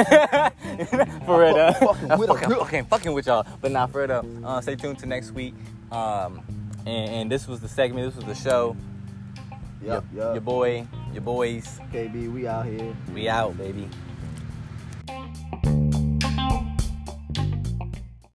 for 1.25 1.41
real, 1.41 1.73
fuck- 1.73 1.97
fucking 1.97 2.13
I 2.13 2.17
fucking, 2.17 2.51
fucking 2.51 2.85
fucking 2.87 3.13
with 3.13 3.27
y'all. 3.27 3.47
But 3.61 3.73
not 3.73 3.91
for 3.91 4.07
real. 4.07 4.25
Uh, 4.45 4.61
stay 4.61 4.77
tuned 4.77 4.99
to 4.99 5.07
next 5.07 5.31
week. 5.31 5.55
Um, 5.91 6.43
and, 6.81 7.11
and 7.11 7.33
this 7.33 7.49
was 7.49 7.61
the 7.61 7.69
segment. 7.69 8.07
This 8.07 8.25
was 8.25 8.39
the 8.39 8.49
show. 8.49 8.77
Yep, 9.83 10.05
your, 10.13 10.25
yep. 10.25 10.35
your 10.35 10.41
boy, 10.41 10.87
your 11.13 11.23
boys. 11.23 11.81
KB, 11.93 12.33
we 12.33 12.47
out 12.47 12.67
here. 12.67 12.95
We 13.15 13.29
out, 13.29 13.57
baby. 13.57 13.89